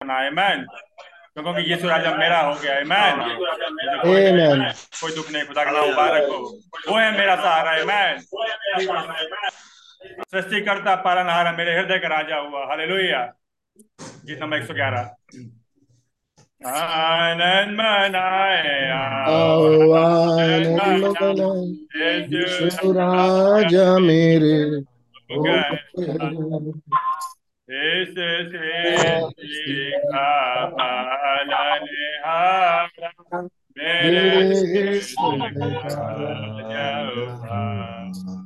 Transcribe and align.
Man 0.00 0.64
क्योंकि 1.36 1.62
यीशु 1.70 1.88
राजा 1.88 2.10
मेरा 2.16 2.40
हो 2.40 2.54
गया 2.54 2.80
मैन 2.84 3.20
Amen. 4.04 4.72
कोई 5.00 5.12
दुख 5.14 5.30
नहीं 5.32 5.44
खुदा 5.44 5.64
का 5.64 5.70
नाम 5.70 5.86
मुबारक 5.88 6.28
हो। 6.30 6.38
वो 6.88 6.96
है 6.98 7.10
मेरा 7.18 7.36
सहारा 7.36 7.70
है 7.72 7.84
मैन 7.84 8.18
सृष्टिकर्ता 10.30 10.94
पालनहारा 11.04 11.52
मेरे 11.52 11.76
हृदय 11.78 11.98
का 11.98 12.08
राजा 12.08 12.36
हुआ 12.36 12.64
हालेलुया 12.68 13.20
गीत 14.26 14.40
नंबर 14.42 14.56
एक 14.56 14.64
सौ 14.66 14.74
ग्यारह। 14.74 15.10
आनंद 16.66 17.70
मनाए 17.80 18.90
आनंद 18.92 21.04
मनाए। 21.16 22.12
यीशु 22.32 22.92
राजा 22.92 23.98
मेरे 23.98 24.56
हो। 25.32 25.42
इस 27.68 28.14
सृष्टि 28.50 29.90
का 30.06 30.26
पालनहारा 30.66 31.88
मेरे 33.76 34.20
हृदय 34.40 35.00
का 37.42 38.45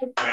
Yeah. 0.00 0.30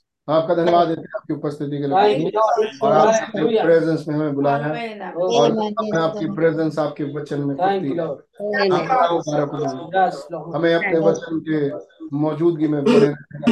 आपका 0.27 0.55
धन्यवाद 0.55 0.87
देते 0.87 1.01
हैं 1.01 1.11
आपकी 1.15 1.33
उपस्थिति 1.33 1.77
के 1.77 1.87
लिए। 1.87 2.31
और 2.83 2.91
आपके 2.91 3.61
प्रेजेंस 3.63 4.05
में 4.07 4.15
हमें 4.15 4.33
बुलाया 4.35 4.57
और 4.57 5.51
हमें 5.51 5.97
आपकी 5.99 6.25
प्रेजेंस 6.35 6.79
आपके 6.79 7.03
वचन 7.17 7.41
में 7.41 7.55
हमें 10.55 10.73
अपने 10.73 10.99
वचन 10.99 11.39
के 11.49 11.69
मौजूदगी 12.13 12.67
में 12.67 12.83
बने 12.83 13.13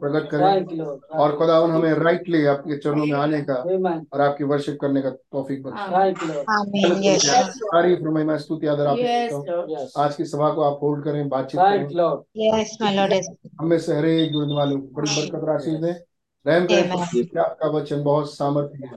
प्रकट 0.00 0.28
करें। 0.30 0.42
और 1.18 1.36
खुदावन 1.36 1.70
हमें 1.70 1.92
राइटली 1.94 2.44
आपके 2.46 2.76
चरणों 2.76 3.04
में 3.06 3.12
आने 3.12 3.40
का 3.42 3.54
और 4.12 4.20
आपकी 4.20 4.44
वर्शिप 4.44 4.78
करने 4.80 5.02
का 5.02 5.10
तौफीक 5.10 5.62
तारीफ़ 7.72 8.00
महिमा 8.02 8.36
स्तुति 8.36 8.66
आदर 8.66 8.86
आप 8.86 8.96
आज 9.98 10.16
की 10.16 10.24
सभा 10.24 10.50
को 10.50 10.62
आप 10.62 10.78
होल्ड 10.82 11.04
करें 11.04 11.28
बातचीत 11.28 11.60
करें। 11.60 11.88
हमें 13.60 13.78
से 13.78 13.96
हर 13.96 14.04
एक 14.06 14.32
जुड़ने 14.32 14.54
वालों 14.54 14.78
को 14.78 14.86
बड़ी 14.86 15.10
बरकत 15.16 15.44
राशि 15.48 15.70
दें। 15.70 15.94
रहम 16.46 16.66
करें 16.66 17.40
आपका 17.40 17.68
वचन 17.68 18.02
बहुत 18.02 18.32
सामर्थ्य 18.34 18.86
है 18.86 18.96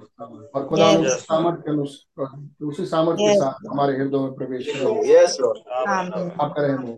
और 0.56 0.66
खुदा 0.68 0.90
उस 0.92 1.20
सामर्थ्य 1.22 1.72
उसी 2.66 2.86
सामर्थ्य 2.86 3.24
के 3.24 3.36
साथ 3.40 3.68
हमारे 3.70 3.98
हृदय 3.98 4.18
में 4.18 4.34
प्रवेश 4.34 4.68
करें। 4.68 4.98
आपका 6.42 6.62
रहम 6.62 6.82
हो 6.82 6.94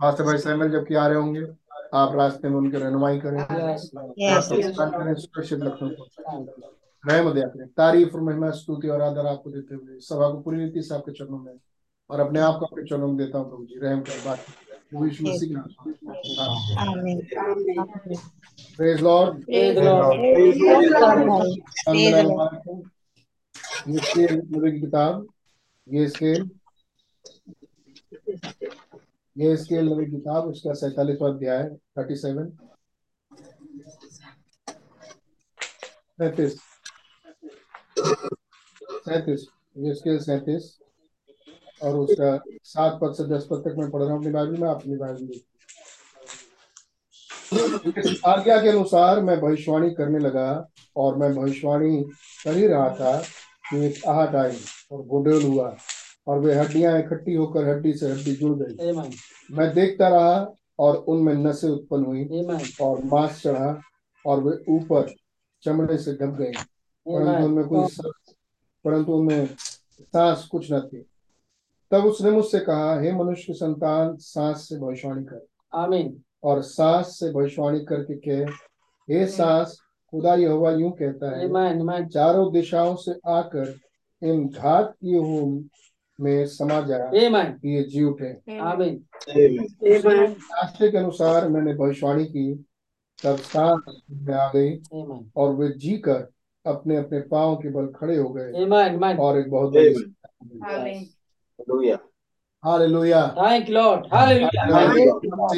पास्टर 0.00 0.24
भाई 0.24 0.38
सैमल 0.38 0.70
जबकि 0.70 0.94
आ 0.94 1.06
रहे 1.06 1.18
होंगे 1.18 1.46
आप 1.94 2.14
रास्ते 2.16 2.48
में 2.48 2.56
उनकी 2.56 2.76
रहनुमाई 2.76 3.18
करें। 3.26 3.38
सुरक्षित 5.20 5.60
रखें। 5.62 5.88
रहम 7.04 7.32
दया 7.32 7.46
करें। 7.46 7.66
तारीफ़ 7.68 8.14
और 8.14 8.20
महिमा 8.20 8.50
स्तुति 8.50 8.88
और 8.88 9.00
आदर 9.02 9.26
आपको 9.26 9.50
देते 9.50 9.74
हुए 9.74 9.98
सभा 10.00 10.28
को 10.28 10.40
पूरी 10.40 10.58
रीति 10.64 10.82
से 10.82 10.94
आपके 10.94 11.12
चरणों 11.12 11.38
में 11.38 11.52
और 12.10 12.20
अपने 12.20 12.40
आप 12.40 12.58
को 12.60 12.66
अपने 12.66 12.84
चरणों 12.84 13.08
में 13.08 13.16
देता 13.16 13.38
हूँ 13.38 13.48
प्रभु 13.50 13.64
जी। 13.64 13.78
रहम 13.80 14.00
कर 14.00 14.22
बात 14.26 14.38
प्रेज 18.78 19.00
लॉर्ड 19.02 19.44
ये 23.88 24.00
की 24.64 24.80
किताब 24.80 25.26
ये 25.86 26.06
स्केल 26.08 26.48
ये 29.36 29.56
स्केल 29.56 29.88
नवी 29.88 30.06
किताब 30.06 30.44
उसका 30.44 30.74
सैतालीसवा 30.74 31.28
अध्याय 31.28 31.68
थर्टी 31.98 32.16
सेवन 32.16 32.52
सैतीस 36.18 36.56
सैतीस 39.00 39.46
ये 39.76 39.94
स्केल 39.94 40.18
सैतीस 40.20 40.72
और 41.82 41.96
उसका 41.96 42.36
सात 42.64 42.98
पद 43.02 43.14
से 43.14 43.24
दस 43.28 43.46
पद 43.50 43.62
तक 43.66 43.74
मैं 43.78 43.90
पढ़ 43.90 44.02
रहा 44.02 44.12
हूँ 44.12 44.18
अपनी 44.20 44.32
बाइबल 44.32 44.60
में 44.60 44.68
अपनी 44.68 44.96
बाइबल 44.96 45.40
आज्ञा 48.26 48.56
के 48.62 48.68
अनुसार 48.68 49.20
मैं 49.20 49.40
भविष्यवाणी 49.40 49.90
करने 49.94 50.18
लगा 50.18 50.48
और 50.96 51.16
मैं 51.16 51.32
भविष्यवाणी 51.34 52.02
कर 52.44 52.56
ही 52.56 52.66
रहा 52.66 52.88
था 53.00 53.16
कि 53.70 53.84
एक 53.86 54.04
आहट 54.08 54.34
आई 54.34 54.56
और 54.92 55.02
गोडेल 55.06 55.42
हुआ 55.42 55.74
और 56.26 56.38
वे 56.38 56.54
हड्डियाँ 56.54 56.98
इकट्ठी 56.98 57.34
होकर 57.34 57.68
हड्डी 57.68 57.92
से 57.92 58.10
हड्डी 58.10 58.34
जुड़ 58.36 58.56
गई। 58.58 58.76
मैं 59.50 59.72
देखता 59.74 60.08
रहा 60.08 60.54
और 60.78 60.96
उनमें 61.08 61.34
नसें 61.34 61.68
उत्पन्न 61.68 62.04
हुई 62.04 62.24
और 62.80 63.04
मांस 63.04 63.42
चढ़ा 63.42 63.80
और 64.24 64.40
वे 64.42 64.56
ऊपर 64.74 65.14
चमड़े 65.62 65.98
से 65.98 66.12
ढक 66.14 66.36
गए। 66.38 66.52
परंतु 67.06 67.44
उनमें 67.44 67.64
कोई 67.68 67.86
परंतु 68.84 69.12
उनमें 69.12 69.46
सांस 69.46 70.44
कुछ 70.52 70.72
न 70.72 70.80
थी। 70.80 71.04
तब 71.94 72.04
उसने 72.06 72.30
मुझसे 72.30 72.58
कहा 72.58 73.00
हे 73.00 73.12
मनुष्य 73.12 73.44
की 73.46 73.52
संतान 73.52 74.16
सांस 74.16 74.68
से 74.68 74.78
भविष्यवाणी 74.78 75.24
कर 75.24 75.46
आमीन 75.72 76.16
और 76.44 76.62
सांस 76.62 77.06
से 77.18 77.32
भविष्यवाणी 77.32 77.80
करके 77.84 78.14
कह 78.14 78.52
हे 79.08 79.26
सास 79.26 79.78
खुदा 80.12 80.34
यहोवा 80.34 80.70
यूँ 80.72 80.90
कहता 80.92 81.36
है 81.38 81.46
Amen. 81.48 81.80
Amen. 81.82 82.08
चारों 82.08 82.52
दिशाओं 82.52 82.94
से 82.96 83.12
आकर 83.26 83.74
इन 84.22 84.48
घात 84.48 84.94
किए 85.00 85.18
हुओं 85.18 85.62
में 86.18 86.46
समा 86.46 86.80
जा 86.80 86.98
Amen. 87.20 87.52
ये 87.64 87.82
जी 87.82 88.02
उठे. 88.04 88.32
शास्त्र 90.28 90.90
के 90.90 90.98
अनुसार 90.98 91.48
मैंने 91.48 91.74
भविष्यवाणी 91.74 92.24
की 92.24 92.52
तब 93.24 93.36
सांस 93.36 94.00
में 94.10 94.34
आ 94.34 94.50
गई 94.54 94.76
और 95.36 95.54
वे 95.56 95.68
जी 95.78 95.96
कर 95.98 96.26
अपने 96.66 96.96
अपने 96.96 97.20
पाँव 97.20 97.56
के 97.56 97.70
बल 97.70 97.86
खड़े 97.86 98.16
हो 98.16 98.28
गए. 98.28 98.50
और 99.18 99.38
एक 99.38 99.50
बहुत 99.50 99.72
बड़ी 99.72 99.94
हालेलुया. 102.64 103.20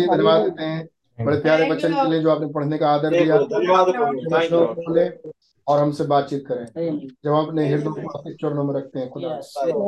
धन्यवाद 0.07 0.43
देते 0.43 0.63
हैं। 0.63 0.89
बड़े 1.19 1.39
प्यारे 1.41 1.71
वचन 1.71 1.95
के 1.95 2.11
लिए 2.11 2.21
जो 2.21 2.31
आपने 2.31 2.47
पढ़ने 2.47 2.79
का 2.79 2.89
आदर 2.89 3.11
दिया। 3.11 3.37
और 5.67 5.79
हमसे 5.79 6.05
बातचीत 6.05 6.45
करें। 6.47 6.67
जब 7.25 7.33
हम 7.33 7.47
अपने 7.47 7.69
हृदय 7.69 7.85
को 7.85 8.19
आपके 8.19 8.35
चरणों 8.35 8.65
में 8.65 8.75
रखते 8.75 8.99
हैं 8.99 9.11
खुदा। 9.11 9.29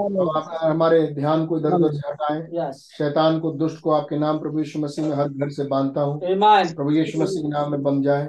तो 0.09 0.29
आप 0.38 0.59
हमारे 0.62 1.07
ध्यान 1.07 1.47
को 1.47 1.59
इधर 1.59 1.73
उधर 1.73 1.93
से 1.93 2.09
हटाएँ 2.09 2.47
शैतान 2.73 3.38
को 3.41 3.50
दुष्ट 3.50 3.81
को 3.81 3.91
आपके 3.91 4.19
नाम 4.19 4.38
प्रभु 4.38 4.59
यीशु 4.59 4.79
मसीह 4.79 5.05
में 5.09 5.17
हर 5.17 5.29
घर 5.29 5.49
से 5.49 5.65
बांधता 5.65 6.00
हूँ। 6.00 6.21
प्रभु 6.75 6.91
यीशु 6.91 7.19
मसीह 7.23 7.43
के 7.43 7.49
नाम 7.49 7.71
में 7.71 7.83
बन 7.83 8.03
जाए। 8.03 8.27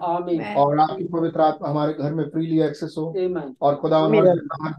और 0.55 0.79
आपकी 0.79 1.03
पवित्र 1.03 1.41
आत्मा 1.41 1.69
हमारे 1.69 1.93
घर 1.93 2.13
में 2.13 2.29
फ्रीली 2.29 2.61
एक्सेस 2.61 2.95
हो। 2.97 3.11
और 3.61 3.75
खुदा 3.75 3.97
हमारे 3.97 4.31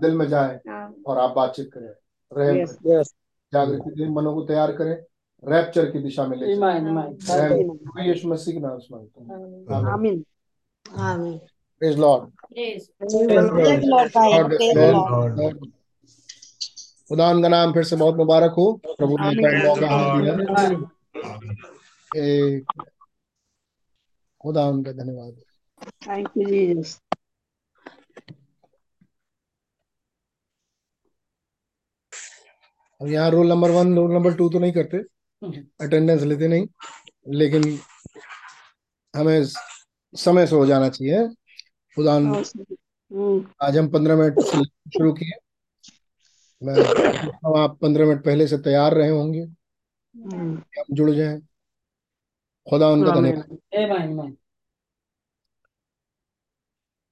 दिल 0.03 0.15
में 0.15 0.29
जाए 0.29 0.61
और 1.07 1.19
आप 1.19 1.33
बातचीत 1.37 1.71
करें। 1.75 1.89
जागृति 3.53 3.91
दें 3.91 4.09
मनों 4.09 4.35
को 4.35 4.43
तैयार 4.43 4.73
करें। 4.73 4.97
रैप्चर 5.45 5.91
की 5.91 5.99
दिशा 5.99 6.27
में 6.27 6.37
ले 6.37 6.47
यीशु 8.09 8.29
मसीह 8.29 8.55
के 8.55 8.61
नाम 8.61 8.79
से 8.79 8.95
माँगता 8.95 9.21
हूँ। 9.21 9.67
Amen. 9.67 10.25
Amen. 10.99 11.39
Praise 11.79 11.99
Lord. 11.99 12.25
खुदा 17.09 17.31
उनका 17.31 17.49
नाम 17.49 17.73
फिर 17.73 17.85
से 17.85 17.97
बहुत 17.97 18.17
मुबारक 18.17 18.53
हो। 18.53 18.81
प्रभु 18.87 19.17
ने 19.21 19.67
मौका 19.69 19.89
हमें 19.89 20.23
दिया। 20.23 20.77
खुदा 24.41 24.67
उनका 24.67 24.93
धन्यवाद। 24.93 25.37
Thank 26.05 26.29
you, 26.39 26.47
Jesus. 26.49 27.01
अब 33.01 33.09
यहाँ 33.09 33.31
roll 33.31 33.49
number 33.49 33.71
one 33.71 33.97
roll 33.97 34.13
number 34.13 34.35
two 34.35 34.49
तो 34.49 34.59
नहीं 34.59 34.73
करते। 34.73 34.97
अटेंडेंस 35.81 36.23
लेते 36.23 36.49
नहीं। 36.49 36.67
लेकिन 37.29 37.79
हमें 39.17 39.43
समय 40.15 40.47
से 40.47 40.57
हो 40.57 40.67
जाना 40.67 40.89
चाहिए। 40.89 41.29
खुदा 41.97 42.43
Mm. 43.13 43.45
आज 43.63 43.79
हम 43.79 43.89
पंद्रह 43.89 44.17
मिनट 44.17 44.41
शुरू 44.89 45.13
किए। 45.13 45.31
मैं 46.63 46.75
हम 47.45 47.57
आप 47.57 47.79
पंद्रह 47.83 48.07
मिनट 48.07 48.25
पहले 48.25 48.47
से 48.47 48.59
तैयार 48.59 48.95
रहे 48.95 49.09
होंगे। 49.09 49.47
Mm. 49.47 50.33
हम 50.33 50.85
जुड़ 50.93 51.11
जाएँ। 51.11 51.41
खुदा 52.71 52.89
उनका 52.89 53.13
धन्यवाद. 53.21 53.59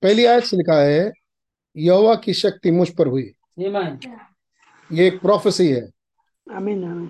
पहली 0.02 0.24
आयत 0.24 0.44
से 0.44 0.56
लिखा 0.56 0.82
है 0.82 1.12
यहोवा 1.76 2.14
की 2.14 2.34
शक्ति 2.34 2.70
मुझ 2.70 2.96
पर 2.96 3.06
हुई. 3.06 3.32
ये 4.90 5.06
एक 5.06 5.20
प्रोफेसी 5.20 5.68
है 5.68 5.88
Amen. 6.46 6.82
Amen. 6.84 7.08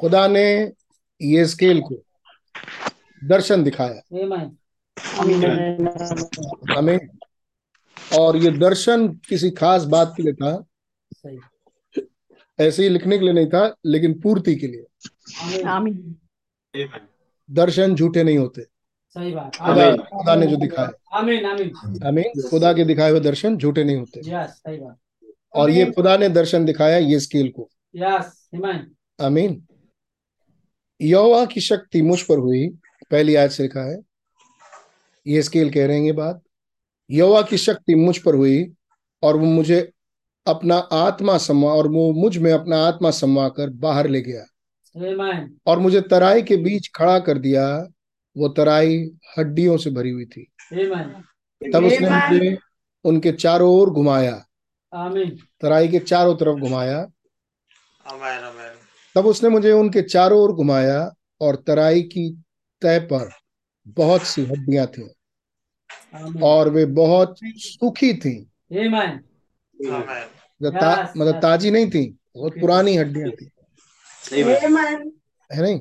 खुदा 0.00 0.26
ने 0.28 0.44
ये 1.20 1.44
स्केल 1.46 1.80
को 1.80 1.96
दर्शन 3.22 3.62
दिखाया. 3.64 4.00
हमें 6.76 6.98
और 8.18 8.36
ये 8.36 8.50
दर्शन 8.58 9.06
किसी 9.28 9.50
खास 9.60 9.84
बात 9.94 10.14
के 10.16 10.22
लिए 10.22 10.32
था 10.32 10.52
सही 11.14 11.38
ऐसे 12.58 12.82
ही 12.82 12.88
लिखने 12.88 13.18
के 13.18 13.24
लिए 13.24 13.32
नहीं 13.34 13.46
था 13.46 13.62
लेकिन 13.86 14.20
पूर्ति 14.20 14.54
के 14.56 14.66
लिए 14.66 14.86
Amen. 15.66 15.98
Amen. 16.74 17.06
दर्शन 17.48 17.94
झूठे 17.94 18.22
नहीं 18.22 18.38
होते 18.38 18.62
सही 19.16 19.32
बात 19.34 19.56
खुदा 19.56 19.90
खुदा 20.08 20.34
ने 20.34 20.46
जो 20.46 20.56
दिखाया 20.56 21.20
Amen. 21.20 21.44
Amen. 21.44 21.70
हमें 22.04 22.24
खुदा 22.50 22.72
के 22.72 22.84
दिखाए 22.84 23.10
हुए 23.10 23.20
दर्शन 23.20 23.56
झूठे 23.56 23.84
नहीं 23.84 23.96
होते 23.96 24.22
सही 24.22 24.78
बात 24.78 24.98
और 25.54 25.70
ये 25.70 25.84
खुदा 25.86 26.16
ने 26.16 26.28
दर्शन 26.28 26.64
दिखाया 26.64 26.96
ये 26.96 27.20
स्केल 27.20 27.48
को. 27.48 27.70
आमीन। 29.20 29.66
यहोवा 31.00 31.44
की 31.44 31.60
शक्ति 31.60 32.02
मुझ 32.02 32.22
पर 32.22 32.38
हुई 32.38 32.68
पहली 33.10 33.34
आज 33.34 33.50
से 33.50 33.62
लिखा 33.62 33.80
है। 33.80 33.98
ये 35.26 35.42
स्केल 35.42 35.70
कह 35.72 35.86
रहे 35.86 35.98
हैं 35.98 36.04
ये 36.04 36.12
बात। 36.12 36.42
यहोवा 37.10 37.42
की 37.42 37.58
शक्ति 37.58 37.94
मुझ 37.94 38.18
पर 38.18 38.34
हुई 38.34 38.72
और 39.22 39.36
वो 39.36 39.46
मुझे 39.46 39.90
अपना 40.46 40.76
आत्मा 40.76 41.38
समवा 41.38 41.72
और 41.72 41.88
वो 41.88 42.12
मुझमें 42.12 42.52
अपना 42.52 42.76
आत्मा 42.76 43.10
समवा 43.10 43.48
कर 43.48 43.70
बाहर 43.70 44.08
ले 44.08 44.20
गया। 44.20 44.44
और 45.66 45.78
मुझे 45.78 46.00
तराई 46.00 46.42
के 46.42 46.56
बीच 46.56 46.90
खड़ा 46.94 47.18
कर 47.18 47.38
दिया 47.38 47.88
वो 48.36 48.48
तराई 48.48 49.10
हड्डियों 49.38 49.76
से 49.76 49.90
भरी 49.90 50.10
हुई 50.10 50.24
थी। 50.24 50.52
तब 51.72 51.84
उसने 51.84 52.08
मुझे 52.08 52.58
उनके 53.04 53.32
चारों 53.32 53.72
ओर 53.72 53.90
घुमाया. 53.90 54.44
तराई 55.60 55.88
के 55.88 55.98
चारों 55.98 56.36
तरफ़ 56.36 56.58
घुमाया. 56.58 57.06
तब 59.14 59.26
उसने 59.26 59.48
मुझे 59.48 59.72
उनके 59.72 60.02
चारों 60.02 60.40
ओर 60.40 60.52
घुमाया 60.52 61.14
और 61.40 61.56
तराई 61.56 62.02
की 62.02 62.42
तय 62.82 62.98
पर 62.98 63.30
बहुत 63.88 64.22
सी 64.22 64.44
हड्डियाँ 64.44 64.86
थी 64.86 65.14
और 66.42 66.68
वे 66.68 66.86
बहुत 66.86 67.36
सूखी 67.44 68.14
थी। 68.14 68.50
Amen. 68.72 69.10
Amen. 69.86 70.02
मतलब 70.62 70.80
ता, 70.80 71.12
मतलब 71.16 71.40
ताजी 71.40 71.70
नहीं 71.70 71.90
थी 71.90 72.18
बहुत 72.34 72.54
पुरानी 72.60 72.96
हड्डियाँ 72.96 73.30
थी। 73.30 73.50
है 75.52 75.62
नहीं? 75.62 75.80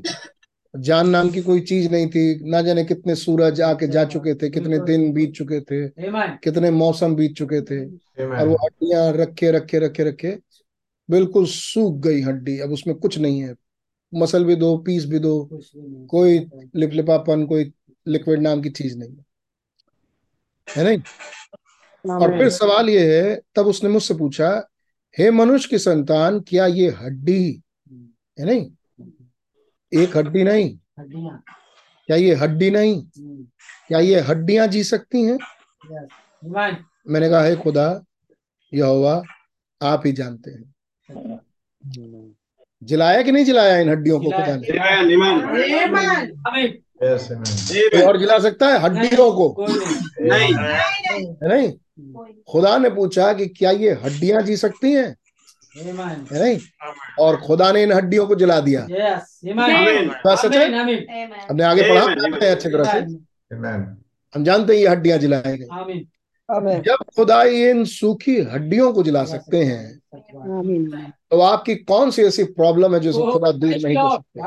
जान 0.74 1.10
नाम 1.10 1.30
की 1.30 1.42
कोई 1.42 1.62
चीज़ 1.62 1.90
नहीं 1.92 2.08
थी 2.08 2.50
ना 2.50 2.62
जाने 2.62 2.84
कितने 2.86 3.16
सूरज 3.16 3.62
आके 3.62 3.88
जा 3.88 4.04
चुके 4.06 4.34
थे 4.36 4.50
कितने 4.50 4.80
दिन 4.80 5.12
बीत 5.14 5.34
चुके 5.34 5.60
थे 5.62 5.88
कितने 6.44 6.72
मौसम 6.72 7.16
बीत 7.16 7.36
चुके 7.36 7.62
थे। 7.62 7.80
और 7.86 8.48
वो 8.48 8.56
हड्डियाँ 8.56 9.12
रखे 9.14 9.52
रखे 9.52 9.80
रखे 9.80 10.04
रखे 10.04 10.38
बिल्कुल 11.10 11.46
सूख 11.46 12.00
गई 12.04 12.22
हड्डी। 12.22 12.58
अब 12.60 12.72
उसमें 12.72 12.96
कुछ 12.96 13.18
नहीं 13.18 13.42
है। 13.44 13.56
मसल 14.14 14.46
भी 14.46 14.56
दो 14.56 14.78
पीस 14.78 15.06
भी 15.06 15.20
दो। 15.20 15.50
कोई 16.10 16.38
लिपलिपापन 16.76 17.46
कोई 17.46 17.72
लिक्विड 18.08 18.42
नाम 18.42 18.62
की 18.62 18.70
चीज़ 18.70 18.98
नहीं 18.98 19.10
है। 19.10 20.84
नहीं? 20.86 20.98
और 22.06 22.38
फिर 22.38 22.50
सवाल 22.50 22.90
ये 22.90 23.06
है 23.18 23.40
तब 23.56 23.68
उसने 23.68 23.90
मुझसे 23.90 24.14
पूछा 24.14 24.50
हे 25.16 25.32
मनुष्य 25.32 25.68
की 25.70 25.78
संतान 25.78 26.40
क्या 26.40 26.66
ये 26.66 26.90
हड्डी 26.90 27.62
है 28.40 28.46
नहीं? 28.46 28.70
एक 29.94 30.18
हड्डी 30.18 30.44
नहीं। 30.44 30.80
हड्डियाँ। 31.00 31.44
क्या 32.08 32.18
ये 32.18 32.34
हड्डी 32.36 32.70
नहीं? 32.72 33.04
हम्म, 33.04 33.44
क्या 33.88 34.00
ये 34.00 34.20
हड्डियाँ 34.20 34.68
जी 34.68 34.84
सकती 34.84 35.24
हैं? 35.24 35.38
मैंने 37.08 37.30
कहा 37.30 37.42
है 37.42 37.56
खुदा 37.56 38.04
यहोवा 38.74 39.24
आप 39.82 40.04
ही 40.06 40.12
जानते 40.12 40.52
हैं। 40.52 40.74
जिलाया 42.84 43.22
कि 43.22 43.32
नहीं 43.32 43.46
जिलाया 43.46 43.78
इन 43.78 43.90
हड्डियों 43.90 44.20
को? 44.20 44.32
खुदा 44.32 44.56
ने. 44.56 44.68
कोई 47.92 48.02
और 48.02 48.20
जिला 48.20 48.40
सकता 48.40 48.68
है? 48.68 48.80
हड्डियों 48.80 49.32
को। 49.32 49.66
नहीं 50.22 50.54
नहीं। 50.54 51.36
नहीं? 51.44 51.74
खुदा 52.52 52.78
ने 52.78 52.90
पूछा 52.90 53.34
कि 53.34 53.46
क्या 53.48 53.72
ये 53.72 53.92
हड्डियाँ 53.92 54.42
जी 54.42 54.58
सकती 54.58 54.94
हैं? 54.94 55.16
Amen. 55.76 56.26
है 56.32 56.40
नहीं 56.40 56.58
और 57.20 57.36
खुदा 57.42 57.72
ने 57.72 57.84
इन 57.84 57.92
हड्डियों 57.94 58.26
को 58.28 58.36
जला 58.36 58.60
दिया 58.60 58.86
सच 60.36 60.56
है. 60.56 60.66
हमने 61.50 61.64
आगे 61.64 61.82
पढ़ा 61.90 62.04
अच्छी 62.52 62.70
तरह 62.70 62.84
से 62.84 63.00
हम 64.34 64.44
जानते 64.44 64.74
हैं 64.74 64.80
ये 64.82 64.88
हड्डियाँ 64.88 65.18
जलाई 65.18 65.58
गई 65.58 65.68
जब 66.82 67.04
खुदा 67.16 67.42
इन 67.44 67.84
सूखी 67.86 68.36
हड्डियों 68.52 68.92
को 68.94 69.04
जला 69.04 69.24
सकते 69.26 69.58
हैं 69.64 69.88
तो 71.32 71.40
आपकी 71.42 71.76
कौन 71.86 72.12
सी 72.12 72.22
ऐसी 72.24 72.44
प्रॉब्लम 72.58 72.94
है 72.96 73.00
जिसे 73.00 73.20
Oh, 73.20 73.32
खुदा 73.34 73.52
दूर 73.54 73.70
नहीं 73.76 73.96
कर 73.96 74.10
सकते. 74.10 74.40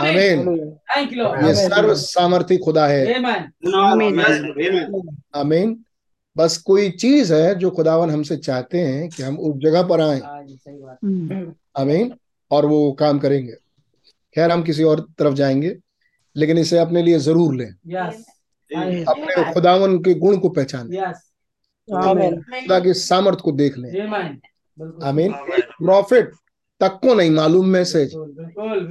आमीन 0.00 0.44
Thank 0.90 1.10
you, 1.12 1.22
Lord. 1.22 1.42
ये 1.44 1.54
सर्व 1.56 1.94
सामर्थी 1.96 2.56
खुदा 2.58 2.86
है. 2.86 3.00
आमीन 5.34 5.76
बस 6.36 6.56
कोई 6.56 6.90
चीज़ 6.90 7.34
है 7.34 7.54
जो 7.54 7.70
खुदावन 7.70 8.10
हमसे 8.10 8.36
चाहते 8.36 8.78
हैं 8.78 9.08
कि 9.08 9.22
हम 9.22 9.38
उस 9.38 9.56
जगह 9.56 9.82
पर 9.82 10.00
आए। 10.00 10.18
हाँ 10.20 10.44
जी, 10.44 10.56
सही 10.56 10.76
बात। 10.78 11.54
आमीन। 11.78 12.12
और 12.50 12.66
वो 12.66 12.92
काम 12.92 13.18
करेंगे। 13.18 13.52
खैर 14.34 14.50
हम 14.50 14.62
किसी 14.62 14.82
और 14.82 15.00
तरफ़ 15.18 15.34
जाएँगे 15.34 15.76
लेकिन 16.36 16.58
इसे 16.58 16.78
अपने 16.78 17.02
लिए 17.02 17.18
ज़रूर 17.18 17.54
लें। 17.54 17.70
अपने 19.08 19.52
खुदावन 19.54 19.98
के 19.98 20.14
गुण 20.14 20.38
को 20.38 20.48
पहचानें 20.48 20.98
Yes. 20.98 21.14
खुदा 21.88 22.80
की 22.80 22.94
सामर्थ 22.94 23.38
को 23.38 23.52
देख 23.52 23.78
लें। 23.78 23.90
आमीन। 25.04 25.32
प्रॉफिट 25.32 26.32
तक 26.80 26.98
को 27.02 27.14
नहीं 27.14 27.30
मालूम 27.30 27.66
मैसेज 27.66 28.14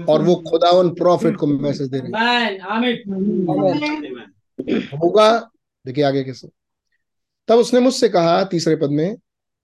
और 0.10 0.22
वो 0.24 0.36
खुदावन 0.36 0.90
प्रॉफिट 0.90 1.36
को 1.36 1.48
मैसेज 1.48 1.88
दे 1.88 2.00
रहे 2.00 2.08
हैं. 2.08 2.14
होगा। 4.98 5.50
देखिए 5.86 6.04
आगे 6.04 6.24
कैसे। 6.24 6.48
तब 7.50 7.56
उसने 7.56 7.80
मुझसे 7.80 8.10
कहा 8.10 8.44
तीसरे 8.44 8.76
पद 8.76 8.90
में 8.90 9.18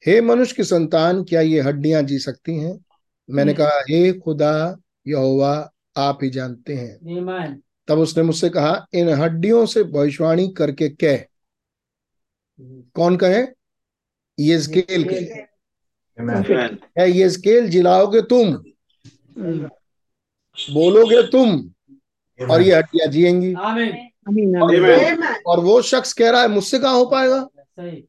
हे 0.07 0.21
मनुष्य 0.21 0.53
की 0.57 0.63
संतान 0.63 1.23
क्या 1.23 1.41
ये 1.41 1.61
हड्डियाँ 1.61 2.03
जी 2.03 2.19
सकती 2.19 2.57
हैं? 2.57 2.85
मैंने 3.29 3.53
कहा 3.53 3.79
हे 3.89 4.13
खुदा 4.13 4.77
यहोवा 5.07 5.71
आप 5.97 6.19
ही 6.23 6.29
जानते 6.29 6.73
हैं। 6.73 7.05
तब 7.87 7.99
उसने 7.99 8.23
मुझसे 8.23 8.49
कहा 8.49 8.87
इन 8.93 9.09
हड्डियों 9.09 9.65
से 9.65 9.83
भविष्यवाणी 9.83 10.47
करके 10.47 10.89
कह। 10.89 11.17
कौन 12.93 13.17
कहे? 13.17 13.47
यजकेल 14.39 15.03
के। 15.13 15.43
Amen. 16.21 16.77
है 16.99 17.17
यजकेल 17.17 17.69
जिलाओगे 17.69 18.21
तुम। 18.21 18.55
बोलोगे 20.73 21.27
तुम। 21.27 21.71
और 22.51 22.61
ये 22.61 22.75
हड्डियाँ 22.75 23.07
जिएँगी। 23.07 23.53
और 25.47 25.59
वो 25.59 25.81
शख्स 25.81 26.13
कह 26.13 26.29
रहा 26.31 26.41
है 26.41 26.47
मुझसे 26.47 26.79
कहा 26.79 26.91
हो 26.91 27.05
पाएगा? 27.05 27.47
सही। 27.77 28.07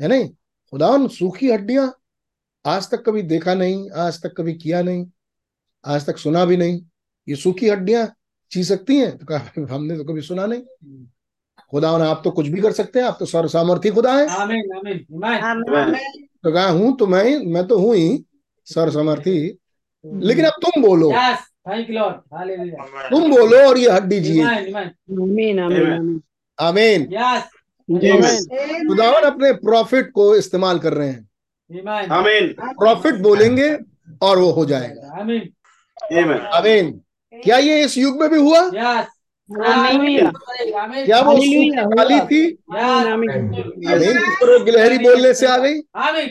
है 0.00 0.08
नहीं? 0.08 0.28
खुदा 0.72 1.06
सूखी 1.08 1.50
हड्डियाँ 1.50 1.92
आज 2.64 2.90
तक 2.90 3.02
कभी 3.06 3.22
देखा 3.24 3.54
नहीं 3.54 3.88
आज 3.96 4.22
तक 4.22 4.34
कभी 4.38 4.54
किया 4.54 4.82
नहीं 4.82 5.06
आज 5.84 6.06
तक 6.06 6.18
सुना 6.18 6.44
भी 6.44 6.56
नहीं। 6.56 6.80
ये 7.28 7.36
सूखी 7.36 7.68
हड्डियाँ 7.68 8.06
जी 8.52 8.64
सकती 8.64 8.96
हैं? 8.96 9.16
तो 9.18 9.26
कहा 9.26 9.74
हमने 9.74 9.96
तो 9.96 10.04
कभी 10.04 10.20
सुना 10.22 10.46
नहीं। 10.46 10.62
खुदा 11.72 11.90
आप 12.04 12.20
तो 12.24 12.30
कुछ 12.30 12.46
भी 12.46 12.60
कर 12.60 12.72
सकते 12.72 12.98
हैं 12.98 13.06
आप 13.06 13.16
तो 13.20 13.26
सर्व 13.26 13.48
सामर्थी 13.48 13.90
खुदा 13.90 14.16
है। 14.16 14.26
आमीन 14.36 14.72
आमीन। 14.76 15.24
आमीन। 15.24 15.94
तो 16.44 16.52
कहा 16.52 16.68
हूँ 16.68 16.96
तो 16.96 17.06
मैं 17.06 17.38
मैं 17.46 17.66
तो 17.68 17.78
हूँ 17.78 17.94
ही 17.96 18.24
सर्व 18.66 18.90
सामर्थी 18.92 19.38
लेकिन 20.04 20.44
अब 20.44 20.60
तुम 20.62 20.82
बोलो। 20.82 21.10
Yes 21.12 21.38
thank 21.68 21.88
you 21.90 21.94
Lord. 21.94 22.16
Hallelujah. 22.34 23.08
तुम 23.10 23.30
बोलो 23.30 23.66
और 23.68 23.78
ये 23.78 23.90
हड्डी 23.90 24.20
जी 24.20 24.40
आमीन 24.40 25.58
आमीन 25.60 26.20
आमीन। 26.58 27.08
खुदावन 27.90 29.22
अपने 29.22 29.52
प्रॉफिट 29.52 30.10
को 30.12 30.36
इस्तेमाल 30.36 30.78
कर 30.78 30.92
रहे 30.92 31.08
हैं। 31.08 31.28
आमीन 32.10 32.54
प्रॉफिट 32.62 33.14
बोलेंगे 33.14 33.78
और 34.22 34.38
वो 34.38 34.50
हो 34.50 34.64
जाएगा। 34.64 35.20
आमीन. 35.20 35.52
आमीन 36.32 37.00
क्या 37.34 37.58
ये 37.58 37.84
इस 37.84 37.98
युग 37.98 38.20
में 38.20 38.30
भी 38.30 38.38
हुआ? 38.38 38.60
क्या 39.52 41.20
वो 41.20 41.32
डाली 41.32 42.20
थी? 42.20 42.58
आमीन। 42.76 43.54
यस 43.54 43.92
आमीन 43.92 43.98
जिस 43.98 44.16
पर 44.16 44.58
वो 44.58 44.64
गिलहरी 44.64 44.98
बोलने 44.98 45.34
से 45.34 45.46
आ 45.46 45.56
गई? 45.56 45.80
आमीन। 45.96 46.28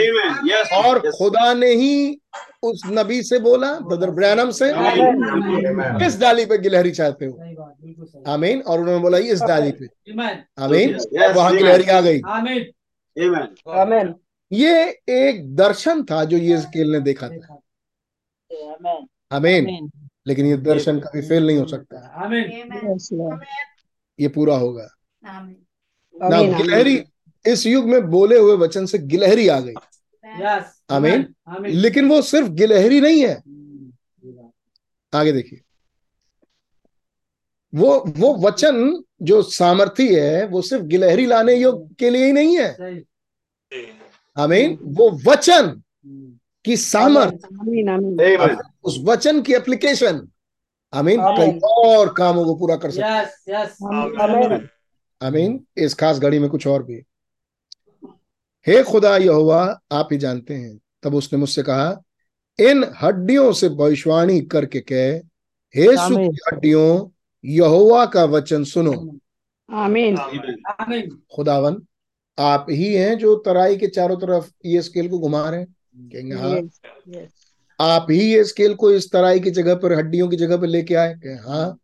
Amen. 0.00 0.52
Yes. 0.52 0.84
और 0.84 0.98
खुदा 0.98 1.54
ने 1.54 1.70
ही 1.74 2.20
उस 2.62 2.82
नबी 2.86 3.22
से 3.22 3.38
बोला 3.38 3.72
ब्रदर 3.74 4.10
ब्रैनम 4.10 4.50
से 4.50 4.72
किस 6.04 6.20
डाली 6.20 6.44
पे 6.46 6.58
गिलहरी 6.58 6.90
चाहते 6.90 7.26
हो? 7.26 7.32
सही 7.32 7.54
बात 7.54 7.74
बिल्कुल 7.82 8.04
सही। 8.04 8.32
आमीन। 8.32 8.60
और 8.60 8.80
उन्होंने 8.80 9.00
बोला 9.00 9.18
इस 9.18 9.42
डाली 9.42 9.72
पे। 9.72 9.86
आमीन। 10.64 10.98
वहाँ 11.34 11.56
गिलहरी 11.56 11.84
आ 11.84 12.00
गई। 12.00 12.20
आमीन। 12.26 14.14
ये 14.52 14.84
एक 15.08 15.56
दर्शन 15.56 16.02
था 16.02 16.24
जो 16.24 16.36
यीशुकेल 16.36 16.92
ने 16.92 17.00
देखा 17.00 17.28
था। 17.28 17.60
आमीन। 18.50 19.06
आमीन। 19.32 19.90
लेकिन 20.26 20.46
ये 20.46 20.56
दर्शन 20.56 20.98
कभी 21.00 21.20
फेल 21.22 21.46
नहीं 21.46 21.58
हो 21.58 21.66
सकता। 21.66 21.98
आमीन 22.24 23.40
ये 24.18 24.28
पूरा 24.28 24.56
होगा। 24.56 24.88
ना 26.16 26.42
गिलहरी 26.58 27.04
इस 27.44 27.66
युग 27.66 27.84
में 27.86 28.00
बोले 28.10 28.38
हुए 28.38 28.56
वचन 28.56 28.86
से 28.86 28.98
गिलहरी 28.98 29.48
आ 29.48 29.58
गई। 29.60 29.74
यस 30.24 30.82
आमीन। 30.90 31.26
आमीन 31.48 31.72
लेकिन 31.72 32.08
वो 32.08 32.20
सिर्फ़ 32.22 32.48
गिलहरी 32.48 33.00
नहीं 33.00 33.24
है। 33.24 33.34
आगे 35.12 35.32
देखिए। 35.32 35.60
वो 37.74 37.98
वो 38.18 38.34
वचन 38.46 39.02
जो 39.22 39.42
सामर्थी 39.42 40.06
है 40.14 40.46
वो 40.46 40.62
सिर्फ़ 40.62 40.84
गिलहरी 40.84 41.26
लाने 41.26 41.54
योग 41.54 41.94
के 41.94 42.10
लिए 42.10 42.26
ही 42.26 42.32
नहीं 42.32 42.58
है। 42.58 42.72
सही 42.72 43.04
आमीन 44.36 44.78
वो 44.82 45.10
वचन 45.26 45.82
की 46.64 46.76
सामर्थ। 46.76 47.44
आमीन 47.60 47.88
आमीन 47.88 48.16
Amen. 48.16 48.69
उस 48.84 48.98
वचन 49.04 49.42
की 49.42 49.54
एप्लीकेशन 49.54 50.28
आमीन। 50.94 51.20
कई 51.20 51.58
और 51.64 52.14
कामों 52.14 52.44
को 52.44 52.54
पूरा 52.54 52.76
कर 52.76 52.90
सकते 52.90 53.06
हैं। 53.06 53.22
यस 53.22 53.44
यस 53.48 53.76
आमीन। 54.22 54.68
आमीन। 55.22 55.66
इस 55.76 55.94
खास 55.94 56.18
घड़ी 56.18 56.38
में 56.38 56.50
कुछ 56.50 56.66
और 56.66 56.82
भी। 56.82 57.02
हे 58.66 58.82
खुदा 58.82 59.16
यहोवा 59.16 59.80
आप 59.92 60.08
ही 60.12 60.18
जानते 60.18 60.54
हैं। 60.54 60.80
तब 61.02 61.14
उसने 61.14 61.38
मुझसे 61.38 61.62
कहा 61.62 62.02
इन 62.60 62.94
हड्डियों 63.02 63.52
से 63.52 63.68
भविष्यवाणी 63.68 64.40
करके 64.40 64.80
कह 64.80 65.18
हे। 65.76 65.96
सूखी 65.96 66.38
हड्डियों 66.48 67.08
यहोवा 67.44 68.06
का 68.06 68.24
वचन 68.24 68.64
सुनो। 68.64 69.18
आमीन। 69.72 70.16
आमीन। 70.16 71.22
खुदावन 71.34 71.82
आप 72.38 72.66
ही 72.70 72.94
हैं 72.94 73.18
जो 73.18 73.36
तराई 73.36 73.76
के 73.76 73.86
चारों 73.86 74.16
तरफ़ 74.16 74.50
ये 74.66 74.82
स्केल 74.82 75.08
को 75.08 75.18
घुमा 75.18 75.50
रहे 75.50 75.60
हैं। 75.60 75.76
कहेंगे 75.96 76.34
हाँ। 76.34 76.60
आप 77.80 78.06
ही 78.10 78.32
ये 78.34 78.44
स्केल 78.44 78.74
को 78.74 78.90
इस 78.90 79.10
तराई 79.12 79.40
की 79.40 79.50
जगह 79.50 79.74
पर 79.74 79.92
हड्डियों 79.92 80.28
की 80.28 80.36
जगह 80.36 80.56
पर 80.56 80.66
लेके 80.66 80.94
आए? 80.94 81.14
कहे 81.14 81.34
हाँ। 81.34 81.78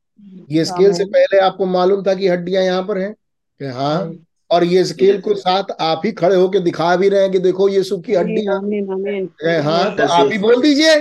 ये 0.51 0.65
स्केल 0.65 0.93
से 0.93 1.05
पहले 1.05 1.39
आपको 1.39 1.67
मालूम 1.67 2.03
था 2.03 2.15
कि 2.15 2.29
हड्डियाँ 2.29 2.63
यहाँ 2.63 2.83
पर 2.83 2.99
हैं? 2.99 3.13
कहे 3.61 3.69
हाँ। 3.69 4.13
और 4.51 4.65
ये 4.65 4.85
स्केल 4.85 5.21
को 5.21 5.35
साथ 5.35 5.65
आप 5.81 6.03
ही 6.05 6.13
खड़े 6.13 6.37
होके 6.37 6.61
दिखा 6.61 6.97
भी 6.97 7.09
रहे 7.09 7.23
हैं 7.23 7.33
कि 7.33 7.39
देखो 7.39 7.69
ये 7.69 7.83
सूखी 7.83 8.15
आमीन 8.15 8.51
आमीन 8.51 9.29
हाँ 9.63 9.97
तो 9.97 10.03
आप 10.03 10.33
ही 10.33 10.39
बोल 10.39 10.63
दीजिए। 10.63 10.95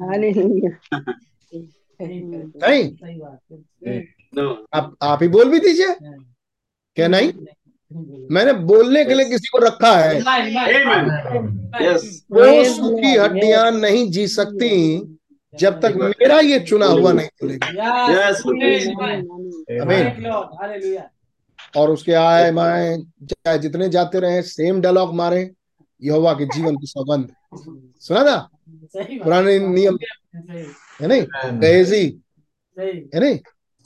नहीं। 0.00 0.32
सही 2.96 3.20
बात 3.20 3.38
No. 4.38 4.54
आप 4.74 4.96
आप 5.02 5.22
ही 5.22 5.28
बोल 5.28 5.50
भी 5.50 5.58
दीजिए। 5.60 5.94
क्या 6.96 7.08
नहीं। 7.08 7.32
मैंने 8.30 8.52
बोलने 8.52 9.04
के 9.04 9.14
लिए 9.14 9.26
किसी 9.30 9.48
को 9.48 9.58
रखा 9.58 9.92
है। 9.96 10.20
वो 12.32 12.64
सूखी 12.64 13.16
हड्डियाँ 13.16 13.70
नहीं 13.70 14.10
जी 14.10 14.26
सकती 14.28 14.70
जब 15.58 15.80
तक 15.80 15.94
मेरा 15.96 16.38
ये 16.40 16.60
चुना 16.60 16.86
हुआ 16.86 17.12
नहीं 17.12 17.28
हालेलुया 20.60 21.10
और 21.76 21.90
उसके 21.90 22.12
आए 22.12 22.50
माए 22.50 22.96
चाहे 23.30 23.58
जितने 23.58 23.88
जाते 23.88 24.20
रहे 24.20 24.42
सेम 24.42 24.80
डायलॉग 24.80 25.14
मारे 25.14 25.50
यहोवा 26.02 26.32
के 26.32 26.44
जीवन 26.44 26.76
की 26.76 26.86
सौगंध 26.86 27.28
सुना 28.00 28.24
था? 28.24 28.48
पुराने 28.96 29.58
नियम। 29.58 29.98
है 31.00 31.06
नहीं? 31.06 31.22
गहेजी 31.60 32.20
है 33.14 33.20
नहीं? 33.20 33.38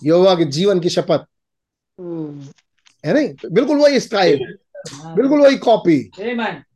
यहोवा 0.04 0.34
के 0.34 0.44
जीवन 0.44 0.80
की 0.80 0.88
शपथ। 0.88 1.26
हम्म, 2.00 2.40
है 3.04 3.14
नहीं? 3.14 3.28
बिल्कुल 3.52 3.78
वही 3.78 4.00
स्टाइल 4.00 4.44
बिल्कुल 5.16 5.40
वही 5.40 5.56
कॉपी 5.58 5.98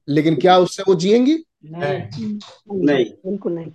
लेकिन 0.08 0.36
क्या 0.36 0.58
उससे 0.58 0.82
वो 0.88 0.94
जिएँगी? 0.96 1.36
नहीं। 1.66 2.38
नहीं। 2.82 3.04
बिल्कुल 3.04 3.52
नहीं। 3.52 3.70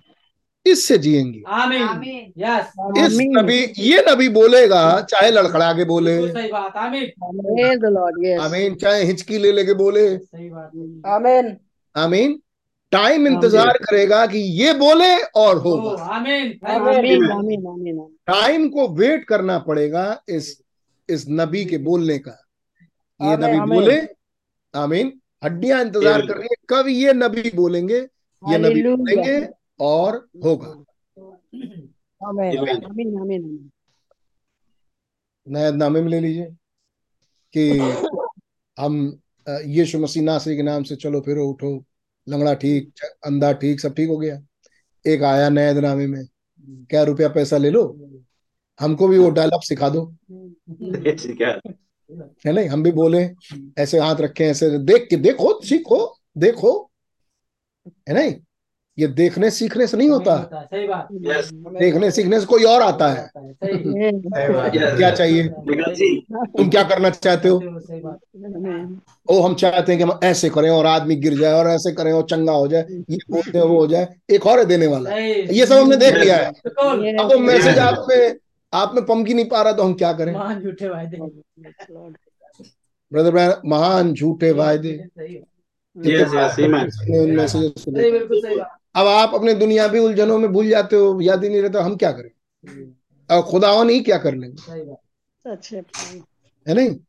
इससे 0.66 0.98
जिएँगी। 0.98 1.44
आमीन। 1.50 2.32
यस 2.38 2.72
इस 2.98 3.18
नबी 3.38 3.58
ये 3.80 4.04
नबी 4.10 4.30
बोलेगा 4.30 4.84
चाहे 5.02 5.32
लड़खड़ा 5.32 5.72
के 5.74 5.86
बोले। 5.86 6.18
बिल्कुल 6.18 6.42
सही 6.42 6.52
बात 6.52 6.78
आमीन। 6.78 7.06
प्रेज 7.20 7.80
द 7.80 7.92
लॉर्ड 7.94 8.26
यस 8.26 8.40
आमीन 8.42 8.76
चाहे 8.76 9.04
हिचकी 9.04 9.38
ले 9.38 9.52
लेके 9.52 9.74
बोले। 9.74 10.08
सही 10.18 10.50
बात 10.50 10.72
आमीन। 11.08 11.56
आमीन। 11.96 12.40
टाइम 12.92 13.28
इंतज़ार 13.28 13.78
करेगा 13.84 14.26
कि 14.26 14.40
ये 14.62 14.74
बोले 14.74 15.16
और 15.36 15.58
होगा। 15.58 15.92
आमीन 16.16 16.60
आमीन। 16.68 17.32
आमीन 17.32 17.68
आमीन। 17.68 17.98
टाइम 18.28 18.68
को 18.70 18.88
वेट 18.96 19.24
करना 19.26 19.58
पड़ेगा 19.60 20.06
इस 20.30 20.58
इस 21.14 21.26
नबी 21.30 21.64
के 21.66 21.78
बोलने 21.86 22.18
का। 22.20 22.38
ये 23.20 23.36
नबी 23.38 23.60
बोले 23.74 23.98
आमीन। 24.74 25.12
हड्डियाँ 25.44 25.82
इंतज़ार 25.82 26.26
कर 26.28 26.38
रही 26.38 26.48
है 26.52 26.56
कब 26.70 26.88
ये 26.90 27.14
नबी 27.14 27.52
बोलेंगे 27.56 27.98
ये 28.44 28.58
नबी 28.60 28.84
बोलेंगे 28.84 29.38
और 29.82 30.16
होगा। 30.46 30.68
आमीन 32.22 32.58
Amen. 32.58 32.84
आमीन 32.86 33.18
आमीन। 33.20 33.70
नया 35.48 35.72
नामे 35.72 36.02
में 36.02 36.10
ले 36.10 36.20
लीजिए 36.20 36.46
कि 37.54 37.64
हम 38.78 38.94
यीशु 39.48 40.00
मसीह 40.00 40.24
नासरी 40.24 40.56
के 40.56 40.64
नाम 40.64 40.84
से 40.84 40.96
चलो 40.96 41.22
फिरो 41.22 41.48
उठो 41.48 41.72
लंगड़ा 42.28 42.54
ठीक 42.56 43.04
अंधा 43.26 43.52
ठीक 43.62 43.80
सब 43.82 43.94
ठीक 43.96 44.10
हो 44.10 44.18
गया। 44.18 44.40
एक 45.06 45.24
आया 45.24 45.50
नए 45.50 45.74
नामे 45.82 46.08
में 46.08 46.24
क्या 46.90 47.04
रुपया 47.04 47.30
पैसा 47.30 47.58
ले 47.58 47.70
लो 47.70 47.84
हमको 48.80 49.08
भी 49.08 49.18
वो 49.18 49.30
डायलॉग 49.32 49.64
सिखा 49.64 49.90
दो. 49.90 50.06
है। 52.46 52.54
नहीं 52.54 52.68
हम 52.68 52.84
भी 52.84 52.92
बोले 52.92 53.30
ऐसे 53.78 54.00
हाथ 54.00 54.16
रखे 54.16 54.44
ऐसे 54.44 54.78
देख 54.80 55.08
के 55.10 55.16
देखो 55.16 55.62
सीखो 55.64 56.18
देखो। 56.38 56.90
है 58.10 58.16
नहीं? 58.16 58.36
ये 59.00 59.08
देखने 59.08 59.50
सीखने 59.52 59.88
से 59.88 59.98
नहीं 59.98 60.10
होता। 60.10 60.50
सही 60.54 60.88
बात। 60.88 61.08
Yes. 61.12 61.46
देखने 61.80 62.12
सीखने 62.12 62.40
से 62.40 62.46
कोई 62.46 62.64
और 62.64 62.82
आता 62.82 63.08
है। 63.12 63.30
क्या 64.98 65.12
चाहिए? 65.12 65.48
तुम 66.58 66.70
क्या 66.70 66.84
करना 66.84 67.10
चाहते 67.10 67.50
हो? 67.50 67.58
ओ 69.30 69.42
हम 69.42 69.56
चाहते 69.56 69.92
हैं 69.92 69.98
कि 69.98 70.04
हम 70.04 70.20
ऐसे 70.24 70.50
करें 70.50 70.70
और 70.70 70.86
आदमी 70.86 71.16
गिर 71.16 71.34
जाए 71.34 71.54
और 71.54 71.68
ऐसे 71.68 71.92
करें 71.92 72.12
और 72.14 72.24
चंगा 72.24 72.52
हो 72.52 72.68
जाए 72.68 72.86
ये 73.10 73.18
बोलते 73.32 73.58
हैं 73.58 73.66
वो 73.66 73.80
हो 73.80 73.88
जाए 73.88 74.08
एक 74.30 74.48
और 74.48 74.60
है 74.60 74.66
देने 74.66 74.88
वाला। 74.88 75.10
ये 75.18 75.66
सब 75.66 75.76
हमने 75.76 75.98
देख 75.98 76.16
लिया 76.16 76.38
है। 76.38 76.46
अब 76.46 77.30
वो 77.34 77.38
मैसेज 77.40 77.80
आप 77.80 78.06
में 78.10 78.36
आप 78.74 78.96
में 78.96 79.06
पंकी 79.06 79.34
नहीं 79.34 79.50
पा 79.50 79.62
रहा 79.62 79.74
तो 79.74 79.84
हम 79.84 79.94
क्या 79.94 80.14
करें? 80.14 80.34
महान 80.34 80.62
झूठे 80.62 80.88
वायदे। 80.90 81.18
ब्रदर 83.12 83.62
महान 83.66 84.14
झूठे 84.14 84.52
वायदे। 84.52 84.92
अब 88.96 89.08
आप 89.08 89.32
अपने 89.34 89.54
दुनियावी 89.54 90.00
उलझनों 90.00 90.40
में 90.40 90.52
भूल 90.52 90.70
जाते 90.70 90.96
हो 90.96 91.22
याद 91.22 91.44
ही 91.44 91.50
नहीं 91.50 91.62
रहता 91.62 91.84
हम 91.84 91.96
क्या 91.96 92.12
करें? 92.12 92.32
और 93.32 93.42
खुदावन 93.42 93.90
ही 93.90 94.00
क्या 94.00 94.18
कर 94.18 94.36
लेंगे? 94.36 94.56
सही 94.56 94.82
बात। 94.82 94.98
अच्छे 95.46 95.78
है 96.68 96.74
नहीं? 96.74 97.00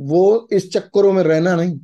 वो 0.00 0.48
इस 0.52 0.72
चक्करों 0.72 1.12
में 1.12 1.22
रहना 1.22 1.54
नहीं। 1.56 1.78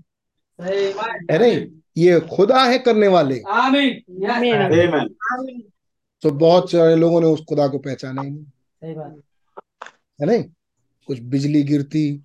है 1.31 1.39
नहीं? 1.39 1.67
ये 1.97 2.21
खुदा 2.21 2.65
है 2.65 2.79
करने 2.79 3.09
वाले। 3.09 3.43
आमीन। 3.49 4.27
आमीन। 4.27 5.63
तो 6.23 6.31
बहुत 6.31 6.71
सारे 6.71 6.97
लोगों 6.97 7.21
ने 7.21 7.27
उस 7.27 7.45
खुदा 7.49 7.69
को 7.69 7.79
पहचाना 7.79 8.23
ही 8.23 8.31
नहीं। 8.31 8.45
सही 8.85 8.95
बात। 8.95 9.21
है 10.21 10.27
नहीं? 10.27 10.45
कुछ 11.07 11.19
बिजली 11.19 11.63
गिरती 11.63 12.25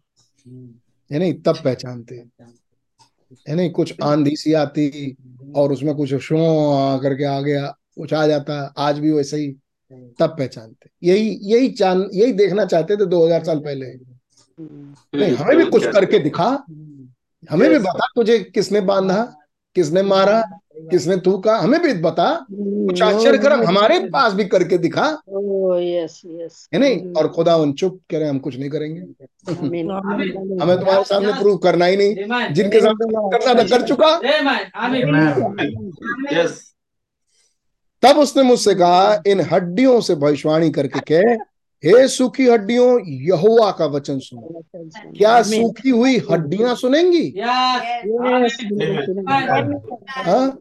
है 1.12 1.19
नहीं? 1.19 1.34
तब 1.34 1.58
पहचानते। 1.63 2.15
हैं 2.15 2.54
है 3.50 3.56
नहीं? 3.56 3.72
कुछ 3.72 3.93
आंधी 4.04 4.36
सी 4.36 4.54
आती 4.54 5.15
और 5.56 5.72
उसमें 5.72 5.95
कुछ 5.95 6.15
शो 6.15 6.38
करके 7.00 7.24
आ 7.24 7.41
गया 7.41 7.67
कुछ 7.67 8.13
आ 8.13 8.28
जाता। 8.28 8.74
आज 8.78 9.00
भी 9.00 9.12
वैसे 9.12 9.38
ही 9.38 9.48
तब 10.19 10.36
पहचानते। 10.38 10.89
यही 11.04 11.39
यही 11.41 11.69
जान 11.69 12.10
यही 12.13 12.34
देखना 12.34 12.65
चाहते 12.65 12.98
थे 12.98 13.06
2000 13.06 13.43
साल 13.43 13.60
पहले। 13.60 13.93
नहीं 15.17 15.36
हमें 15.36 15.58
भी 15.58 15.65
कुछ 15.65 15.88
करके 15.88 16.19
दिखा। 16.19 16.63
हमें 17.50 17.69
भी 17.69 17.80
बता 17.80 18.08
तुझे 18.15 18.39
किसने 18.39 18.82
बांधा 18.82 19.36
किसने 19.76 20.02
मारा 20.02 20.43
किसने 20.88 21.18
थूका 21.18 21.58
हमें 21.58 21.82
भी 21.82 21.94
बता। 21.94 22.46
कुछ 22.52 23.02
आश्चर्य 23.02 23.38
कर्म 23.38 23.63
हमारे 23.63 24.00
पास 24.00 24.34
भी 24.34 24.46
करके 24.46 24.78
दिखा। 24.78 25.22
यस 25.80 26.22
यस 26.26 26.70
है 26.74 26.80
नहीं? 26.80 27.13
और 27.13 27.28
खुदा 27.28 27.56
उन 27.56 27.74
चुप 27.74 28.00
कह 28.10 28.20
रहे 28.20 28.30
हम 28.30 28.39
कुछ 28.39 28.60
नहीं 28.60 28.70
करेंगे। 28.70 29.02
हमें 30.63 30.80
तुम्हारे 30.80 31.04
सामने 31.04 31.34
प्रूव 31.34 31.58
करना 31.58 31.86
ही 31.86 31.98
नहीं। 31.98 32.15
जिनके 32.54 32.82
सामने 32.82 33.38
करना 33.38 33.63
था 33.63 33.78
कर 33.78 33.82
चुका. 33.88 34.20
तब 38.02 38.18
उसने 38.18 38.44
मुझसे 38.44 38.76
कहा 38.76 39.22
इन 39.28 39.42
हड्डियों 39.52 40.02
से 40.02 40.15
भविष्यवाणी 40.15 40.70
करके 40.70 41.00
कह 41.00 41.44
हे 41.84 42.08
सूखी 42.08 42.46
हड्डियों 42.48 42.88
यहोवा 43.08 43.70
का 43.72 43.86
वचन 43.86 44.20
सुनो। 44.20 44.63
क्या 45.18 45.42
सूखी 45.42 45.89
हुई 45.89 46.18
हड्डियाँ 46.32 46.74
सुनेंगी? 46.76 47.30
हाँ? 50.18 50.60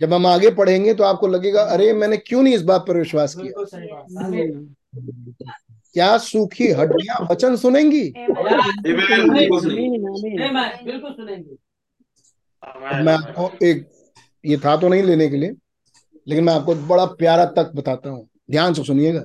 जब 0.00 0.12
हम 0.12 0.26
आगे 0.26 0.50
पढ़ेंगे 0.50 0.94
तो 0.94 1.04
आपको 1.04 1.26
लगेगा 1.26 1.62
अरे 1.62 1.92
मैंने 1.92 2.16
क्यों 2.16 2.42
नहीं 2.42 2.54
इस 2.54 2.62
बात 2.62 2.84
पर 2.88 2.96
विश्वास 2.96 3.34
किया? 3.38 3.64
क्या 5.94 6.16
सूखी 6.18 6.68
हड्डियाँ 6.72 7.26
वचन 7.30 7.56
सुनेंगी? 7.56 8.02
मैं 13.02 13.12
आपको 13.12 13.50
एक 13.66 13.86
ये 14.44 14.56
था 14.56 14.76
तो 14.76 14.88
नहीं 14.88 15.02
लेने 15.02 15.28
के 15.28 15.36
लिए 15.36 15.54
लेकिन 16.26 16.44
मैं 16.44 16.52
आपको 16.54 16.74
बड़ा 16.86 17.04
प्यारा 17.18 17.44
तक 17.58 17.72
बताता 17.74 18.10
हूँ। 18.10 18.28
ध्यान 18.50 18.74
से 18.74 18.84
सुनिएगा। 18.84 19.24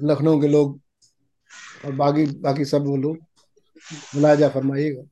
लखनऊ 0.00 0.40
के 0.40 0.48
लोग 0.48 0.80
और 1.84 1.92
बाकी 1.92 2.24
बाकी 2.40 2.64
सब 2.64 2.84
वो 2.86 2.96
लोग 2.96 3.18
मुलाजा 4.14 4.48
फरमाइएगा। 4.48 5.02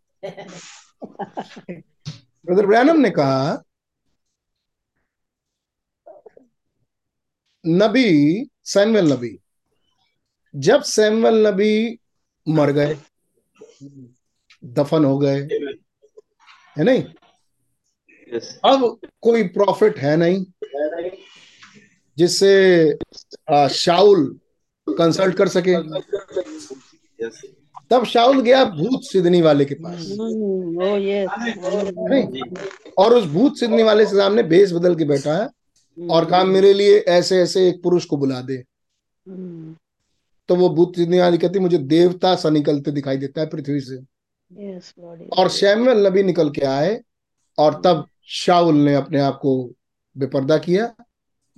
ब्रदर 2.47 2.67
ब्रैनम 2.67 3.01
ने 3.01 3.11
कहा 3.11 3.65
नबी 7.65 8.49
सैमुअल 8.65 9.13
नबी 9.13 9.39
जब 10.55 10.83
सैमुअल 10.83 11.47
नबी 11.47 11.99
मर 12.47 12.71
गए 12.73 12.97
दफन 14.65 15.05
हो 15.05 15.19
गए 15.19 15.41
है 16.79 16.85
नहीं? 16.85 17.05
Yes. 18.33 18.45
अब 18.65 19.01
कोई 19.23 19.43
प्रॉफिट 19.49 19.99
है 19.99 20.17
नहीं। 20.17 20.45
जिससे 22.19 22.99
शाउल 23.71 24.25
कंसल्ट 24.89 25.37
कर 25.37 25.49
सके। 25.49 25.75
तब 27.91 28.05
शाउल 28.05 28.41
गया 28.43 28.65
भूत 28.65 29.05
सिद्धनी 29.05 29.41
वाले 29.43 29.65
के 29.65 29.75
पास। 29.75 30.07
नहीं 32.11 32.43
और 32.99 33.15
उस 33.15 33.25
भूत 33.25 33.57
सिद्धनी 33.57 33.83
वाले 33.83 34.05
के 34.05 34.17
सामने 34.17 34.43
भेस 34.43 34.73
बदल 34.73 34.95
के 34.95 35.05
बैठा 35.05 35.37
है 35.37 35.49
और 35.99 36.25
काम 36.25 36.49
मेरे 36.49 36.73
लिए 36.73 36.99
ऐसे 37.09 37.41
ऐसे 37.43 37.69
एक 37.69 37.83
पुरुष 37.83 38.05
को 38.05 38.17
बुला 38.17 38.41
दे। 38.41 38.63
तो 40.49 40.57
वो 40.57 40.69
भूत 40.69 40.97
सिद्धनी 40.97 41.19
वाली 41.19 41.39
कहती 41.39 41.59
मुझे 41.59 41.79
देवता 41.79 42.35
सा 42.35 42.51
निकलते 42.51 42.91
दिखाई 42.91 43.17
देता 43.17 43.41
है 43.41 43.47
पृथ्वी 43.47 43.81
से। 43.81 43.97
और 45.39 45.49
शैमुअल 45.49 46.07
नबी 46.07 46.23
निकल 46.23 46.51
के 46.51 46.63
आए 46.67 47.01
और 47.59 47.81
तब 47.85 48.07
शाउल 48.35 48.75
ने 48.75 48.95
अपने 48.95 49.21
आप 49.21 49.39
को 49.43 49.53
बेपर्दा 50.17 50.59
किया। 50.59 50.95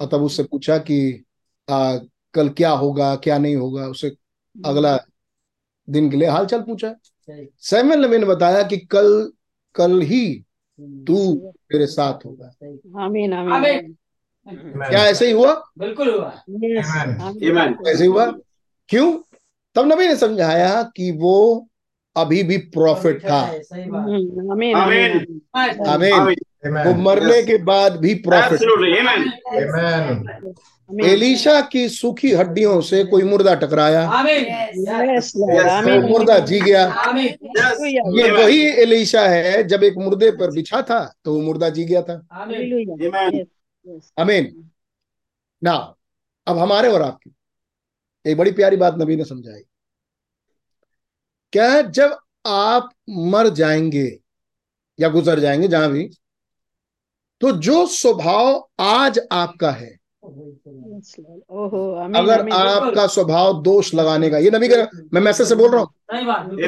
और 0.01 0.07
तब 0.07 0.23
उससे 0.23 0.43
पूछा 0.43 0.79
कि 0.79 1.25
आ, 1.71 1.97
कल 2.35 2.49
क्या 2.49 2.71
होगा 2.71 3.15
क्या 3.17 3.39
नहीं 3.39 3.57
होगा? 3.57 3.87
उसे 3.87 4.09
अगला 4.65 4.97
दिन 5.89 6.11
के 6.11 6.17
लिए 6.17 6.29
हालचाल 6.29 6.61
पूछा। 6.61 6.93
सही। 6.93 7.49
सैमुअल 7.59 8.05
नबी 8.05 8.19
ने 8.19 8.25
बताया 8.25 8.63
कि 8.63 8.77
कल 8.77 9.33
कल 9.75 10.01
ही 10.01 10.45
तू 10.81 11.17
मेरे 11.73 11.87
साथ 11.87 12.27
होगा। 12.27 12.47
आमीन 13.05 13.33
आमीन। 13.33 13.53
आमीन। 13.53 13.97
क्या 14.89 15.05
ऐसे 15.05 15.27
ही 15.27 15.33
हुआ? 15.33 15.55
बिल्कुल 15.79 16.11
हुआ। 16.11 16.31
ऐसे 17.89 18.03
ही 18.03 18.07
हुआ? 18.07 18.27
क्यों? 18.89 19.13
तब 19.75 19.93
नबी 19.93 20.07
ने 20.07 20.17
समझाया 20.17 20.83
कि 20.97 21.11
वो 21.13 21.69
अभी 22.17 22.43
भी 22.43 22.57
प्रॉफिट 22.57 23.25
था। 23.25 23.59
सही 23.59 23.91
बात। 23.91 24.03
आमीन 24.77 26.35
Amen. 26.65 26.87
वो 26.87 26.93
मरने 26.95 27.43
के 27.43 27.57
बाद 27.65 27.97
भी 27.97 28.15
प्रॉफिट 28.25 28.61
एलिशा 31.05 31.61
की 31.61 31.89
सूखी 31.89 32.33
हड्डियों 32.33 32.81
से 32.81 33.03
कोई 33.05 33.23
मुर्दा 33.23 33.55
टकराया? 33.55 34.03
आमीन 34.11 34.45
Yes, 35.11 36.11
मुर्दा 36.11 36.39
जी 36.39 36.61
गया। 36.61 36.83
ये 38.17 38.31
वही 38.31 38.61
एलिशा 38.83 39.23
है 39.29 39.63
जब 39.63 39.83
एक 39.85 39.95
मुर्दे 39.99 40.31
पर 40.31 40.51
बिछा 40.51 40.83
था 40.83 41.01
तो 41.25 41.35
वो 41.35 41.41
मुर्दा 41.41 41.69
जी 41.69 41.85
गया 41.85 42.03
था। 42.03 42.15
अमीन 44.19 44.71
ना 45.63 45.75
अब 46.47 46.59
हमारे 46.59 46.89
और 46.89 47.03
आपकी। 47.03 47.35
एक 48.27 48.37
बड़ी 48.37 48.53
प्यारी 48.53 48.77
बात 48.77 48.99
नबी 48.99 49.17
ने 49.17 49.25
समझाई। 49.25 49.63
क्या 51.53 51.81
जब 51.83 52.17
आप 52.47 52.91
मर 53.11 53.49
जाएँगे 53.49 54.09
या 54.99 55.09
गुजर 55.09 55.41
जाएँगे 55.41 55.69
जहाँ 55.69 55.91
भी 55.93 56.11
तो 57.41 57.51
जो 57.67 57.87
स्वभाव 57.87 58.69
आज 58.81 59.19
आपका 59.33 59.71
है 59.71 59.91
अगर 62.21 62.49
आपका 62.53 63.07
स्वभाव 63.07 63.61
दोष 63.63 63.95
लगाने 63.95 64.31
का 64.31 64.39
ये 64.39 64.51
नबी 64.51 64.69
का 64.69 64.77
मैं 65.15 65.21
मैसेज 65.21 65.49
से 65.49 65.55
बोल 65.55 65.71
रहा 65.71 65.81
हूँ. 65.81 65.91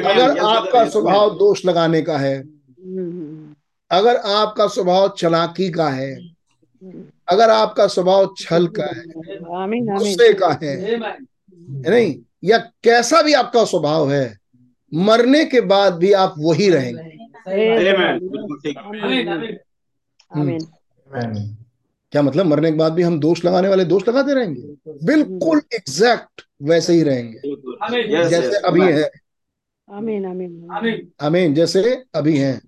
अगर 0.05 0.37
आपका 0.39 0.83
स्वभाव 0.89 1.29
दोष 1.37 1.65
लगाने 1.65 2.01
का 2.01 2.17
है 2.17 2.35
हम्म, 2.37 3.53
अगर 3.91 4.15
आपका 4.15 4.67
स्वभाव 4.67 5.07
चलाकी 5.17 5.69
का 5.69 5.89
है 5.89 6.13
अगर 7.29 7.49
आपका 7.49 7.87
स्वभाव 7.87 8.33
छल 8.37 8.67
का 8.67 8.85
है 8.85 9.03
आमीन 9.03 9.89
आमीन। 9.89 9.97
गुस्से 9.97 10.33
का 10.33 10.47
है 10.63 10.75
नहीं 11.89 12.15
या 12.43 12.57
कैसा 12.83 13.21
भी 13.21 13.33
आपका 13.33 13.63
स्वभाव 13.65 14.11
है 14.11 14.25
मरने 14.91 15.43
के 15.45 15.61
बाद 15.61 15.93
भी 15.93 16.11
आप 16.13 16.33
वही 16.37 16.69
रहेंगे। 16.69 17.11
Amen. 17.43 18.19
बिल्कुल 18.31 18.59
ठीक। 18.59 18.77
आमीन 20.35 20.61
आमीन 21.07 21.25
आमीन 21.25 21.55
क्या 22.13 22.21
मतलब? 22.21 22.45
मरने 22.45 22.71
के 22.71 22.77
बाद 22.77 22.93
भी 22.93 23.03
हम 23.03 23.19
दोष 23.19 23.43
लगाने 23.45 23.67
वाले 23.69 23.85
दोष 23.85 24.07
लगाते 24.09 24.33
रहेंगे? 24.33 24.61
बिल्कुल 25.05 25.61
एग्जैक्ट 25.73 26.41
वैसे 26.63 26.93
ही 26.93 27.03
रहेंगे। 27.03 28.29
जैसे 28.29 28.57
अभी 28.57 28.81
है। 28.81 29.09
आमीन 29.87 30.25
आमीन 30.25 30.67
आमीन 30.71 31.11
आमीन 31.21 31.53
जैसे 31.53 32.03
अभी 32.15 32.37
हैं। 32.37 32.61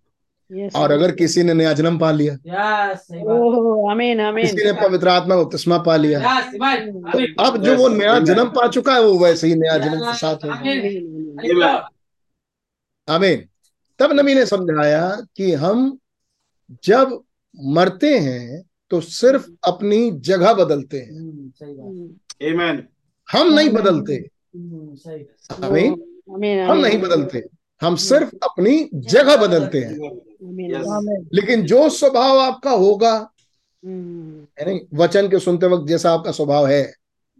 यस 0.51 0.75
और 0.75 0.91
अगर 0.91 1.11
किसी 1.11 1.43
ने 1.43 1.53
नया 1.53 1.73
जन्म 1.73 1.97
पा 1.99 2.11
लिया। 2.11 2.33
यस 2.33 2.99
सही 2.99 3.19
आमीन 3.91 4.19
आमीन 4.21 4.45
किसी 4.45 4.65
ने 4.65 4.71
पवित्र 4.81 5.07
आत्मा 5.07 5.35
को 5.35 5.45
तस्मा 5.45 5.77
पा 5.77 5.95
लिया। 5.95 6.19
यस 6.19 6.25
आमीन 6.25 7.03
आमीन 7.07 7.35
अब 7.39 7.57
जो 7.63 7.75
वो 7.77 7.87
नया 7.89 8.19
जन्म 8.19 8.49
पा 8.49 8.67
चुका 8.67 8.93
है 8.93 9.01
वो 9.03 9.17
वैसे 9.19 9.47
ही 9.47 9.55
नया 9.55 9.77
जन्म 9.77 9.99
के 10.01 10.17
साथ 10.17 10.45
होगा। 10.45 11.89
आमीन 13.07 13.45
तब 13.99 14.11
नबी 14.19 14.33
ने 14.33 14.45
समझाया 14.45 15.09
कि 15.35 15.53
हम 15.53 15.97
जब 16.83 17.21
मरते 17.63 18.19
हैं 18.19 18.63
तो 18.89 19.01
सिर्फ़ 19.01 19.49
अपनी 19.67 20.11
जगह 20.11 20.53
बदलते 20.53 20.99
हैं। 20.99 21.11
हम्म, 21.11 21.49
सही 21.49 21.73
बात। 21.73 21.87
हम्म, 21.87 22.69
Amen. 22.69 22.81
हम 23.31 23.53
नहीं 23.53 23.69
बदलते। 23.69 24.13
हम्म, 24.55 24.95
सही 24.95 25.25
आमीन 25.63 26.19
आमीन 26.33 26.59
हम 26.59 26.77
नहीं 26.77 27.01
बदलते। 27.01 27.43
हम 27.81 27.95
सिर्फ़ 27.95 28.35
अपनी 28.43 28.89
जगह 28.93 29.37
बदलते 29.37 29.79
हैं। 29.79 29.97
Yes. 29.97 31.25
लेकिन 31.33 31.61
जो 31.61 31.89
स्वभाव 31.89 32.39
आपका 32.39 32.71
होगा 32.71 33.31
हम्म, 33.85 34.65
नहीं? 34.65 34.79
वचन 34.93 35.27
के 35.27 35.39
सुनते 35.39 35.67
वक्त 35.67 35.87
जैसा 35.87 36.11
आपका 36.11 36.31
स्वभाव 36.31 36.67
है। 36.67 36.93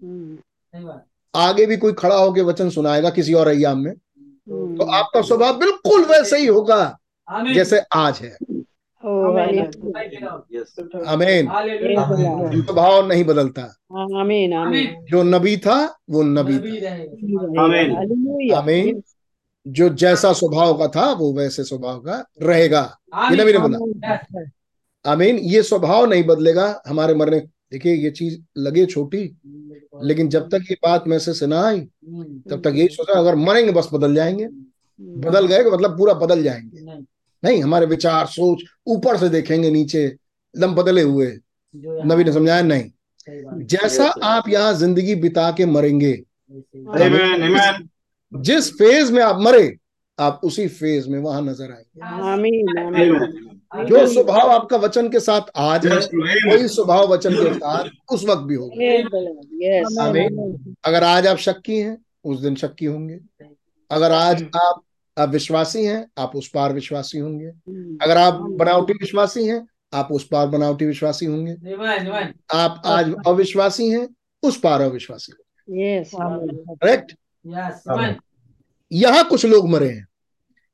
हम्म, 0.04 0.36
सही 0.36 0.84
बात। 0.84 1.06
आगे 1.36 1.65
भी 1.65 1.78
कोई 1.78 1.93
खड़ा 1.93 2.15
होकर 2.15 2.41
वचन 2.41 2.69
सुनाएगा 2.69 3.10
किसी 3.10 3.34
और 3.34 3.47
अयाम 3.47 3.80
में 3.80 3.91
हम्म। 3.91 4.78
तो 4.78 4.84
आपका 4.84 5.21
स्वभाव 5.21 5.58
बिल्कुल 5.58 6.06
वैसे 6.06 6.38
ही 6.38 6.45
होगा 6.45 6.99
जैसे 7.54 7.80
आज 7.93 8.19
है। 8.19 8.38
Yes. 9.06 9.76
आमीन 11.08 11.48
Hallelujah. 11.48 12.65
स्वभाव 12.65 13.08
नहीं 13.08 13.24
बदलता। 13.24 13.63
आमीन 14.20 14.52
जो 15.10 15.24
नबी 15.24 15.58
था 15.58 15.76
वो 16.10 16.24
नबी 16.24 16.58
था। 16.58 16.94
रहेगा 16.94 17.63
आमीन। 17.63 18.54
आमीन। 18.54 19.04
जो 19.68 19.89
जैसा 19.89 20.34
स्वभाव 20.34 20.78
का 20.78 20.88
था 20.88 21.12
वो 21.13 21.34
वैसे 21.34 21.63
स्वभाव 21.63 22.00
का 22.00 22.26
रहेगा। 22.41 22.82
ये 23.32 23.44
नबी 23.44 23.54
ने 23.54 23.60
बोला। 23.60 23.78
Yes. 23.78 24.50
आमीन 25.06 25.38
ये 25.38 25.63
स्वभाव 25.63 26.06
नहीं 26.06 26.24
बदलेगा 26.24 26.82
हमारे 26.88 27.13
मरने। 27.13 27.39
देखिए 27.72 27.94
ये 27.94 28.10
चीज़ 28.12 28.39
लगे 28.58 28.86
छोटी 28.86 29.38
लेकिन 30.04 30.30
जब 30.30 30.50
तक 30.50 30.72
ये 30.72 30.78
बात 30.84 31.08
में 31.08 31.20
से 31.20 31.48
ना 31.48 31.62
आई 31.62 31.80
तब 32.50 32.62
तक 32.65 32.74
यही 32.76 32.88
सोचा 32.88 33.20
अगर 33.20 33.36
मरेंगे 33.36 33.72
बस 33.72 33.89
बदल 33.94 34.15
जाएँगे। 34.15 34.48
बदल 35.00 35.48
गए 35.48 35.63
तो 35.63 35.72
मतलब 35.72 35.98
पूरा 35.98 36.13
बदल 36.13 36.44
जाएँगे। 36.44 37.14
नहीं 37.43 37.62
हमारे 37.63 37.86
विचार 37.86 38.26
सोच 38.26 38.63
ऊपर 38.88 39.17
से 39.17 39.30
देखेंगे 39.30 39.71
नीचे 39.71 40.04
एकदम 40.04 40.76
बदले 40.76 41.02
हुए। 41.02 41.32
नबी 41.76 42.24
ने 42.24 42.32
समझाया? 42.34 42.62
नहीं। 42.62 43.63
जैसा 43.65 44.06
आप 44.24 44.50
यहाँ 44.50 44.74
ज़िंदगी 44.74 45.15
बिता 45.15 45.52
के 45.52 45.65
मरेंगे. 45.65 46.13
जिस 48.34 48.71
फ़ेज़ 48.74 49.12
में 49.13 49.21
आप 49.24 49.39
मरे 49.41 49.76
आप 50.19 50.41
उसी 50.43 50.67
फ़ेज़ 50.67 51.10
में 51.10 51.19
वहाँ 51.19 51.41
नज़र 51.41 51.71
आएँगे. 51.71 51.89
जो 53.86 54.06
स्वभाव 54.08 54.52
आपका 54.52 54.78
वचन 54.78 55.10
के 55.10 55.19
साथ 55.19 55.41
आज 55.56 55.88
है 55.88 55.98
वही 56.48 56.67
स्वभाव 56.67 57.08
वचन 57.08 57.34
के 57.34 57.54
साथ 57.54 57.89
उस 58.13 58.26
वक्त 58.26 58.41
भी 58.41 58.56
होगा। 58.56 60.08
अगर 60.86 61.04
आज 61.04 61.28
आप 61.28 61.38
शक्की 61.38 61.78
हैं 61.78 61.98
उस 62.24 62.39
दिन 62.39 62.56
शक्की 62.56 62.86
होंगे। 62.86 63.19
अगर 63.91 64.12
आज 64.12 64.43
आप 64.56 64.82
आप 65.17 65.30
विश्वासी 65.30 65.86
हैं 65.86 66.06
आप 66.17 66.36
उस 66.36 66.47
पार 66.47 66.73
विश्वासी 66.73 67.19
होंगे। 67.19 67.47
अगर 68.01 68.17
आप 68.17 68.34
बनावटी 68.34 68.93
विश्वासी 68.93 69.47
हैं 69.47 69.67
आप 69.93 70.12
उस 70.12 70.28
पार 70.28 70.47
बनावटी 70.47 70.86
विश्वासी 70.86 71.25
होंगे. 71.25 71.51
आप 72.54 72.82
आज 72.86 73.13
अविश्वासी 73.28 73.89
हैं 73.89 74.08
उस 74.43 74.60
पार 74.60 74.82
अविश्वासी 74.82 75.34
यस 75.84 76.12
करेक्ट 76.15 77.15
Yes, 77.47 78.15
यहाँ 78.91 79.23
कुछ 79.30 79.45
लोग 79.45 79.69
मरे 79.69 79.89
हैं 79.89 80.08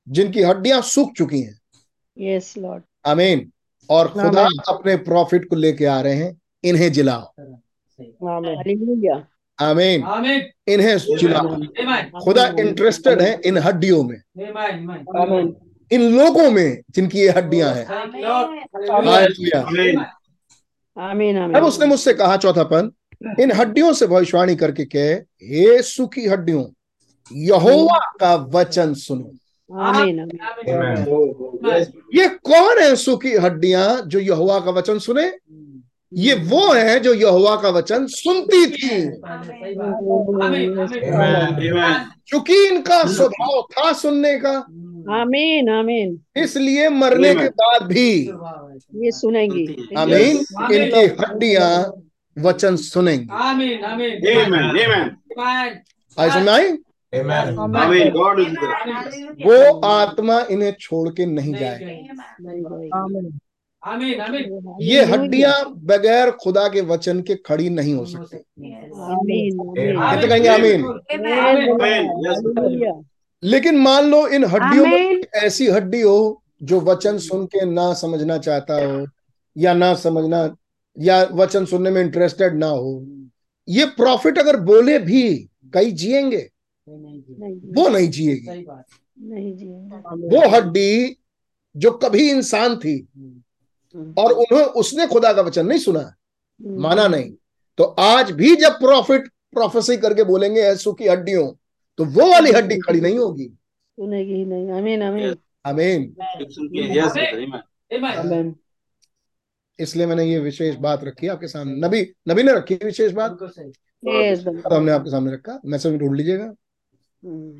जिनकी 0.10 0.41
हड्डियाँ 0.41 0.82
सूख 0.82 1.12
चुकी 1.13 1.41
हैं। 1.41 1.60
यस 2.17 2.58
लॉर्ड 2.58 2.84
आमीन। 3.06 3.51
और 3.89 4.08
खुदा 4.08 4.45
अपने 4.69 4.95
प्रॉफिट 4.95 5.49
को 5.49 5.56
लेके 5.56 5.86
आ 5.86 6.01
रहे 6.01 6.15
हैं 6.15 6.41
इन्हें 6.63 6.91
जिलाओ। 6.91 7.34
आमीन 9.62 10.04
Amen. 10.04 10.41
इन्हें 10.67 10.95
Amen. 10.97 12.24
खुदा 12.24 12.45
इंटरेस्टेड 12.60 13.21
है 13.21 13.41
इन 13.45 13.58
हड्डियों 13.58 14.04
में। 14.04 14.21
Amen. 14.39 15.54
इन 15.91 16.02
लोगों 16.17 16.50
में 16.52 16.82
जिनकी 16.89 17.19
ये 17.19 17.30
हड्डियाँ 17.30 17.74
हैं. 17.74 17.86
आमीन 20.97 21.38
अब 21.56 21.63
उसने 21.63 21.86
मुझसे 21.86 22.13
कहा 22.13 22.38
चौथापन 22.38 22.91
इन 23.39 23.52
हड्डियों 23.52 23.93
से 23.93 24.08
भविष्यवाणी 24.08 24.56
करके 24.56 24.86
कहे 24.86 25.13
हे 25.47 25.82
सुखी 25.82 26.28
हड्डियों 26.28 26.63
यहोवा 27.32 28.00
का 28.19 28.36
वचन 28.36 28.93
सुनो। 28.93 29.32
आमीन. 29.71 30.19
ये 32.15 32.28
कौन 32.28 32.80
है 32.80 32.95
सुखी 32.95 33.36
हड्डियाँ 33.36 34.02
जो 34.08 34.19
यहोवा 34.19 34.60
का 34.60 34.71
वचन 34.71 35.00
सुने? 35.00 35.28
ये 36.13 36.34
वो 36.34 36.74
है 36.74 37.00
जो 37.00 37.13
यहोवा 37.13 37.56
का 37.56 37.69
वचन 37.69 38.06
सुनती 38.06 38.65
थी. 38.67 39.12
क्योंकि 42.28 42.67
इनका 42.67 43.04
स्वभाव 43.04 43.67
था 43.71 43.93
सुनने 43.93 44.38
का। 44.38 44.58
आमीन 45.21 45.69
आमीन। 45.69 46.21
इसलिए 46.38 46.89
मरने 46.89 47.36
के 47.36 47.47
बाद 47.47 47.84
भी 47.84 48.32
ये 48.95 49.12
सुनेंगी। 49.12 49.89
आमीन 49.97 50.45
आमीन। 50.58 50.82
इनकी 50.82 51.06
हड्डियाँ 51.21 51.93
वचन 52.39 52.76
सुनेंगी। 52.76 53.28
is 58.39 58.52
there. 58.52 58.82
वो 59.45 59.80
आत्मा 59.80 60.45
इन्हें 60.52 60.76
छोड़ 60.80 61.10
के 61.10 61.26
नहीं 61.26 61.54
जाएगी। 61.54 62.10
Amen, 63.84 64.20
amen. 64.22 64.76
ये 64.82 65.04
हड्डियाँ 65.06 65.54
बगैर 65.76 66.32
खुदा 66.32 66.67
के 66.67 66.82
वचन 66.82 67.22
के 67.22 67.36
खड़ी 67.36 67.70
नहीं 67.70 67.94
हो 67.94 68.06
सकती। 68.06 68.38
आमीन 68.94 69.60
आमीन। 69.60 70.12
कितने 70.12 70.28
कहेंगे 70.28 70.50
आमीन? 70.50 70.82
लेकिन 73.44 73.78
मान 73.78 74.06
लो 74.06 74.28
इन 74.28 74.46
हड्डियों 74.46 74.86
में 74.86 75.22
ऐसी 75.36 75.67
हड्डी 75.67 76.02
हो 76.02 76.44
जो 76.63 76.80
वचन 76.80 77.17
सुन 77.17 77.46
के 77.46 77.65
ना 77.65 77.94
समझना 77.94 78.38
चाहता 78.38 78.86
हो 78.86 79.08
या 79.58 79.74
ना 79.74 79.94
समझना 79.96 80.56
या 81.00 81.24
वचन 81.32 81.65
सुनने 81.65 81.89
में 81.89 82.02
इंटरेस्टेड 82.02 82.56
ना 82.56 82.67
हो। 82.67 83.08
ये 83.70 83.86
प्रॉफिट 83.86 84.38
अगर 84.38 84.58
बोले 84.58 85.00
भी 85.00 85.50
कई 85.74 85.91
जिएँगे? 85.91 86.50
वो 86.88 87.88
नहीं 87.89 88.10
जिएगी। 88.10 88.63
वो 90.28 90.50
हड्डी 90.50 91.17
जो 91.76 91.91
कभी 91.91 92.30
इंसान 92.32 92.76
थी 92.76 93.08
और 93.95 94.32
उन्हें 94.34 94.65
उसने 94.65 95.08
खुदा 95.08 95.34
का 95.34 95.41
वचन 95.41 95.65
नहीं 95.65 95.80
सुना 95.80 96.13
माना 96.60 97.08
नहीं। 97.08 97.32
तो 97.77 97.84
आज 97.84 98.32
भी 98.32 98.56
जब 98.56 98.80
प्रॉफिट 98.80 99.27
प्रोफेसी 99.54 99.97
करके 99.97 100.23
बोलेंगे 100.23 100.62
ऐसू 100.62 100.93
की 100.93 101.08
हड्डियों 101.08 101.47
तो 101.99 102.06
वो 102.06 102.32
वाली 102.32 102.51
हड्डी 102.51 102.77
खड़ी 102.77 103.01
नहीं 103.01 103.17
होगी। 103.19 103.45
सुनेगी 103.45 104.43
नहीं। 104.45 104.71
आमीन 104.71 105.04
आमीन। 105.04 105.36
आमीन। 105.65 106.15
इसलिए 109.80 110.06
मैंने 110.06 110.23
ये 110.25 110.39
विशेष 110.39 110.75
बात 110.75 111.04
रखी 111.04 111.27
आपके 111.27 111.47
सामने। 111.47 111.88
नबी 111.88 112.01
नबी 112.30 112.43
ने 112.43 112.54
रखी 112.54 112.75
विशेष 112.75 113.12
बात? 113.12 113.32
बिल्कुल 113.32 113.49
सही। 113.49 113.71
यस 114.04 114.39
तो 114.39 114.75
हमने 114.75 114.91
आपके 114.91 115.10
सामने 115.10 115.34
रखा 115.34 115.60
मैसेज 115.65 115.97
ढूंढ 115.97 116.15
लीजिएगा। 116.15 116.45
हम्म, 116.45 117.60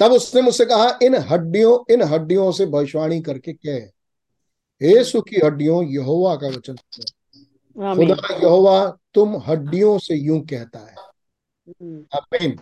तब 0.00 0.12
उसने 0.12 0.42
मुझसे 0.42 0.64
कहा 0.64 0.98
इन 1.02 1.14
हड्डियों 1.14 1.94
इन 1.94 2.02
हड्डियों 2.02 2.50
से 2.52 2.66
भविष्यवाणी 2.66 3.20
करके 3.22 3.52
क्या 3.52 3.74
है? 3.74 3.90
हे 4.82 5.02
सुखी 5.04 5.40
हड्डियों 5.44 5.82
यहोवा 5.84 6.34
का 6.36 6.48
वचन 6.48 6.76
सुनो। 6.76 7.94
खुदा 7.96 8.34
यहोवा 8.34 8.78
तुम 9.14 9.36
हड्डियों 9.46 9.98
से 9.98 10.14
यूँ 10.14 10.40
कहता 10.46 10.78
है। 10.78 10.94
आमीन 12.14 12.56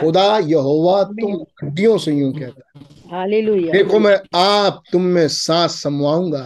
खुदा 0.00 0.26
यहोवा 0.38 1.02
तुम 1.04 1.34
हड्डियों 1.62 1.96
से 1.98 2.12
यूँ 2.12 2.32
कहता 2.32 2.62
है। 2.68 2.84
हालेलुया 3.10 3.72
देखो 3.72 3.98
मैं 3.98 4.16
आप 4.36 4.82
तुम 4.92 5.02
में 5.14 5.26
सांस 5.28 5.74
समवाऊँगा 5.82 6.44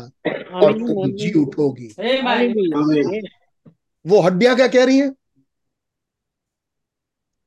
और 0.54 0.72
तुम 0.78 1.12
जी 1.12 1.32
उठोगी. 1.40 1.88
वो 4.04 4.20
हड्डियाँ 4.20 4.54
क्या 4.56 4.68
कह 4.68 4.84
रही 4.84 4.98
हैं? 4.98 5.14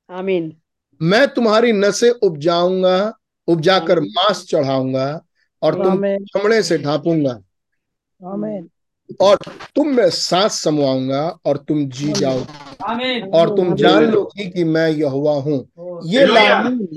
आमीन 0.10 0.54
मैं 1.02 1.28
तुम्हारी 1.28 1.72
नसें 1.72 2.10
उपजाऊँगा 2.10 3.14
उपजाकर 3.48 4.00
मांस 4.00 4.46
चढ़ाऊँगा 4.50 5.08
और 5.62 5.76
तुम 5.76 6.04
चमड़े 6.28 6.62
से 6.64 6.78
ढांपूँगा। 6.78 7.40
और 9.22 9.38
तुम 9.76 9.88
में 9.88 10.10
सांस 10.10 10.60
समवाऊँगा 10.62 11.22
और 11.46 11.58
तुम 11.58 11.86
जी 11.90 12.12
जाओ। 12.12 12.40
और 13.34 13.56
तुम 13.58 13.76
जान 13.76 14.06
लोगी 14.06 14.50
कि 14.50 14.64
मैं 14.64 14.90
यहोवा 14.90 15.34
हूँ। 15.34 15.58
ये 16.06 16.26
लाइन 16.26 16.88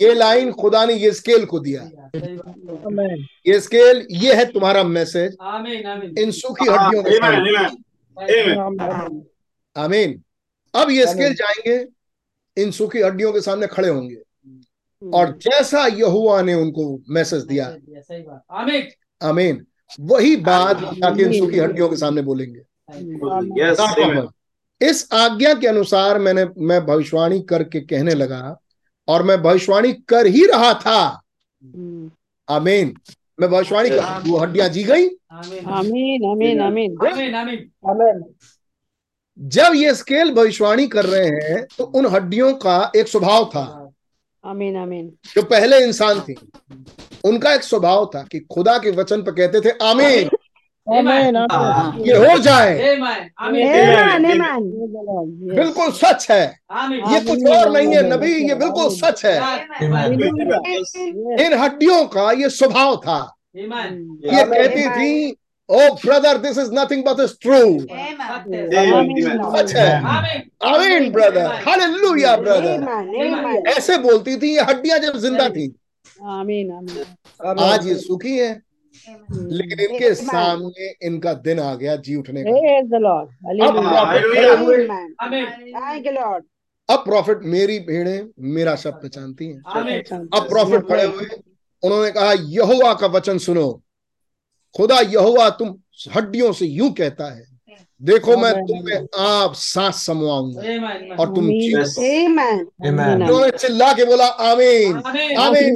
ये 0.00 0.14
लाइन 0.14 0.52
खुदा 0.52 0.84
ने 0.84 0.94
ये 0.94 1.12
स्केल 1.12 1.44
को 1.44 1.58
दिया। 1.60 1.82
ये 3.46 3.60
स्केल 3.60 4.06
ये 4.10 4.34
है 4.34 4.44
तुम्हारा 4.44 4.84
मैसेज. 4.84 5.36
इन 6.18 6.30
सूखी 6.30 6.70
हड्डियों 6.70 7.02
के 7.02 7.10
Amen. 7.10 7.20
सामने 7.20 7.68
Amen. 8.42 8.58
आमीन 8.58 9.24
आमीन 9.76 10.22
अब 10.74 10.90
ये 10.90 11.06
स्केल 11.06 11.34
जाएँगे 11.34 11.86
इन 12.62 12.70
सूखी 12.70 13.00
हड्डियों 13.00 13.32
के 13.32 13.40
सामने 13.40 13.66
खड़े 13.66 13.88
होंगे। 13.88 14.16
और 15.14 15.38
जैसा 15.42 15.86
यहुआ 15.86 16.42
ने 16.42 16.54
उनको 16.54 17.00
मैसेज 17.10 17.42
दिया। 17.42 17.70
सही 17.70 18.22
बात। 18.22 18.42
Amen. 18.52 18.82
आमीन 19.22 19.66
वही 20.00 20.36
बात 20.36 20.80
जाके 20.80 21.22
इन 21.22 21.38
सूखी 21.38 21.58
हड्डियों 21.58 21.88
के 21.88 21.96
सामने 21.96 22.22
बोलेंगे। 22.22 22.60
इस 24.86 25.08
आज्ञा 25.12 25.54
के 25.54 25.66
अनुसार 25.66 26.18
मैंने 26.18 26.46
मैं 26.58 26.86
भविष्यवाणी 26.86 27.40
करके 27.40 27.80
कहने 27.80 28.14
लगा 28.14 28.58
और 29.08 29.22
मैं 29.22 29.42
भविष्यवाणी 29.42 29.92
कर 29.92 30.26
ही 30.26 30.44
रहा 30.44 30.74
था। 30.74 31.22
हम्म, 31.64 32.10
आमीन। 32.48 32.94
मैं 33.40 33.50
भविष्यवाणी 33.50 33.90
कर 33.90 34.22
वो 34.26 34.36
हड्डियाँ 34.38 34.68
जी 34.68 34.84
गई। 34.84 35.08
आमीन 35.32 35.66
आमीन 35.66 36.60
आमीन। 36.60 36.96
आमीन 37.06 37.34
आमीन। 37.34 37.70
आमीन। 37.90 38.24
जब 39.38 39.72
ये 39.74 39.94
स्केल 39.94 40.34
भविष्यवाणी 40.34 40.86
कर 40.88 41.06
रहे 41.06 41.28
हैं 41.28 41.66
तो 41.78 41.84
उन 41.84 42.06
हड्डियों 42.06 42.52
का 42.54 42.92
एक 42.96 43.08
स्वभाव 43.08 43.44
था। 43.44 43.90
आमीन 44.44 44.76
आमीन। 44.76 45.12
जो 45.34 45.42
पहले 45.42 45.84
इंसान 45.84 46.20
थी। 46.20 46.34
उनका 47.24 47.52
एक 47.54 47.62
स्वभाव 47.62 48.10
था 48.14 48.22
कि 48.32 48.38
खुदा 48.52 48.76
के 48.78 48.90
वचन 48.90 49.22
पर 49.22 49.32
कहते 49.32 49.60
थे 49.60 49.70
आमीन 49.84 50.28
आमीन 50.86 51.36
ये 52.06 52.16
हो 52.16 52.38
जाए. 52.38 52.76
बिल्कुल 55.56 55.90
सच 55.92 56.26
है 56.30 56.44
ये 57.12 57.20
कुछ 57.20 57.44
और 57.48 57.70
नहीं 57.72 57.94
है 57.94 58.02
नबी 58.10 58.32
ये 58.48 58.54
बिल्कुल 58.54 58.88
सच 58.94 59.24
है 59.24 59.36
इन 61.46 61.54
हड्डियों 61.62 62.04
का 62.14 62.30
ये 62.32 62.48
स्वभाव 62.50 62.96
था 63.06 63.18
ये 63.56 63.66
कहती 64.44 64.88
थी 64.88 65.10
ओ 65.68 65.78
brother 66.04 66.38
this 66.38 66.58
is 66.58 66.70
nothing 66.74 67.02
but 67.04 67.20
is 67.20 67.32
true 67.42 67.58
सच 69.56 69.74
है 69.76 69.90
आमीन 70.04 70.40
आमीन 70.68 71.10
ब्रदर 71.12 71.46
हालेलुया 71.66 72.36
ब्रदर. 72.36 72.78
ऐसे 73.76 73.98
बोलती 73.98 74.36
थी 74.36 74.54
ये 74.54 74.62
हड्डियाँ 74.70 74.98
जब 74.98 75.18
ज़िंदा 75.18 75.48
थी 75.48 75.66
आमीन 76.22 76.70
आमीन। 76.72 77.04
आज 77.60 77.86
ये 77.86 77.94
सुखी 77.96 78.36
है 78.38 78.50
लेकिन 79.32 79.80
इनके 79.80 80.14
सामने 80.14 80.88
इनका 81.06 81.32
दिन 81.34 81.60
आ 81.60 81.74
गया 81.74 81.96
जी 81.96 82.14
उठने 82.16 82.42
का। 82.44 82.50
Praise 82.50 82.88
the 82.90 83.00
Lord. 83.00 83.26
अब 86.88 87.04
प्रॉफिट 87.04 87.38
मेरी 87.44 87.78
भेड़े 87.80 88.16
मेरा 88.38 88.74
शब्द 88.76 89.00
पहचानती 89.02 89.46
हैं। 89.46 89.60
अब 90.34 90.48
प्रॉफिट 90.48 90.88
खड़े 90.88 91.04
हुए 91.04 91.26
उन्होंने 91.82 92.10
कहा 92.10 92.32
यहोवा 92.32 92.92
का 92.94 93.06
वचन 93.08 93.38
सुनो। 93.38 93.68
खुदा 94.74 95.00
यहुआ 95.00 95.48
तुम 95.58 95.68
हड्डियों 96.16 96.52
से 96.52 96.66
यूँ 96.66 96.90
कहता 96.92 97.26
है 97.34 97.44
देखो 98.02 98.36
मैं 98.36 98.52
तुम्हें 98.66 98.98
आप 99.20 99.54
सांस 99.54 100.04
समवाऊँगा। 100.06 100.60
और 101.14 101.34
तुम 101.34 101.46
उन्होंने 102.88 103.50
चिल्ला 103.50 103.92
के 103.92 104.04
बोला 104.04 104.26
आमीन। 104.26 104.96
आमीन 105.38 105.74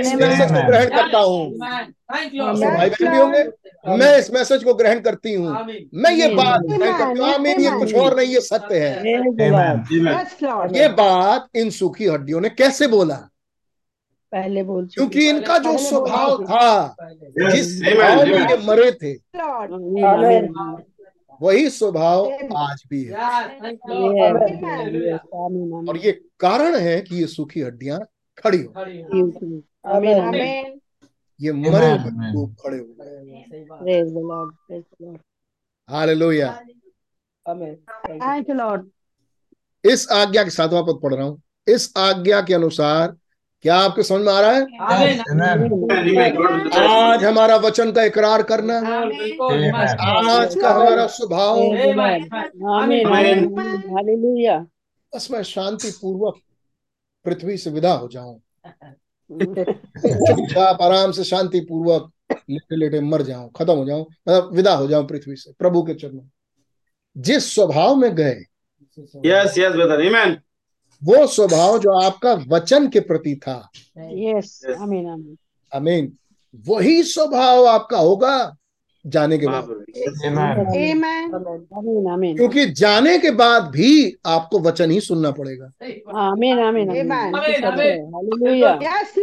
इस 0.00 0.14
मैसेज 0.14 0.50
को 0.52 0.66
ग्रहण 0.66 0.88
करता 0.96 1.18
हूँ। 1.18 1.44
Thank 2.14 2.34
you 2.34 2.42
Amen. 2.42 2.76
भाई 2.76 2.90
बहन 2.90 3.10
भी 3.10 3.18
होंगे? 3.18 3.42
मैं 3.98 4.18
इस 4.18 4.30
मैसेज 4.32 4.64
को 4.64 4.74
ग्रहण 4.74 5.00
करती 5.00 5.34
हूँ। 5.34 5.48
मैं 5.94 6.12
ये 6.12 6.28
बात 6.34 6.60
ग्रहण 6.60 6.98
करती 6.98 7.20
हूँ। 7.20 7.28
आमीन 7.34 7.60
ये 7.60 7.70
कुछ 7.78 7.94
और 7.94 8.16
नहीं 8.16 8.28
ये 8.28 8.40
सत्य 8.40 8.78
है. 8.78 8.92
ये 10.76 10.88
बात 10.88 11.48
इन 11.56 11.70
सूखी 11.70 12.06
हड्डियों 12.06 12.40
ने 12.40 12.48
कैसे 12.48 12.86
बोला? 12.86 13.18
पहले 14.32 14.62
बोल 14.62 14.86
क्योंकि 14.86 15.28
इनका 15.28 15.56
जो 15.58 15.76
स्वभाव 15.78 16.42
था 16.44 16.96
जिस 17.50 17.78
स्वभाव 17.78 18.26
में 18.26 18.50
ये 18.50 18.56
मरे 18.66 18.90
थे 18.92 19.12
वही 21.40 21.70
स्वभाव 21.70 22.26
आज 22.56 22.82
भी 22.90 23.02
है। 23.04 23.12
और 25.88 25.96
ये 25.96 26.12
कारण 26.40 26.76
है 26.76 27.00
कि 27.00 27.16
ये 27.16 27.26
सूखी 27.26 27.60
हड्डियाँ 27.60 28.00
खड़ी 28.38 28.62
हो. 28.62 28.72
ये 31.40 31.52
मरे 31.52 31.90
हुए 31.90 32.46
खड़े 32.62 32.78
हो 32.78 32.84
गए। 33.00 33.44
Praise 33.82 34.10
the 34.12 34.22
Lord. 34.30 34.48
Praise 34.66 34.84
the 34.84 35.06
Lord. 35.06 35.20
Hallelujah. 35.88 36.50
Thank 37.46 38.48
you, 38.48 38.56
Lord. 38.56 38.82
इस 39.84 40.08
आज्ञा 40.12 40.42
के 40.44 40.50
सातवां 40.50 40.82
पद 40.82 41.00
पढ़ 41.02 41.14
रहा 41.14 41.24
हूँ। 41.26 41.42
इस 41.68 41.92
आज्ञा 41.96 42.40
के 42.42 42.54
अनुसार 42.54 43.16
क्या 43.62 43.76
आपके 43.76 44.02
समझ 44.02 44.26
में 44.26 44.32
आ 44.32 44.40
रहा 44.40 44.50
है? 44.50 44.66
आज 46.80 47.24
हमारा 47.24 47.56
वचन 47.56 47.92
का 47.92 48.02
इकरार 48.02 48.42
करना 48.42 48.76
आज 48.76 50.54
का 50.54 50.70
हमारा 50.70 51.06
स्वभाव। 51.06 51.56
बस 55.14 55.28
मैं 55.30 55.42
शांति 55.42 55.90
पूर्वक 55.90 56.40
पृथ्वी 57.24 57.56
से 57.56 57.70
विदा 57.70 57.92
हो 57.92 58.08
जाऊँ। 58.08 58.40
चुपचाप 60.06 60.82
आराम 60.82 61.12
से 61.12 61.24
शांति 61.24 61.60
पूर्वक 61.60 62.10
लेटे 62.50 62.76
लेटे 62.76 63.00
मर 63.00 63.22
जाऊँ 63.22 63.50
खत्म 63.56 63.72
हो 63.72 63.84
जाऊँ 63.84 64.00
मतलब 64.28 64.54
विदा 64.54 64.74
हो 64.74 64.86
जाऊँ 64.86 65.06
पृथ्वी 65.08 65.36
से 65.36 65.52
प्रभु 65.52 65.82
के 65.82 65.94
चरणों 65.94 66.28
जिस 67.16 67.54
स्वभाव 67.54 67.94
में 67.94 68.14
गए 68.14 68.40
Yes, 69.24 69.56
yes, 69.56 69.74
brother. 69.74 69.98
Amen. 70.00 70.32
वो 71.04 71.26
स्वभाव 71.26 71.78
जो 71.78 71.90
आपका 72.00 72.32
वचन 72.48 72.88
के 72.88 73.00
प्रति 73.00 73.34
था। 73.36 73.70
यस 73.98 74.62
आमीन 74.80 75.06
आमीन 75.08 75.36
अमीन 75.72 76.12
वही 76.68 77.02
स्वभाव 77.02 77.66
आपका 77.66 77.98
होगा 77.98 78.56
जाने 79.06 79.38
के 79.38 79.46
बाद। 79.46 79.64
Amen. 79.64 80.58
Amen. 80.66 81.34
आमीन 81.78 82.10
आमीन 82.12 82.36
क्योंकि 82.36 82.66
जाने 82.66 83.18
के 83.18 83.30
बाद 83.30 83.62
भी 83.62 84.16
आपको 84.26 84.58
वचन 84.58 84.90
ही 84.90 85.00
सुनना 85.00 85.30
पड़ेगा। 85.30 85.70
आमीन 86.20 86.58
आमीन 86.58 86.88
Amen. 86.88 87.34
हालेलुया 87.34 88.78
Yes, 88.78 89.18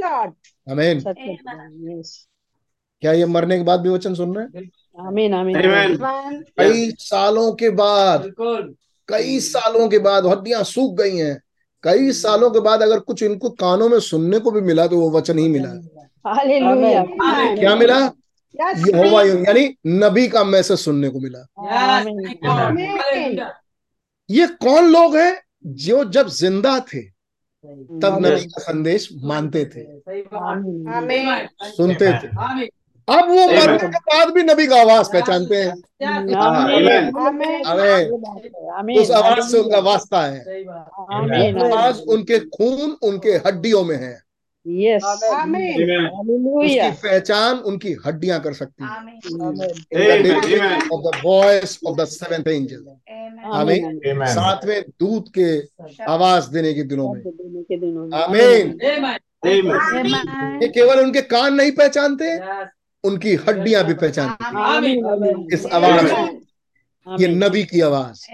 अमीन 0.68 1.02
क्या 3.02 3.12
ये 3.12 3.26
मरने 3.26 3.58
के 3.58 3.64
बाद 3.64 3.80
भी 3.80 3.90
वचन 3.90 4.14
सुन 4.14 4.36
रहे 4.36 4.46
हैं? 4.46 4.70
आमीन 5.08 5.34
आमीन. 5.34 5.56
कई 6.60 6.92
सालों 6.92 7.52
के 7.52 7.70
बाद 7.70 8.32
कई 9.10 9.40
सालों 9.40 9.90
के 9.90 10.00
बाद 10.00 10.26
हड्डियाँ 10.26 10.64
सूख 10.64 10.98
गई 10.98 11.18
हैं। 11.18 11.42
कई 11.84 12.12
सालों 12.12 12.50
के 12.52 12.60
बाद 12.60 12.82
अगर 12.82 13.00
कुछ 13.00 13.24
इनको 13.24 13.50
कानों 13.50 13.90
में 13.90 14.00
सुनने 14.00 14.40
को 14.40 14.52
भी 14.52 14.62
मिला 14.62 14.88
तो 14.88 15.00
वो 15.00 15.10
वचन 15.12 15.38
ही 15.40 15.48
मिला। 15.48 15.70
क्या 17.56 17.76
मिला? 17.76 17.98
यहोवा 18.60 19.22
यानी 19.24 19.64
नबी 19.88 20.28
का 20.28 20.44
मैसेज 20.44 20.78
सुनने 20.80 21.10
को 21.10 21.20
मिला। 21.20 21.46
ये 24.30 24.48
कौन 24.62 24.86
लोग 24.86 25.16
हैं 25.16 25.42
जो 25.66 26.04
जब 26.06 26.28
ज़िंदा 26.30 26.80
थे 26.80 27.02
तब 28.02 28.18
नबी 28.22 28.46
का 28.46 28.62
संदेश 28.62 29.10
मानते 29.24 29.66
थे? 29.66 29.84
सुनते 31.68 32.12
थे। 32.14 32.28
अब 33.08 33.30
वो 33.30 33.46
मरने 33.48 33.78
के 33.78 33.88
बाद 33.88 34.30
भी 34.34 34.44
नबी 34.44 34.68
का 34.68 34.80
आवाज़ 34.82 35.08
पहचानते 35.14 35.56
हैं. 35.56 35.72
अमेन 36.08 37.12
आमीन 38.76 39.00
उस 39.00 39.12
आवाज़ 39.12 39.52
से 39.52 39.58
उनका 39.58 39.80
वास्ता 39.80 40.22
है। 40.22 40.40
सही 40.40 40.64
बात। 40.64 41.08
आमीन 41.14 41.62
आवाज़ 41.62 42.02
उनके 42.10 42.40
खून 42.40 42.98
उनके 43.04 43.30
हड्डियों 43.30 43.84
में 43.84 43.96
है। 43.96 44.14
यस 44.66 45.04
उसकी 45.04 46.92
पहचान 47.04 47.58
उनकी 47.58 47.96
हड्डियाँ 48.06 48.40
कर 48.42 48.54
सकती 48.54 48.84
है। 48.84 48.90
Voice 51.24 51.74
of 51.88 51.94
the 52.00 52.06
seventh 52.06 52.48
angel. 52.48 52.82
आमीन 53.54 54.00
सातवें 54.26 54.82
दूत 55.00 55.26
के 55.38 55.50
आवाज़ 56.04 56.50
देने 56.52 56.74
के 56.74 56.84
दिनों 56.84 57.14
में। 57.14 57.22
आमीन. 58.14 58.66
ये 60.62 60.68
केवल 60.68 61.00
उनके 61.00 61.22
कान 61.22 61.54
नहीं 61.54 61.72
पहचानते? 61.72 62.26
यस 62.26 62.68
उनकी 63.04 63.36
हड्डियाँ 63.48 63.84
भी 63.86 63.94
हैं। 63.94 64.28
आमीन 64.56 65.48
इस 65.54 65.66
आवाज़ 65.66 66.12
Amen. 66.12 67.22
ये 67.22 67.28
नबी 67.28 67.64
की 67.64 67.82
आवाज़। 67.82 68.26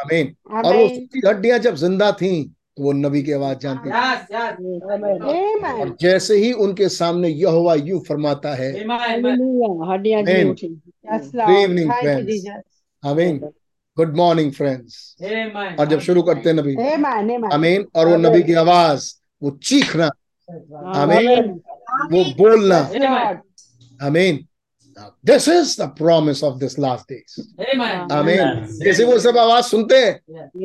आमीन। 0.00 0.34
और 0.64 0.76
वो 0.76 0.84
उसकी 0.84 1.20
हड्डियाँ 1.26 1.58
जब 1.58 1.74
ज़िंदा 1.74 2.10
थी 2.12 2.32
तो 2.76 2.82
वो 2.82 2.92
नबी 2.92 3.22
की 3.22 3.32
आवाज़ 3.32 3.58
जानती 3.58 3.90
थी। 3.90 3.92
Yes 3.92 4.26
yes 4.32 4.56
Amen. 4.92 5.80
और 5.80 5.96
जैसे 6.00 6.36
ही 6.36 6.52
उनके 6.52 6.88
सामने 6.88 7.28
यहोवा 7.28 7.74
यूँ 7.74 8.00
फरमाता 8.08 8.54
है 8.54 8.72
आमीन। 13.04 13.38
गुड 13.96 14.16
मॉर्निंग 14.16 14.52
फ्रेंड्स 14.52 15.16
और 15.78 15.86
जब 15.86 16.00
शुरू 16.00 16.22
करते 16.22 16.48
हैं 16.50 16.56
नबी. 16.56 16.74
आमीन। 17.54 17.86
और 17.94 18.08
वो 18.08 18.16
नबी 18.16 18.42
की 18.42 18.54
आवाज़ 18.54 19.12
वो 19.42 19.50
चीखना। 19.62 20.10
आमीन। 21.02 21.50
वो 22.12 22.24
बोलना। 22.38 22.80
आमीन 24.00 24.44
this 25.24 25.48
is 25.48 25.74
the 25.80 25.86
promise 25.98 26.42
of 26.44 26.54
this 26.58 26.78
last 26.78 27.12
days 27.12 27.40
आमीन 27.70 28.12
आमीन 28.12 28.66
जैसे 28.84 29.04
वो 29.04 29.18
सब 29.18 29.38
आवाज़ 29.38 29.64
सुनते 29.64 29.96
हैं 29.96 30.12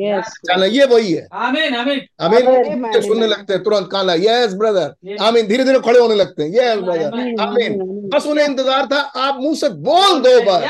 यस 0.00 0.28
चलो 0.48 0.66
ये 0.66 0.84
वही 0.92 1.12
है 1.12 1.26
आमीन 1.32 1.74
आमीन 1.74 2.00
Amen. 2.20 3.02
सुनने 3.02 3.26
लगते 3.26 3.52
हैं 3.52 3.62
तुरंत 3.62 3.88
काला 3.92 4.14
यस 4.18 4.54
ब्रदर 4.54 5.16
आमीन 5.24 5.46
धीरे 5.48 5.64
धीरे 5.64 5.80
खड़े 5.80 5.98
होने 5.98 6.14
लगते 6.14 6.42
हैं 6.42 6.50
यस 6.50 6.78
ब्रदर 6.78 7.42
आमीन 7.42 7.78
बस 8.14 8.26
उन्हें 8.26 8.44
इंतज़ार 8.46 8.86
था 8.86 9.00
आप 9.24 9.40
मुँह 9.40 9.54
से 9.54 9.68
बोल 9.82 10.20
दो 10.22 10.40
बस 10.42 10.62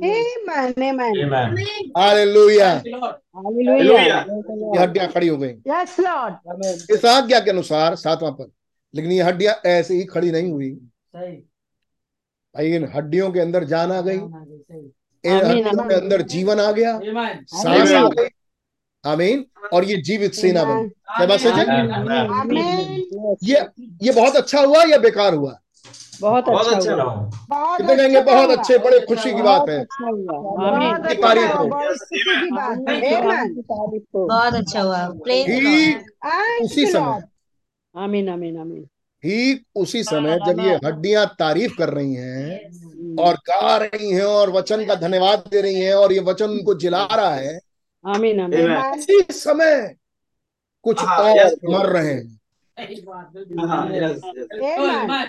Amen. 0.00 0.74
Amen. 0.80 1.14
Amen. 1.22 1.56
Hallelujah 1.96 2.68
hallelujah 2.68 4.18
ये 4.18 4.80
हड्डियाँ 4.80 5.08
खड़ी 5.12 5.28
हो 5.28 5.36
गई 5.36 5.54
Yes, 5.66 5.96
Lord. 6.00 6.36
इस 6.90 7.04
आज्ञा 7.06 7.40
के 7.40 7.50
अनुसार 7.50 7.96
सातवां 7.96 8.32
पद 8.32 8.50
लेकिन 8.94 9.12
ये 9.12 9.22
हड्डियाँ 9.22 9.54
ऐसे 9.66 9.94
ही 9.94 10.04
खड़ी 10.06 10.30
नहीं 10.30 10.50
हुई 10.52 10.70
सही। 11.14 11.36
भाई 12.54 12.72
इन 12.72 12.88
हड्डियों 12.94 13.30
के 13.32 13.40
अंदर 13.40 13.64
जान 13.64 13.92
आ 13.92 14.00
गई। 14.00 14.14
इन 14.14 15.46
हड्डियों 15.46 15.88
के 15.88 15.94
अंदर 15.94 16.22
जीवन 16.22 16.60
आ 16.60 16.70
गया। 16.72 16.98
सांस 17.44 17.92
आ 17.92 18.08
गई। 18.08 18.28
आमीन। 19.04 19.44
और 19.72 19.84
ये 19.84 19.96
जीवित 20.02 20.34
सेना 20.34 20.64
बनी। 20.64 20.88
क्या 20.88 21.26
बात 21.26 21.40
सच? 21.40 21.58
ये 23.44 23.60
ये 24.02 24.12
बहुत 24.12 24.36
अच्छा 24.36 24.60
हुआ 24.60 24.82
या 24.84 24.98
बेकार 24.98 25.34
हुआ? 25.34 25.58
बहुत 26.20 26.48
अच्छा 26.48 26.76
अच्छा 26.76 26.92
हुआ। 26.92 27.14
बहुत 27.50 27.80
कितने 27.80 27.96
कहेंगे 27.96 28.18
अच्छा 28.18 28.32
बहुत 28.34 28.58
अच्छे 28.58 28.78
बड़े 28.78 28.98
खुशी 29.00 29.32
की 29.32 29.42
बात 29.42 29.68
है। 29.68 29.78
अच्छा 29.80 30.10
बहुत 30.12 31.06
की 31.06 31.14
अच्छा 31.14 31.28
तारीफ़ 31.28 31.52
हुआ, 31.52 31.62
हो। 31.62 31.88
खुशी 31.88 32.40
की 32.40 32.50
बात 32.50 32.78
है। 32.88 33.00
की 33.54 33.62
तारीफ़ 33.62 34.04
हो 34.16 34.26
बहुत 34.26 34.54
अच्छा 34.54 34.82
हुआ। 34.82 35.06
ठीक। 35.28 36.06
उसी 36.62 36.86
समय। 36.86 37.22
आमीन 37.94 38.28
आमीन 38.28 38.58
आमीन 38.60 38.86
ठीक 39.24 39.62
उसी 39.74 40.02
समय 40.04 40.38
जब 40.46 40.60
ये 40.60 40.74
हड्डियाँ 40.84 41.26
तारीफ़ 41.38 41.72
कर 41.78 41.88
रही 41.88 42.14
हैं 42.14 43.16
और 43.18 43.34
गा 43.48 43.76
रही 43.76 44.10
हैं 44.10 44.24
और 44.24 44.50
वचन 44.50 44.84
का 44.86 44.94
धन्यवाद 44.94 45.44
दे 45.50 45.60
रही 45.60 45.80
हैं 45.80 45.94
और 45.94 46.12
ये 46.12 46.20
वचन 46.20 46.50
उनको 46.50 46.74
जिला 46.74 47.04
रहा 47.06 47.34
है 47.34 47.58
आमीन. 48.04 48.40
Amen. 48.40 49.32
समय 49.32 49.94
कुछ 50.84 51.00
हाँ, 51.00 51.18
और 51.18 51.56
मर 51.68 51.86
रहे 51.86 52.12
हैं। 52.12 52.38
हाँ. 53.58 55.24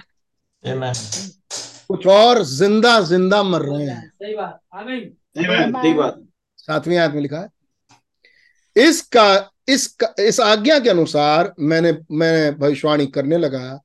कुछ 1.89 2.07
और 2.07 2.41
ज़िंदा 2.43 2.99
ज़िंदा 3.01 3.41
मर 3.43 3.61
रहे 3.61 3.85
हैं। 3.85 4.07
सही 4.09 4.35
बात 4.35 4.59
आमीन। 4.73 5.11
आमीन 5.39 5.81
ठीक 5.81 5.95
बात। 5.97 6.21
सातवीं 6.57 6.97
आयत 6.97 7.11
में 7.11 7.21
लिखा 7.21 7.39
है 7.39 8.87
इसका 8.87 9.27
इस 9.69 9.97
इस 10.19 10.39
आज्ञा 10.39 10.79
के 10.79 10.89
अनुसार 10.89 11.53
मैंने 11.59 11.97
मैंने 12.11 12.51
भविष्यवाणी 12.51 13.07
करने 13.07 13.37
लगा 13.37 13.81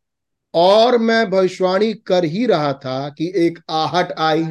और 0.55 0.99
मैं 0.99 1.31
भविष्यवाणी 1.31 1.93
कर 1.95 2.25
ही 2.25 2.47
रहा 2.47 2.73
था 2.73 3.09
कि 3.09 3.33
एक 3.37 3.59
आहट 3.71 4.13
आई। 4.13 4.43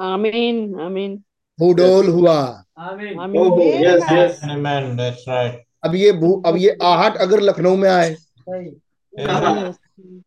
आमीन 0.00 0.80
आमीन। 0.80 1.22
भूडोल 1.60 2.08
हुआ। 2.08 2.64
आमीन। 2.78 3.62
Yes 3.62 4.02
yes 4.12 4.40
Amen. 4.44 4.86
That's 4.96 5.24
right. 5.28 5.52
अब 5.84 5.94
ये 5.94 6.12
भू 6.12 6.42
अब 6.46 6.56
ये 6.56 6.78
आहट 6.82 7.16
अगर 7.16 7.40
लखनऊ 7.40 7.76
में 7.76 7.90
आए। 7.90 8.16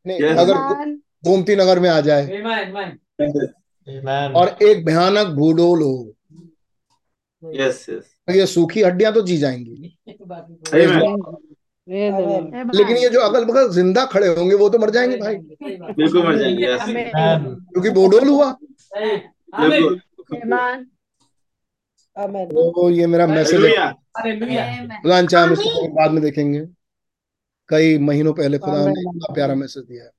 नहीं 0.08 0.24
अगर 0.24 0.58
गोमती 1.26 1.56
नगर 1.56 1.80
में 1.80 1.90
आ 1.90 2.02
जाए. 2.02 2.28
और 4.34 4.58
एक 4.64 4.86
भयानक 4.86 5.28
भूडोल 5.28 5.82
हो। 5.82 6.14
यस 7.54 7.86
यस 7.90 8.15
ये 8.28 8.46
सूखी 8.48 8.82
हड्डियाँ 8.82 9.14
तो 9.14 9.22
जी 9.22 9.38
जाएँगी. 9.38 9.98
लेकिन 12.76 12.98
ये 12.98 13.10
जो 13.10 13.20
अगल 13.20 13.46
बगल 13.46 13.70
ज़िंदा 13.70 14.06
खड़े 14.06 14.28
होंगे 14.28 14.56
वो 14.56 14.70
तो 14.70 14.80
मर 14.80 14.90
जाएँगे 14.90 15.18
भाई। 15.18 15.36
बिल्कुल 15.36 16.24
मर 16.28 16.38
जाएँगे 16.38 16.66
क्योंकि 17.74 17.90
बोडोल 17.90 18.28
हुआ. 18.30 18.52
तो 22.18 22.90
ये 22.90 23.08
मेरा 23.08 23.28
मैसेज 23.28 23.66
है। 23.66 23.92
बाद 25.94 26.12
में 26.12 26.22
देखेंगे। 26.24 26.66
कई 27.70 27.98
महीनों 27.98 28.34
पहले 28.34 28.58
खुदा 28.58 28.86
ने. 28.86 28.92
इतना 28.92 29.34
प्यारा 29.34 29.56
मैसेज 29.56 29.84
दिया 29.84 30.04
है. 30.04 30.12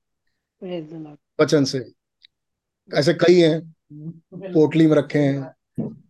वचन 1.41 1.63
से। 1.63 1.85
ऐसे 2.89 3.13
कई 3.13 3.39
हैं। 3.39 3.61
पोटली 4.53 4.87
में 4.87 4.95
रखे 4.95 5.19
हैं। 5.19 5.53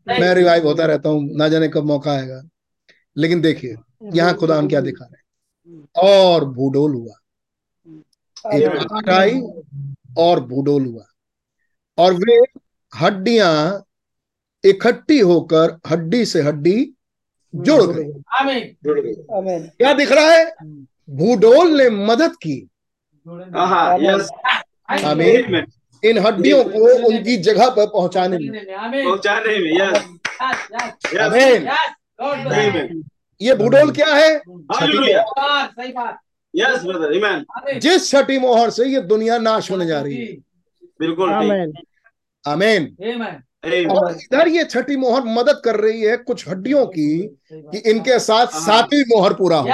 मैं 0.09 0.33
रिवाइव 0.35 0.67
होता 0.67 0.85
रहता 0.85 1.09
हूँ 1.09 1.29
ना 1.37 1.47
जाने 1.49 1.67
कब 1.67 1.85
मौका 1.85 2.11
आएगा। 2.11 2.41
लेकिन 3.17 3.41
देखिए 3.41 3.75
यहाँ 4.13 4.33
खुदा 4.33 4.61
क्या 4.67 4.81
दिखा 4.81 5.05
रहे 5.05 5.17
हैं? 5.17 5.23
और 6.03 6.45
भूडोल 6.45 6.93
हुआ। 6.93 7.13
एक 8.53 8.63
Amen. 8.63 9.09
आई 9.09 9.41
और 10.17 10.39
भूडोल 10.45 10.85
हुआ। 10.85 11.05
और 11.97 12.13
वे 12.13 12.35
हड्डियाँ 12.93 13.83
इकट्ठी 14.63 15.19
होकर 15.19 15.77
हड्डी 15.89 16.25
से 16.25 16.41
हड्डी 16.41 16.75
जुड़ 17.53 17.81
गई। 17.83 18.61
जुड़ 18.83 18.99
गए 18.99 19.69
क्या 19.77 19.93
दिख 19.93 20.11
रहा 20.11 20.31
है? 20.31 20.45
भूडोल 21.09 21.77
ने 21.81 21.89
मदद 21.89 22.35
की। 22.35 22.57
हाँ 23.55 23.97
आमीन 25.05 25.65
इन 26.03 26.17
हड्डियों 26.17 26.63
को 26.63 27.07
उनकी 27.07 27.37
जगह 27.37 27.69
पर 27.69 27.85
पहुँचाने 27.87 28.37
में। 28.37 28.51
पहुँचाने 29.05 29.57
में 29.59 29.71
यस 29.71 30.03
यस। 30.73 31.17
आमीन। 31.21 31.67
आमीन 32.21 33.03
ये 33.41 33.55
भूडोल 33.55 33.91
क्या 33.91 34.13
है? 34.13 34.33
हालेलुया 34.35 35.23
सही 35.67 35.91
बात 35.91 36.19
यस 36.53 36.83
ब्रदर 36.83 37.07
आमीन 37.07 37.45
आमीन। 37.57 37.79
जिस 37.79 38.09
छठी 38.11 38.37
मोहर 38.39 38.69
से 38.69 38.85
ये 38.85 39.01
दुनिया 39.07 39.37
नाश 39.39 39.71
होने 39.71 39.85
जा 39.85 40.01
रही 40.01 40.15
है। 40.17 40.33
बिल्कुल 40.99 41.29
ठीक। 41.29 41.35
आमीन 41.35 41.73
आमीन। 42.45 42.95
आमीन 43.03 43.21
आमीन 43.65 43.89
और 43.91 44.11
इधर 44.13 44.47
ये 44.47 44.63
छठी 44.63 44.95
मोहर 44.95 45.23
मदद 45.27 45.61
कर 45.65 45.75
रही 45.75 46.01
है 46.01 46.17
कुछ 46.17 46.47
हड्डियों 46.49 46.85
की 46.87 47.37
कि 47.53 47.77
इनके 47.91 48.19
साथ 48.19 48.47
हाँ। 48.47 48.61
सातवीं 48.61 49.03
मोहर 49.09 49.33
पूरा 49.33 49.57
हो। 49.57 49.65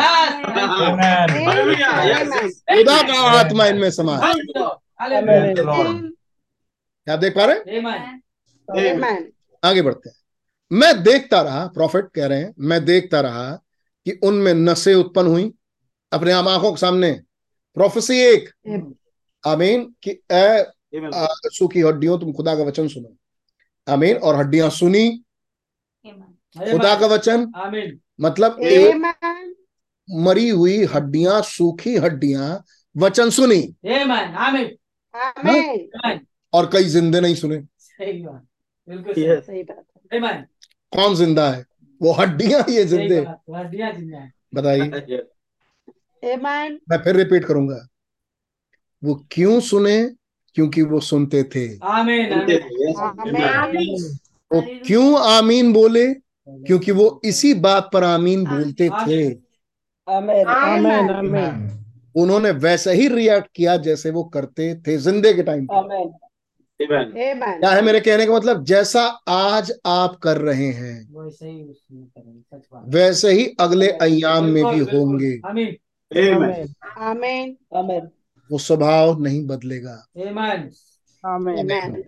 खुदा 2.70 3.02
का 3.02 3.20
आत्मा 3.40 3.66
इनमें 3.66 3.90
समा 3.92 4.18
क्या 7.08 7.16
देख 7.18 7.34
पा 7.36 7.46
रहे 7.46 7.56
हैं? 7.56 8.22
आगे 9.64 9.82
बढ़ते 9.82 10.10
हैं। 10.10 10.16
मैं 10.72 11.04
देखता 11.04 11.42
रहा 11.42 11.66
प्रॉफिट 11.68 12.08
कह 12.16 12.26
रहे 12.26 12.40
हैं 12.40 12.54
मैं 12.60 12.84
देखता 12.86 13.22
रहा 13.22 13.52
कि 14.06 14.12
उनमें 14.24 14.54
नशे 14.54 14.94
उत्पन्न 14.94 15.28
हुई। 15.28 15.52
अपने 16.12 16.32
आम 16.32 16.48
आँखों 16.48 16.72
के 16.72 16.78
सामने। 16.78 17.12
प्रोफेसी 17.78 18.20
एक। 18.20 18.50
आमीन 19.44 19.84
कि 20.04 20.12
ए 20.32 20.66
सूखी 21.50 21.82
हड्डियों 21.82 22.18
तुम 22.20 22.34
खुदा 22.34 22.56
का 22.56 22.64
वचन 22.64 22.88
सुनो। 22.88 23.16
आमीन 23.88 24.18
और 24.18 24.36
हड्डियाँ 24.36 24.70
सुनी। 24.70 25.10
खुदा 26.06 26.96
का 27.00 27.08
वचन। 27.08 27.52
आमीन 27.56 28.00
मतलब 28.22 28.60
एक 28.62 28.96
मरी 30.10 30.50
हुई 30.50 30.84
हड्डियाँ 30.86 31.42
सूखी 31.42 31.96
हड्डियाँ 31.98 32.64
वचन 32.96 33.30
सुनी। 33.30 33.62
आमीन 33.86 34.78
आमीन। 35.16 36.20
और 36.54 36.70
कई 36.74 36.84
जिंदे 36.84 37.22
नहीं 37.22 37.36
सुने। 37.36 37.62
सही 37.78 38.22
बात 38.22 38.46
बिल्कुल 38.90 39.14
सही। 39.42 39.64
बात। 40.20 40.48
कौन 40.92 41.16
ज़िंदा 41.16 41.52
है? 41.52 41.66
वो 42.02 42.12
हड्डियाँ 42.12 42.66
ये 42.70 42.86
जिंदे। 42.86 43.20
हड्डियाँ 43.20 43.92
ज़िंदा 43.94 44.18
है। 44.18 44.34
बताइए। 44.56 45.22
मैं 46.90 46.98
फिर 46.98 47.16
रिपीट 47.16 47.46
करूँगा। 47.46 47.88
वो 49.04 49.28
क्यों 49.32 49.60
सुने? 49.60 50.16
क्योंकि 50.56 50.82
वो 50.82 51.00
सुनते 51.00 51.44
थे। 51.44 51.80
आमीन. 51.84 52.34
वो 54.54 54.62
क्यों 54.86 55.22
आमीन 55.22 55.74
बोले? 55.74 56.14
क्योंकि 56.50 56.92
वो 56.92 57.22
इसी 57.26 57.54
बात 57.54 57.90
पर 57.94 58.04
आमीन 58.04 58.46
बोलते 58.46 58.90
थे. 58.90 59.32
आमीन। 60.08 60.48
आमीन. 60.48 61.83
उन्होंने 62.16 62.52
वैसे 62.52 62.94
ही 62.94 63.08
रिएक्ट 63.08 63.48
किया 63.56 63.78
जैसे 63.78 64.12
वो 64.12 64.24
करते 64.24 64.76
थे 64.76 64.98
जिंदे 64.98 65.34
के 65.34 65.44
टाइम. 65.44 65.68
क्या 66.82 67.70
है 67.70 67.82
मेरे 67.82 68.00
कहने 68.00 68.26
का 68.26 68.34
मतलब? 68.34 68.64
जैसा 68.64 69.02
आज 69.28 69.72
आप 69.86 70.16
कर 70.16 70.38
रहे 70.38 70.68
हैं 70.68 71.24
वैसे 71.24 71.50
ही 71.50 71.64
उसमें 71.64 72.04
करेंगे 72.04 72.40
सच 72.40 72.68
बात। 72.74 72.84
वैसे 72.88 73.32
ही 73.32 73.46
अगले 73.60 73.88
अयाम 73.88 74.46
में 74.46 74.66
भी। 74.66 74.80
होंगे. 74.80 75.38
वो 78.52 78.58
स्वभाव 78.58 79.22
नहीं 79.22 79.48
बदलेगा। 79.48 80.06
आमीन 80.18 80.70
आमीन 81.26 82.04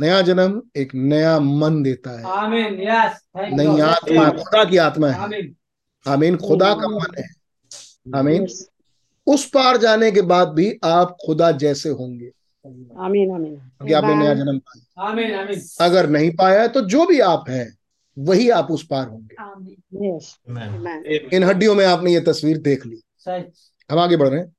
नया 0.00 0.20
जन्म 0.20 0.62
एक 0.76 0.94
नया 0.94 1.40
मन 1.40 1.82
देता 1.82 2.18
है। 2.18 2.24
आमीन 2.24 2.82
यस 2.82 3.22
थैंक 3.38 3.54
नई 3.54 3.80
आत्मा 3.80 4.30
खुदा 4.30 4.64
की 4.64 4.76
आत्मा 4.76 5.08
है। 5.08 5.18
आमीन 5.18 5.56
आमीन 6.08 6.36
खुदा 6.36 6.74
का 6.74 6.88
मन 6.88 7.18
है। 7.18 7.28
आमीन। 8.16 8.46
उस 9.26 9.48
पार 9.48 9.76
जाने 9.76 10.10
के 10.12 10.22
बाद 10.22 10.48
भी 10.48 10.78
आप 10.84 11.16
खुदा 11.26 11.52
जैसे 11.52 11.88
होंगे। 11.88 12.30
आमीन 12.98 13.30
आमीन। 13.30 13.56
क्योंकि 13.56 13.92
आपने 13.92 14.14
नया 14.14 14.34
जन्म 14.34 14.58
पाया। 14.58 15.08
आमीन 15.08 15.34
आमीन। 15.34 15.60
अगर 15.80 16.08
नहीं 16.08 16.30
पाया 16.30 16.66
तो 16.66 16.80
जो 16.80 17.06
भी 17.06 17.20
आप 17.20 17.44
हैं 17.48 17.76
वही 18.18 18.48
आप 18.50 18.70
उस 18.70 18.86
पार 18.86 19.06
होंगे. 19.08 19.36
इन 21.36 21.44
हड्डियों 21.44 21.74
में 21.74 21.84
आपने 21.86 22.12
ये 22.14 22.20
तस्वीर 22.20 22.58
देख 22.58 22.86
ली। 22.86 23.00
हम 23.90 23.98
आगे 23.98 24.16
बढ़ 24.16 24.28
रहे 24.28 24.40
हैं। 24.40 24.54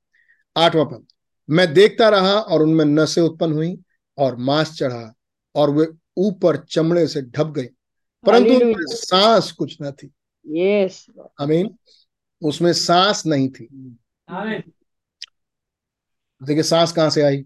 आठवां 0.56 0.84
पद 0.84 1.06
मैं 1.50 1.74
देखता 1.74 2.08
रहा 2.08 2.34
और 2.34 2.62
उनमें 2.62 2.84
नसें 2.84 3.22
उत्पन्न 3.22 3.52
हुई 3.52 3.78
और 4.18 4.36
मांस 4.36 4.72
चढ़ा 4.72 5.14
और 5.54 5.70
वे 5.70 5.86
ऊपर 6.16 6.56
चमड़े 6.56 7.06
से 7.06 7.22
ढप 7.22 7.46
गए 7.46 7.68
परंतु 8.24 8.74
सांस 8.96 9.52
कुछ 9.52 9.76
न 9.82 9.90
थी। 9.90 10.10
यस 10.46 11.06
आमीन। 11.40 11.74
उसमें 12.42 12.72
सांस 12.72 13.26
नहीं 13.26 13.48
थी। 13.48 13.96
देखिए 16.42 16.62
सांस 16.62 16.92
कहाँ 16.92 17.10
से 17.10 17.22
आई? 17.22 17.44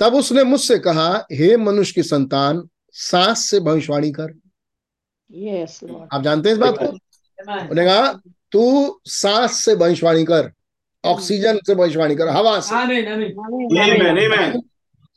तब 0.00 0.14
उसने 0.14 0.44
मुझसे 0.44 0.78
कहा 0.78 1.26
हे 1.32 1.56
मनुष्य 1.56 1.92
की 1.94 2.02
संतान 2.02 2.68
सांस 2.92 3.50
से 3.50 3.60
भविष्यवाणी 3.60 4.10
कर। 4.12 4.34
यस 5.30 5.80
लॉर्ड 5.84 6.08
आप 6.12 6.22
जानते 6.22 6.48
हैं 6.48 6.56
इस 6.56 6.60
बात 6.60 6.78
को? 6.78 6.86
उन्होंने 6.86 7.84
कहा 7.84 8.12
तू 8.52 9.00
सांस 9.04 9.64
से 9.64 9.76
भविष्यवाणी 9.76 10.24
कर 10.24 10.52
ऑक्सीजन 11.04 11.58
से 11.66 11.74
भविष्यवाणी 11.74 12.16
कर 12.16 12.28
हवा 12.28 12.60
से। 12.60 12.74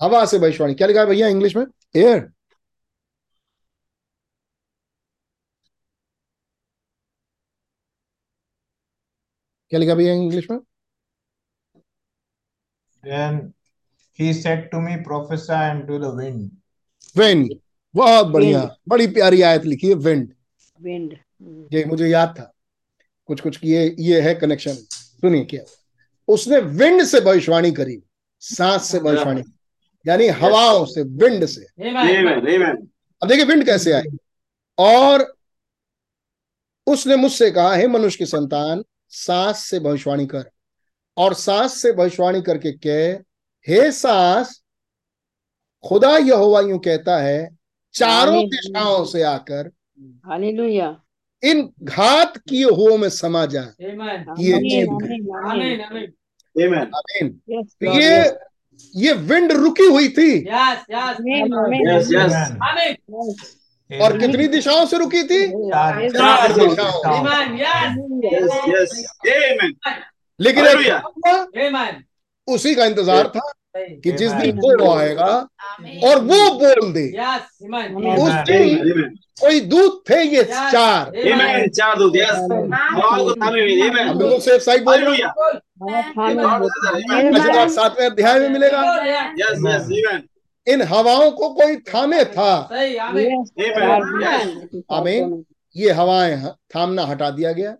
हवा 0.02 0.26
से 0.26 0.40
भविष्यवाणी। 0.40 0.74
क्या 0.74 0.88
लिखा 0.88 1.00
है 1.00 1.06
भैया 1.06 1.28
इंग्लिश 1.28 1.56
में? 1.56 1.66
एयर 1.96 2.30
क्या 9.72 9.80
लिखा 9.80 9.94
भैया 9.96 10.14
इंग्लिश 10.14 10.48
में? 10.52 10.60
Then 13.04 13.54
he 14.20 14.34
said 14.34 14.66
to 14.72 14.80
me, 14.80 14.96
prophesy 15.06 15.60
unto 15.68 16.00
the 16.00 16.10
wind. 16.18 16.50
Wind 17.18 17.54
बहुत 17.96 18.28
बढ़िया। 18.28 18.64
बड़ी 18.90 19.08
प्यारी 19.08 19.42
आयत 19.42 19.66
लिखी 19.66 19.88
है 19.88 19.94
विंड 19.94 20.34
विंड 20.82 21.18
ये 21.74 21.86
मुझे 21.86 22.08
याद 22.08 22.36
था। 22.40 22.52
कुछ 23.26 23.42
कुछ 23.42 23.60
ये 23.64 23.96
ये 24.00 24.22
है 24.22 24.36
कनेक्शन 24.36 24.74
सुनिए 24.74 25.46
क्या। 25.46 25.64
उसने 26.28 26.60
विंड 26.60 27.04
से 27.04 27.22
भविष्यवाणी 27.22 27.72
करी। 27.72 28.00
सांस 28.42 28.92
से 28.92 29.00
भविष्यवाणी 29.00 29.44
यानी 30.06 30.28
हवाओं 30.28 30.86
से 30.86 31.04
विंड 31.04 31.46
से. 31.46 31.66
अब 33.22 33.28
देखिए 33.28 33.46
विंड 33.46 33.66
कैसे 33.66 33.92
आई 33.94 34.18
और 34.78 35.34
उसने 36.88 37.16
मुझसे 37.16 37.52
कहा 37.52 37.74
हे 37.74 37.88
मनुष्य 37.88 38.18
की 38.18 38.26
संतान 38.26 38.84
सांस 39.12 39.58
से 39.58 39.80
भविष्यवाणी 39.80 40.26
कर। 40.26 40.52
और 41.18 41.34
सास 41.34 41.82
से 41.82 41.92
भविष्यवाणी 41.92 42.42
करके 42.42 42.72
कह 42.72 43.24
हे 43.68 43.92
सांस 43.92 44.64
खुदा 45.84 46.18
यहोवा 46.18 46.62
यूँ 46.62 46.80
कहता 46.80 47.18
है 47.18 47.58
चारों 47.94 48.46
दिशाओं 48.46 49.06
से 49.06 49.24
आकर 49.24 49.72
इन 51.44 51.74
घात 51.84 52.38
किए 52.38 52.64
हुओं 52.64 52.98
में 52.98 53.10
समा 53.10 53.46
जा। 53.46 53.62
Amen. 53.62 54.40
ये 54.40 54.52
तो 57.64 58.00
ये 58.00 58.38
ये 58.96 59.14
विंड 59.14 59.52
रुकी 59.52 59.84
हुई 59.84 60.10
थी। 60.10 60.40
और 64.00 64.18
कितनी 64.20 64.48
दिशाओं 64.48 64.86
से 64.86 64.98
रुकी 64.98 65.24
थी? 65.24 65.48
चार 66.10 66.52
दिशाओं. 66.54 67.02
लेकिन. 70.40 70.64
उसी 72.48 72.76
का 72.76 72.86
इंतज़ार 72.86 73.28
था। 73.28 73.52
कि 73.78 74.12
जिस 74.12 74.32
दिन. 74.32 74.58
वो 74.58 74.94
आएगा 74.94 75.48
और 76.04 76.20
वो 76.20 76.40
बोल 76.60 76.94
दे. 76.94 77.08
उस 78.22 78.32
दिन 78.32 79.16
कोई 79.42 79.60
दूत 79.60 80.04
थे 80.10 80.24
ये 80.24 80.44
चार। 80.44 81.12
चार 81.68 81.96
साइड 84.60 84.84
बोल 84.86 85.00
रहे 85.00 85.18
सातवें 87.70 88.06
अध्याय 88.06 88.40
में 88.40 88.50
मिलेगा। 88.50 88.82
Yes. 89.36 89.56
Amen. 89.58 90.31
इन 90.68 90.82
हवाओं 90.82 91.32
को 91.32 91.50
कोई 91.54 91.76
थामे 91.76 92.26
था। 92.26 92.70
सही 92.74 92.96
आमीन। 94.92 95.46
ये 95.76 95.92
हवाएँ 95.92 96.48
थामना 96.76 97.04
हटा 97.04 97.30
दिया 97.30 97.52
गया। 97.52 97.76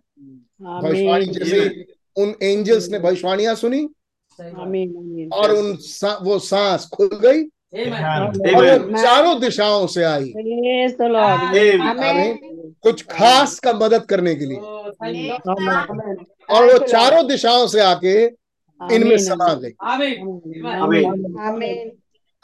भविष्यवाणी 0.82 1.24
जैसे 1.24 1.84
उन 2.16 2.34
एंजल्स 2.42 2.88
ने 2.90 2.98
भविष्यवाणियाँ 2.98 3.54
सुनी। 3.54 3.88
और 5.32 5.50
उन 5.50 5.76
सा, 5.76 6.18
वो 6.22 6.38
सांस 6.38 6.88
खुल 6.94 7.06
गई. 7.06 7.42
और 8.56 8.78
वो 8.78 8.96
चारों 9.02 9.40
दिशाओं 9.40 9.86
से 9.86 10.02
आई। 10.04 10.32
कुछ 12.82 13.02
खास 13.02 13.58
का 13.58 13.72
मदद 13.72 14.02
करने 14.02 14.34
के 14.34 14.46
लिए। 14.46 14.58
और 16.50 16.72
वो 16.72 16.78
चारों 16.78 17.26
दिशाओं 17.26 17.66
से 17.66 17.80
आके 17.80 18.24
इनमें 18.94 19.18
समा 19.18 19.54
गई। 19.54 19.70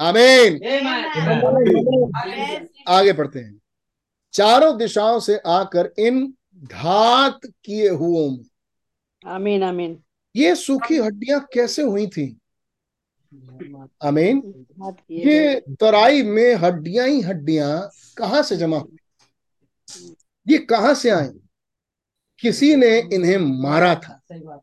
आमीन. 0.01 0.55
आगे 2.88 3.12
पढ़ते 3.12 3.38
हैं। 3.38 3.61
चारों 4.32 4.78
दिशाओं 4.78 5.20
से 5.20 5.36
आकर 5.46 5.92
इन 5.99 6.34
घात 6.57 7.40
किए 7.64 7.88
हुओं 7.88 8.30
में। 8.30 8.44
आमीन 9.26 9.62
आमीन 9.62 10.03
ये 10.36 10.55
सूखी 10.55 10.96
हड्डियाँ 10.96 11.49
कैसे 11.53 11.82
हुई 11.82 12.07
थी? 12.07 12.38
आमीन 14.03 14.66
ये 15.11 15.61
तराई 15.61 16.22
में 16.22 16.55
हड्डियाँ 16.55 17.07
ही 17.07 17.20
हड्डियाँ 17.20 17.90
कहाँ 18.16 18.42
से 18.42 18.57
जमा 18.57 18.78
हुई? 18.78 18.96
ये 20.49 20.59
कहाँ 20.59 20.94
से 20.94 21.11
आई? 21.11 21.28
किसी 22.38 22.76
ने 22.76 22.99
इन्हें 23.12 23.36
मारा 23.38 23.94
था। 23.94 24.22
सही 24.32 24.40
बात 24.40 24.62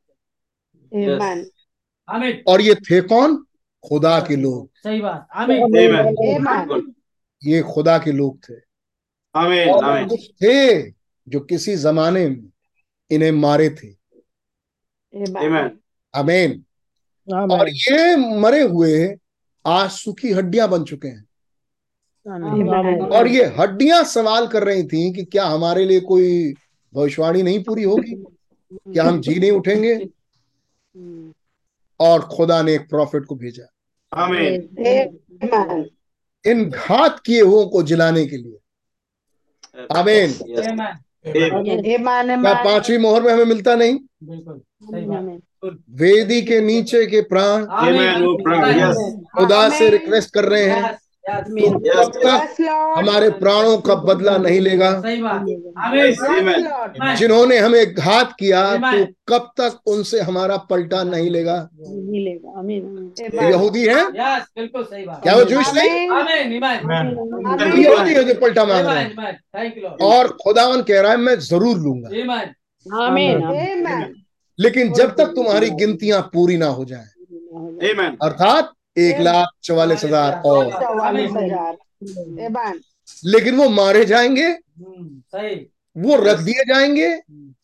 Amen. 2.09 2.35
और 2.47 2.61
ये 2.61 2.75
थे 2.75 3.01
कौन? 3.01 3.45
खुदा 3.87 4.19
के 4.19 4.35
लोग। 4.35 4.69
सही 4.85 5.01
बात। 5.01 5.27
आमीन. 5.35 6.95
ये 7.43 7.61
खुदा 7.61 7.97
के 7.97 8.11
लोग 8.11 8.39
थे। 8.49 8.53
Amen. 9.37 10.09
कुछ 10.09 10.31
थे 10.43 10.89
जो 11.29 11.39
किसी 11.39 11.75
जमाने 11.75 12.29
में 12.29 12.49
इन्हें 13.11 13.31
मारे 13.31 13.69
थे। 13.69 13.91
Amen. 15.25 15.69
आमीन। 16.15 16.65
और 17.33 17.69
ये 17.69 18.15
मरे 18.39 18.61
हुए 18.61 19.15
आज 19.65 19.89
सूखी 19.89 20.31
हड्डियाँ 20.31 20.69
बन 20.69 20.83
चुके 20.83 21.07
हैं। 21.07 21.25
और 23.09 23.27
ये 23.27 23.45
हड्डियाँ 23.45 24.03
सवाल 24.03 24.47
कर 24.47 24.63
रही 24.63 24.83
थी 24.83 25.13
कि 25.13 25.23
क्या 25.23 25.45
हमारे 25.45 25.85
लिए 25.85 25.99
कोई 25.99 26.53
भविष्यवाणी 26.93 27.43
नहीं 27.43 27.63
पूरी 27.63 27.83
होगी? 27.83 28.23
क्या 28.73 29.03
हम 29.03 29.21
जी 29.21 29.39
नहीं 29.39 29.51
उठेंगे? 29.51 30.09
और 31.99 32.21
खुदा 32.21 32.61
ने 32.61 32.73
एक 32.73 32.89
प्रॉफिट 32.89 33.25
को 33.25 33.35
भेजा। 33.35 33.71
Amen. 34.17 34.61
Amen. 35.43 35.83
इन 36.47 36.69
घात 36.69 37.19
किए 37.19 37.41
हुओं 37.41 37.65
को 37.65 37.83
जिलाने 37.83 38.25
के 38.25 38.37
लिए। 38.37 38.57
आमीन. 39.95 40.31
क्या 41.31 42.63
पांचवी 42.63 42.97
मोहर 42.97 43.21
में 43.21 43.33
हमें 43.33 43.45
मिलता 43.45 43.75
नहीं? 43.75 43.99
बिल्कुल 44.23 44.61
सही 44.83 45.05
बात। 45.05 45.77
वेदी 45.89 46.41
के 46.41 46.61
नीचे 46.61 47.05
के 47.05 47.21
प्राण. 47.21 47.61
Oh. 47.61 49.21
खुदा 49.37 49.69
से 49.69 49.89
रिक्वेस्ट 49.89 50.33
कर 50.33 50.45
रहे 50.45 50.63
हैं। 50.63 50.97
तो. 51.29 52.99
हमारे 52.99 53.29
प्राणों 53.29 53.77
का 53.77 53.95
बदला 54.07 54.37
नहीं 54.37 54.59
लेगा. 54.59 54.89
जिन्होंने 57.15 57.57
हमें 57.57 57.93
घात 57.93 58.35
किया 58.39 58.61
तो 58.75 59.05
कब 59.27 59.49
तक 59.57 59.79
उनसे 59.87 60.19
हमारा 60.21 60.57
पलटा 60.69 61.03
नहीं 61.03 61.29
लेगा. 61.29 61.57
यहूदी 63.49 63.85
है? 63.85 64.01
यस 64.01 64.43
बिल्कुल 64.57 64.83
सही 64.83 65.05
बात। 65.05 65.21
क्या 65.23 65.35
वो 65.35 65.43
जूश 65.43 65.73
नहीं 65.75 65.89
यहूदी 67.83 68.13
है 68.13 68.23
जो 68.23 68.33
पलटा 68.41 68.65
मांग 68.65 68.85
रहे 68.87 68.95
हैं। 68.95 69.15
आमीन 69.17 69.33
थैंक 69.55 69.77
यू 69.77 70.07
और 70.07 70.27
खुदावन 70.43 70.81
कह 70.81 71.01
रहा 71.01 71.11
है 71.11 71.17
मैं 71.17 71.35
ज़रूर 71.39 71.77
लूँगा। 71.77 72.09
आमीन 73.05 73.43
आमीन 73.43 73.85
Amen. 73.85 74.03
लेकिन 74.59 74.93
जब 74.93 75.15
तक 75.15 75.33
तुम्हारी 75.35 75.69
गिनतियाँ 75.69 76.21
पूरी 76.33 76.57
ना 76.57 76.65
हो 76.67 76.85
जाए 76.85 77.07
अर्थात 78.23 78.71
एक 78.97 79.19
लाख 79.19 79.47
चवालीस 79.63 80.03
हज़ार 80.03 80.41
और। 80.45 80.71
चौवालीस 80.71 81.31
हज़ार। 81.31 82.79
लेकिन 83.25 83.55
वो 83.55 83.69
मारे 83.69 84.03
जाएँगे। 84.05 84.45
हम्म, 84.45 85.21
सही। 85.27 85.55
वो 85.95 86.15
रख 86.15 86.39
दिए 86.39 86.63
जाएँगे 86.63 87.09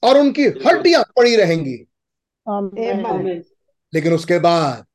और 0.03 0.17
उनकी 0.17 0.45
हड्डियाँ 0.65 1.03
पड़ी 1.17 1.35
रहेंगी। 1.35 1.77
लेकिन 3.93 4.13
उसके 4.13 4.39
बाद 4.39 4.85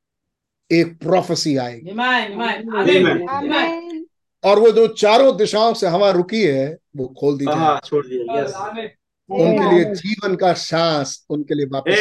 एक 0.70 0.98
प्रोफेसी 0.98 1.56
आएगी। 1.56 1.90
आमीन 1.90 2.40
आमीन 2.40 3.06
Amen. 3.06 3.28
आमीन। 3.30 3.52
Amen. 3.52 4.04
और 4.44 4.58
वो 4.58 4.70
जो 4.70 4.86
चारों 4.94 5.36
दिशाओं 5.36 5.74
से 5.74 5.86
हवा 5.86 6.10
रुकी 6.10 6.42
है 6.42 6.76
वो 6.96 7.06
खोल 7.20 7.38
दी 7.38 7.44
जाए। 7.44 7.54
हाँ 7.54 7.80
छोड़ 7.84 8.06
दिया 8.06 8.42
उनके 9.30 9.70
लिए 9.74 9.84
जीवन 9.94 10.34
का 10.36 10.52
सांस 10.52 11.26
उनके 11.30 11.54
लिए 11.54 11.66
वापस 11.66 11.98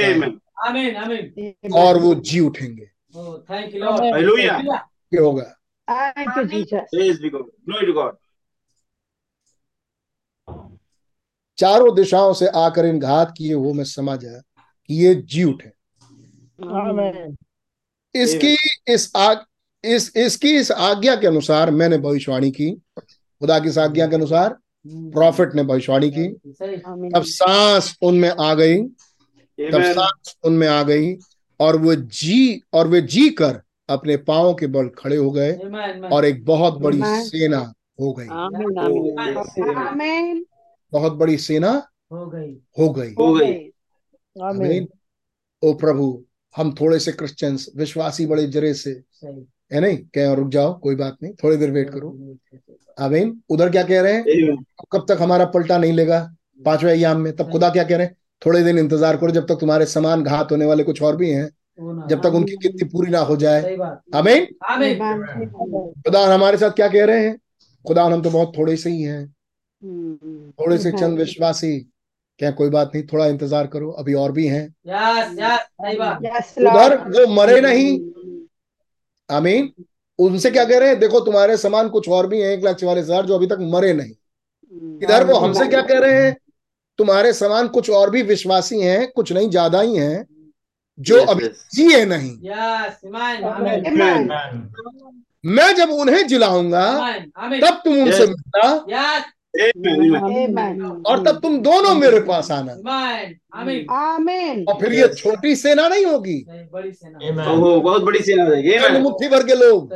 और 1.73 1.97
वो 1.97 2.13
जी 2.15 2.39
उठेंगे। 2.39 2.87
Oh 3.15 3.37
thank 3.49 3.73
you 3.73 3.79
Lord 3.83 4.03
Hallelujah. 4.03 4.79
ये 5.13 5.19
होगा 5.19 5.51
Thank 5.87 6.37
you, 6.37 6.43
Jesus. 6.51 6.85
Praise 6.93 7.19
be 7.23 7.29
God. 7.29 7.49
Glory 7.69 7.85
to 7.87 7.93
God. 7.93 8.13
चारों 11.57 11.93
दिशाओं 11.95 12.33
से 12.33 12.47
आकर 12.61 12.85
इन 12.85 12.99
घात 12.99 13.33
किए 13.37 13.53
वो 13.53 13.73
मैं 13.73 13.83
समझ 13.83 14.25
आया 14.25 14.39
कि 14.89 14.93
ये 15.03 15.13
जी 15.15 15.43
उठे। 15.43 15.71
इसकी 18.15 18.55
इस 18.93 19.11
आग 19.15 19.45
इस 19.83 20.11
इसकी 20.17 20.55
इस 20.57 20.71
आज्ञा 20.71 21.15
के 21.15 21.27
अनुसार 21.27 21.71
मैंने 21.71 21.97
भविष्यवाणी 21.97 22.51
की। 22.51 22.71
खुदा 22.99 23.59
की 23.59 23.69
इस 23.69 23.77
आज्ञा 23.77 24.07
के 24.07 24.15
अनुसार 24.15 24.57
प्रॉफिट 24.87 25.55
ने 25.55 25.63
भविष्यवाणी 25.63 26.09
की। 26.11 26.27
तब 27.13 27.23
सांस 27.35 27.95
उनमें 28.01 28.29
आ 28.29 28.53
गई 28.53 28.81
तब 29.71 29.81
सांस 29.93 30.35
उनमें 30.43 30.67
आ 30.67 30.81
गई 30.83 31.13
और 31.59 31.81
वो 31.81 31.95
जी 31.95 32.61
और 32.73 32.87
वे 32.87 33.01
जी 33.01 33.29
कर 33.29 33.61
अपने 33.89 34.17
पाओ 34.17 34.55
के 34.55 34.67
बल 34.67 34.87
खड़े 34.87 35.15
हो 35.15 35.31
गए 35.31 35.51
और 36.11 36.25
एक 36.25 36.45
बहुत 36.45 36.79
बड़ी 36.81 37.01
सेना 37.05 37.73
हो 38.01 38.13
गई। 38.13 38.27
आमीन 38.31 38.77
आमीन 38.79 39.35
Amen. 39.89 40.45
बहुत 40.91 41.13
बड़ी 41.13 41.37
सेना 41.37 41.87
हो 42.11 42.27
गई। 42.27 42.57
हो 42.79 42.89
गई। 42.89 43.09
हो 43.09 43.33
गई। 44.53 44.87
ओ 45.63 45.73
प्रभु 45.73 46.25
हम 46.57 46.75
थोड़े 46.81 46.99
से 46.99 47.11
क्रिश्चियंस 47.11 47.69
विश्वासी 47.75 48.25
बड़े 48.25 48.47
जरे 48.47 48.73
से 48.73 49.03
है 49.73 49.79
नहीं? 49.79 49.97
कह 49.97 50.33
रुक 50.33 50.49
जाओ 50.49 50.79
कोई 50.79 50.95
बात 50.95 51.17
नहीं 51.23 51.33
थोड़ी 51.33 51.57
देर 51.57 51.71
वेट 51.71 51.89
करो। 51.89 52.37
आमीन 52.99 53.41
उधर 53.49 53.69
क्या 53.69 53.83
कह 53.83 54.01
रहे 54.01 54.13
हैं? 54.13 54.55
कब 54.91 55.05
तक 55.09 55.17
हमारा 55.21 55.45
पलटा 55.45 55.77
नहीं 55.77 55.93
लेगा? 55.93 56.35
पाँचवें 56.65 56.91
अयाम 56.91 57.21
में 57.21 57.35
तब 57.35 57.51
खुदा 57.51 57.69
क्या 57.69 57.83
कह 57.83 57.97
रहे 57.97 58.07
हैं? 58.07 58.15
थोड़े 58.41 58.63
दिन 58.63 58.79
इंतज़ार 58.79 59.17
करो 59.17 59.31
जब 59.31 59.45
तक 59.47 59.57
तुम्हारे 59.59 59.85
समान 59.87 60.23
घात 60.23 60.51
होने 60.51 60.65
वाले 60.65 60.83
कुछ 60.83 61.01
और 61.01 61.15
भी 61.15 61.29
हैं 61.31 61.49
जब 62.09 62.21
तक 62.23 62.35
उनकी 62.35 62.55
गिनती 62.57 62.85
पूरी 62.85 63.11
ना 63.11 63.19
हो 63.19 63.35
जाए। 63.37 63.61
सही 63.61 63.75
बात। 63.77 64.01
आमीन? 64.15 64.47
आमीन। 64.65 64.99
खुदा 66.05 66.25
हमारे 66.25 66.57
साथ 66.57 66.71
क्या 66.71 66.87
कह 66.87 67.05
रहे 67.05 67.25
हैं? 67.25 67.37
खुदा 67.85 68.03
हम 68.03 68.21
तो 68.21 68.29
बहुत 68.29 68.53
थोड़े 68.57 68.75
से 68.77 68.89
ही 68.89 69.01
हैं। 69.01 69.21
हम्म, 69.21 70.51
थोड़े 70.51 70.77
से 70.77 70.91
चंद 70.91 71.17
विश्वासी। 71.17 71.79
क्या 72.39 72.51
कोई 72.51 72.69
बात 72.69 72.91
नहीं 72.95 73.03
थोड़ा 73.07 73.25
इंतज़ार 73.27 73.67
करो 73.67 73.89
अभी 73.91 74.13
और 74.13 74.31
भी 74.31 74.47
हैं। 74.47 74.63
यस 74.87 75.35
यस 75.39 75.59
सही 75.59 75.97
बात। 75.97 76.21
Yes, 76.21 76.57
उधर 76.59 76.97
वो 77.09 77.27
मरे 77.33 77.59
नहीं। 77.61 77.99
आमीन? 79.29 79.71
उनसे 80.19 80.51
क्या 80.51 80.65
कह 80.65 80.79
रहे 80.79 80.89
हैं? 80.89 80.99
देखो 80.99 81.19
तुम्हारे 81.19 81.57
समान 81.57 81.89
कुछ 81.89 82.09
और 82.09 82.27
भी 82.27 82.41
हैं 82.41 82.49
एक 82.49 82.63
लाख 82.63 82.75
चवालीस 82.75 83.03
हज़ार 83.03 83.25
जो 83.25 83.35
अभी 83.35 83.47
तक 83.47 83.57
मरे 83.73 83.93
नहीं। 83.93 84.13
इधर 85.03 85.25
वो 85.27 85.37
हमसे 85.37 85.67
क्या 85.67 85.81
कह 85.81 85.99
रहे 85.99 86.23
हैं? 86.23 86.35
तुम्हारे 86.99 87.33
समान 87.33 87.67
कुछ 87.67 87.89
और 87.89 88.09
भी 88.09 88.21
विश्वासी 88.21 88.79
हैं 88.81 89.11
कुछ 89.11 89.31
नहीं 89.33 89.49
ज़्यादा 89.49 89.81
ही 89.81 89.95
हैं 89.95 90.25
जो 90.99 91.19
Yes, 91.19 91.29
अभी 91.29 91.45
yes. 91.45 91.55
जिए 91.73 92.03
नहीं। 92.05 92.31
यस 92.43 92.99
आमीन 93.05 93.43
आमीन 93.43 93.85
Amen. 93.85 94.29
Amen. 94.29 95.13
मैं 95.43 95.73
जब 95.75 95.89
उन्हें 95.91 96.25
जिलाऊँगा 96.27 96.85
तब 97.61 97.81
तुम 97.85 98.01
उनसे 98.01 98.25
Yes. 98.25 99.23
मिलना. 99.77 100.87
और 101.09 101.23
तब 101.25 101.39
तुम 101.41 101.57
दोनों 101.61 101.93
मेरे 101.95 102.19
पास 102.19 102.51
आना। 102.51 102.71
आमीन 103.59 103.85
आमीन 103.91 104.65
और 104.69 104.79
फिर 104.81 104.93
ये 104.93 105.07
छोटी 105.07 105.55
सेना 105.55 105.87
नहीं 105.87 106.05
होगी? 106.05 106.45
नहीं 106.49 106.65
बड़ी 106.73 106.91
सेना 106.91 107.19
Amen. 107.19 107.47
ओहो 107.47 107.79
बहुत 107.81 108.03
बड़ी 108.03 108.19
सेना 108.19 108.43
हो 108.43 108.99
मुट्ठी 108.99 109.27
भर 109.29 109.43
के 109.43 109.55
लोग. 109.55 109.93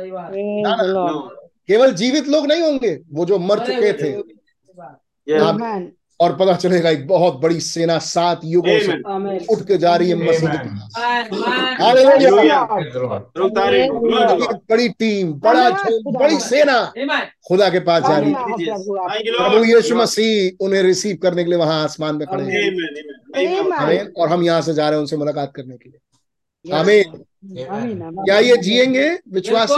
केवल 1.68 1.92
जीवित 1.94 2.28
लोग 2.28 2.46
नहीं 2.46 2.62
होंगे 2.62 2.94
वो 3.12 3.24
जो 3.24 3.38
मर 3.38 3.58
चुके 3.66 3.92
थे। 3.92 4.12
और 6.20 6.36
पता 6.36 6.54
चलेगा 6.54 6.90
एक 6.90 7.06
बहुत 7.06 7.40
बड़ी 7.40 7.60
सेना 7.60 7.98
सात 7.98 8.40
युगों 8.44 8.78
से 8.78 8.92
उठ 9.52 9.58
के 9.68 9.76
जा 9.78 9.96
रही 9.96 10.10
है 10.10 10.16
God. 10.16 10.24
बड़ी 14.70 14.88
टीम 14.88 15.32
बड़ा 15.32 15.70
बड़ी 16.06 16.38
सेना 16.40 16.92
खुदा 17.48 17.68
के 17.70 17.80
पास 17.80 18.02
जा 18.02 18.18
रही 18.18 18.30
है। 18.30 18.34
प्रभु. 19.32 19.64
यीशु 19.64 19.96
मसीह 19.96 20.64
उन्हें 20.64 20.82
रिसीव 20.82 21.16
करने 21.22 21.44
के 21.44 21.50
लिए 21.50 21.58
वहाँ 21.58 21.82
आसमान 21.84 22.16
में 22.16 22.26
खड़े 22.26 22.44
हैं। 22.44 24.12
और 24.12 24.28
हम 24.28 24.42
यहाँ 24.42 24.60
से 24.62 24.74
जा 24.74 24.84
रहे 24.84 24.94
हैं 24.94 25.00
उनसे 25.00 25.16
मुलाकात 25.16 25.52
करने 25.54 25.76
के 25.76 25.90
लिए. 25.90 25.98
Amen. 26.72 27.04
क्या 28.24 28.38
ये 28.38 28.56
जिएँगे 28.56 29.18
विश्वासी? 29.28 29.74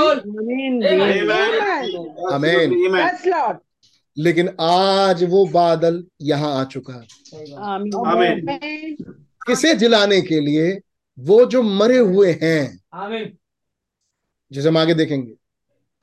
बिल्कुल। 2.40 2.68
लेकिन 4.18 4.56
आज 4.60 5.24
वो 5.24 5.46
बादल 5.46 6.04
यहाँ 6.22 6.60
आ 6.60 6.64
चुका 6.64 6.94
है. 6.94 7.06
किसे 9.46 9.74
जिलाने 9.74 10.20
के 10.20 10.40
लिए 10.40 10.80
वो 11.18 11.44
जो 11.44 11.62
मरे 11.62 11.98
हुए 11.98 12.38
हैं। 12.42 12.80
आमीन। 12.94 13.38
जिसे 14.52 14.68
हम 14.68 14.78
आगे 14.78 14.94
देखेंगे। 14.94 15.34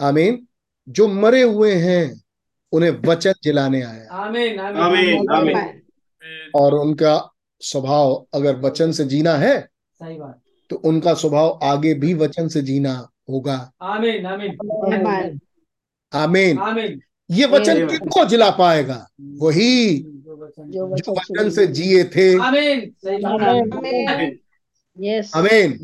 आमीन। 0.01 0.47
जो 0.89 1.07
मरे 1.07 1.41
हुए 1.41 1.73
हैं 1.73 2.23
उन्हें 2.71 2.91
वचन 3.05 3.33
जिलाने 3.43 3.81
आया। 3.81 4.11
आमीन 4.11 4.59
आमीन, 4.59 5.35
आमीन. 5.35 5.81
और 6.55 6.73
उनका 6.73 7.31
स्वभाव 7.59 8.27
अगर 8.33 8.55
वचन 8.55 8.91
से 8.91 9.05
जीना 9.05 9.33
है 9.33 9.61
सही 9.93 10.17
बात। 10.17 10.41
तो 10.69 10.75
उनका 10.75 11.13
स्वभाव 11.13 11.59
आगे 11.63 11.93
भी 11.93 12.13
वचन 12.13 12.47
से 12.47 12.61
जीना 12.61 13.09
होगा। 13.29 13.71
आमीन। 13.81 14.25
आमीन। 14.25 15.39
आमीन। 16.13 16.57
आमीन। 16.57 17.01
ये 17.31 17.45
वचन. 17.45 17.87
किनको 17.87 18.25
जिला 18.25 18.49
पाएगा? 18.49 19.09
वही 19.21 19.99
जो 20.59 20.87
वचन 20.87 21.49
से 21.49 21.67
जिए 21.67 22.03
थे। 22.03 22.31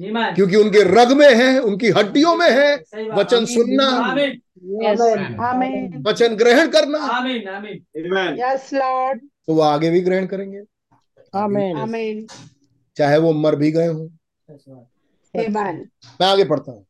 ईमान 0.08 0.34
क्योंकि 0.36 0.56
उनके 0.56 0.84
रग 0.84 1.12
में 1.12 1.36
है 1.36 1.60
उनकी 1.60 1.90
हड्डियों 1.90 2.36
में 2.36 2.50
है। 2.52 2.76
वचन 3.14 3.46
सुनना। 3.46 3.86
आमीन। 3.86 4.42
Yes. 4.84 5.00
Amen. 5.00 6.08
वचन 6.08 6.36
ग्रहण 6.36 6.68
करना। 6.68 6.98
आमीन 6.98 7.48
आमीन। 7.48 7.86
Amen. 8.00 8.32
Yes, 8.44 8.74
Lord. 8.74 9.20
तो 9.48 9.54
वो 9.54 9.62
आगे 9.62 9.90
भी 9.90 10.02
ग्रहण 10.02 10.26
करेंगे. 10.26 10.62
चाहे 12.98 13.18
वो 13.18 13.34
मर 13.34 13.56
भी 13.56 13.72
गए 13.72 13.88
हों। 13.88 14.08
मैं 16.20 16.28
आगे 16.28 16.44
पढ़ता 16.44 16.72
हूँ। 16.72 16.86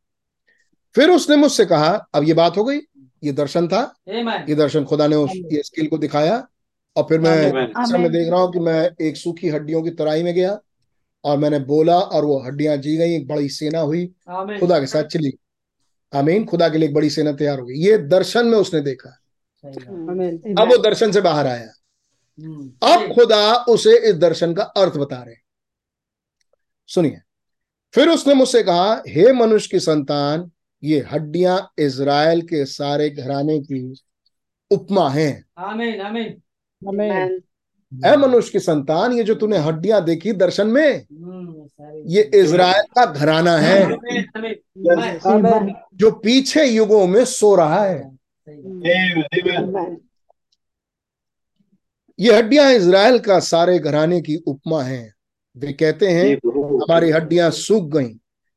फिर 0.94 1.10
उसने 1.10 1.36
मुझसे 1.36 1.64
कहा 1.66 2.08
अब 2.14 2.24
ये 2.24 2.34
बात 2.34 2.56
हो 2.56 2.64
गई। 2.64 2.78
ये 3.26 3.32
दर्शन 3.32 3.68
था। 3.68 3.80
ये 4.48 4.54
दर्शन 4.54 4.84
खुदा 4.84 5.06
ने 5.06 5.16
उस 5.16 5.30
ये 5.52 5.62
स्किल 5.62 5.86
को 5.86 5.98
दिखाया 5.98 6.36
और 6.96 7.02
फिर 7.02 7.20
मैं 7.20 7.52
मैं 7.98 8.12
देख 8.12 8.28
रहा 8.30 8.40
हूँ 8.40 8.52
कि 8.52 8.58
मैं 8.58 8.90
एक 9.00 9.16
सूखी 9.16 9.48
हड्डियों 9.48 9.82
की 9.82 9.90
तराई 9.90 10.22
में 10.22 10.34
गया 10.34 10.58
और 11.24 11.38
मैंने 11.38 11.58
बोला 11.58 11.98
और 11.98 12.24
वो 12.24 12.38
हड्डियाँ 12.42 12.76
जी 12.76 12.96
गई 12.96 13.14
एक 13.14 13.26
बड़ी 13.28 13.48
सेना 13.48 13.80
हुई। 13.80 14.06
खुदा 14.60 14.78
के 14.80 14.86
साथ 14.86 15.04
चली। 15.04 15.32
आमीन। 16.12 16.44
खुदा 16.44 16.68
के 16.68 16.78
लिए 16.78 16.88
एक 16.88 16.94
बड़ी 16.94 17.10
सेना 17.10 17.32
तैयार 17.32 17.58
हो 17.60 17.66
गई। 17.66 17.74
ये 17.74 17.98
दर्शन 17.98 18.46
में 18.46 18.58
उसने 18.58 18.80
देखा. 18.80 19.18
अब 19.64 20.68
वो 20.70 20.76
दर्शन 20.82 21.12
से 21.12 21.20
बाहर 21.20 21.46
आया। 21.46 21.72
हम्म, 22.38 22.72
अब 22.82 23.14
खुदा 23.14 23.54
उसे 23.68 23.98
इस 24.08 24.14
दर्शन 24.14 24.54
का 24.54 24.62
अर्थ 24.62 24.96
बता 24.96 25.22
रहे 25.22 25.34
सुनिए। 26.88 27.20
फिर 27.94 28.08
उसने 28.08 28.34
मुझसे 28.34 28.62
कहा 28.62 29.02
हे 29.08 29.32
मनुष्य 29.32 29.68
की 29.72 29.80
संतान 29.80 30.50
ये 30.84 31.00
हड्डियाँ 31.12 31.72
इज़राइल 31.78 32.42
के 32.42 32.64
सारे 32.64 33.10
घराने 33.10 33.58
की 33.60 33.94
उपमा 34.70 35.08
हैं. 35.10 35.44
है 37.92 38.16
मनुष्य 38.16 38.52
की 38.52 38.58
संतान 38.58 39.12
ये 39.12 39.24
जो 39.24 39.34
तूने 39.34 39.58
हड्डियाँ 39.58 40.04
देखी 40.04 40.32
दर्शन 40.32 40.66
में 40.66 40.92
हम्म, 40.98 41.68
ये 42.06 42.30
इज़राइल 42.34 42.82
का 42.98 43.04
घराना 43.06 43.56
है. 43.56 43.82
जो 45.94 46.10
पीछे 46.10 46.64
युगों 46.64 47.06
में 47.06 47.24
सो 47.24 47.54
रहा 47.54 47.84
है. 47.84 48.10
ये 52.18 52.36
हड्डियाँ 52.36 52.72
इज़राइल 52.72 53.18
का 53.18 53.38
सारे 53.40 53.78
घराने 53.78 54.20
की 54.20 54.36
उपमा 54.36 54.82
है। 54.82 55.12
वे 55.56 55.72
कहते 55.72 56.06
हैं 56.06 56.34
हमारी 56.82 57.10
हड्डियाँ 57.10 57.50
सूख 57.50 57.84
गईं 57.84 58.14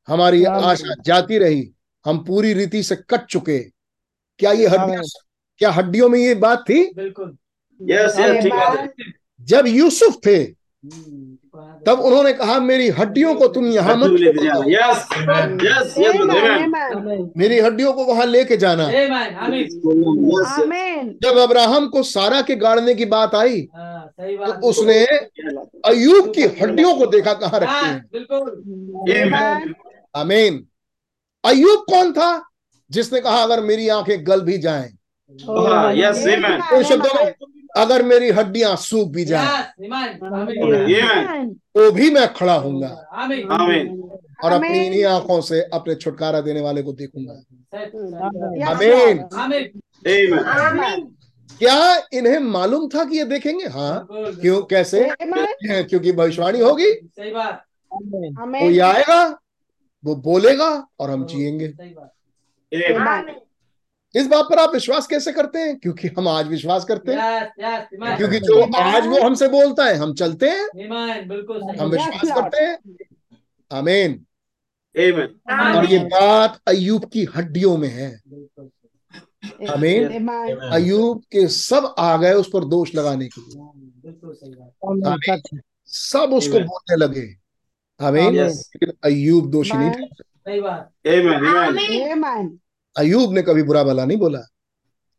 हमारी 0.08 0.44
आशा 0.44 0.96
जाती 1.06 1.38
रही 1.38 1.72
हम 2.06 2.18
पूरी 2.18 2.54
रीति 2.54 2.84
से 2.84 2.96
कट 2.96 3.26
चुके 3.26 3.60
क्या 4.40 4.52
ये 4.52 4.68
हड्डियाँ 4.68 5.04
क्या 5.58 5.72
हड्डियों 5.72 6.10
में 6.10 6.20
ये 6.20 6.36
बात 6.36 6.64
थी? 6.70 6.84
बिल्कुल। 6.96 7.38
Yes, 7.82 8.20
है। 8.20 8.88
जब 9.42 9.68
यूसुफ 9.68 10.16
थे 10.26 10.36
हम्म, 10.36 11.38
तब 11.86 12.00
उन्होंने 12.00 12.32
कहा 12.34 12.60
मेरी 12.60 12.88
हड्डियों 12.90 13.34
को 13.36 13.48
तुम 13.48 13.66
यहाँ 13.68 13.96
मत 13.98 14.12
Yes. 14.12 15.06
Yes, 15.64 15.98
yes. 15.98 17.34
मेरी 17.38 17.60
हड्डियों 17.60 17.94
को 17.94 18.06
वहाँ 18.06 18.26
लेके 18.26 18.58
जाना. 18.58 18.88
जब 21.24 21.38
अब्राहम 21.38 21.88
को 21.88 22.04
सारा 22.04 22.42
के 22.42 22.56
गाड़ने 22.56 22.94
की 22.96 23.06
बात 23.06 23.36
आई 23.36 23.68
हाँ, 23.76 24.12
तो 24.20 24.68
उसने 24.70 25.04
अयूब 25.86 26.34
की 26.36 26.44
हड्डियों 26.62 26.96
को 26.98 27.06
देखा 27.06 27.34
कहाँ 27.34 27.60
रखी 27.60 27.72
हाँ, 27.72 27.84
हैं। 29.10 29.74
आमीन। 30.16 30.66
अयूब 31.44 31.86
कौन 31.90 32.14
था? 32.14 32.44
जिसने 32.92 33.20
कहा 33.22 33.44
अगर 33.44 33.62
मेरी 33.62 33.88
आँखें 33.90 34.28
गल 34.28 34.42
भी 34.42 34.58
जाएँ 34.58 34.90
हाँ, 35.48 35.94
yes, 35.94 36.16
तो 36.70 36.84
शब्दों 36.84 37.26
में 37.26 37.34
अगर 37.78 38.04
मेरी 38.04 38.30
हड्डियाँ 38.30 38.76
सूख 38.76 39.10
भी 39.10 39.26
जाएँ. 39.26 39.64
तो 41.54 41.92
भी 41.92 42.10
मैं 42.12 42.34
खड़ा 42.34 42.56
हूँगा 42.56 42.88
और 44.44 44.52
अपनी 44.52 44.86
इन्हीं 44.86 45.04
आँखों 45.06 45.42
से 45.42 45.62
अपने 45.74 45.96
छुटकारा 45.96 46.42
देने 46.42 46.62
वाले 46.62 46.82
को 46.82 46.94
देखूँगा. 46.94 47.44
Amen. 48.74 49.20
क्या 51.60 52.08
इन्हें 52.14 52.40
मालूम 52.40 52.88
था 52.88 53.04
कि 53.06 53.18
ये 53.18 53.24
देखेंगे? 53.24 53.66
हाँ 53.66 54.08
क्यों 54.12 54.62
कैसे? 54.62 55.10
क्योंकि 55.84 56.12
भविष्यवाणी 56.12 56.60
होगी। 56.60 56.92
सही 56.94 57.32
बात। 57.32 57.64
वो 57.94 58.32
Amen. 58.46 58.80
आएगा? 58.82 59.40
वो 60.06 60.16
बोलेगा 60.16 60.88
और 61.00 61.10
हम 61.10 61.26
जिएँगे। 61.26 61.68
सही 61.70 61.90
बात। 61.90 62.14
Amen. 62.74 63.36
इस 64.16 64.28
बात 64.28 64.46
पर 64.46 64.60
आप 64.60 64.74
विश्वास 64.74 65.08
कैसे 65.08 65.32
करते 65.32 65.60
हैं? 65.60 65.80
क्योंकि 65.80 66.08
हम 66.08 66.28
आज 66.28 66.48
विश्वास 66.48 66.86
करते 66.86 67.12
हैं। 67.12 67.42
यस 67.42 67.50
यस 67.60 67.88
ईमान 67.94 68.18
क्योंकि 68.18 68.40
जो 68.40 68.78
आज 68.78 69.08
वो 69.08 69.22
हमसे 69.22 69.48
बोलता 69.48 69.86
है 69.86 69.96
हम 69.96 70.14
चलते 70.14 70.50
हैं। 70.50 70.68
ईमान 70.86 71.28
बिल्कुल 71.28 71.62
सही। 71.62 71.78
हम 71.78 71.90
विश्वास 71.90 72.38
करते 72.38 72.64
हैं। 72.64 72.78
आमीन। 73.72 74.26
और 75.76 75.86
ये 75.86 76.00
बात 76.00 76.60
अयूब 76.68 77.06
की 77.06 77.28
हड्डियों 77.36 77.78
में 77.78 77.88
है। 77.88 78.22
बिल्कुल 78.28 78.70
आमीन। 79.70 80.28
अयूब 80.72 81.22
के 81.22 81.48
सब 81.48 81.96
आ 82.00 82.18
गए 82.18 82.34
उस 82.34 82.50
पर 82.54 82.66
दोष 82.66 82.96
लगाने 82.96 83.28
के 83.28 83.42
लिए। 83.42 83.62
हाँ. 85.06 85.38
सब 85.86 86.30
उसको 86.34 86.60
बोलने 86.60 86.96
लगे। 86.96 87.49
Yes. 88.02 88.38
लेकिन 88.38 88.92
अयूब 89.04 89.52
दोषी 89.52 89.78
नहीं 89.78 89.92
Amen. 89.92 90.04
था? 90.04 90.92
Amen. 91.08 91.78
Amen. 91.78 92.18
Amen. 92.18 92.58
अयूब 92.98 93.34
ने 93.34 93.42
कभी 93.42 93.64
बुरा 93.64 93.84
भला 93.84 94.06
नहीं 94.06 94.18
बोला। 94.18 94.40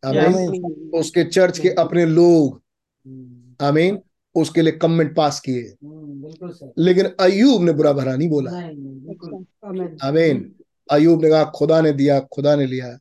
आमीन? 0.05 0.91
उसके 0.95 1.25
चर्च 1.25 1.59
के 1.59 1.69
अपने 1.69 2.07
लोग 2.07 2.63
हम्म, 3.07 3.67
आमीन 3.67 3.99
उसके 4.35 4.63
लिए 4.63 4.73
कमेंट 4.73 5.17
पास 5.17 5.41
किए। 5.41 5.75
हम्म, 5.85 6.73
लेकिन 6.79 7.07
अयूब 7.21 7.63
ने 7.63 7.73
बुरा 7.73 7.93
भला 7.93 8.17
नहीं 8.17 8.29
बोला। 8.29 8.51
आमीन? 10.09 10.55
अयूब 10.91 11.23
ने 11.23 11.31
कहा 11.31 11.45
खुदा 11.45 11.81
ने 11.81 11.93
दिया 11.93 12.21
खुदा 12.21 12.57
ने 12.57 12.67
लिया। 12.67 12.99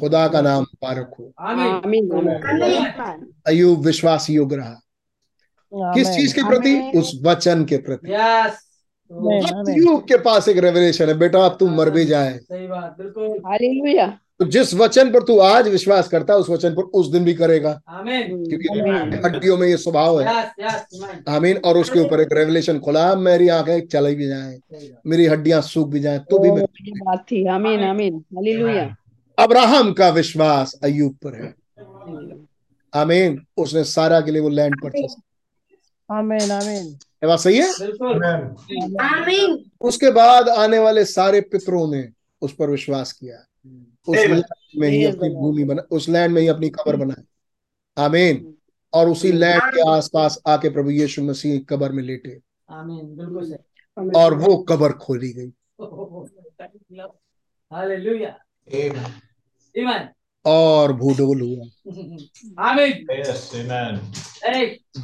खुदा 0.00 0.28
का 0.28 0.40
नाम 0.40 0.62
मुबारक 0.62 1.14
हो। 1.18 1.32
आमीन। 1.40 1.72
आमीन 1.74 2.12
आमीन। 2.12 3.32
अयूब 3.46 3.86
विश्वास 3.86 4.30
योग्य 4.30 4.56
रहा। 4.56 4.80
किस 5.74 6.08
चीज़ 6.08 6.34
के 6.34 6.42
प्रति? 6.42 6.98
उस 6.98 7.20
वचन 7.22 7.64
के 7.64 7.76
प्रति। 7.76 8.12
यस 8.12 8.67
के 9.12 10.16
पास 10.18 10.48
एक 10.48 10.58
रेवलेशन 10.58 11.08
है 11.08 11.18
बेटा 11.18 11.44
अब 11.44 11.56
तू 11.60 11.68
मर 11.68 11.90
भी 11.90 12.04
जाए। 12.04 12.38
सही 12.38 12.66
बात 12.66 12.96
बिल्कुल। 12.98 14.10
तो 14.40 14.44
जिस 14.44 14.74
वचन 14.74 15.10
पर 15.12 15.22
तू 15.22 15.38
आज 15.38 15.68
विश्वास 15.68 16.08
करता 16.08 16.34
है 16.34 16.40
उस 16.40 16.50
वचन 16.50 16.74
पर 16.74 16.82
उस 16.94 17.06
दिन 17.08 17.24
भी 17.24 17.34
करेगा। 17.34 17.72
क्योंकि 17.88 18.68
हड्डियों 19.24 19.56
में 19.58 19.66
ये 19.68 19.76
स्वभाव 19.76 20.20
है। 20.20 20.26
यस 20.28 20.52
यस 20.60 21.02
आमीन 21.02 21.34
आमीन 21.36 21.56
और 21.56 21.78
उसके 21.78 22.00
ऊपर 22.00 22.20
एक 22.20 22.32
रेवलेशन 22.32 22.78
खुला 22.78 23.14
मेरी 23.16 23.48
आँखें 23.48 23.86
चली 23.86 24.14
भी 24.14 24.26
जाए 24.28 24.58
मेरी 25.06 25.26
हड्डियाँ 25.26 25.60
सूख 25.62 25.88
भी 25.88 26.00
जाए 26.00 26.18
तो 26.30 26.38
भी 26.38 26.50
मैं 26.50 26.64
बात 26.64 27.24
थी। 27.32 27.46
आमीन 27.46 27.80
आमीन। 27.80 28.24
हालेलुया 28.34 28.94
अब्राहम 29.38 29.92
का 29.92 30.08
विश्वास 30.10 30.78
अयुब 30.84 31.16
पर 31.24 31.34
है। 31.34 31.54
आमीन। 32.92 33.40
उसने 33.56 33.84
सारा 33.86 34.20
के 34.20 34.30
लिए 34.30 34.40
वो 34.40 34.48
लैंड 34.48 34.74
परचेस 34.82 35.16
आमीन 36.08 36.50
आमीन। 36.52 36.96
ये 37.22 37.26
बात 37.26 37.38
सही 37.38 37.58
है? 37.58 37.72
बिल्कुल। 37.80 39.64
उसके 39.80 40.10
बाद 40.10 40.48
आने 40.48 40.78
वाले 40.78 41.04
सारे 41.04 41.40
पितरों 41.40 41.90
ने 41.90 42.08
उस 42.40 42.54
पर 42.54 42.70
विश्वास 42.70 43.12
किया। 43.12 43.44
उस 44.08 44.16
लैंड 44.16 44.44
में 44.76 44.88
ही 44.88 45.04
अपनी 45.04 45.28
भूमि 45.28 45.64
बना 45.64 45.82
उस 45.90 46.08
लैंड 46.08 46.34
में 46.34 46.42
ही 46.42 46.48
अपनी 46.48 46.68
कबर 46.68 46.96
बनाई। 46.96 47.24
आमीन 47.98 48.54
और 48.92 49.08
उसी 49.08 49.32
लैंड 49.32 49.62
के 49.62 49.90
आसपास 49.90 50.38
आके 50.46 50.70
प्रभु 50.70 50.90
यीशु 50.90 51.22
मसीह 51.22 51.60
कबर 51.68 51.92
में 51.92 52.02
लेटे। 52.02 52.38
आमीन 52.70 53.16
बिल्कुल 53.16 53.50
सही। 53.50 54.10
और 54.16 54.34
वो 54.34 54.56
कबर 54.56 54.92
खोली 54.92 55.32
गई। 55.32 55.52
हालेलुया 57.72 58.38
और 60.48 60.92
भूडोल 60.92 61.40
हुआ 61.40 61.64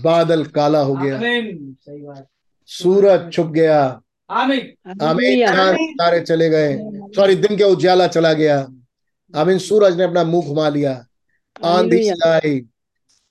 बादल 0.02 0.44
काला 0.44 0.80
हो 0.80 0.94
गया। 0.94 1.18
सही 1.18 2.02
बात। 2.02 2.28
सूरज 2.66 3.32
छुप 3.32 3.46
गया। 3.46 4.00
आमीन। 4.30 5.02
आमीन 5.02 5.48
हालेलुया 5.48 5.94
तारे 5.94 6.20
चले 6.20 6.48
गए। 6.50 6.76
सॉरी 7.16 7.34
दिन 7.34 7.56
के 7.56 7.64
उजाला 7.64 8.06
चला 8.06 8.32
गया। 8.32 8.58
आमीन 9.34 9.58
सूरज 9.58 9.96
ने 9.96 10.04
अपना 10.04 10.24
मुँह 10.24 10.46
घुमा 10.46 10.68
लिया। 10.68 11.06
आंधी 11.64 12.08
आई 12.26 12.60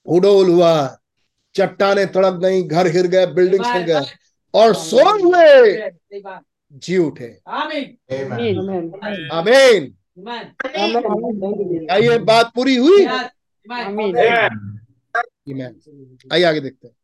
भूडोल 0.07 0.49
हुआ 0.49 0.74
चट्टाने 1.55 2.05
तड़प 2.05 2.34
गई। 2.34 2.64
घर 2.64 2.88
हिर 2.88 3.07
गए। 3.07 3.26
बिल्डिंग 3.26 3.66
हिर 3.66 3.84
गए। 3.84 4.01
और 4.53 4.74
सो 4.76 4.97
हुए। 5.24 5.89
जी 6.74 6.97
उठे। 6.97 7.38
आमीन 7.47 7.97
आमीन। 9.32 9.93
क्या 10.20 11.95
ये 11.95 12.18
बात 12.18 12.51
पूरी 12.55 12.76
हुई? 12.76 13.05
आइए 16.34 16.43
आगे 16.43 16.59
देखते 16.59 16.88
हैं। 16.88 16.95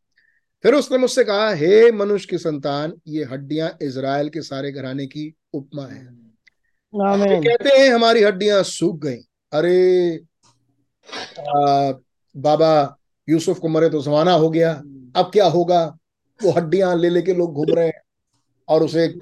फिर 0.64 0.74
उसने 0.74 0.98
मुझसे 0.98 1.24
कहा 1.24 1.54
हे 1.54 1.92
मनुष्य 1.92 2.28
की 2.30 2.38
संतान 2.38 2.94
ये 3.08 3.24
हड्डियाँ 3.24 3.78
इज़राइल 3.82 4.30
के 4.30 4.42
सारे 4.42 4.72
घराने 4.72 5.06
की 5.06 5.36
उपमा 5.54 5.86
है। 5.86 6.06
कहते 7.42 7.70
हैं 7.78 7.90
हमारी 7.94 8.24
हड्डियाँ 8.24 8.64
सूख 8.64 9.00
गई। 9.00 9.18
अरे 9.54 10.16
आ, 11.40 11.92
बाबा 12.38 12.98
यूसुफ 13.30 13.60
को 13.60 13.68
मरे 13.68 13.90
तो 13.90 14.02
जमाना 14.02 14.32
हो 14.32 14.50
गया। 14.50 14.74
अब 15.16 15.30
क्या 15.34 15.46
होगा? 15.46 15.98
वो 16.44 16.52
हड्डियाँ 16.52 16.98
ले 16.98 17.10
लेके 17.10 17.34
लोग 17.34 17.54
घूम 17.54 17.76
रहे 17.76 17.86
हैं। 17.86 18.02
और 18.68 18.84
उसे 18.84 19.16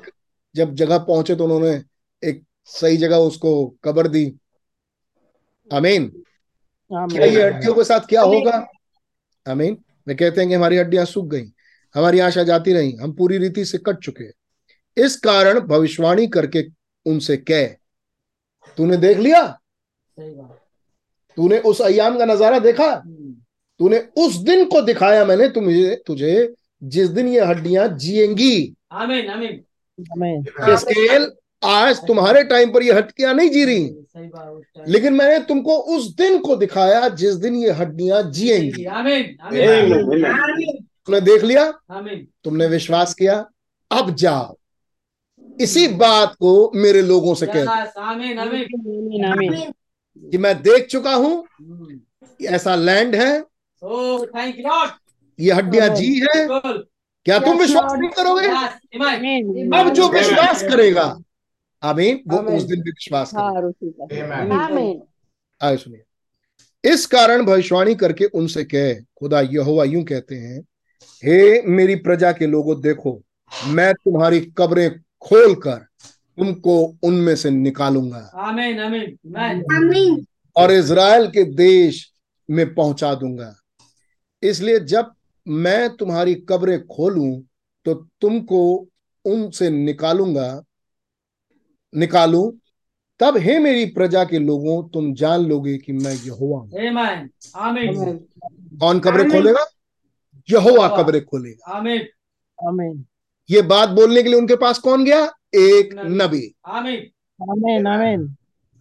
जब 0.55 0.73
जगह 0.73 0.97
पहुँचे 0.97 1.35
तो 1.35 1.43
उन्होंने 1.43 1.83
सही 2.71 2.97
जगह 2.97 3.17
उसको 3.17 3.51
कबर 3.83 4.07
दी। 4.07 4.25
आमीन। 5.71 6.07
क्या 6.91 7.25
ये 7.25 7.43
हड्डियों 7.43 7.73
के 7.75 7.83
साथ 7.83 8.07
क्या 8.09 8.21
होगा? 8.23 8.65
आमीन। 9.45 9.77
वे 10.07 10.15
कहते 10.15 10.41
हैं 10.41 10.49
कि 10.49 10.55
हमारी 10.55 10.77
हड्डियाँ 10.77 11.05
सूख 11.05 11.25
गई 11.25 11.45
हमारी 11.95 12.19
आशा 12.19 12.43
जाती 12.43 12.73
रही 12.73 12.91
हम 12.95 13.13
पूरी 13.13 13.37
रीति 13.37 13.65
से 13.65 13.77
कट 13.77 13.99
चुके 13.99 14.25
इस 14.97 15.15
कारण 15.15 15.59
भविष्यवाणी 15.59 16.27
करके 16.27 16.63
उनसे 17.05 17.37
कह 17.39 17.67
तूने 18.77 18.97
देख 18.97 19.17
लिया? 19.17 19.41
तूने 21.37 21.59
उस 21.61 21.81
अयाम 21.81 22.17
का 22.17 22.25
नज़ारा 22.25 22.59
देखा? 22.59 22.85
हम्म, 22.85 23.33
तूने 23.79 23.99
उस 24.17 24.35
दिन 24.37 24.65
को 24.65 24.81
दिखाया 24.81 25.25
मैंने 25.25 25.47
तुझे 25.49 25.95
तुझे 26.07 26.53
जिस 26.83 27.09
दिन 27.09 27.27
ये 27.27 27.45
हड्डियाँ 27.45 27.87
जिएँगी। 27.97 28.75
आमीन 28.91 29.29
आमीन। 29.29 29.63
आमीन। 30.13 30.75
स्केल 30.77 31.31
आज 31.63 31.99
तुम्हारे 32.07 32.43
टाइम 32.43 32.71
पर 32.71 32.83
ये 32.83 32.93
हड्डियाँ 32.93 33.33
नहीं 33.33 33.49
जी 33.49 33.63
रही। 33.65 33.83
लेकिन 34.87 35.13
मैंने 35.13 35.39
तुमको 35.39 35.77
उस 35.95 36.15
दिन 36.15 36.37
को 36.39 36.55
दिखाया 36.55 37.07
जिस 37.09 37.35
दिन 37.35 37.55
ये 37.55 37.71
हड्डियाँ 37.71 38.21
जिएँगी. 38.31 38.83
तुमने 41.05 41.21
देख 41.21 41.43
लिया? 41.43 41.71
तुमने 42.43 42.67
विश्वास 42.67 43.13
किया? 43.13 43.45
अब 43.91 44.15
जाओ। 44.15 44.55
इसी 45.61 45.87
बात 45.87 46.33
को 46.33 46.71
मेरे 46.75 47.01
लोगों 47.01 47.35
से 47.35 47.47
कह 47.47 47.59
यस 47.59 47.93
आमीन 47.97 48.39
आमीन। 48.39 48.63
आमीन 48.63 49.25
आमीन। 49.25 49.73
कि 50.31 50.37
मैं 50.37 50.61
देख 50.61 50.87
चुका 50.87 51.13
हूँ 51.13 51.45
ऐसा 52.41 52.75
लैंड 52.75 53.15
है। 53.15 53.37
यू 55.39 55.55
हड्डियाँ 55.55 55.89
जी 55.89 56.13
है। 56.19 56.47
क्या 56.47 57.39
तुम 57.39 57.57
विश्वास 57.57 57.93
नहीं 57.93 58.09
करोगे? 58.09 58.47
अब 59.79 59.93
जो 59.93 60.09
विश्वास 60.09 60.63
करेगा 60.63 61.17
आमीन। 61.83 62.21
वो 62.27 62.37
उस 62.57 62.63
दिन 62.63 62.81
भी 62.81 62.91
विश्वास 62.91 63.33
हाँ 63.35 63.53
आए 65.61 65.77
सुनिए। 65.77 66.03
इस 66.83 67.05
कारण 67.05 67.45
भविष्यवाणी 67.45 67.95
करके 67.95 68.25
उनसे 68.25 68.63
कहे 68.63 68.93
खुदा 68.95 69.41
यहोवा 69.41 69.83
यूँ 69.83 70.03
कहते 70.03 70.35
हैं 70.35 70.59
हे 71.23 71.61
मेरी 71.61 71.95
प्रजा 71.95 72.31
के 72.31 72.47
लोगों 72.47 72.79
देखो 72.81 73.21
मैं 73.67 73.93
तुम्हारी 73.93 74.39
कब्रें 74.57 74.89
खोलकर 75.21 75.85
तुमको 76.37 76.95
उनमें 77.03 77.35
से 77.35 77.49
निकालूँगा। 77.49 78.19
आमीन 78.35 78.79
आमीन। 78.79 79.17
ईमान 79.27 79.61
Amen. 79.61 80.25
और 80.55 80.71
इज़राइल 80.71 81.27
के 81.27 81.43
देश 81.43 82.11
में 82.49 82.73
पहुँचा 82.75 83.13
दूँगा। 83.15 83.53
इसलिए 84.43 84.79
जब 84.79 85.11
मैं 85.47 85.89
तुम्हारी 85.89 86.35
कब्रें 86.49 86.79
खोलूं 86.87 87.41
तो 87.85 87.93
तुमको 88.21 88.87
उनसे 89.25 89.69
निकालूँगा 89.69 90.63
निकालूं 91.93 92.51
तब 93.19 93.37
हे 93.37 93.57
मेरी 93.59 93.85
प्रजा 93.91 94.23
के 94.23 94.39
लोगों 94.39 94.81
तुम 94.89 95.13
जान 95.13 95.45
लोगे 95.45 95.77
कि 95.77 95.93
मैं 95.93 96.13
यहोवा 96.15 96.59
हूँ। 96.59 96.69
आमीन 96.77 97.29
आमीन 97.55 98.17
कौन 98.79 98.99
कब्रें 98.99 99.29
खोलेगा? 99.31 99.65
यहोवा। 100.49 100.87
कब्रें 100.97 101.23
खोलेगा। 101.25 101.71
आमीन 101.73 102.07
आमीन 102.59 103.05
ये 103.49 103.61
बात 103.63 103.89
बोलने 103.89 104.23
के 104.23 104.29
लिए 104.29 104.39
उनके 104.39 104.55
पास 104.55 104.79
कौन 104.79 105.05
गया? 105.05 105.23
एक 105.55 105.93
नबी। 105.95 106.53
आमीन 106.67 107.09
आमीन 107.39 107.87
आमीन 107.87 108.35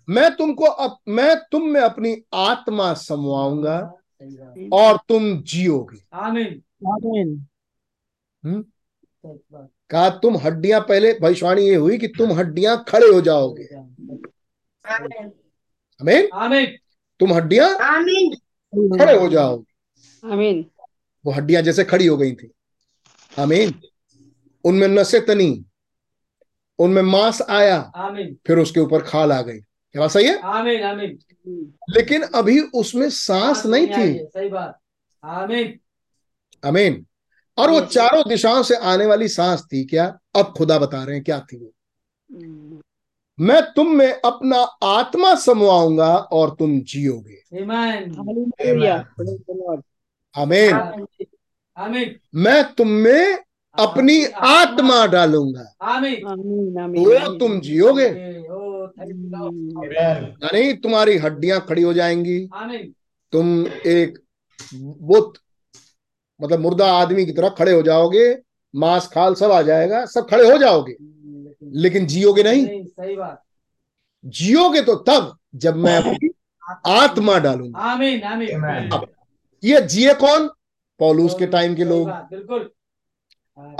मैं 0.09 0.31
तुमको 0.37 0.65
अप, 0.65 0.99
मैं 1.09 1.37
तुम 1.53 1.63
में 1.65 1.81
अपनी 1.81 2.17
आत्मा 2.35 2.93
समवाऊँगा 2.95 3.79
और 4.73 4.99
तुम 5.09 5.37
जियोगे। 5.43 5.99
आमीन 6.15 6.63
आमीन 6.87 7.47
सही 8.43 9.39
बात 9.53 9.69
कहा 9.91 10.11
तुम 10.11 10.37
हड्डियाँ 10.37 10.81
पहले 10.81 11.19
भविष्यवाणी 11.23 11.63
ये 11.63 11.75
हुई 11.75 11.99
कि 11.99 12.09
तुम 12.09 12.33
हड्डियाँ 12.33 12.85
खड़े 12.89 13.07
हो 13.07 13.21
जाओगे। 13.21 13.69
Amen. 14.87 15.31
हमें 16.01 16.29
आमीन। 16.35 16.67
तुम 17.21 17.33
हड्डियाँ 17.33 17.75
खड़े 18.99 19.19
हो 19.19 19.29
जाओगे। 19.29 20.31
आमीन। 20.33 20.71
वो 21.27 21.33
हड्डियाँ 21.33 21.63
जैसे 21.63 21.85
खड़ी 21.85 22.07
हो 22.07 22.17
गई 22.17 22.35
थी। 22.35 22.51
आमीन? 23.39 23.75
उनमें 24.65 24.89
नसें 24.89 25.27
तनी 25.27 25.65
उनमें 26.79 27.03
मांस 27.03 27.43
आया। 27.43 27.93
आमीन। 27.97 28.37
फिर 28.47 28.59
उसके 28.59 28.81
ऊपर 28.81 29.03
खाल 29.03 29.33
आ 29.33 29.43
गई। 29.43 29.59
क्या 29.59 30.01
बात 30.01 30.11
सही 30.11 30.27
है? 30.27 30.39
आमीन 30.39 30.83
आमीन। 30.83 31.19
लेकिन 31.91 32.23
अभी 32.23 32.61
उसमें 32.61 33.11
सांस 33.11 33.67
नहीं 33.67 33.87
थी। 33.87 34.25
सही 34.25 34.49
बात। 34.49 34.79
आमीन। 35.25 35.79
अमीन 36.65 37.07
और 37.59 37.71
वो 37.71 37.81
चारों 37.81 38.23
दिशाओं 38.29 38.63
से 38.63 38.77
आने 38.77 39.07
वाली 39.07 39.29
सांस 39.29 39.63
थी 39.73 39.85
क्या? 39.85 40.19
अब 40.37 40.55
खुदा 40.59 40.79
बता 40.79 41.05
रहे 41.05 41.15
हैं 41.15 41.25
क्या 41.25 41.41
थी 41.41 41.57
वो? 41.57 41.73
मैं 43.41 43.63
तुम 43.73 43.89
में 43.89 44.13
अपना 44.13 44.59
आत्मा 44.83 45.35
समवाऊँगा 45.35 46.17
और 46.17 46.57
तुम 46.59 46.81
जियोगे। 46.81 47.43
आमीन 50.41 50.75
आमीन 51.79 52.15
मैं 52.35 52.75
तुम 52.75 52.89
में 52.89 53.39
अपनी 53.79 54.25
आत्मा 54.25 55.07
डालूँगा। 55.07 55.75
आमीन 55.83 56.27
आमीन 56.27 56.79
आमीन 56.79 57.05
वो 57.05 57.39
तुम 57.39 57.61
जियोगे। 57.61 58.09
Amen. 58.97 60.23
यानी 60.45 60.73
तुम्हारी 60.73 61.17
हड्डियाँ 61.17 61.61
खड़ी 61.69 61.83
हो 61.83 61.93
जाएँगी। 61.93 62.49
तुम 63.33 63.67
एक 63.87 64.19
बुत 64.75 65.35
मतलब 66.41 66.61
मुर्दा 66.61 66.91
आदमी 66.93 67.25
की 67.27 67.33
तरह 67.33 67.49
खड़े 67.49 67.73
हो 67.73 67.83
जाओगे 67.83 68.39
मांस 68.75 69.07
खाल 69.09 69.35
सब 69.35 69.53
आ 69.53 69.61
जाएगा 69.63 70.05
सब 70.07 70.29
खड़े 70.31 70.51
हो 70.51 70.59
जाओगे। 70.59 70.97
लेकिन 71.83 72.07
जियोगे 72.07 72.43
नहीं। 72.43 72.67
नहीं 72.67 72.85
सही 72.85 73.17
बात। 73.17 73.43
जियोगे 74.25 74.83
तो 74.83 74.95
तब 74.95 75.37
जब 75.55 75.77
मैं 75.77 75.97
अपनी 75.97 76.29
आत्मा 76.87 77.39
डालूँगा। 77.39 77.79
आमीन 77.81 78.23
आमीन. 78.23 79.01
ये 79.65 79.81
जिए 79.81 80.15
कौन? 80.15 80.49
पौलूस 81.01 81.35
के 81.39 81.47
टाइम 81.47 81.75
के 81.75 81.85
लोग। 81.85 82.09
बिल्कुल। 82.09 82.71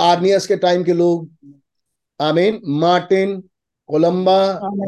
आर्नियस 0.01 0.47
के 0.47 0.57
टाइम 0.57 0.85
के 0.85 0.93
लोग। 0.93 1.29
आमीन। 2.21 2.61
Martin 2.81 3.41
Columba 3.89 4.39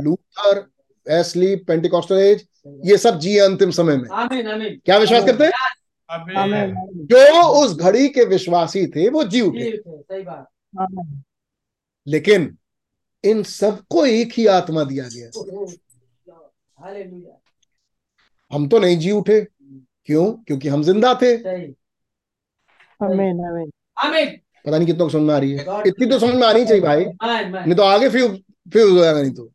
Luther 0.02 0.58
Wesley 1.06 1.54
Pentecostal 1.56 2.16
age 2.16 2.46
ये 2.84 2.96
सब 2.96 3.18
जिए 3.18 3.38
अंतिम 3.40 3.70
समय 3.70 3.96
में। 3.96 4.08
आमीन 4.12 4.48
आमीन। 4.48 4.80
क्या 4.84 4.96
विश्वास 4.98 5.24
करते 5.24 5.44
हैं? 5.44 5.52
जो 6.10 7.42
उस 7.54 7.76
घड़ी 7.76 8.08
के 8.08 8.24
विश्वासी 8.24 8.86
थे 8.86 9.08
वो 9.08 9.24
जी 9.24 9.40
उठे। 9.40 9.70
सही 9.76 10.22
बात। 10.22 11.22
लेकिन 12.06 12.56
इन 13.24 13.42
सबको 13.42 14.06
एक 14.06 14.32
ही 14.32 14.46
आत्मा 14.46 14.84
दिया 14.84 15.08
गया। 15.08 15.30
हम 18.52 18.68
तो 18.68 18.78
नहीं 18.78 18.98
जी 18.98 19.10
उठे। 19.10 19.40
क्यों? 20.06 20.32
क्योंकि 20.32 20.68
हम 20.68 20.82
ज़िंदा 20.82 21.14
थे। 21.14 21.36
सही। 21.38 21.74
आमेन 23.00 23.44
आमेन। 23.44 24.36
पता 24.66 24.76
नहीं 24.76 24.86
कितना 24.86 25.08
समझ 25.08 25.22
में 25.22 25.34
आ 25.34 25.38
रही 25.38 25.52
है। 25.52 25.82
इतनी 25.86 26.06
तो 26.06 26.18
समझ 26.18 26.34
में 26.34 26.46
आनी 26.46 26.64
चाहिए 26.64 26.82
भाई। 26.82 27.04
नहीं 27.04 27.74
तो 27.74 27.82
आगे 27.82 28.08
फ्यूज 28.08 28.38
फ्यूज 28.72 28.90
हो 28.92 28.98
जाएगा 28.98 29.20
नहीं 29.22 29.32
तो। 29.32 29.50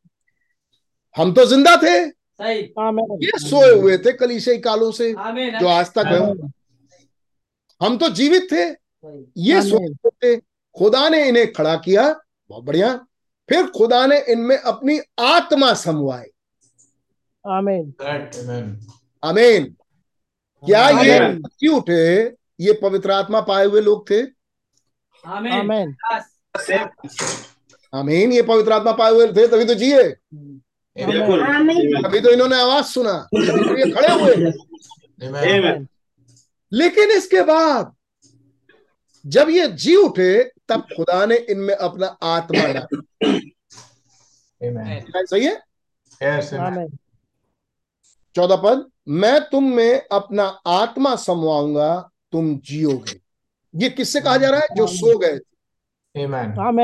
हम 1.15 1.33
तो 1.33 1.45
ज़िंदा 1.45 1.75
थे। 1.77 2.22
ये 3.23 3.31
सोए 3.39 3.81
हुए 3.81 3.97
थे 3.97 4.11
कलीसियाई 4.13 4.57
कालों 4.59 4.91
से 4.91 5.13
जो 5.59 5.67
आज 5.67 5.91
तक 5.93 6.05
है। 6.05 6.19
हम 7.81 7.97
तो 7.97 8.09
जीवित 8.09 8.47
थे। 8.51 8.63
ये 9.37 9.61
सोए 9.61 9.87
हुए 9.87 10.09
थे। 10.23 10.41
खुदा 10.75 11.09
ने 11.09 11.27
इन्हें 11.27 11.53
खड़ा 11.53 11.75
किया। 11.75 12.21
बहुत 12.49 12.63
बढ़िया। 12.63 13.05
फिर 13.49 13.65
खुदा 13.67 14.05
ने 14.05 14.19
इनमें 14.19 14.57
अपनी 14.57 14.99
आत्मा 15.19 15.73
समवाई। 15.73 16.25
आमेन. 17.47 17.91
अमीन 19.23 19.65
क्या 20.63 20.89
ये 20.89 21.17
आमीन। 21.19 21.41
जी 21.41 21.67
उठे 21.67 22.25
ये 22.59 22.73
पवित्र 22.73 23.11
आत्मा 23.11 23.41
पाए 23.41 23.65
हुए 23.65 23.81
लोग 23.81 24.09
थे। 24.09 24.21
आमीन। 25.25 25.95
आमेन। 27.93 28.31
ये 28.31 28.41
पवित्र 28.41 28.71
आत्मा 28.71 28.91
पाए 28.91 29.11
हुए 29.11 29.27
थे 29.27 29.47
तभी 29.47 29.65
तो 29.65 29.73
जिए। 29.73 30.15
बिल्कुल 30.95 31.41
आमीन 31.41 32.21
तो 32.21 32.31
इन्होंने 32.31 32.59
आवाज़ 32.61 32.85
सुना 32.85 33.13
तो 33.33 33.77
ये 33.77 33.91
खड़े 33.91 34.13
हुए 34.13 34.35
लेकिन 36.71 37.11
इसके 37.11 37.41
बाद 37.43 37.93
जब 39.25 39.49
ये 39.49 39.67
जी 39.75 39.95
उठे 39.95 40.33
तब 40.69 40.81
खुदा 40.95 41.25
ने 41.25 41.35
इनमें 41.49 41.73
अपना 41.75 42.07
आत्मा 42.23 42.63
डाला 42.63 42.87
सही 45.23 45.45
है 45.45 45.61
चौदह 48.35 48.55
पद 48.55 48.85
मैं 49.21 49.39
तुम 49.49 49.63
में 49.75 50.01
अपना 50.11 50.43
आत्मा 50.67 51.15
समवाऊँगा 51.15 51.91
तुम 52.31 52.55
जियोगे 52.65 53.19
ये 53.73 53.89
किससे 53.89 54.21
कहा 54.21 54.37
जा 54.37 54.49
रहा 54.49 54.59
है 54.59 54.75
जो 54.77 54.87
सो 54.87 55.17
गए 55.17 55.37
थे 55.37 56.27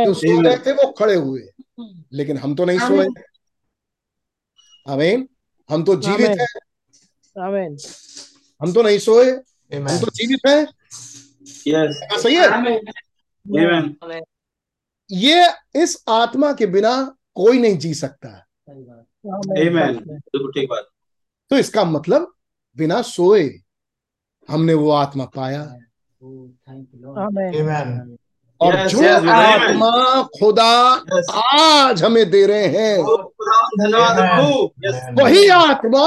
जो 0.06 0.14
सो 0.14 0.42
गए 0.42 0.58
थे 0.58 0.72
वो 0.74 0.92
खड़े 0.92 1.16
हुए 1.16 1.42
लेकिन 2.14 2.38
हम 2.38 2.56
तो 2.56 2.66
नहीं 2.66 2.80
सोए 2.80 3.08
आमीन 4.88 5.30
हम 5.70 5.84
तो 5.84 5.96
जीवित। 5.96 6.30
हैं। 6.30 6.48
आमेन 7.44 7.78
हम 8.62 8.74
तो 8.74 8.82
नहीं 8.82 9.00
सोए। 9.00 9.32
हम 9.72 10.00
तो 10.02 10.10
जीवित 10.10 10.40
हैं। 10.48 10.66
Yes. 11.68 12.22
सही 12.24 12.36
है? 12.36 12.48
आमीन 12.48 12.80
Amen. 13.46 14.22
ये 15.12 15.48
इस 15.76 16.04
आत्मा 16.08 16.54
के 16.54 16.66
बिना 16.66 17.16
कोई 17.36 17.60
नहीं 17.60 17.78
जी 17.78 17.94
सकता। 17.94 18.30
सही 18.70 18.84
बात। 18.84 19.06
Amen. 19.46 20.08
बिल्कुल 20.08 20.52
ठीक 20.52 20.70
बात। 20.70 20.88
तो 21.50 21.58
इसका 21.58 21.84
मतलब 21.84 22.34
बिना 22.78 23.02
सोए 23.02 23.60
हमने 24.50 24.74
वो 24.74 24.90
आत्मा 24.92 25.26
पाया। 25.26 25.66
Thank 25.66 26.90
you 26.96 27.14
amen 27.14 27.54
Amen. 27.54 28.19
और 28.62 28.74
Yes, 28.76 28.92
जो 28.92 29.00
yes. 29.00 29.28
आत्मा 29.30 29.92
खुदा 30.40 30.72
Yes. 31.14 31.28
आज 31.60 32.04
हमें 32.04 32.30
दे 32.32 32.46
रहे 32.46 32.66
हैं 32.68 32.98
धन्यवाद 33.80 34.18
Amen. 34.20 34.70
Yes. 34.86 34.96
वही 35.22 35.48
आत्मा 35.58 36.06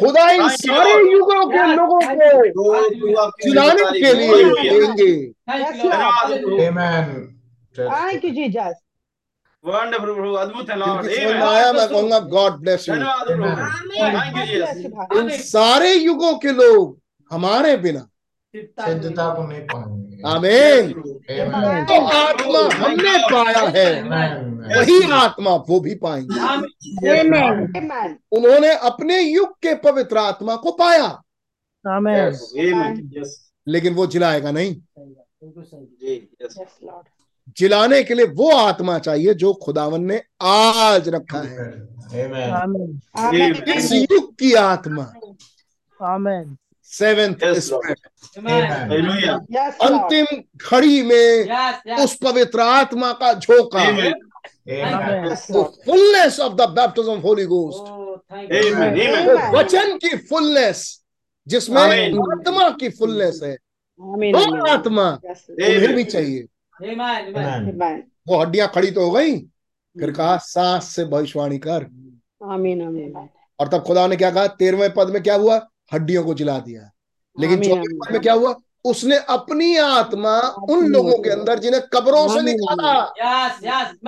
खुदा 0.00 0.30
इन 0.30 0.48
सारे. 0.48 0.92
युगों 1.12 1.46
के 1.50 1.62
लोगों 1.74 2.00
को 2.00 2.06
तारीफ़ 3.54 3.92
के 3.92 4.12
लिए 4.14 4.44
देंगे। 4.70 5.12
थैंक 5.50 5.84
यू 5.84 5.90
धन्यवाद 5.90 6.32
अद्भुत 10.38 10.70
है 10.70 10.76
लॉर्ड 10.78 11.06
आया 11.42 11.72
मैं 11.72 11.88
कहूँगा 11.88 12.18
गॉड 12.34 12.52
ब्लेस 12.60 12.88
यू 12.88 12.94
धन्यवाद. 12.94 13.68
इन 15.18 15.28
सारे 15.42 15.94
युगों 15.94 16.34
के 16.38 16.52
लोग 16.52 16.98
हमारे 17.30 17.76
बिना 17.76 18.06
सिद्धता 18.56 19.34
को 19.34 19.46
नहीं 19.46 19.60
पाएँगे 19.60 20.04
आमीन। 20.26 20.92
तो 21.84 22.06
आत्मा 22.06 22.86
हमने 22.86 23.18
पाया 23.18 23.68
है। 23.68 24.02
वही 24.80 25.12
आत्मा 25.12 25.50
वो 25.54 25.80
भी 25.80 25.94
पाएँगे. 25.94 26.34
उन्होंने 28.32 28.74
अपने 28.74 29.20
युग 29.20 29.48
के 29.48 29.74
पवित्र 29.74 30.18
आत्मा 30.18 30.56
को 30.56 30.72
पाया। 30.72 31.22
लेकिन 33.68 33.94
वो 33.94 34.06
जिलाएगा 34.06 34.50
नहीं. 34.50 34.76
जिलाने 37.56 38.02
के 38.02 38.14
लिए 38.14 38.26
वो 38.26 38.50
आत्मा 38.50 38.98
चाहिए 38.98 39.34
जो 39.34 39.54
खुदावन 39.54 40.04
ने 40.04 40.22
आज 40.42 41.08
रखा 41.08 41.38
है। 41.38 41.88
Amen. 42.04 42.52
आमेन। 42.52 43.00
Amen. 43.18 43.68
इस 43.68 43.92
युग 43.92 44.34
की 44.34 44.52
आत्मा। 44.52 45.12
आमेन। 46.02 46.56
Seventh 46.98 47.34
Yes. 47.44 47.72
आमीन 47.72 49.06
Yes, 49.54 49.74
अंतिम 49.86 50.26
घड़ी 50.70 51.02
में 51.02 51.44
यस 51.88 52.04
उस 52.04 52.14
पवित्र 52.24 52.60
आत्मा 52.60 53.12
का 53.12 53.32
झोंका। 53.34 53.80
Amen. 53.80 54.12
Amen 54.84 55.28
Yes. 55.28 55.40
Fullness 55.86 56.40
of 56.40 56.54
the 56.54 56.68
baptism 56.70 57.10
of 57.10 57.22
holy 57.22 57.44
ghost. 57.44 57.84
वचन 59.56 59.96
की 59.96 60.16
फुलनेस 60.16 60.84
जिसमें 61.46 61.82
आत्मा 61.82 62.68
की 62.70 62.88
फुलनेस 62.88 63.40
है. 63.42 63.52
आत्मा 64.70 65.06
Yes. 65.26 65.40
उन्हें 65.50 65.94
भी 65.94 66.04
चाहिए 66.04 66.46
आमीन 66.82 67.00
आमीन. 67.00 68.02
वो 68.28 68.38
हड्डियाँ 68.40 68.68
खड़ी 68.74 68.90
तो 68.90 69.04
हो 69.04 69.10
गई 69.10 69.38
फिर 69.96 70.10
कहा 70.10 70.36
सांस 70.36 70.84
से 70.96 71.04
भविष्यवाणी 71.04 71.58
कर 71.58 71.86
Amen. 72.44 72.80
Amen. 72.86 73.28
और 73.60 73.68
तब 73.68 73.82
खुदा 73.86 74.06
ने 74.06 74.16
क्या 74.16 74.30
कहा 74.30 74.46
तेरहवें 74.60 74.92
पद 74.94 75.10
में 75.10 75.22
क्या 75.22 75.34
हुआ 75.34 75.58
हड्डियों 75.92 76.24
को 76.24 76.34
जिला 76.34 76.58
दिया। 76.58 76.90
लेकिन 77.40 77.60
पद 77.60 78.12
में 78.12 78.22
क्या 78.22 78.32
हुआ? 78.32 78.54
उसने 78.84 79.16
अपनी 79.16 79.76
आत्मा 79.76 80.40
उन 80.70 80.86
लोगों 80.86 81.18
के 81.18 81.30
अंदर 81.30 81.58
जिन्हें 81.58 81.82
कब्रों 81.92 82.28
से 82.28 82.42
निकाला 82.42 83.12
यस 83.18 83.58
यस. 83.64 83.98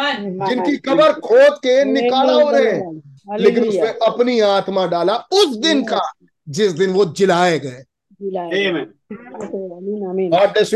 जिनकी 0.49 0.77
कब्र 0.77 1.13
खोद 1.13 1.53
के 1.53 1.85
निकाला 1.85 2.33
उन्हें. 2.37 3.01
लेकिन 3.39 3.69
उसने 3.69 3.89
अपनी 4.07 4.41
आत्मा 4.41 4.87
डाला 4.87 5.17
उस 5.17 5.57
दिन 5.57 5.83
का 5.85 6.01
जिस 6.49 6.73
दिन 6.73 6.91
वो 6.91 7.05
जिलाए 7.05 7.59
गए। 7.59 7.83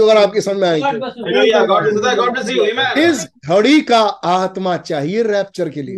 अगर 0.04 0.16
आपकी 0.16 0.40
समझ 0.40 0.56
में 0.56 0.68
आई 0.68 0.80
गॉड 0.80 0.92
तो। 0.92 0.98
Bless 0.98 1.14
you 1.18 1.24
hallelujah 1.24 1.66
God 1.66 1.82
bless 1.82 2.16
God 2.16 2.32
bless 2.32 2.50
you 2.50 2.64
amen 2.64 3.10
इस 3.10 3.28
घड़ी 3.48 3.80
का 3.80 4.00
आत्मा 4.06 4.76
चाहिए 4.76 5.22
रैप्चर 5.22 5.68
के 5.68 5.82
लिए। 5.82 5.96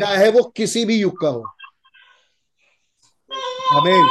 चाहे 0.00 0.30
वो 0.30 0.42
किसी 0.42 0.84
भी 0.84 0.96
युग 0.96 1.20
का 1.20 1.28
हो। 1.28 1.44
Amen. 3.72 4.04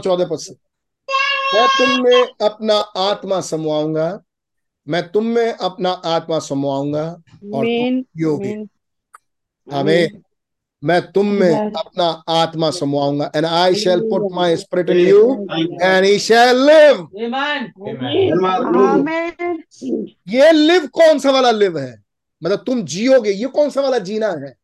चौदह 0.00 0.24
पद 0.24 0.38
से। 0.38 0.52
मैं 1.54 1.66
तुम 1.68 2.02
में 2.04 2.22
अपना 2.42 2.74
आत्मा 2.74 3.40
समवाऊँगा। 3.40 4.22
मैं 4.86 5.02
तुम 5.08 5.24
में 5.26 5.52
अपना 5.52 5.90
आत्मा 5.90 6.38
समवाऊँगा 6.38 7.04
और 7.54 7.66
योगी 7.66 8.54
Amen. 8.54 9.74
आमीन 9.74 10.22
मैं 10.82 11.00
तुम 11.12 11.26
में 11.26 11.70
अपना 11.70 12.04
आत्मा 12.28 12.70
समवाऊँगा। 12.70 13.30
And 13.36 13.46
I 13.46 13.74
shall 13.74 14.00
put 14.00 14.32
my 14.32 14.56
spirit 14.56 14.90
in 14.90 14.96
you 14.96 15.46
and 15.82 16.04
he 16.04 16.18
shall 16.18 16.56
live. 16.66 17.08
ये 20.28 20.52
लिव 20.52 20.86
कौन 20.86 21.18
सा 21.18 21.30
वाला 21.30 21.50
लिव 21.50 21.78
है? 21.78 22.02
मतलब 22.44 22.58
तुम 22.58 22.82
जियोगे 22.84 23.30
ये 23.30 23.46
कौन 23.46 23.70
सा 23.70 23.80
वाला 23.80 23.98
जीना 23.98 24.28
है. 24.28 24.61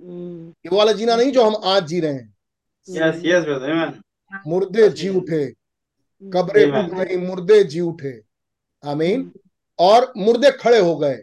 ये 0.00 0.76
वाला 0.76 0.92
जीना 0.92 1.16
नहीं 1.16 1.32
जो 1.32 1.44
हम 1.44 1.56
आज 1.64 1.86
जी 1.86 2.00
रहे 2.00 2.12
हैं। 2.12 2.36
यस 2.88 3.22
यस 3.24 4.00
मुर्दे 4.46 4.88
जी 4.88 5.08
उठे। 5.08 5.54
कब्रें 6.22 6.66
नहीं 6.66 7.16
मुर्दे 7.16 7.64
जी 7.64 7.80
उठे। 7.80 8.22
आमीन। 8.84 9.32
और 9.78 10.12
मुर्दे 10.16 10.50
खड़े 10.50 10.78
हो 10.78 10.96
गए। 10.96 11.22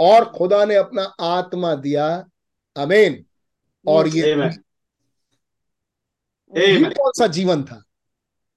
और 0.00 0.24
खुदा 0.24 0.64
ने 0.64 0.74
अपना 0.74 1.14
आत्मा 1.20 1.74
दिया। 1.74 2.24
आमीन। 2.78 3.24
और 3.86 4.08
ये 4.08 4.50
कौन 6.84 7.12
सा 7.18 7.26
जीवन 7.26 7.62
था? 7.62 7.84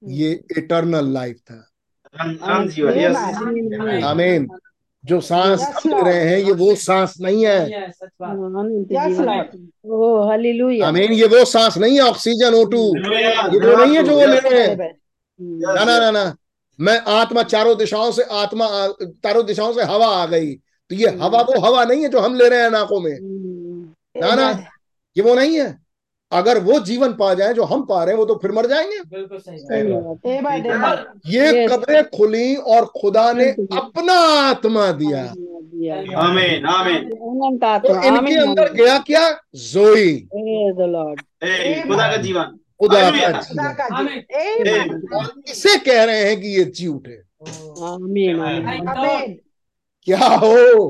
ये 0.04 0.44
इटर्नल 0.58 1.08
लाइफ 1.08 1.38
था। 1.38 1.72
अनंत 2.20 4.62
जो 5.06 5.22
सांस 5.22 5.62
Yes, 5.62 5.86
ले 5.86 6.02
रहे 6.02 6.30
हैं 6.30 6.38
ये 6.38 6.52
वो 6.52 6.76
सांस 6.76 7.14
नहीं 7.22 7.46
है. 7.46 7.94
ओह 9.86 10.28
हालेलुया 10.28 10.88
आमीन 10.88 11.12
ये 11.12 11.28
वो 11.28 11.46
सांस 11.46 11.78
नहीं 11.78 11.96
है 11.96 12.02
ऑक्सीजन 12.02 12.54
ओटू 12.54 12.98
ये 12.98 13.60
वो 13.60 13.86
नहीं 13.86 13.96
है 13.96 14.04
जो 14.04 14.16
वो 14.16 14.26
ले 14.26 14.40
रहे 14.40 14.62
हैं। 14.62 14.78
ना 15.40 15.84
ना 15.84 16.00
ना 16.00 16.12
ना. 16.12 16.36
मैं 16.80 17.00
आत्मा 17.00 17.44
चारों 17.44 17.78
दिशाओं 17.78 18.12
से 18.12 18.24
आत्मा 18.24 18.68
चारों 19.04 19.46
दिशाओं 19.46 19.74
से 19.74 19.84
हवा 19.84 20.08
आ 20.08 20.26
गई। 20.26 20.54
तो 20.56 20.96
ये 20.96 21.08
हवा 21.08 21.42
वो 21.42 21.60
हवा 21.60 21.84
नहीं 21.84 22.04
है 22.04 22.10
जो 22.10 22.20
हम 22.20 22.36
ले 22.36 22.50
रहे 22.50 22.62
हैं 22.62 22.72
नाकों 22.72 23.00
में। 23.02 23.18
ना 24.22 24.36
ना. 24.36 24.52
ये 25.18 25.24
वो 25.24 25.36
नहीं 25.36 25.60
है। 25.60 25.87
अगर 26.32 26.58
वो 26.58 26.80
जीवन 26.80 27.14
पा 27.14 27.34
जाए 27.34 27.54
जो 27.54 27.64
हम 27.64 27.86
पा 27.86 28.04
रहे 28.04 28.14
हैं 28.14 28.20
वो 28.20 28.26
तो 28.26 28.36
फिर 28.36 28.52
मर 28.52 28.66
जाएँगे। 28.66 29.00
बिल्कुल 29.00 29.38
सही। 29.38 29.58
सही 29.58 29.84
बात। 29.84 30.28
Amen, 30.28 30.76
amen. 30.76 30.98
ये. 31.26 31.68
कब्रें 31.68 32.04
खुली 32.04 32.56
और 32.56 32.86
खुदा 32.86 33.34
ने 33.34 33.52
अपना 33.52 34.50
आत्मा 34.50 34.92
दिया। 34.92 35.34
दिया 35.38 35.96
आमीन 35.96 36.66
आमीन 36.66 37.58
तो 37.58 38.04
इनके 38.04 38.36
अंदर 38.36 38.74
गया 38.74 39.00
क्या? 39.00 39.42
जोई। 39.56 40.16
Praise 40.16 40.76
the 40.76 40.80
Lord. 40.80 41.22
ए 41.44 41.84
खुदा 41.88 42.08
का 42.08 42.18
जीवन। 42.18 42.60
खुदा 42.80 43.12
का 43.12 43.42
जीवन। 43.42 43.82
इसे 45.50 45.78
कह 45.78 46.04
रहे 46.04 46.24
हैं 46.24 46.42
कि 46.42 46.48
ये 46.48 46.64
जी 46.64 46.88
उठे। 46.88 47.24
आमीन 47.86 48.40
आमीन। 48.40 48.88
Amen. 48.88 49.34
क्या 50.04 50.18
हो? 50.18 50.90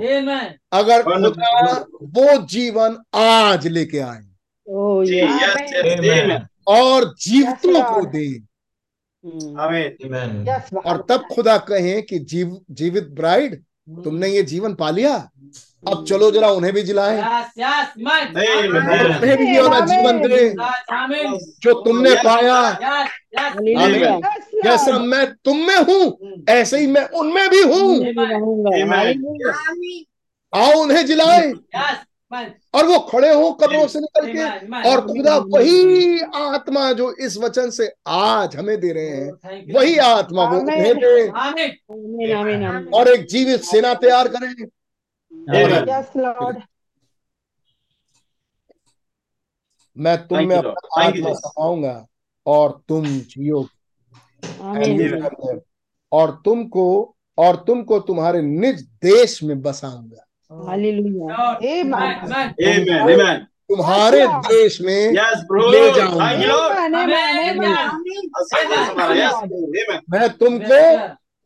अगर 0.71 1.03
खुदा 1.03 1.85
वो 2.03 2.45
जीवन 2.45 2.97
आज 3.15 3.67
लेके 3.67 3.99
आए। 3.99 4.27
यस 4.69 6.41
और 6.67 7.15
जीवितों 7.21 7.83
को. 7.83 8.05
दे। 8.05 8.41
Lord. 10.73 10.85
और 10.85 11.05
तब 11.09 11.27
खुदा 11.35 11.57
कहें 11.57 12.03
कि 12.03 12.19
जीव 12.19 12.61
जीवित 12.71 13.03
ब्राइड 13.03 13.63
तुमने 14.03 14.27
ये 14.27 14.43
जीवन 14.43 14.73
पा 14.73 14.89
लिया? 14.89 15.29
अब 15.87 16.05
चलो 16.05 16.31
जरा 16.31 16.49
उन्हें 16.49 16.73
भी 16.73 16.83
जिलाएँ। 16.83 17.17
उन्हें 17.17 19.37
भी 19.37 19.55
ये 19.55 19.61
वाला 19.61 19.79
जीवन 19.79 20.21
दे। 20.21 20.55
जो 21.59 21.73
तुमने 21.73 22.15
पाया. 22.15 22.71
जैसा 24.63 24.99
मैं 24.99 25.33
तुम 25.33 25.57
में 25.57 25.77
हूँ। 25.77 26.17
ऐसे 26.49 26.79
ही 26.79 26.87
मैं 26.87 27.09
उनमें 27.09 27.49
भी 27.49 27.61
हूँ। 27.61 28.05
आओ 30.55 30.81
उन्हें 30.81 31.05
जिलाएँ. 31.05 31.53
और 32.31 32.85
वो 32.85 32.99
खड़े 32.99 33.33
हो 33.33 33.51
कब्रों 33.51 33.87
से 33.87 33.99
निकल 33.99 34.33
के 34.33 34.89
और 34.89 35.01
खुदा 35.07 35.37
वही 35.37 36.19
आत्मा 36.19 36.91
जो 36.91 37.11
इस 37.13 37.37
वचन 37.37 37.69
से 37.69 37.93
आज 38.07 38.55
हमें 38.55 38.79
दे 38.79 38.91
रहे 38.91 39.09
हैं 39.09 39.31
Oh. 39.31 39.75
वही 39.75 39.97
आत्मा 39.97 40.49
वो। 40.49 40.59
उन्हें 40.59 40.95
दे। 40.95 42.89
और 42.89 43.07
एक 43.07 43.25
जीवित 43.27 43.61
सेना 43.61 43.93
तैयार 43.93 44.27
करें। 44.27 44.49
Amen. 44.49 45.87
Yes, 45.87 46.15
Lord. 46.15 46.61
मैं 49.97 50.17
तुम 50.27 50.47
में 50.47 50.55
अपना 50.55 51.03
आत्मा. 51.03 51.33
समाऊँगा 51.33 52.05
और 52.45 52.81
तुम 52.87 53.05
जियो 53.05 53.67
और 56.11 56.41
तुमको 56.45 57.15
और 57.37 57.55
तुमको 57.55 57.99
तुम्हारे 57.99 58.41
निज 58.41 58.81
देश 58.81 59.43
में 59.43 59.61
बसाऊँगा। 59.61 60.26
तुम्हारे 63.69 64.27
देश 64.27 64.81
में 64.81 65.11
ले 65.11 65.91
मैं 70.11 70.29
तुमको 70.29 70.81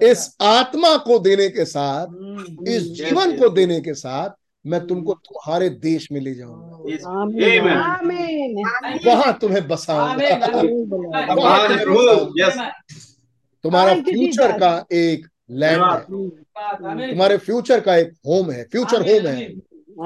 इस 0.05 0.37
आत्मा 0.41 0.97
को 0.97 1.19
देने 1.19 1.49
के 1.49 1.65
साथ 1.65 2.07
इस 2.67 2.83
जीवन 2.83 3.37
को 3.37 3.49
देने 3.49 3.79
के 3.81 3.93
साथ 3.93 4.29
मैं 4.65 4.87
तुमको 4.87 5.13
तुम्हारे 5.13 5.69
देश 5.69 6.07
में 6.11 6.21
ले 6.21 6.33
जाऊँगा। 6.35 6.77
वहाँ 9.05 9.37
तुम्हें 9.41 9.67
बसाऊँगा। 9.67 10.35
तुम्हारा 13.63 13.93
फ्यूचर 13.93 14.51
का 14.51 14.85
एक 14.91 15.27
लैंड 15.51 15.83
है 15.83 15.99
तुम्हारे 17.09 17.37
फ्यूचर 17.37 17.79
का 17.79 17.95
एक 17.95 18.13
होम 18.27 18.51
है 18.51 18.63
फ्यूचर 18.63 18.97
होम 18.97 19.27
है। 19.27 19.51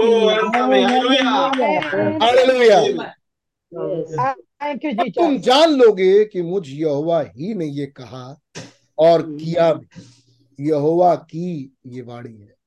Oh, 3.76 5.10
तुम 5.10 5.38
जान 5.38 5.70
लोगे 5.70 6.26
कि 6.26 6.42
मुझ 6.42 6.70
यहोवा 6.70 7.22
ही 7.22 7.54
ने 7.54 7.66
ये 7.66 7.86
कहा 7.86 8.40
और 8.98 9.22
किया 9.22 9.74
भी। 9.74 9.88
यहोवा 10.60 11.16
की 11.16 11.76
ये 11.88 12.02
वाणी 12.02 12.34
है। 12.34 12.58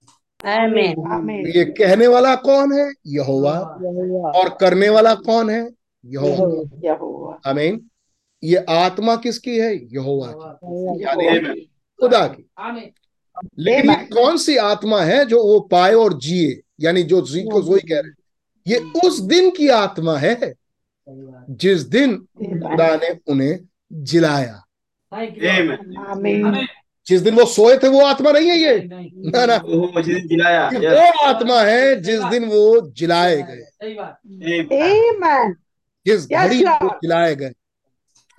आमीन 0.58 0.94
Amen. 0.94 1.56
ये 1.56 1.64
कहने 1.64 2.06
वाला 2.06 2.34
कौन 2.34 2.72
है? 2.72 2.92
यहोवा। 3.06 3.58
और 4.30 4.48
करने 4.60 4.88
वाला 4.88 5.14
कौन 5.14 5.50
है? 5.50 5.68
यहोवा. 6.04 7.40
आमीन। 7.46 7.90
ये 8.44 8.56
आत्मा 8.56 9.16
किसकी 9.16 9.58
है? 9.58 9.94
यहोवा 9.94 10.26
की। 10.26 11.02
यानी 11.02 11.60
खुदा 12.00 12.26
की। 12.26 12.48
लेकिन 13.58 13.90
ये 13.90 13.96
कौन 14.04 14.36
सी 14.36 14.56
आत्मा 14.56 15.00
है 15.00 15.24
जो 15.24 15.42
वो 15.44 15.60
पाए 15.60 15.94
और 15.94 16.18
जिए? 16.18 16.60
यानी 16.80 17.02
जो 17.02 17.20
जी 17.20 17.42
को 17.42 17.62
जोई 17.62 17.80
कह 17.80 18.00
रहे 18.00 18.10
ये 18.66 19.08
उस 19.08 19.20
दिन 19.20 19.50
की 19.50 19.68
आत्मा 19.68 20.16
है 20.18 20.54
जिस 21.50 21.82
दिन 21.82 22.16
खुदा 22.16 22.96
ने 22.96 23.18
उन्हें 23.26 23.58
जिलाया. 23.92 24.62
जिस 27.06 27.20
दिन 27.20 27.34
वो 27.34 27.44
सोए 27.44 27.78
थे 27.78 27.88
वो 27.88 28.04
आत्मा 28.04 28.32
नहीं 28.32 28.48
है 28.50 28.58
ये? 28.58 28.78
ना 29.30 29.46
ना। 29.46 29.58
जिलाया 30.70 31.10
वो 31.10 31.22
आत्मा 31.26 31.60
है 31.62 32.02
जिस 32.02 32.20
दिन 32.20 32.44
वो 32.44 32.90
जिलाए 32.90 33.36
गए। 33.36 33.92
Yes, 36.08 36.20
घड़ी 36.32 36.62
को 36.62 36.90
खिलाए 36.90 37.34
गए? 37.34 37.52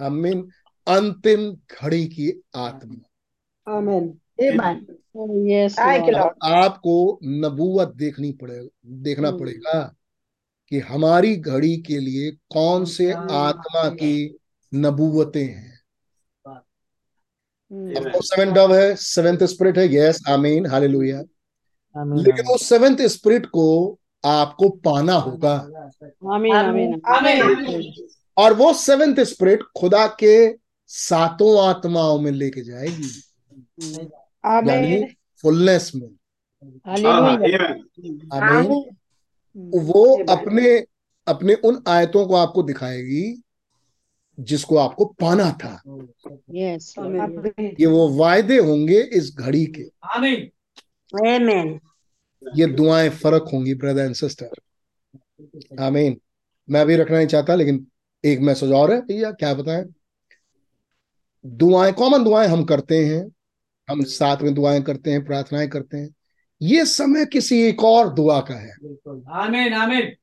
आमीन 0.02 0.50
अंतिम 0.88 1.58
घड़ी 1.82 2.08
की 2.08 2.44
आत्मा। 2.56 3.76
आमीन। 3.78 4.18
Yes 5.50 5.76
Lord. 5.80 6.34
आपको 6.44 7.20
नबूवत 7.24 7.88
देखनी 7.88 8.32
पड़े 8.32 8.70
देखना 8.86 9.28
हम्म। 9.28 9.40
पड़ेगा 9.40 9.96
कि 10.70 10.80
हमारी 10.80 11.36
घड़ी 11.36 11.78
के 11.78 12.00
लिए 12.00 12.32
कौन 12.32 12.86
से 12.86 13.12
आत्मा 13.12 13.90
की 13.90 14.38
नबूवतें 14.76 15.46
हैं। 15.46 15.72
सेवन 17.74 18.54
डव 18.54 18.76
है 18.76 18.96
सेवेंथ 18.96 19.38
स्पिरिट 19.38 19.78
है। 19.78 19.96
यस 19.96 20.24
आमीन 20.30 20.66
हालेलुया 20.66 21.22
लेकिन 21.98 22.46
उस 22.46 22.70
सेवेंथ 22.70 22.98
स्पिरिट 22.98 23.46
को 23.46 24.00
आपको 24.26 24.70
पाना 24.70 25.14
होगा। 25.14 25.54
आमीन 26.34 26.54
आमीन। 26.54 27.02
Amen. 27.10 27.84
और 28.38 28.54
वो 28.54 28.74
सेवेंथ 28.74 29.16
स्पिरिट 29.16 29.62
खुदा 29.80 30.08
के 30.08 30.56
सातों 30.88 31.68
आत्माओं 31.68 32.20
में 32.20 32.32
लेके 32.32 32.62
जाएगी। 32.62 33.24
यानी 34.46 35.16
फुलनेस 35.42 35.92
में। 35.96 36.10
आमीन। 38.34 38.86
वो 39.58 40.24
अपने 40.30 40.86
अपने 41.28 41.54
उन 41.54 41.84
आयतों 41.88 42.28
को 42.28 42.36
आपको 42.36 42.64
दिखाएगी 42.64 43.42
जिसको 44.40 44.78
आपको 44.78 45.06
पाना 45.06 45.52
था। 45.52 45.82
यस 46.54 46.96
ये 47.60 47.86
वो 47.86 48.10
वायदे 48.10 48.58
होंगे 48.58 49.02
इस 49.02 49.36
घड़ी 49.40 49.66
के। 49.66 49.84
Amen. 49.84 50.38
आमीन 51.28 51.80
ये 52.44 52.66
दुआएँ 52.66 53.10
फ़र्क 53.10 53.50
होंगी 53.54 53.74
ब्रदर 53.74 54.06
एंड 54.06 54.16
सिस्टर 54.16 54.50
आमीन 55.80 56.20
मैं 56.70 56.86
भी 56.86 56.96
रखना 56.96 57.18
नहीं 57.18 57.28
चाहता 57.28 57.56
लेकिन 57.56 57.86
एक 58.24 58.40
मैसेज 58.40 58.72
और 58.72 58.92
है 58.92 59.00
भैया 59.02 59.32
क्या 59.32 59.54
बताएँ? 59.54 59.84
दुआएँ 61.46 61.94
कॉमन 61.94 62.24
दुआएँ 62.24 62.48
हम 62.48 62.64
करते 62.64 63.06
हैं 63.06 63.24
हम 63.88 64.04
साथ 64.04 64.42
में 64.42 64.54
दुआएँ 64.54 64.82
करते 64.82 65.12
हैं 65.12 65.24
प्रार्थनाएँ 65.26 65.68
करते 65.68 65.98
हैं। 65.98 66.10
ये 66.62 66.86
समय 66.86 67.26
किसी 67.26 67.62
एक 67.62 67.84
और 67.84 68.14
दुआ 68.14 68.40
का 68.42 68.54
है। 68.54 68.76
बिल्कुल 68.84 69.24
आमीन 69.34 69.74
आमीन 69.74 70.16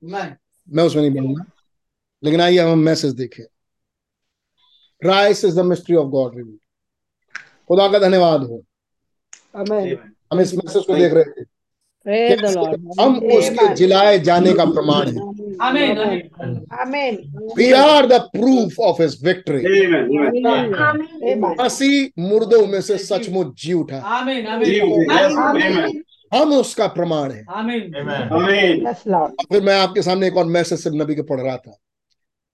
मैं 0.69 0.85
उसमें 0.85 1.03
नहीं 1.03 1.13
बोलूँगा 1.13 1.45
लेकिन 2.23 2.41
आइए 2.41 2.59
हम 2.59 2.79
मैसेज 2.79 3.13
देखें। 3.15 3.45
Rice 5.03 5.45
is 5.45 5.57
the 5.57 5.65
mystery 5.65 5.97
of 5.97 6.09
God 6.09 6.37
review 6.37 6.59
खुदा 7.71 7.89
का 7.93 7.99
धन्यवाद 7.99 8.43
हो। 8.43 8.63
हम 10.33 10.41
इस 10.41 10.55
मैसेज 10.55 10.85
को 10.87 10.95
देख 10.95 11.13
रहे 11.13 11.25
थे 11.25 11.45
हम 12.09 13.17
उसके 13.33 13.75
जिलाए 13.75 14.19
जाने 14.19 14.53
का 14.53 14.65
प्रमाण 14.65 15.09
है। 15.09 15.21
आमीन 15.63 15.99
आमीन 15.99 17.17
Amen. 17.17 17.17
We 17.57 17.71
are 17.73 18.07
the 18.07 18.21
proof 18.33 18.79
of 18.81 19.03
his 19.03 19.25
victory 19.25 19.61
Amen. 19.61 20.75
Amen. 21.33 21.61
मसीह 21.61 22.23
मुर्दों 22.23 22.67
में 22.67 22.81
से 22.81 22.99
सचमुच 22.99 23.63
जी 23.63 23.73
उठा. 23.73 24.01
हम 26.33 26.53
उसका 26.53 26.87
प्रमाण 26.87 27.31
है. 27.33 27.45
फिर 29.45 29.63
मैं 29.63 29.79
आपके 29.81 30.03
सामने 30.03 30.27
एक 30.27 30.37
और 30.37 30.47
मैसेज 30.47 30.79
सिर्फ़ 30.81 30.97
नबी 30.97 31.15
के 31.15 31.23
पढ़ 31.23 31.41
रहा 31.41 31.57
था। 31.57 31.77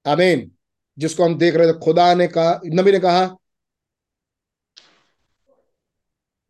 आमीन 0.07 0.51
जिसको 0.99 1.25
हम 1.25 1.35
देख 1.39 1.57
रहे 1.57 1.69
थे 1.69 1.79
खुदा 1.79 2.13
ने 2.15 2.27
कहा 2.27 2.61
नबी 2.67 2.93
ने 2.93 2.99
कहा 2.99 3.37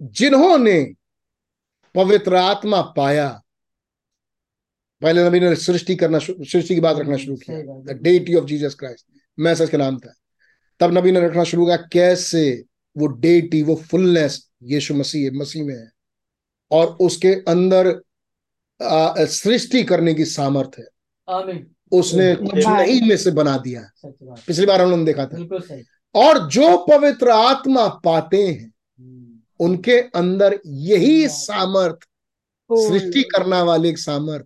जिन्होंने 0.02 0.94
पवित्र 1.94 2.36
आत्मा 2.36 2.80
पाया। 2.80 3.42
पहले 5.02 5.28
नबी 5.28 5.40
ने 5.40 5.56
सृष्टि 5.56 5.96
करना 5.96 6.18
शुरू- 6.18 6.48
सृष्टि 6.48 6.74
की 6.74 6.80
बात 6.80 6.96
रखना 6.96 7.16
शुरू 7.16 7.36
किया। 7.36 7.58
The 7.82 7.98
deity 8.02 8.34
of 8.34 8.44
Jesus 8.44 8.74
Christ 8.74 9.06
message 9.38 9.70
का 9.70 9.78
नाम 9.78 9.98
था। 9.98 10.14
तब 10.80 10.98
नबी 10.98 11.12
ने 11.12 11.20
रखना 11.20 11.44
शुरू 11.44 11.64
किया 11.64 11.76
कैसे 11.76 12.64
वो 12.96 13.06
डेटी 13.06 13.62
वो 13.62 13.74
फुलनेस 13.74 14.50
यीशु 14.62 14.94
मसीह 14.94 15.30
मसीह 15.32 15.64
में 15.64 15.76
है। 15.76 15.90
और 16.70 16.86
उसके 16.86 17.28
अंदर 17.28 18.02
सृष्टि 19.26 19.84
करने 19.84 20.14
की 20.14 20.24
सामर्थ 20.24 20.70
है। 20.78 20.86
उसने 21.92 22.34
कुछ 22.36 22.64
नहीं 22.66 23.08
में 23.08 23.16
से 23.16 23.30
बना 23.30 23.58
दिया। 23.58 23.90
पिछली 24.46 24.66
बार 24.66 24.80
हम 24.80 24.90
लोगों 24.90 25.04
ने 25.04 25.12
देखा 25.12 25.26
था। 25.26 25.36
और 26.14 26.48
जो 26.48 26.86
पवित्र 26.90 27.30
आत्मा 27.30 27.88
पाते 27.88 28.48
हैं 28.48 28.73
उनके 29.60 30.00
अंदर 30.00 30.60
यही 30.66 31.28
सामर्थ 31.28 31.98
सृष्टि 32.72 33.22
करना 33.22 33.62
वाले 33.62 33.88
एक 33.88 33.98
सामर्थ 33.98 34.44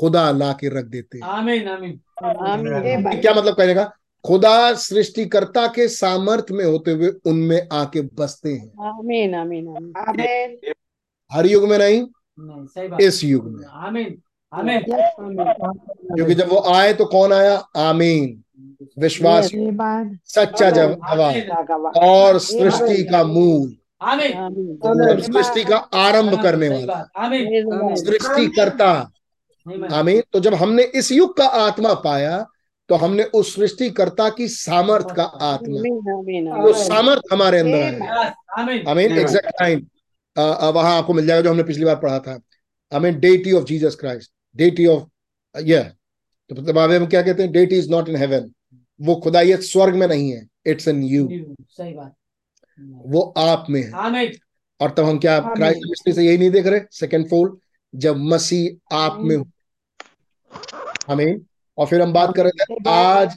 खुदा 0.00 0.30
ला 0.30 0.52
के 0.52 0.78
रख 0.78 0.84
देते 0.84 1.18
हैं। 1.18 1.24
आमीन 1.24 1.68
आमीन। 1.68 2.00
Amen. 2.24 3.06
Amen. 3.06 3.20
क्या 3.20 3.34
मतलब 3.34 3.54
कहेगा? 3.54 3.84
का 3.84 3.92
खुदा 4.26 4.74
सृष्टिकर्ता 4.74 5.66
के 5.66 5.88
सामर्थ्य 5.88 6.54
में 6.54 6.64
होते 6.64 6.90
हुए 6.90 7.12
उनमें 7.24 7.68
आके 7.72 8.00
बसते 8.00 8.52
हैं। 8.52 8.72
Amen. 8.72 9.46
Amen. 9.46 9.82
Amen. 9.82 10.14
Amen. 10.14 10.74
हर 11.32 11.46
युग 11.46 11.68
में 11.68 11.78
नहीं 11.78 12.06
नहीं 12.40 12.66
सही 12.66 13.06
इस 13.06 13.24
युग 13.24 13.58
में। 13.58 13.66
आमीन 13.66 14.22
आमीन। 14.52 14.80
क्योंकि 16.16 16.34
जब 16.34 16.48
वो 16.48 16.58
आए 16.58 16.92
तो 16.92 17.04
कौन 17.04 17.32
आया? 17.32 17.56
आमीन। 17.76 18.44
विश्वास। 18.98 19.50
सच्चा 20.24 20.70
जवाब 20.70 21.00
आमीन। 21.04 21.50
और 21.96 22.38
सृष्टि 22.38 23.04
का 23.04 23.24
मूल। 23.24 23.76
आमीन। 24.02 25.20
सृष्टि 25.22 25.64
का 25.64 25.76
आरंभ 25.76 26.42
करने 26.42 26.68
वाला। 26.68 26.94
आमीन। 27.16 27.44
Lord. 27.64 27.96
सृष्टिकर्ता। 27.98 28.90
आमीन। 29.92 30.22
तो 30.32 30.40
जब 30.40 30.54
हमने 30.54 30.82
इस 30.94 31.12
युग 31.12 31.36
का 31.36 31.46
आत्मा 31.66 31.94
पाया 32.04 32.46
तो 32.88 32.94
हमने 32.94 33.24
उस 33.34 33.54
सृष्टिकर्ता 33.54 34.28
की 34.28 34.46
सामर्थ 34.48 35.14
का 35.16 35.24
आत्मा. 35.24 35.80
वो 36.62 36.72
सामर्थ 36.74 37.32
हमारे 37.32 37.58
अंदर 37.58 37.76
है। 37.76 38.30
आमीन। 38.58 38.86
आमीन 38.88 39.18
एग्जैक्ट 39.18 39.50
टाइम 39.58 39.86
वहाँ 40.36 40.96
आपको 40.98 41.14
मिल 41.14 41.26
जाएगा 41.26 41.42
जो 41.42 41.50
हमने 41.50 41.62
पिछली 41.62 41.84
बार 41.84 41.96
पढ़ा 41.96 42.18
था। 42.18 42.38
आमीन 42.92 43.18
deity 43.20 43.52
of 43.52 43.64
Jesus 43.64 43.96
Christ 44.00 44.32
deity 44.56 44.86
of 44.86 45.04
यह 45.54 45.82
तो 46.50 46.54
मतलब 46.54 46.74
बाबे 46.74 46.98
में 46.98 47.08
क्या 47.08 47.22
कहते 47.22 47.42
हैं? 47.42 47.52
Deity 47.52 47.78
is 47.78 47.90
not 47.90 48.08
in 48.08 48.16
heaven 48.16 48.50
वो 49.00 49.14
खुदाइयत 49.16 49.62
स्वर्ग 49.62 49.94
में 49.94 50.06
नहीं 50.06 50.30
है। 50.32 50.46
इट्स 50.66 50.88
इन 50.88 51.02
यू 51.02 51.28
सही 51.28 51.92
बात। 51.92 52.14
वो 52.80 53.20
आप 53.38 53.66
में 53.70 53.80
है। 53.82 53.90
और 54.80 54.90
तब 54.90 55.04
हम 55.04 55.18
क्या 55.18 55.38
क्राइस्ट 55.40 55.80
मिस्ट्री 55.86 56.12
से 56.12 56.24
यही 56.24 56.38
नहीं 56.38 56.50
देख 56.50 56.66
रहे? 56.66 56.80
सेकंड 56.90 57.28
फोल्ड 57.30 57.52
जब 57.94 58.16
मसीह 58.16 58.96
आप 58.96 59.18
में 59.20 59.36
हो। 59.36 59.44
आमीन। 61.10 61.44
और 61.78 61.86
फिर 61.86 62.02
हम 62.02 62.12
बात 62.12 62.34
कर 62.36 62.44
रहे 62.44 62.64
थे 62.64 62.90
आज 62.90 63.36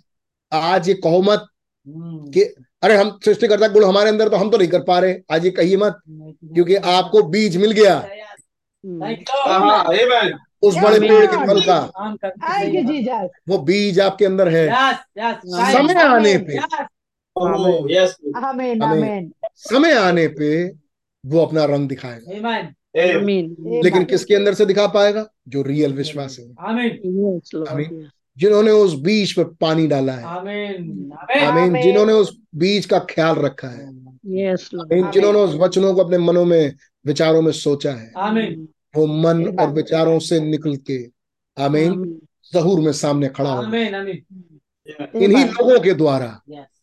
आज 0.51 0.87
ये 0.89 0.93
कहो 0.93 1.21
मत 1.21 1.45
हम्म, 1.87 2.31
कि 2.31 2.41
अरे 2.81 2.95
हम 2.97 3.17
सृष्टिकर्ता 3.25 3.67
गुण 3.67 3.83
हमारे 3.85 4.09
अंदर 4.09 4.29
तो 4.29 4.35
हम 4.35 4.49
तो 4.49 4.57
नहीं 4.57 4.67
कर 4.67 4.83
पा 4.83 4.99
रहे। 4.99 5.15
आज 5.31 5.45
ये 5.45 5.51
कहिए 5.51 5.77
मत 5.77 5.99
क्योंकि 6.07 6.75
आपको 6.75 7.21
बीज 7.23 7.57
मिल 7.57 7.71
गया. 7.71 7.95
Aha, 8.83 9.83
Amen. 9.91 10.33
उस 10.61 10.75
बड़े 10.75 10.99
पेड़ 10.99 11.25
के 11.25 11.37
फल 11.47 11.61
का. 11.61 11.79
वो 13.49 13.57
बीज 13.57 13.99
आपके 13.99 14.25
अंदर 14.25 14.49
है। 14.49 14.67
समय 15.47 15.93
आने 15.93 16.37
पे। 16.37 16.59
Yes. 17.37 18.09
Oh. 18.09 19.31
समय 19.55 19.93
आने 19.93 20.27
पे 20.27 20.67
वो 21.25 21.39
अपना 21.39 21.65
रंग 21.65 21.89
दिखाएगा। 21.89 22.31
Amen. 22.31 22.75
Amen. 23.05 23.21
Amen. 23.21 23.83
लेकिन 23.83 24.03
किसके 24.03 24.35
अंदर 24.35 24.53
से 24.53 24.65
दिखा 24.65 24.87
पाएगा? 24.87 25.27
जो 25.47 25.61
रियल 25.61 25.93
विश्वास 25.93 26.39
है. 26.39 26.49
जिन्होंने 28.37 28.71
उस 28.71 28.99
बीज 28.99 29.33
पे 29.33 29.43
पानी 29.43 29.87
डाला 29.87 30.13
है। 30.13 30.23
आमीन। 30.23 31.81
जिन्होंने 31.81 32.13
उस 32.13 32.37
बीज 32.55 32.85
का 32.85 32.99
ख्याल 32.99 33.35
रखा 33.35 33.67
है। 33.67 34.05
जिन्होंने 35.11 35.39
उस 35.39 35.55
वचनों 35.55 35.93
को 35.93 36.03
अपने 36.03 36.17
मनों 36.17 36.45
में 36.45 36.75
विचारों 37.05 37.41
में 37.41 37.51
सोचा 37.51 37.91
है। 37.91 38.11
आमीन 38.17 38.67
वो 38.95 39.07
मन 39.07 39.57
और 39.59 39.69
विचारों 39.69 40.19
से 40.19 40.39
निकल 40.39 40.75
के 40.75 41.05
आमीन 41.63 42.21
जहूर 42.53 42.79
में 42.79 42.91
सामने 42.91 43.27
खड़ा 43.27 43.53
होगा। 43.53 43.67
आमीन। 43.67 43.95
आमीन 43.95 44.23
इन्हीं 45.15 45.45
लोगों 45.45 45.79
के 45.79 45.93
द्वारा। 45.93 46.41
Yes. 46.49 46.74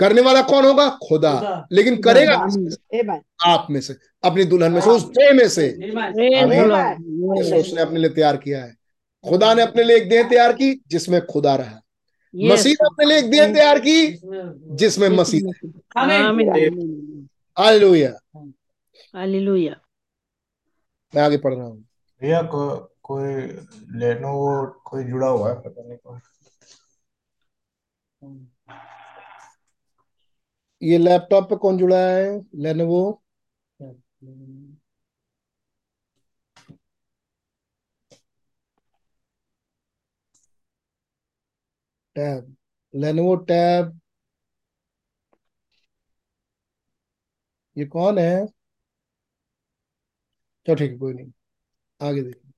करने 0.00 0.22
वाला 0.22 0.42
कौन 0.42 0.64
होगा? 0.64 0.90
खुदा। 0.90 1.66
लेकिन 1.72 2.02
करेगा. 2.02 2.36
आप 3.46 3.66
में 3.70 3.80
से 3.80 3.96
अपनी 4.24 4.44
दुल्हन 4.44 4.72
में 4.72 4.80
से 4.80 4.90
उस 4.90 5.12
ट्रे 5.12 5.32
में 5.32 5.48
से. 5.48 5.68
उसने 7.60 7.80
अपने 7.80 8.00
लिए 8.00 8.10
तैयार 8.10 8.36
किया 8.36 8.64
है। 8.64 8.76
खुदा 9.28 9.54
ने 9.54 9.62
अपने 9.62 9.82
लिए 9.82 9.96
एक 9.96 10.08
देह 10.08 10.22
तैयार 10.22 10.52
की 10.52 10.82
जिसमें 10.88 11.26
खुदा 11.26 11.56
रहा। 11.56 11.80
मसीह 12.52 12.72
ने 12.72 12.86
अपने 12.86 13.06
लिए 13.06 13.18
एक 13.18 13.30
देह 13.30 13.54
तैयार 13.54 13.78
की 13.78 14.20
जिसमें- 14.76 15.18
मसीह. 15.18 15.68
हालेलुया। 17.58 18.40
मैं 21.14 21.22
आगे 21.22 21.36
पढ़ 21.36 21.54
रहा 21.54 21.66
हूँ। 21.66 21.84
भैया 22.22 22.42
को, 22.42 22.92
कोई 23.02 23.58
लेनो 23.96 24.80
कोई 24.84 25.04
जुड़ा 25.04 25.28
हुआ 25.28 25.48
है? 25.48 25.54
पता 25.54 25.82
नहीं 25.82 25.96
कौन। 25.96 26.20
ये 30.82 30.98
लैपटॉप 30.98 31.48
पे 31.50 31.56
कौन 31.56 31.78
जुड़ा 31.78 31.98
है? 32.00 32.26
लेनोवो 32.56 33.02
टैब 42.16 42.56
लेनोवो 42.94 43.34
टैब 43.48 43.98
ये 47.76 47.84
कौन 47.86 48.18
है? 48.18 48.46
चलो 50.66 50.74
ठीक 50.76 50.90
है, 50.92 50.98
कोई 50.98 51.14
नहीं। 51.14 51.30
आगे 52.00 52.22
देखिए 52.22 52.50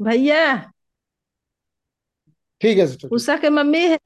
भैया। 0.00 0.72
ठीक 2.60 2.78
है 2.78 2.86
सिस्टर 2.86 3.08
उषा 3.08 3.36
के 3.36 3.50
मम्मी 3.50 3.78
है। 3.80 3.98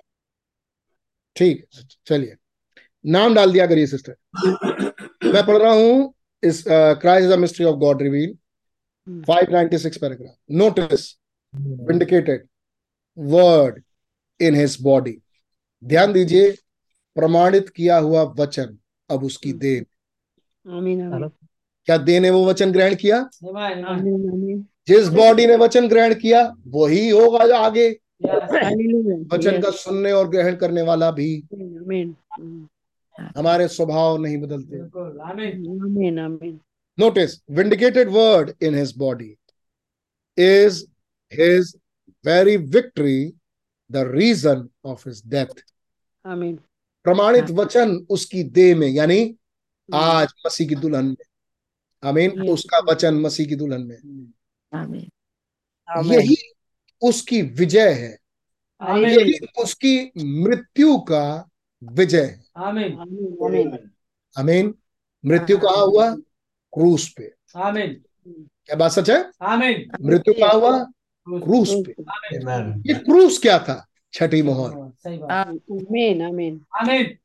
ठीक 1.37 1.67
चलिए। 2.07 2.37
नाम 3.05 3.35
डाल 3.35 3.53
दिया 3.53 3.67
करिए 3.67 3.87
सिस्टर 3.87 4.17
मैं 5.25 5.47
पढ़ 5.47 5.57
रहा 5.57 5.73
हूँ 5.73 6.15
इस 6.43 6.63
Christ 6.69 7.31
the 7.31 7.39
mystery 7.39 7.65
of 7.67 7.77
God 7.77 8.03
reveal 8.03 8.37
596 9.25 9.97
paragraph 9.97 10.35
notice 10.51 11.07
vindicated 11.89 12.47
word 13.19 13.83
in 14.41 14.55
his 14.55 14.77
body 14.87 15.15
ध्यान 15.85 16.13
दीजिए 16.13 16.51
प्रमाणित 17.17 17.69
किया 17.69 17.99
हुआ 17.99 18.23
वचन 18.39 18.79
अब 19.11 19.25
उसकी 19.25 19.53
देन. 19.53 19.87
क्या 21.87 21.97
देन 21.97 22.25
है 22.25 22.31
वो 22.31 22.45
वचन 22.47 22.73
ग्रहण 22.73 22.95
किया? 22.95 23.19
Amen. 23.45 23.85
Amen. 23.85 24.65
जिस 24.89 25.09
बॉडी 25.09 25.47
ने 25.47 25.57
वचन 25.57 25.89
ग्रहण 25.89 26.15
किया 26.15 26.41
वही 26.67 27.09
होगा 27.11 27.47
जो 27.47 27.55
आगे। 27.55 27.89
वचन 29.33 29.61
का 29.63 29.71
सुनने 29.71 30.13
और 30.13 30.29
ग्रहण 30.29 30.57
करने 30.57 30.83
वाला 30.83 31.11
भी। 31.11 31.31
हमारे 33.37 33.69
स्वभाव 33.69 34.17
नहीं 34.19 34.39
बदलते। 34.39 34.77
Notice 36.99 37.41
vindicated 37.51 38.09
word 38.09 38.51
in 38.63 38.75
his 38.75 38.95
body 38.99 39.37
is 40.39 40.85
his 41.33 41.75
very 42.25 42.57
victory 42.57 43.33
the 43.91 43.97
reason 44.09 44.69
of 44.85 45.09
his 45.09 45.23
death 45.27 45.63
प्रमाणित 47.07 47.51
वचन 47.51 47.97
उसकी 48.11 48.43
देह 48.43 48.77
में 48.77 48.89
यानी 48.89 49.37
आज 49.89 50.29
मसीह 50.47 50.69
की 50.69 50.75
दुल्हन 50.75 51.07
में। 51.07 51.25
आई 52.03 52.13
मीन 52.13 52.49
उसका 52.49 52.79
वचन 52.89 53.15
मसीह 53.15 53.47
की 53.47 53.57
दुल्हन 53.57 53.83
में। 53.83 53.99
आमीन। 54.75 55.11
यही 56.13 56.37
उसकी 57.03 57.43
विजय 57.43 57.93
है। 57.93 58.19
आमीन। 58.81 59.09
यही 59.09 59.39
उसकी 59.63 60.13
मृत्यु 60.25 60.99
का 60.99 61.49
विजय 61.83 62.23
है। 62.23 62.45
आमीन. 62.57 63.89
आमीन। 64.39 64.75
मृत्यु 65.27 65.59
कहाँ 65.59 65.87
हुआ? 65.87 66.15
क्रूस 66.73 67.15
पे। 67.17 67.35
आमीन। 67.57 68.05
क्या 68.67 68.77
बात 68.77 68.91
सच 68.91 69.11
है? 69.11 69.31
आमीन। 69.43 69.91
मृत्यु 70.03 70.35
कहाँ 70.35 70.55
हुआ? 70.55 70.85
क्रूस 71.29 71.75
पे। 71.87 71.93
ये 72.89 72.95
क्रूस 72.95 73.39
क्या 73.39 73.59
था? 73.59 73.87
छठी 74.13 74.43
मोहर। 74.43 74.91
सही 74.91 75.19
बात। 75.19 75.47
आमीन 75.47 76.61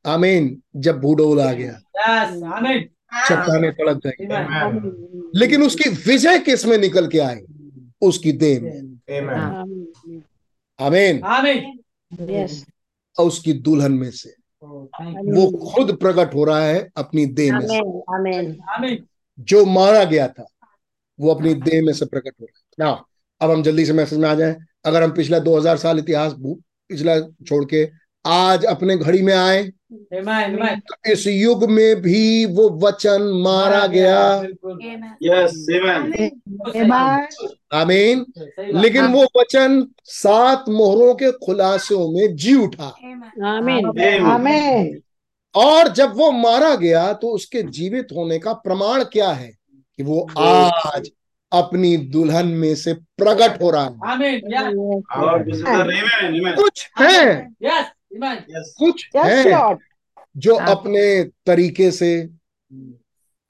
आमीन। 0.06 0.62
जब 0.76 1.00
बूडोल 1.00 1.40
आ 1.40 1.52
गया। 1.52 1.72
यस 1.72 2.42
आमीन। 2.42 2.88
चट्टाने 3.28 3.70
तड़क 3.72 4.00
गई 4.06 4.26
लेकिन 5.40 5.62
उसकी 5.62 5.90
विजय 6.06 6.38
किसमें 6.38 6.76
निकल 6.78 7.06
के 7.08 7.18
आई? 7.18 7.40
उसकी 8.02 8.32
देह 8.34 8.60
में. 8.60 8.70
आमीन 10.78 11.22
आमीन 11.22 11.22
आमीन 11.24 12.30
यस 12.30 12.64
और 13.16 13.26
उसकी 13.26 13.52
दुल्हन 13.52 13.92
में 13.92 14.10
से. 14.10 14.34
वो 14.62 15.46
खुद 15.66 15.96
प्रकट 15.96 16.34
हो 16.34 16.44
रहा 16.44 16.64
है 16.64 16.88
अपनी 16.96 17.26
देह 17.26 17.52
में 17.52 17.66
से। 17.66 17.76
आमीन 17.76 18.02
आमीन 18.10 18.56
आमीन 18.68 19.04
जो 19.38 19.64
मारा 19.66 20.04
गया 20.04 20.26
था 20.28 20.46
वो 21.18 21.34
अपनी 21.34 21.54
देह 21.54 21.82
में 21.84 21.92
से 21.92 22.06
प्रकट 22.06 22.32
हो 22.40 22.46
रहा 22.46 22.58
है। 22.58 22.64
ना 22.78 23.04
अब 23.40 23.50
हम 23.50 23.62
जल्दी 23.62 23.84
से 23.86 23.92
मैसेज 23.92 24.18
में 24.18 24.28
आ 24.28 24.34
जाएँ। 24.34 24.56
अगर 24.84 25.02
हम 25.02 25.10
पिछला 25.12 25.38
2000 25.38 25.76
साल 25.76 25.98
इतिहास 25.98 26.34
पिछला 26.38 27.18
छोड़ 27.20 27.64
के 27.64 27.88
आज 28.24 28.64
अपने 28.64 28.96
घड़ी 28.96 29.22
में 29.22 29.34
आए 29.34 29.62
इस 31.06 31.26
युग 31.26 31.70
में 31.70 31.96
भी 32.02 32.46
वो 32.46 32.70
वचन 32.70 33.42
मारा 33.44 33.86
गया। 33.86 34.42
बात। 36.84 37.28
आमीन 37.74 38.26
लेकिन 38.58 39.04
वो 39.04 39.24
वचन 39.36 39.86
सात 40.04 40.64
मोहरों 40.68 41.14
के 41.14 41.32
खुलासों 41.32 42.12
में 42.12 42.36
जी 42.36 42.54
उठा। 42.54 42.94
आमीन 43.44 43.86
आमीन 44.24 45.00
और 45.54 45.88
जब 45.88 46.16
वो 46.16 46.30
मारा 46.30 46.74
गया 46.74 47.12
तो 47.12 47.28
उसके 47.28 47.62
जीवित 47.62 48.08
होने 48.16 48.38
का 48.38 48.52
प्रमाण 48.52 49.04
क्या 49.04 49.28
है? 49.28 49.52
कि 49.96 50.02
वो 50.02 50.28
आज 50.38 51.10
अपनी 51.52 51.96
दुल्हन 51.96 52.46
में 52.46 52.74
से 52.74 52.94
प्रकट 52.94 53.62
हो 53.62 53.70
रहा 53.70 53.84
है. 53.84 53.98
कुछ 56.54 56.90
है 56.98 57.18
Yes. 57.18 57.36
Amen. 57.36 57.70
Yes. 57.70 57.99
कुछ 58.14 59.10
है 59.16 59.78
जो 60.36 60.54
अपने 60.54 61.24
तरीके 61.24 61.90
से 61.90 62.28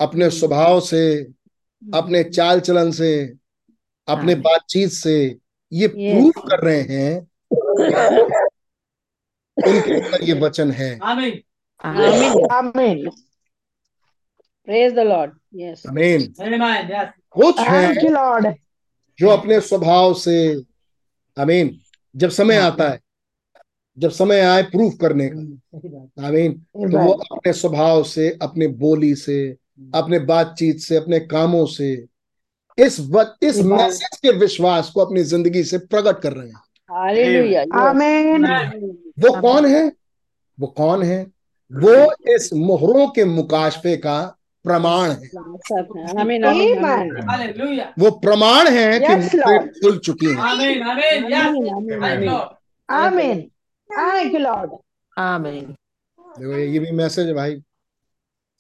अपने 0.01 0.31
स्वभाव 0.31 0.81
से 0.81 1.23
अपने 1.95 2.24
चाल 2.24 2.61
चलन 2.61 2.91
से 2.91 3.35
अपने 4.09 4.35
बातचीत 4.35 4.91
से 4.91 5.39
ये 5.73 5.89
प्रूव 5.89 6.31
कर 6.31 6.61
रहे 6.65 6.81
हैं 6.81 7.19
उनके 9.57 9.95
अंदर 9.95 10.24
ये 10.24 10.32
वचन 10.32 10.70
है। 10.70 10.99
आमीन। 11.03 11.41
आमीन। 11.85 12.47
आमीन। 12.53 13.11
प्रेज 14.66 14.93
द 14.93 14.99
लॉर्ड 14.99 15.32
यस 15.55 15.82
आमीन 15.89 16.32
कुछ 17.31 17.61
है 17.61 18.09
लॉर्ड 18.11 18.55
जो 19.19 19.28
अपने 19.28 19.61
स्वभाव 19.61 20.15
से 20.15 20.62
आमीन 21.39 21.81
जब 22.16 22.31
समय 22.31 22.57
आता 22.57 22.89
है 22.89 23.01
जब 23.99 24.11
समय 24.11 24.41
आए 24.41 24.62
प्रूफ 24.62 24.93
करने 25.01 25.29
का। 25.29 26.27
आमीन 26.27 26.53
तो 26.53 26.99
वो 26.99 27.12
अपने 27.12 27.53
स्वभाव 27.53 28.03
से 28.05 28.29
अपने 28.43 28.67
बोली 28.67 29.15
से 29.15 29.57
अपने 29.95 30.19
बातचीत 30.19 30.79
से 30.79 30.97
अपने 30.97 31.21
कामों 31.21 31.67
से 31.67 31.93
इस 32.79 33.01
वक्त 33.01 33.45
इस 33.45 33.59
मैसेज 33.61 34.19
के 34.23 34.31
विश्वास 34.31 34.91
को 34.91 35.01
अपनी 35.01 35.23
ज़िंदगी 35.23 35.62
से 35.65 35.79
प्रकट 35.79 36.21
कर 36.23 36.33
रहे 36.33 36.49
हैं। 36.49 36.55
आमीन 37.81 38.47
वो 39.21 39.41
कौन 39.41 39.67
है? 39.67 39.93
वो 40.59 40.67
कौन 40.67 41.03
है? 41.03 41.27
वो 41.71 41.95
इस 42.35 42.53
मोहरों 42.53 43.07
के 43.09 43.25
मुकाशफे 43.25 43.97
का 43.97 44.21
प्रमाण 44.65 45.11
है. 45.11 45.31
वो 47.99 48.11
प्रमाण 48.11 48.69
है 48.69 49.01
कि 49.01 49.15
खुल 49.81 49.99
चुकी 49.99 50.27
हैं. 50.27 50.39
आमीन. 50.39 50.83
आमीन 52.89 53.51
थैंक 53.91 54.33
यू 54.33 54.39
लॉर्ड 54.39 54.71
आमीन। 55.19 55.67
देखो 56.39 56.59
ये 56.59 56.79
भी 56.79 56.91
मैसेज 56.91 57.27
है 57.27 57.35
भाई। 57.35 57.62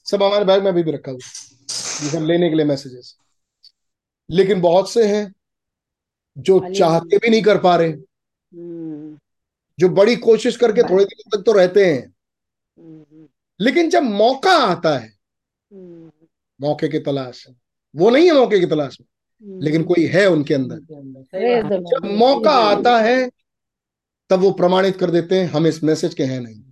सब 0.04 0.22
हमारे 0.22 0.44
बैग 0.44 0.62
में 0.62 0.70
अभी 0.70 0.82
भी 0.82 0.90
रखा 0.90 1.10
हुआ। 1.10 1.18
है। 1.24 2.04
ये 2.04 2.10
सब 2.10 2.18
लेने 2.18 2.48
के 2.48 2.54
लिए 2.56 2.66
मैसेजेस। 2.66 3.16
लेकिन 4.30 4.60
बहुत 4.60 4.90
से 4.90 5.06
हैं 5.06 5.34
जो 6.38 6.74
चाहते 6.74 7.16
भी 7.16 7.30
नहीं 7.30 7.42
कर 7.42 7.58
पा 7.58 7.76
रहे। 7.76 7.88
हम्म, 7.88 9.18
जो 9.78 9.88
बड़ी 9.88 10.16
कोशिश 10.16 10.56
करके 10.56 10.82
थोड़े 10.82 11.04
दिन 11.04 11.36
तक 11.36 11.44
तो 11.46 11.52
रहते 11.52 11.86
हैं। 11.86 12.14
हम्म, 12.78 13.28
लेकिन 13.60 13.90
जब 13.90 14.02
मौका 14.02 14.52
आता 14.52 14.98
है 14.98 15.12
हम्म, 15.72 16.12
मौके 16.60 16.88
की 16.88 16.98
तलाश 16.98 17.46
वो 17.96 18.10
नहीं 18.10 18.26
है 18.26 18.32
मौके 18.32 18.60
की 18.60 18.66
तलाश 18.66 18.98
में। 19.00 19.06
लेकिन 19.60 19.84
कोई 19.84 20.06
है 20.06 20.26
उनके 20.26 20.54
अंदर. 20.54 20.78
जब 20.78 22.00
मौका 22.04 22.50
आता 22.50 23.00
है 23.00 23.30
तब 24.30 24.40
वो 24.40 24.50
प्रमाणित 24.50 24.96
कर 24.96 25.10
देते 25.10 25.40
हैं 25.40 25.48
हम 25.48 25.66
इस 25.66 25.82
मैसेज 25.84 26.14
के 26.14 26.22
हैं 26.22 26.40
नहीं। 26.40 26.62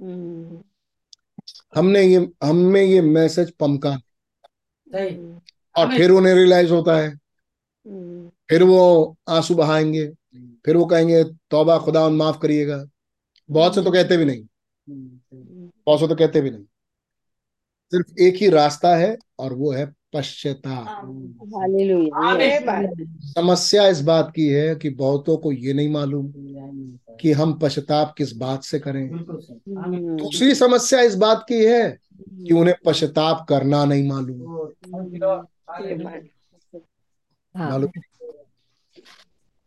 हम्म, 0.00 0.62
हमने 1.74 2.02
ये 2.02 2.28
हमें 2.44 2.82
ये 2.82 3.00
मैसेज 3.00 3.50
पमका 3.50 3.90
और 5.76 5.96
फिर 5.96 6.10
उन्हें 6.10 6.34
रियलाइज़ 6.34 6.70
होता 6.70 6.96
है। 6.96 7.08
हम्म, 7.08 8.30
फिर 8.48 8.62
वो 8.62 9.16
आँसू 9.28 9.54
बहाएँगे 9.54 10.06
फिर 10.64 10.76
वो 10.76 10.86
कहेंगे 10.86 11.24
तौबा 11.24 11.78
खुदा 11.78 12.08
माफ़ 12.08 12.38
करिएगा। 12.38 12.84
बहुत 13.50 13.74
से 13.74 13.82
तो 13.82 13.90
कहते 13.90 14.16
भी 14.16 14.24
नहीं। 14.24 14.42
बहुत 15.86 16.00
से 16.00 16.08
तो 16.08 16.14
कहते 16.14 16.40
भी 16.40 16.50
नहीं। 16.50 16.64
सिर्फ़ 17.90 18.20
एक 18.20 18.34
ही 18.34 18.48
रास्ता 18.48 18.96
है 18.96 19.16
और 19.38 19.52
वो 19.52 19.72
है 19.72 19.92
आमीन। 22.10 23.16
समस्या 23.20 23.88
इस 23.88 24.00
बात 24.00 24.32
की 24.36 24.48
है 24.48 24.76
कि 24.76 24.90
बहुतों 24.90 25.36
को 25.36 25.52
ये 25.52 25.72
नहीं 25.72 25.88
मालूम 25.88 26.32
कि 27.20 27.32
हम 27.32 27.52
पश्चाताप 27.52 28.14
किस 28.18 28.36
बात 28.36 28.62
से 28.62 28.78
करें। 28.78 29.10
हम्म, 29.10 30.16
दूसरी 30.16 30.54
समस्या 30.54 31.00
इस 31.00 31.14
बात 31.14 31.44
की 31.48 31.64
है 31.64 31.98
कि 32.22 32.54
उन्हें 32.54 32.74
पश्चाताप 32.84 33.46
करना 33.48 33.84
नहीं 33.84 34.08
मालूम. 34.08 34.40
Hallelujah. 35.70 36.20
मालूम 37.56 37.90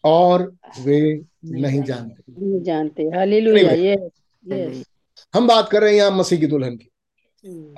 और 0.03 0.55
वे 0.81 1.21
नहीं 1.45 1.83
जानते। 1.83 2.41
नहीं 2.41 2.61
जानते। 2.61 3.03
हालेलुया 3.03 3.71
ये 3.71 4.09
यस 4.47 4.85
हम 5.33 5.47
बात 5.47 5.69
कर 5.69 5.81
रहे 5.81 5.89
हैं 5.89 5.97
यहाँ 5.97 6.11
मसीह 6.11 6.39
की 6.39 6.47
दुल्हन 6.47 6.75
की। 6.75 6.89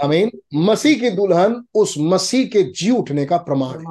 आमीन 0.04 0.32
मसीह 0.66 1.00
की 1.00 1.10
दुल्हन 1.10 1.64
उस 1.76 1.96
मसीह 2.00 2.46
के 2.48 2.64
जी 2.72 2.90
उठने 2.92 3.26
का 3.26 3.38
प्रमाण 3.48 3.86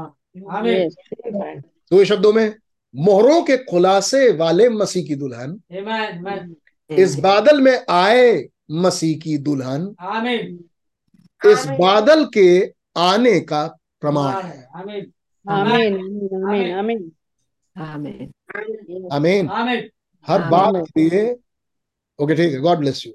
है। 0.66 1.58
दो 1.60 2.04
शब्दों 2.04 2.32
में 2.32 2.54
मोहरों 2.94 3.42
के 3.42 3.56
खुलासे 3.64 4.30
वाले 4.36 4.68
मसीह 4.68 5.06
की 5.06 5.14
दुल्हन 5.14 5.60
Amen. 5.72 6.18
Amen. 6.18 6.54
इस 6.90 7.18
बादल 7.20 7.60
में 7.60 7.84
आए 7.90 8.48
मसीह 8.70 9.18
की 9.18 9.36
दुल्हन 9.38 9.82
इस 11.40 11.66
बादल 11.80 12.24
के 12.36 12.48
आने 12.96 13.38
का 13.40 13.66
प्रमाण 14.00 14.32
है। 14.42 14.66
आमीन 14.76 15.12
आमीन 15.46 15.94
आमीन 16.48 16.72
आमीन 16.74 17.10
आमीन 17.76 18.32
Yes. 18.56 19.12
आमीन 19.12 19.48
आमीन 19.50 19.88
हर 20.28 20.42
बात 20.50 20.74
के 20.88 21.08
लिए 21.08 21.24
ओके 22.18 22.34
ठीक 22.34 22.52
है. 22.52 22.58
गॉड 22.60 22.78
ब्लेस 22.78 23.06
यू 23.06 23.12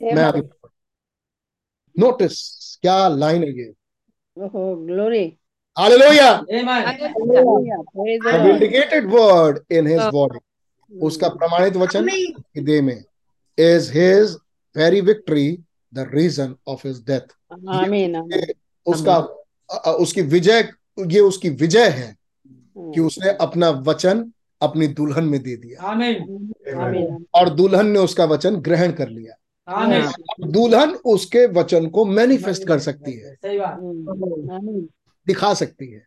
मैं 0.00 0.24
नोटिस 1.98 2.34
क्या 2.82 3.08
लाइन 3.08 3.42
है 3.42 3.48
ये? 3.58 3.72
Glory 4.38 5.24
the 5.78 5.78
vindicated 8.44 9.04
word 9.10 9.54
in 9.70 9.86
his 9.86 10.02
body. 10.16 10.40
उसका 10.92 11.28
प्रमाणित 11.28 11.76
वचन 11.76 12.06
की 12.08 12.60
देह 12.60 12.82
में 12.82 13.04
is 13.58 13.88
his 13.90 14.36
very 14.76 15.00
victory 15.00 15.48
the 15.92 16.04
reason 16.10 16.54
of 16.66 16.82
his 16.82 17.00
death. 17.10 17.28
आमीन 17.52 18.16
आमीन 18.16 18.52
उसका 18.86 19.18
उसकी 20.02 20.22
विजय 20.22 20.68
ये 21.10 21.20
उसकी 21.20 21.48
विजय 21.62 21.88
है 21.88 22.16
कि 22.76 23.00
उसने 23.00 23.30
अपना 23.40 23.70
वचन 23.86 24.32
अपनी 24.62 24.86
दुल्हन 24.98 25.24
में 25.24 25.42
दे 25.42 25.56
दिया। 25.56 25.82
आमीन 25.82 26.16
आमीन 26.78 27.24
और 27.34 27.48
दुल्हन 27.48 27.86
ने 27.86 27.98
उसका 27.98 28.24
वचन 28.24 28.56
ग्रहण 28.56 28.92
कर 28.92 29.08
लिया। 29.08 29.34
दुल्हन 29.68 30.90
उसके 31.04 31.46
वचन 31.46 31.86
को 31.88 32.04
मैनिफेस्ट 32.04 32.66
कर 32.68 32.78
सकती 32.78 33.12
है। 33.12 33.34
सही 33.34 33.58
बात। 33.58 34.88
दिखा 35.26 35.54
सकती 35.54 35.90
है। 35.92 36.06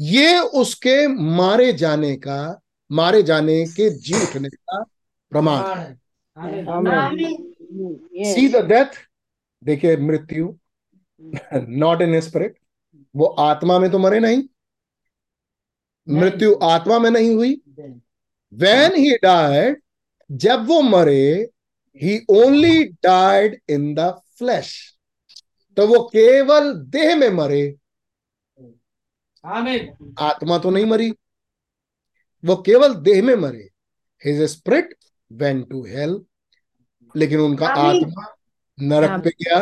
ये 0.00 0.38
उसके 0.38 1.06
मारे 1.08 1.72
जाने 1.72 2.16
का 2.16 2.60
मारे 2.90 3.22
जाने 3.22 3.64
के 3.66 3.90
जी 3.90 4.14
उठने 4.14 4.48
का 4.48 4.82
प्रमाण 5.32 5.78
है। 5.78 5.94
सी 8.34 8.48
द 8.48 8.56
डेथ 8.56 8.98
देखिए 9.64 9.96
मृत्यु 9.96 10.54
नॉट 11.54 12.02
इन 12.02 12.20
स्पिरिट 12.20 12.58
वो 13.16 13.26
आत्मा 13.26 13.78
में 13.78 13.90
तो 13.90 13.98
मरे 13.98 14.20
नहीं। 14.20 14.42
मृत्यु 16.08 16.54
आत्मा 16.62 16.98
में 16.98 17.10
नहीं 17.10 17.34
हुई। 17.34 17.60
वेन 18.52 18.94
ही 18.96 19.16
डाइड 19.16 19.80
जब 20.30 20.66
वो 20.66 20.80
मरे 20.82 21.50
he 22.00 22.18
only 22.30 22.84
died 22.84 23.60
in 23.68 23.94
the 23.94 24.08
flesh 24.38 24.72
तो 25.76 25.86
वो 25.86 26.02
केवल 26.08 26.72
देह 26.90 27.14
में 27.16 27.28
मरे। 27.30 27.62
आमीन। 29.44 30.14
आत्मा 30.20 30.58
तो 30.58 30.70
नहीं 30.70 30.86
मरी। 30.86 31.10
वो 32.44 32.56
केवल 32.56 32.94
देह 32.94 33.22
में 33.22 33.34
मरे। 33.34 33.68
His 34.22 34.42
spirit 34.42 34.94
went 35.30 35.68
to 35.70 35.84
hell 35.86 36.20
लेकिन 37.14 37.40
उनका। 37.40 37.66
आत्मा 37.66 38.26
नरक 38.78 39.22
पे 39.24 39.30
गया। 39.42 39.58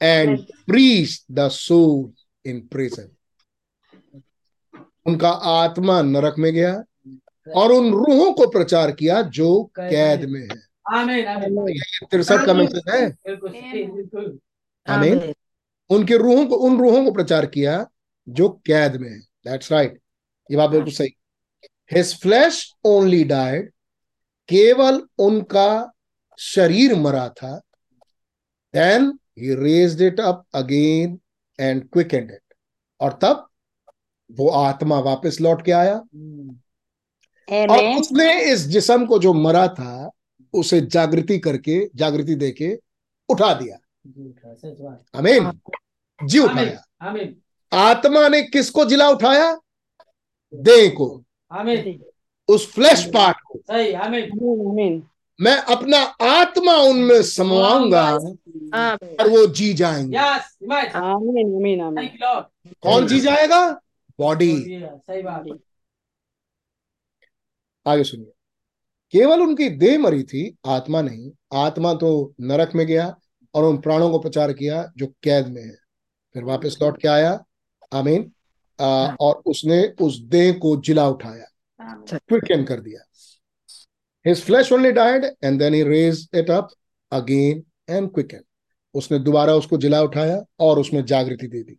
And 0.00 0.38
preach 0.66 1.24
the 1.30 1.48
soul 1.48 2.12
in 2.44 2.60
prison 2.66 3.08
उनका 5.06 5.30
आत्मा 5.30 6.00
नरक 6.02 6.34
में 6.38 6.52
गया। 6.52 6.72
और 7.46 7.72
उन 7.72 7.90
रूहों 7.92 8.32
को 8.32 8.46
प्रचार 8.50 8.90
किया 8.92 9.20
जो 9.22 9.48
कैद 9.80 10.24
में 10.24 10.40
है। 10.42 10.67
तिरसठ 10.90 12.46
का 12.46 12.54
मैसेज 12.54 12.82
है 12.88 13.06
आमीन 14.86 15.32
उनके 15.90 16.16
रूहों 16.16 16.46
को 16.46 16.56
उन 16.56 16.78
रूहों 16.78 17.04
को 17.04 17.12
प्रचार 17.12 17.46
किया 17.46 17.86
जो 18.28 18.48
कैद 18.66 18.96
में 18.96 19.08
है। 19.10 19.18
दैट्स 19.18 19.72
राइट 19.72 20.00
ये 20.50 20.56
बात 20.56 20.70
बिल्कुल 20.70 20.92
सही। 20.92 21.14
हिज 21.90 22.14
फ्लैश 22.22 22.60
ओनली 22.84 23.22
डाइड 23.24 23.70
केवल 24.48 25.02
उनका 25.18 25.92
शरीर 26.38 26.94
मरा 26.94 27.28
था। 27.28 27.56
Then 28.74 29.18
he 29.38 29.54
raised 29.54 30.02
it 30.02 30.20
up 30.20 30.44
again 30.54 31.18
and 31.58 31.88
quickened 31.90 32.30
it 32.30 32.54
और 33.00 33.18
तब 33.22 33.46
वो 34.30 34.48
आत्मा 34.48 34.98
वापस 35.00 35.40
लौट 35.40 35.64
के 35.64 35.72
आया। 35.72 35.96
और 37.48 38.00
उसने 38.00 38.32
इस 38.52 38.66
जिसम 38.66 39.06
को 39.06 39.18
जो 39.18 39.32
मरा 39.34 39.66
था 39.68 40.10
उसे 40.52 40.80
जागृति 40.80 41.38
करके 41.38 41.90
जागृति 41.96 42.34
देके 42.34 42.80
उठा 43.28 43.54
दिया। 43.54 43.76
जी 44.06 44.28
उठा 44.28 44.54
सच 44.54 44.80
बात। 44.80 45.04
आमीन। 45.16 45.60
जी 46.26 46.38
उठाया। 46.38 46.84
आमीन 47.02 47.36
आत्मा 47.72 48.28
ने 48.28 48.42
किसको 48.42 48.84
जिला 48.84 49.08
उठाया? 49.08 49.60
देह 50.54 50.94
को। 50.96 51.24
आमीन। 51.52 52.04
उस 52.48 52.72
फ्लैश 52.72 53.04
पार्ट 53.06 53.36
को। 53.46 53.58
सही. 53.70 54.98
मैं 55.40 55.56
अपना 55.56 55.98
आत्मा 56.40 56.74
उनमें 56.74 57.22
समाऊँगा 57.22 58.12
और 58.12 59.28
वो 59.28 59.46
जी 59.46 59.74
जाएँगे। 59.74 60.16
कौन 62.82 63.06
जी 63.06 63.20
जाएगा? 63.20 63.80
बॉडी 64.18 64.80
सही 64.82 65.22
बात। 65.22 65.58
आगे 67.86 68.04
सुनिए। 68.04 68.32
केवल 69.14 69.40
उनकी 69.42 69.68
देह 69.70 69.98
मरी 69.98 70.22
थी 70.22 70.56
आत्मा 70.66 71.02
नहीं। 71.02 71.30
आत्मा 71.54 71.92
तो 71.94 72.34
नरक 72.40 72.74
में 72.74 72.86
गया 72.86 73.14
और 73.54 73.64
उन 73.64 73.78
प्राणों 73.78 74.10
को 74.10 74.18
प्रचार 74.18 74.52
किया 74.52 74.90
जो 74.96 75.06
कैद 75.22 75.46
में 75.46 75.62
है। 75.62 75.76
फिर 76.34 76.44
वापस 76.44 76.76
लौट 76.82 77.00
के 77.00 77.08
आया। 77.08 77.38
आमीन। 77.92 78.30
और 79.20 79.42
उसने 79.46 79.82
उस 80.00 80.18
देह 80.22 80.52
को 80.52 80.76
जिला 80.80 81.08
उठाया। 81.08 81.46
क्विकन 82.12 82.64
कर 82.64 82.80
दिया। 82.80 83.00
His 84.26 84.42
flesh 84.42 84.72
only 84.72 84.92
died 84.92 85.24
and 85.44 85.58
then 85.58 85.74
he 85.74 85.82
raise 85.82 86.28
it 86.34 86.50
up 86.50 86.68
again 87.12 87.62
and 87.90 88.10
quicken 88.10 88.40
उसने 88.94 89.18
दोबारा 89.18 89.54
उसको 89.54 89.76
जिला 89.76 90.02
उठाया 90.02 90.40
और 90.60 90.78
उसमें 90.78 91.04
जागृति 91.04 91.46
दे 91.46 91.62
दी। 91.62 91.78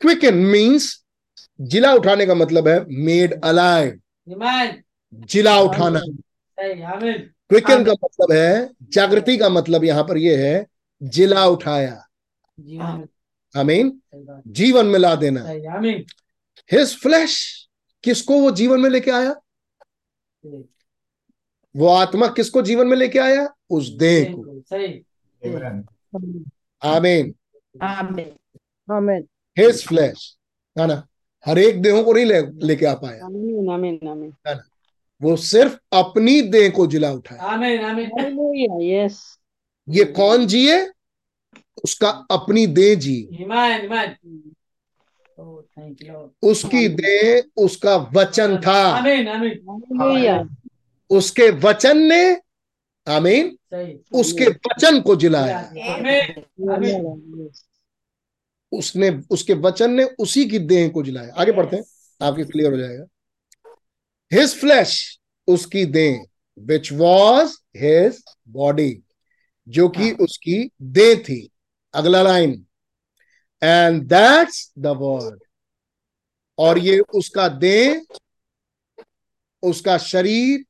क्विकन 0.00 0.34
मींस 0.34 1.04
जिला 1.60 1.92
उठाने 1.94 2.26
का 2.26 2.34
मतलब 2.34 2.68
है 2.68 2.78
मेड 3.04 3.40
अलाइव 3.44 4.00
जिला 5.12 5.58
उठाना। 5.60 6.00
क्विकन 6.62 7.84
का 7.84 7.92
मतलब 7.92 8.32
है 8.32 8.70
जागृति 8.82 9.36
का 9.36 9.48
मतलब 9.48 9.84
यहाँ 9.84 10.04
पर 10.04 10.16
यह 10.16 10.38
है 10.38 10.66
जिला 11.02 11.46
उठाया। 11.46 12.08
जी 12.60 12.78
आमीन। 12.78 13.08
आमीन 13.56 14.00
जीवन 14.46 14.86
में 14.86 14.98
ला 14.98 15.14
देना। 15.14 15.40
सही 15.44 16.06
हिज 16.72 17.02
फ्लैश 17.02 17.66
किसको 18.04 18.40
वो 18.40 18.50
जीवन 18.50 18.80
में 18.80 18.90
लेके 18.90 19.10
आया? 19.10 19.34
वो 21.76 21.86
आत्मा 21.86 22.26
किसको 22.26 22.62
जीवन 22.62 22.86
में 22.86 22.96
लेके 22.96 23.18
आया? 23.18 23.54
उस 23.70 23.88
देह 23.88 24.34
को. 24.38 24.42
आमीन। 26.82 27.34
आमीन। 27.82 29.28
हिज 29.58 29.86
फ्लैश 29.86 30.38
है 30.78 30.86
ना? 30.86 31.08
हर 31.46 31.58
एक 31.58 31.82
देहों 31.82 32.04
को 32.04 32.12
नहीं 32.12 32.24
ले 32.24 32.66
लेके 32.66 32.86
आ 32.86 32.94
पाया 32.94 33.22
Amen. 33.22 33.68
Amen. 33.68 33.98
Amen. 34.06 34.71
वो 35.22 35.36
सिर्फ़ 35.36 35.78
अपनी 35.92 36.42
देह 36.42 36.70
को 36.70 36.86
जिला 36.86 37.08
आमीन 37.08 38.10
Hallelujah. 38.10 39.36
ये 39.88 40.04
कौन 40.04 40.46
जिए? 40.46 40.90
उसका 41.84 42.26
अपनी 42.30 42.66
देह 42.66 42.94
जी 42.94 43.28
लॉर्ड 43.40 44.14
उसकी 46.42 46.88
देह 46.88 47.42
उसका 47.56 47.96
वचन 47.96 48.60
था। 48.66 48.72
आमीन 48.72 49.28
आमीन 49.28 50.48
उसके 51.10 51.50
वचन 51.50 51.98
ने 51.98 52.40
आमीन 53.08 53.58
उसके 54.12 54.44
वचन 54.44 55.00
को 55.00 55.16
जिलाया. 55.16 55.72
उसने 58.72 59.20
उसके 59.30 59.54
वचन 59.54 59.90
ने 59.90 60.04
उसी 60.04 60.44
की 60.44 60.58
देह 60.58 60.88
को 60.88 61.02
जिलाया। 61.02 61.34
आगे 61.34 61.52
बढ़ते 61.52 61.76
हैं। 61.76 61.84
आपके 62.22 62.44
क्लियर 62.44 62.72
हो 62.72 62.78
जाएगा। 62.78 63.04
हिज 64.32 64.54
फ्लैश 64.60 64.94
उसकी 65.48 65.84
देह 65.96 66.24
विच 66.58 66.92
वॉज़ 66.92 67.56
हिज 67.76 68.22
बॉडी 68.48 68.92
जो 69.66 69.88
कि 69.88 70.10
उसकी 70.20 70.58
देह 70.98 71.14
थी 71.28 71.40
अगला 71.94 72.22
line 72.22 72.64
and 73.62 74.02
that's 74.08 74.70
the 74.78 74.96
word 75.00 75.38
और 76.58 76.78
ये 76.78 76.98
उसका 77.14 77.48
देह 77.48 78.00
उसका 79.62 79.96
शरीर 79.98 80.64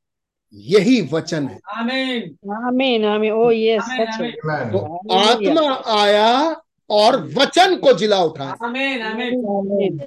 यही 0.53 1.01
वचन 1.11 1.47
है 1.47 1.59
आमीन 1.77 2.35
Amen. 2.69 3.05
Amen. 3.05 3.31
Oh, 3.33 3.49
yes. 3.51 3.83
आमीन 3.83 3.97
That's 3.99 4.19
it. 4.19 4.35
आमीन 4.45 5.55
तो 5.55 5.65
आत्मा 5.65 6.01
आया 6.01 6.55
और 6.89 7.17
वचन 7.37 7.75
को 7.79 7.93
जिला 7.93 8.21
उठाया 8.23 8.55
आमीन 8.65 9.01
आमीन 9.03 9.99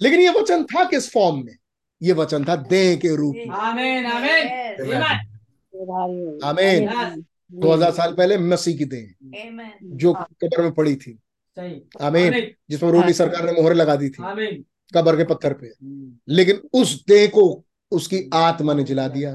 लेकिन 0.00 0.20
ये 0.20 0.28
वचन 0.30 0.64
था 0.64 0.84
किस 0.90 1.10
फॉर्म 1.12 1.36
में? 1.44 1.56
ये 2.00 2.12
वचन 2.12 2.44
था 2.44 2.56
देह 2.68 2.96
के 2.96 3.14
रूप 3.16 3.34
में। 3.36 3.48
आमीन 3.48 4.06
आमीन। 4.06 4.46
आमीन 6.44 7.24
दो 7.52 7.72
हज़ार 7.72 7.90
साल 7.92 8.12
पहले 8.14 8.38
मसीह 8.38 8.76
की 8.78 8.84
देह 8.84 9.06
जो 9.96 10.12
कब्र 10.12 10.62
में 10.62 10.72
पड़ी 10.72 10.94
थी। 10.96 11.12
सही। 11.56 11.80
आमीन। 12.00 12.32
जिसमें 12.70 12.90
रोमी 12.92 13.12
सरकार 13.12 13.46
ने 13.46 13.52
मोहर 13.52 13.74
लगा 13.74 13.96
दी 13.96 14.08
थी। 14.08 14.22
कब्र 14.92 15.16
के 15.16 15.24
पत्थर 15.24 15.52
पे। 15.52 15.72
लेकिन 16.28 16.60
उस 16.72 17.04
देह 17.08 17.26
को 17.28 17.64
उसकी 17.92 18.28
आत्मा 18.34 18.74
ने 18.74 18.84
जिला 18.84 19.08
दिया। 19.08 19.32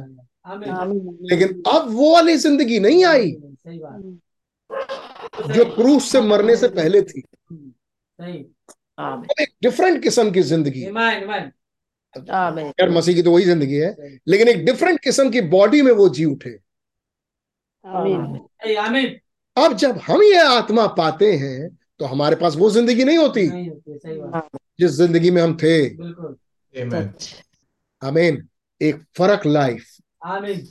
लेकिन 0.47 1.61
अब 1.67 1.87
वो 1.89 2.13
वाली 2.13 2.35
ज़िंदगी 2.37 2.79
नहीं 2.79 3.05
आई। 3.05 3.31
जो 5.47 5.65
क्रूस 5.75 6.11
से 6.11 6.21
मरने 6.21 6.55
से 6.55 6.67
पहले 6.69 7.01
थी। 7.01 7.23
एक 8.19 9.49
डिफरेंट 9.63 10.01
किस्म 10.03 10.31
की 10.31 10.41
ज़िंदगी। 10.41 10.85
यार 12.15 12.89
मसीह 12.89 13.15
की 13.15 13.21
तो 13.21 13.31
वही 13.31 13.45
ज़िंदगी 13.45 13.75
है। 13.75 14.19
लेकिन 14.27 14.47
एक 14.47 14.65
डिफरेंट 14.65 14.99
किस्म 14.99 15.31
की 15.31 15.41
बॉडी 15.49 15.81
में 15.81 15.91
वो 15.91 16.09
जी 16.09 16.25
उठे। 16.25 16.59
Amen. 17.85 19.19
अब 19.57 19.73
जब 19.77 19.99
हम 19.99 20.23
ये 20.23 20.39
आत्मा 20.39 20.87
पाते 20.97 21.37
हैं 21.37 21.77
तो 21.99 22.05
हमारे 22.05 22.35
पास 22.35 22.55
वो 22.55 22.69
ज़िंदगी 22.69 23.03
नहीं 23.03 23.17
होती। 23.17 23.47
नहीं 23.47 23.69
होती 23.69 23.97
सही 23.97 24.17
बात। 24.17 24.49
जिस 24.79 24.91
ज़िंदगी 24.91 25.31
में 25.31 25.41
हम 25.41 25.57
थे. 25.57 25.89
सच 26.73 27.43
आमीन। 28.01 28.47
एक 28.81 29.03
फ़र्क 29.17 29.45
लाइफ 29.45 29.85
आमीन। 30.25 30.67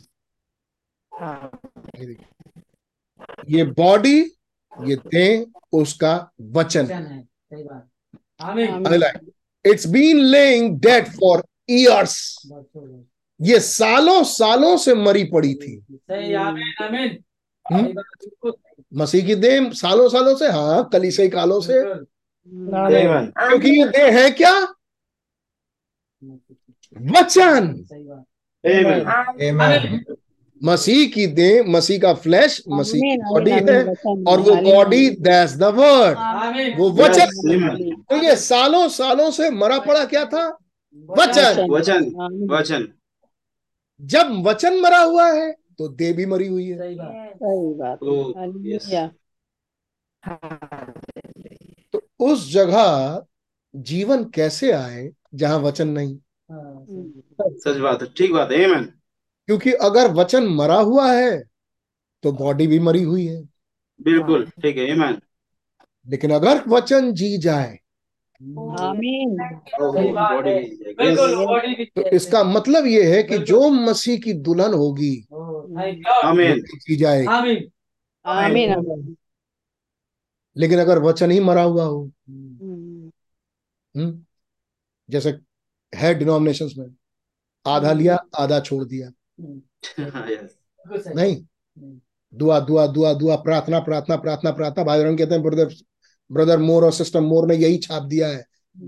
आमीन 1.12 2.16
ये 3.48 3.64
बॉडी 3.74 4.35
ये 4.73 4.97
देह 5.06 5.47
उसका 5.73 6.31
वचन। 6.40 6.82
वचन 6.82 7.05
है। 7.05 7.27
It's 9.66 9.86
been 9.86 10.18
laying 10.18 10.80
dead 10.80 11.06
for 11.06 11.44
years 11.70 12.43
गया। 12.47 13.05
ये 13.40 13.60
सालों 13.60 14.24
सालों 14.24 14.76
से 14.76 14.94
मरी 14.94 15.24
पड़ी 15.24 15.55
थी। 15.55 15.84
सही 15.93 16.34
आमीन 16.34 16.84
आमीन। 16.84 17.24
हम्म? 17.72 18.52
मसीह 18.94 19.26
की 19.26 19.34
देह 19.34 19.70
सालों 19.70 20.09
सालों 20.09 20.36
से 20.36 20.48
हाँ 20.48 20.89
कालों 21.28 21.60
से 21.60 21.84
बिल्कुल। 21.84 22.06
Amen. 22.68 23.48
क्योंकि 23.48 23.70
ये 23.70 23.86
देह 23.86 24.22
है 24.22 24.30
क्या? 24.30 24.74
वचन। 27.20 27.84
मसीह 30.62 31.06
की 31.09 31.26
दे 31.26 31.62
मसीह 31.62 31.98
का 32.01 32.12
फ्लैश 32.14 32.62
मसीह 32.68 33.01
की 33.01 33.16
बॉडी 33.22 33.51
है 33.51 33.94
और 34.24 34.40
वो 34.40 34.55
बॉडी 34.72 35.10
दैट्स 35.10 35.56
द 35.56 35.62
वर्ड 35.62 36.78
वो 36.78 36.90
वचन। 36.90 37.28
तो 38.10 38.16
ये 38.16 38.36
सालों 38.36 38.89
सालों 38.89 39.30
से 39.30 39.51
मरा 39.51 39.78
पड़ा 39.78 40.05
क्या 40.05 40.24
था? 40.24 40.47
वचन। 41.10 41.66
वचन। 41.70 42.05
वचन 42.51 42.89
जब 44.01 44.43
वचन 44.47 44.80
मरा 44.80 44.98
हुआ 44.98 45.32
है 45.32 45.52
तो 45.78 45.89
दे 45.89 46.12
भी 46.12 46.26
मरी 46.26 46.47
हुई 46.47 46.66
है। 46.68 46.78
सही 46.78 46.94
बात। 46.94 47.39
सही 47.43 47.74
बात। 47.74 47.98
yes. 48.66 48.86
Hallelujah. 48.86 49.10
तो 51.93 52.02
उस 52.20 52.52
जगह 52.52 53.22
जीवन 53.74 54.24
कैसे 54.24 54.72
आए 54.72 55.10
जहाँ 55.34 55.59
वचन 55.59 55.89
नहीं? 55.89 56.16
हाँ, 56.51 56.86
सच 57.40 57.76
बात 57.76 58.02
है 58.02 58.09
ठीक 58.16 58.32
बात 58.32 58.52
है 58.52 58.66
Amen. 58.68 58.86
क्योंकि 59.47 59.73
अगर 59.73 60.10
वचन 60.12 60.47
मरा 60.47 60.78
हुआ 60.78 61.12
है 61.12 61.43
तो 62.23 62.32
बॉडी 62.32 62.66
भी 62.66 62.78
मरी 62.78 63.02
हुई 63.02 63.27
है। 63.27 63.43
बिल्कुल 64.02 64.47
ठीक 64.47 64.77
है 64.77 64.93
आमीन 64.93 65.20
लेकिन 66.09 66.31
अगर 66.31 66.62
वचन 66.69 67.12
जी 67.12 67.39
जाए 67.39 67.78
आमीन। 68.81 69.36
बॉडी 69.81 70.55
बिल्कुल 70.94 71.47
बॉडी 71.47 71.74
भी 71.74 71.85
तो 71.85 72.09
इसका 72.09 72.44
मतलब 72.44 72.86
ये 72.86 73.16
है 73.16 73.23
कि 73.23 73.39
जो 73.39 73.70
मसीह 73.70 74.19
की 74.19 74.32
दुल्हन 74.32 74.74
होगी 74.74 75.27
जी 76.77 76.97
जाएगी। 76.97 77.27
आमीन। 77.27 77.70
आमीन। 78.27 78.73
आमीन। 78.73 79.16
लेकिन 80.56 80.78
अगर 80.78 80.98
वचन 80.98 81.31
ही 81.31 81.40
मरा 81.40 81.62
हुआ 81.62 81.85
हो 81.85 82.10
हम्म, 82.28 83.10
हम्म, 83.97 84.24
जैसे 85.10 85.39
है 85.94 86.14
डिनोमिनेशन 86.14 86.69
में 86.78 86.94
आधा 87.66 87.93
लिया 87.93 88.19
आधा 88.39 88.60
छोड़ 88.60 88.85
दिया। 88.85 89.10
नहीं। 91.16 91.36
दुआ 92.32 92.59
दुआ 92.60 92.86
दुआ 92.86 93.12
दुआ 93.12 93.36
प्रार्थना 93.36 93.78
प्रार्थना 93.81 94.16
प्रार्थना 94.16 94.51
प्रार्थना। 94.51 94.85
भाई 94.85 95.02
बहन 95.02 95.16
कहते 95.16 95.35
हैं 95.35 95.43
ब्रदर 95.43 95.74
ब्रदर 96.31 96.59
मोर 96.59 96.85
और 96.85 96.93
सिस्टर 96.93 97.20
मोर 97.20 97.47
ने 97.48 97.55
यही 97.55 97.78
छाप 97.78 98.02
दिया 98.02 98.28
है। 98.28 98.44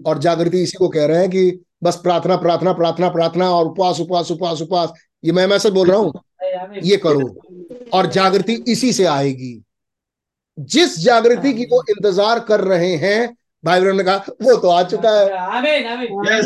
और 0.07 0.19
जागृति 0.19 0.63
इसी 0.63 0.77
को 0.79 0.89
कह 0.89 1.07
रहे 1.07 1.19
हैं 1.19 1.31
कि 1.31 1.61
बस 1.83 1.97
प्रार्थना 1.97 2.37
प्रार्थना 2.37 2.73
प्रार्थना 2.73 3.09
प्रार्थना 3.09 3.51
और 3.51 3.67
उपवास 3.67 4.01
उपवास 4.01 4.31
उपवास 4.31 4.63
उपवास। 4.63 4.93
ये 5.25 5.33
मैं 5.33 5.47
मैसेज 5.47 5.73
बोल 5.73 5.91
रहा 5.91 5.99
हूँ 5.99 6.13
ये 6.83 6.97
करो। 6.97 7.29
और 7.95 8.07
जागृति 8.07 8.53
इसी 8.69 8.93
से 8.93 9.05
आएगी। 9.05 9.63
जिस 10.59 10.99
जागृति 10.99 11.53
की 11.53 11.65
वो 11.65 11.83
इंतज़ार 11.91 12.41
कर 12.41 12.61
रहे 12.61 12.95
हैं 12.97 13.35
भाई 13.65 13.81
बहन 13.81 13.97
ने 13.97 14.05
कहा 14.05 14.17
वो 14.43 14.57
तो 14.61 14.69
आ 14.69 14.83
चुका 14.83 15.11
है। 15.11 15.31
आमीन 15.37 15.87
आमीन। 15.87 16.09
यस 16.27 16.45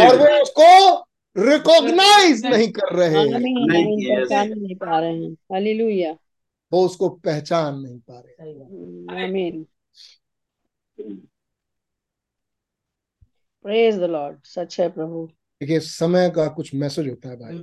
और 0.00 0.16
वो 0.16 0.26
उसको 0.42 1.05
रिकॉग्नाइज 1.38 2.44
नहीं 2.46 2.68
कर 2.72 2.94
रहे 2.94 3.08
हैं। 3.08 3.38
नहीं, 3.38 4.16
पहचान 4.16 4.48
नहीं 4.48 4.76
पा 4.76 4.98
रहे 5.00 5.12
हैं। 5.14 5.32
हालेलुया 5.52 6.16
वो 6.72 6.84
उसको 6.86 7.08
पहचान 7.08 7.78
नहीं 7.80 7.98
पा 8.10 8.18
रहे। 8.18 8.52
आमीन 9.24 9.66
प्रेज 13.64 13.96
द 13.96 14.02
लॉर्ड 14.02 14.36
सच 14.44 14.80
है 14.80 14.88
प्रभु। 14.88 15.28
देखिए 15.60 15.80
समय 15.80 16.30
का 16.30 16.46
कुछ 16.48 16.74
मैसेज 16.74 17.08
होता 17.08 17.28
है 17.28 17.36
भाई। 17.36 17.58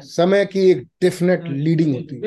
समय 0.00 0.44
की 0.46 0.70
एक 0.70 0.82
डेफिनेट 1.02 1.44
लीडिंग 1.44 1.94
होती 1.94 2.16
है। 2.16 2.20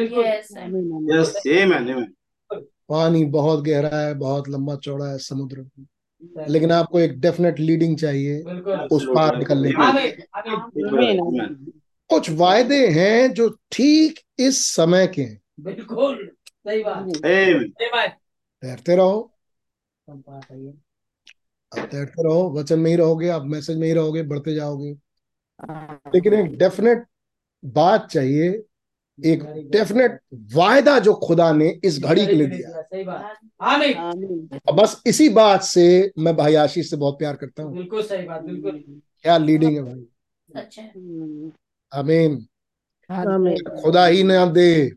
पानी 2.89 3.25
बहुत 3.25 3.63
गहरा 3.63 3.99
है 3.99 4.13
बहुत 4.13 4.49
लंबा 4.49 4.75
चौड़ा 4.75 5.05
है 5.05 5.17
समुद्र। 5.17 5.65
लेकिन 6.49 6.71
आपको 6.71 6.99
एक 6.99 7.19
डेफिनेट 7.19 7.59
लीडिंग 7.59 7.97
चाहिए 7.97 8.41
उस 8.91 9.05
पार 9.15 9.37
निकलने 9.37 9.71
के 9.71 10.11
कुछ 12.09 12.29
वायदे 12.29 12.87
हैं 12.87 13.33
जो 13.33 13.57
ठीक 13.71 14.19
इस 14.39 14.65
समय 14.65 15.07
के 15.07 15.21
हैं। 15.21 15.41
बिल्कुल 15.59 16.31
सही 16.49 16.83
बात। 16.83 18.17
तैरते 18.61 18.95
रहो। 18.95 19.33
है। 20.09 20.69
आप 21.79 21.87
तैरते 21.91 22.23
रहो 22.23 22.49
वचन 22.49 22.79
में 22.79 22.91
ही 22.91 22.97
रहोगे 22.97 23.29
आप 23.29 23.43
मैसेज 23.45 23.77
में 23.77 23.87
ही 23.87 23.93
रहोगे 23.93 24.23
बढ़ते 24.23 24.55
जाओगे। 24.55 24.91
लेकिन 26.15 26.33
एक 26.33 26.57
डेफिनेट 26.57 27.03
बात 27.65 28.09
चाहिए 28.11 28.63
एक 29.25 29.69
डेफिनेट 29.71 30.19
वायदा 30.33 30.99
जो 30.99 31.13
खुदा 31.13 31.53
ने 31.53 31.79
इस 31.83 31.99
घड़ी 31.99 32.25
के 32.25 32.31
लिए 32.31 32.47
दिया 32.47 32.83
बस 34.73 35.01
इसी 35.05 35.29
बात 35.29 35.63
से 35.63 36.11
मैं 36.19 36.35
भाई 36.35 36.55
आशीष 36.55 36.89
से 36.89 36.95
बहुत 36.95 37.19
प्यार 37.19 37.35
करता 37.35 37.63
हूँ। 37.63 37.77
बिल्कुल 37.77 38.03
सही 38.03 38.27
बात 38.27 38.41
बिल्कुल। 38.41 39.01
क्या 39.21 39.37
लीडिंग 39.37 39.75
है 39.75 39.83
भाई? 39.83 40.05
है। 40.57 40.91
हम्म, 40.95 41.51
आमीन। 41.93 42.45
आमीन। 43.11 43.81
खुदा 43.81 44.05
ही 44.05 44.23
ना 44.23 44.45
दे। 44.45 44.91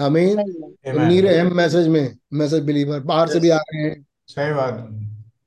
आमीन। 0.00 0.36
तो 0.36 1.08
नीरे 1.08 1.36
हैं 1.36 1.44
मैसेज 1.44 1.88
में 1.88 2.16
मैसेज 2.32 2.62
बिलीवर 2.62 3.00
बाहर 3.00 3.28
से 3.28 3.40
भी 3.40 3.48
आ 3.48 3.56
रहे 3.56 3.82
हैं। 3.82 4.06
सही 4.26 4.54
बात। 4.54 5.00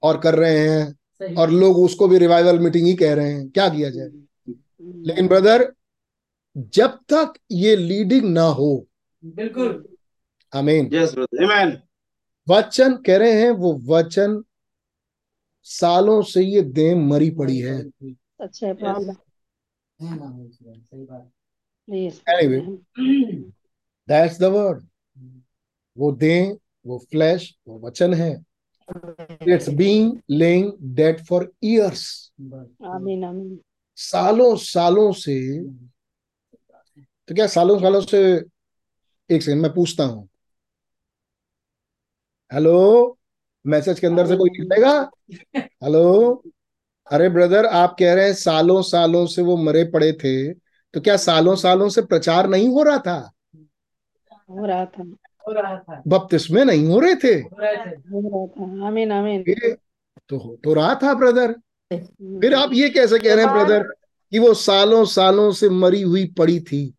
और 0.04 0.20
कर 0.20 0.36
रहे 0.36 0.58
हैं। 0.58 0.96
और 1.36 1.50
लोग 1.50 1.78
उसको 1.78 2.08
भी 2.08 2.18
रिवाइवल 2.18 2.60
मीटिंग 2.60 2.88
ही 2.88 2.94
कह 2.94 3.14
रहे 3.14 3.32
हैं। 3.32 3.50
क्या 3.50 3.70
किया 3.70 3.90
जाए? 3.90 4.06
हम्म, 4.06 5.04
लेकिन 5.06 5.28
ब्रदर 5.28 5.74
जब 6.56 6.98
तक 7.14 7.34
ये 7.52 7.76
लीडिंग 7.76 8.26
ना 8.34 8.44
हो। 8.44 8.88
बिल्कुल। 9.24 9.84
आमीन 10.54 10.90
यस 10.94 11.16
आमीन 11.18 11.78
वचन 12.48 12.96
कह 12.98 13.18
रहे 13.18 13.42
हैं 13.42 13.52
वो 13.52 13.74
वचन 13.88 14.44
सालों 15.68 16.22
से 16.22 16.42
ये 16.44 16.62
देह 16.62 16.96
मरी 16.96 17.30
पड़ी 17.32 17.58
है। 17.58 17.82
बात 18.74 19.20
दैट्स 24.08 24.40
द 24.40 24.44
वर्ड 24.44 24.88
वो 25.98 26.12
देह 26.12 26.58
वो 26.86 26.98
फ्लैश 27.12 27.54
वो 27.68 27.80
वचन 27.80 28.14
है। 28.14 28.32
It's 29.48 29.70
being 29.70 30.18
laying 30.30 30.72
dead 30.96 31.24
for 31.26 31.52
years 31.64 32.32
आमीन 32.42 33.24
आमीन 33.24 33.60
सालों 33.98 34.56
सालों 34.56 35.12
से 35.14 35.38
तो 37.32 37.36
क्या 37.36 37.46
सालों 37.48 37.80
सालों 37.80 38.02
से 38.02 38.20
एक 39.30 39.44
सेकंड 39.44 39.62
मैं 39.62 39.74
पूछता 39.74 40.04
हूँ। 40.04 40.28
हेलो 42.54 43.18
मैसेज 43.66 44.00
के 44.00 44.08
अंदर 44.08 44.28
से 44.28 44.38
कोई 44.38 44.50
निकलेगा 44.50 45.12
हेलो 45.58 46.34
अरे 47.12 47.30
ब्रदर 47.30 47.66
आप 47.66 47.96
कह 48.00 48.14
रहे 48.14 48.26
हैं 48.26 48.34
सालों 48.34 48.82
सालों 48.82 49.26
से 49.28 49.42
वो 49.42 49.58
मरे 49.58 49.84
पड़े 49.84 50.12
थे 50.14 50.54
तो 50.54 51.02
क्या 51.02 51.18
सालों 51.18 51.56
सालों 51.56 51.90
से 51.90 52.02
प्रचार 52.02 52.50
नहीं 52.50 52.68
हो 52.70 52.84
रहा 52.84 52.98
था? 52.98 53.32
हो 54.50 54.66
रहा 54.66 54.86
था। 54.86 55.04
हो 55.48 55.52
रहा 55.52 55.78
था। 55.78 56.04
बपतिस्मे 56.08 56.64
नहीं 56.64 56.88
हो 56.88 57.00
रहे 57.00 57.16
थे? 57.16 57.34
हो 57.34 57.58
रहे 57.60 57.76
थे। 57.76 57.90
हो 57.90 58.48
रहा 58.50 58.82
था। 58.82 58.88
आमीन 58.88 59.12
आमीन। 59.12 59.44
तो 60.30 60.38
हो 60.38 60.56
तो 60.64 60.74
रहा 60.74 60.96
था 60.96 61.14
ब्रदर 61.14 61.56
फिर 61.94 62.54
आप 62.54 62.70
ये 62.74 62.90
कैसे 62.90 63.20
कह 63.20 63.36
रहे 63.36 63.46
हैं 63.46 63.54
ब्रदर 63.54 63.84
कि 64.32 64.40
वो 64.40 64.54
सालों 64.54 65.06
सालों 65.06 65.52
से 65.52 65.70
मरी 65.70 66.02
हुई 66.02 66.34
पड़ी 66.38 66.60
थी? 66.60 66.94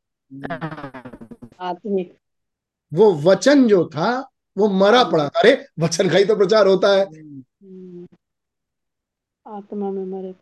आत्मिक। 1.60 2.16
वो 2.92 3.12
वचन 3.14 3.66
जो 3.68 3.84
था 3.94 4.10
वो 4.56 4.68
मरा 4.70 5.02
पड़ा 5.04 5.28
था। 5.28 5.40
अरे 5.40 5.52
वचन 5.78 6.08
का 6.10 6.16
ही 6.16 6.24
तो 6.24 6.36
प्रचार 6.36 6.66
होता 6.66 6.88
है। 6.88 7.04
हम्म, 7.04 8.06
आत्मा 9.46 9.90
में 9.90 10.04
मरे। 10.04 10.34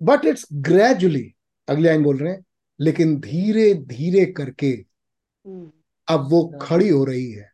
बट 0.00 0.24
इट्स 0.24 0.46
ग्रेजुअली 0.52 1.34
अगले 1.68 1.88
लाइन 1.88 2.02
बोल 2.02 2.18
रहे 2.18 2.32
हैं 2.32 2.44
लेकिन 2.80 3.18
धीरे 3.20 3.72
धीरे 3.74 4.24
करके 4.32 4.66
हम्म, 4.66 5.70
अब 6.08 6.28
वो 6.30 6.42
खड़ी 6.62 6.88
हो 6.88 7.04
रही 7.04 7.30
है। 7.32 7.50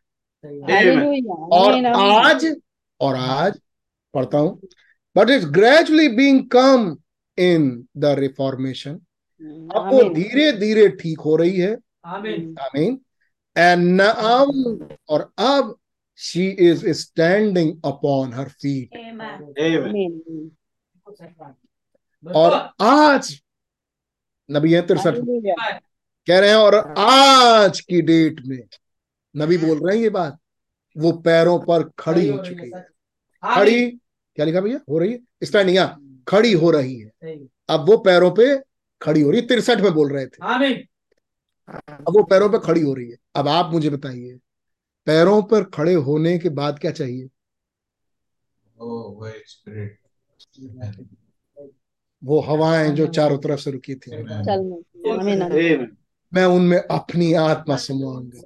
और 1.51 1.85
आज 1.85 2.45
और 3.01 3.15
आज 3.15 3.59
पढ़ता 4.13 4.37
हूँ। 4.37 4.59
But 5.15 5.29
it's 5.29 5.45
gradually 5.45 6.07
being 6.07 6.49
come 6.49 6.97
in 7.37 7.87
the 7.97 8.05
reformation 8.19 8.99
अब 9.41 9.89
वो 9.93 10.03
धीरे 10.13 10.51
धीरे 10.51 10.87
ठीक 10.89 11.19
हो 11.19 11.35
रही 11.35 11.57
है। 11.59 11.77
आमीन। 12.05 12.55
आमीन। 12.61 12.99
एंड 13.57 14.01
नाउ 14.01 14.51
और 15.09 15.31
अब 15.37 15.75
she 16.15 16.47
is 16.47 16.91
standing 16.91 17.77
upon 17.85 18.33
her 18.33 18.49
feet 18.49 18.89
Amen. 18.93 20.49
और 22.35 22.69
आज 22.81 23.41
नबी 24.49 24.73
है 24.73 24.81
तिरसठ। 24.87 25.15
कह 26.27 26.39
रहे 26.39 26.49
हैं 26.49 26.55
और 26.55 26.75
आज 26.97 27.79
की 27.79 28.01
डेट 28.01 28.41
में 28.45 28.63
नबी 29.35 29.57
बोल 29.57 29.87
रहे 29.87 29.95
हैं 29.95 30.03
ये 30.03 30.09
बात 30.09 30.37
वो 30.97 31.11
पैरों 31.11 31.59
पर 31.59 31.83
खड़ी 31.99 32.27
हो 32.27 32.37
चुकी 32.45 32.71
है। 32.75 32.81
खड़ी? 33.43 33.91
क्या 34.35 34.45
लिखा 34.45 34.61
भैया? 34.61 34.79
हो 34.89 34.97
रही 34.97 35.11
है? 35.11 35.19
स्टैंडिंग 35.43 35.77
हाँ 35.77 36.23
खड़ी 36.27 36.51
हो 36.53 36.71
रही 36.71 36.99
है। 36.99 37.11
अब 37.69 37.89
वो 37.89 37.97
पैरों 37.97 38.31
पे 38.31 38.74
खड़ी 39.01 39.21
हो 39.21 39.31
रही 39.31 39.41
है 39.41 39.47
तिरसठ 39.47 39.79
में 39.79 39.93
बोल 39.93 40.13
रहे 40.13 40.25
थे। 40.25 40.45
अब 41.69 42.13
वो 42.17 42.23
पैरों 42.23 42.49
पर 42.49 42.57
खड़ी 42.57 42.81
हो 42.81 42.93
रही 42.93 43.09
है। 43.09 43.17
अब 43.35 43.47
आप 43.47 43.71
मुझे 43.71 43.89
बताइए 43.89 44.39
पैरों 45.05 45.43
पर 45.43 45.63
खड़े 45.63 45.93
होने 45.93 46.39
के 46.39 46.49
बाद 46.49 46.79
क्या 46.79 46.91
चाहिए? 46.91 47.29
ओह 48.81 49.31
वो 52.23 52.39
हवाएँ 52.39 52.89
जो 52.89 53.07
चारों 53.07 53.37
तरफ़ 53.37 53.59
से 53.59 53.71
रुकी 53.71 53.95
थी। 53.95 54.23
मैं 56.33 56.45
उनमें 56.45 56.77
अपनी 56.77 57.33
आत्मा 57.33 57.75
समाऊँगा. 57.77 58.41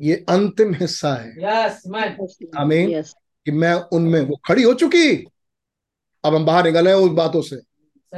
ये 0.00 0.26
अंतिम 0.28 0.74
हिस्सा 0.74 1.14
है। 1.14 1.30
यस 1.30 1.82
मैन 1.88 2.16
आमीन। 2.56 3.02
कि 3.44 3.50
मैं 3.50 3.74
उनमें 3.74 4.20
वो 4.20 4.36
खड़ी 4.36 4.62
हो 4.62 4.74
चुकी। 4.74 5.26
अब 6.24 6.34
हम 6.34 6.44
बाहर 6.44 6.64
निकल 6.64 6.84
रहे 6.84 6.94
हैं 6.94 7.00
उस 7.00 7.10
बातों 7.10 7.42
से। 7.42 7.60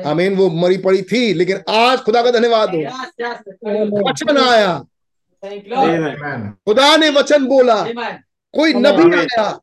आमीन 0.07 0.37
वो 0.37 0.49
मरी 0.51 0.77
पड़ी 0.79 1.03
थी 1.03 1.33
लेकिन 1.35 1.63
आज 1.69 1.99
खुदा 1.99 2.23
का 2.23 2.31
धन्यवाद 2.31 2.75
हो। 2.75 2.81
यस 2.81 3.13
यस 3.21 3.39
वचन 4.09 4.39
आया। 4.39 4.71
आमीन 5.77 6.51
खुदा 6.67 6.97
ने 6.97 7.09
वचन 7.11 7.47
बोला। 7.47 7.85
कोई 8.55 8.73
नबी 8.75 9.17
आया 9.17 9.59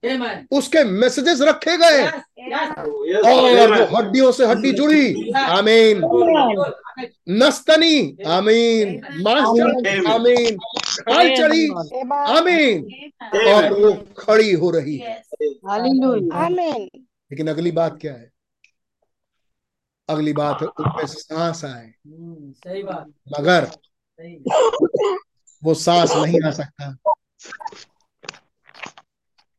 उसके 0.52 0.84
मैसेजेस 0.84 1.42
रखे 1.42 1.78
गए. 1.78 2.04
Yes. 2.04 3.26
और 3.26 3.74
वो 3.80 3.98
हड्डियों 3.98 4.32
से 4.32 4.46
हड्डी 4.46 4.72
जुड़ी। 4.72 5.32
आमीन। 5.38 6.02
नस्तनी। 7.30 8.18
आमीन। 8.28 9.02
मांस 9.22 9.48
आमीन। 10.08 10.58
खाल 11.10 11.36
चढ़ी। 11.36 11.68
आमीन। 12.38 13.12
और 13.48 13.74
वो 13.74 13.92
खड़ी 14.18 14.52
हो 14.54 14.70
रही। 14.72 14.98
है 14.98 15.22
Hallelujah. 15.70 17.07
लेकिन 17.32 17.50
अगली 17.50 17.72
बात 17.72 17.98
क्या 18.02 18.14
है? 18.14 18.32
अगली 20.10 20.34
बात 20.34 20.62
है 20.62 20.68
उनमें 20.68 21.06
सांस 21.06 21.66
आए। 21.66 21.86
हम्म, 21.86 22.52
सही 22.52 22.84
बात। 22.84 23.08
मगर 23.40 23.66
सही। 23.66 24.36
वो 25.64 25.74
सांस 25.74 26.12
नहीं 26.16 26.42
आ 26.48 26.52
सकता। 26.52 26.96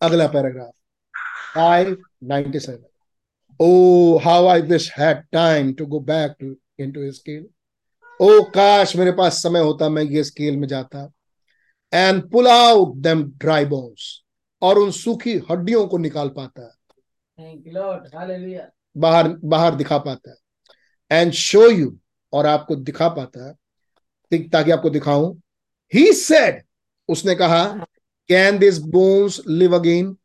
अगला 0.01 0.27
paragraph. 0.27 0.73
Five 1.55 2.03
ninety 2.25 2.61
seven 2.61 2.85
oh 3.61 4.19
how 4.19 4.47
I 4.47 4.61
wish 4.61 4.99
had 4.99 5.23
time 5.33 5.73
to 5.73 5.87
go 5.87 6.01
back 6.01 6.35
to 6.41 6.57
into 6.79 7.13
scale 7.13 7.47
ओ 8.21 8.43
काश 8.43 8.97
मेरे 8.97 9.13
पास 9.13 9.43
समय 9.43 9.61
होता 9.61 9.89
मैं 9.89 10.03
ये 10.03 10.25
स्केल 10.25 10.57
में 10.57 10.69
जाता। 10.69 11.13
And 11.95 12.31
pull 12.31 12.49
out 12.49 12.97
them 12.97 13.23
dry 13.25 13.65
bones 13.65 14.25
और 14.63 14.79
उन 14.79 14.91
सूखी 14.91 15.39
हड्डियों 15.51 15.87
को 15.89 15.99
निकाल 15.99 16.29
पाता 16.29 16.63
थैंक 16.63 16.69
यू 16.69 16.69
लॉर्ड 16.69 16.77
हालेलुया 16.79 17.28
बाहर 18.97 19.29
बाहर 19.29 19.75
दिखा 19.75 19.99
पाता 19.99 20.31
है। 20.31 20.37
एंड 21.11 21.33
शो 21.33 21.71
यू 21.71 21.97
और 22.33 22.47
आपको 22.47 22.77
दिखा 22.77 23.09
पाता 23.09 23.49
है। 23.49 23.55
ताकि 24.49 24.71
आपको 24.71 24.91
दिखाऊँ। 24.91 25.41
ही 25.95 26.13
सेड 26.13 26.63
उसने 27.09 27.35
कहा 27.35 27.65
can 28.29 28.59
this 28.59 28.79
bones 28.79 29.41
live 29.49 29.75
again 29.75 30.17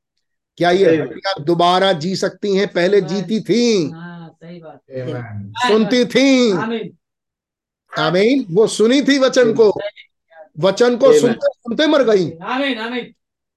क्या 0.57 0.71
ये 0.71 0.97
दोबारा 1.41 1.93
जी 1.93 2.15
सकती 2.15 2.55
हैं? 2.55 2.67
पहले 2.67 3.01
जीती 3.01 3.39
थी। 3.41 3.89
हाँ 3.91 4.29
सही 4.29 4.59
बात। 4.59 4.81
सुनती 5.67 6.05
थी। 6.05 6.51
आमीन। 7.99 8.45
वो 8.51 8.67
सुनी 8.67 9.01
थी 9.01 9.19
वचन 9.19 9.53
को। 9.53 9.73
वचन 10.59 10.97
को 10.97 11.05
Amen. 11.05 11.21
सुनते 11.21 11.47
सुनते 11.53 11.87
मर 11.87 12.03
गई। 12.03 12.29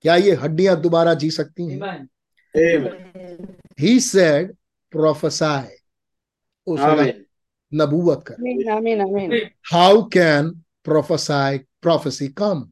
क्या 0.02 0.16
ये 0.16 0.32
हड्डियाँ 0.32 0.80
दोबारा 0.80 1.14
जी 1.14 1.30
सकती 1.30 1.68
हैं? 1.68 2.08
Amen. 2.56 3.46
ही 3.80 3.98
सेड 4.00 4.54
प्रोफेसाई 4.92 5.76
उसने 6.66 6.86
कहा, 6.86 6.94
Amen. 6.94 7.14
नबूवत 7.72 8.24
कर 8.26 8.34
Amen. 8.34 8.68
Amen. 8.76 9.00
Amen. 9.06 9.40
How 9.72 10.02
can 10.12 10.50
prophesy 10.84 11.58
prophecy 11.58 12.28
come 12.28 12.66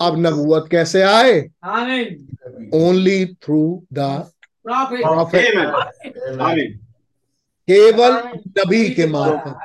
अब 0.00 0.14
नबूवत 0.18 0.68
कैसे 0.70 1.02
आए? 1.02 1.50
आमीन 1.64 2.70
ओनली 2.74 3.24
थ्रू 3.26 3.86
द 3.92 3.98
प्रॉफिट. 4.66 5.44
केवल 7.68 8.12
नबी 8.58 8.88
के 8.90 9.06
मार्फत 9.06 9.56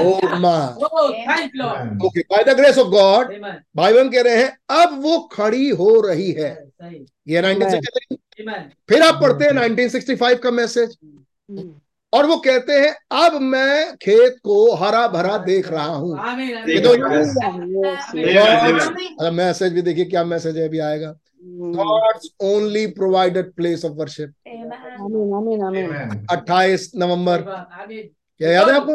ओ 0.00 0.38
माँ 0.38 0.76
thank 0.78 1.52
Lord 1.56 2.02
okay 2.06 2.20
by 2.20 2.44
the 2.44 2.56
grace 2.56 2.78
of 2.78 2.88
God 2.88 3.32
भाई 3.76 3.92
बहन 3.94 4.08
कह 4.10 4.22
रहे 4.22 4.36
हैं 4.36 4.50
अब 4.82 4.98
वो 5.02 5.18
खड़ी 5.32 5.68
हो 5.68 6.00
रही 6.00 6.30
है। 6.32 6.67
ये 6.82 7.42
1963 7.42 8.16
आमीन 8.40 8.70
फिर 8.88 9.02
आप 9.02 9.14
पढ़ते 9.14 9.44
हैं 9.44 9.52
1965 9.52 10.38
का 10.38 10.50
मैसेज। 10.50 10.96
और 12.12 12.26
वो 12.26 12.36
कहते 12.36 12.72
हैं 12.72 12.94
अब 13.26 13.40
मैं 13.40 13.96
खेत 13.96 14.36
को 14.44 14.74
हरा 14.74 15.06
भरा 15.08 15.36
देख 15.38 15.70
रहा 15.70 15.86
हूँ। 15.86 16.16
तो 19.18 19.30
मैसेज 19.30 19.72
भी 19.72 19.82
देखिए 19.82 20.04
क्या 20.04 20.24
मैसेज 20.24 20.58
है 20.58 20.68
अभी 20.68 20.78
आएगा. 20.78 21.14
God's 21.44 22.30
only 22.42 22.86
provided 22.86 23.52
place 23.52 23.84
of 23.84 23.92
worship. 23.92 24.32
28 26.30 26.92
नवंबर। 26.96 27.42
क्या 28.40 28.50
याद 28.50 28.68
है 28.68 28.74
आपको. 28.74 28.92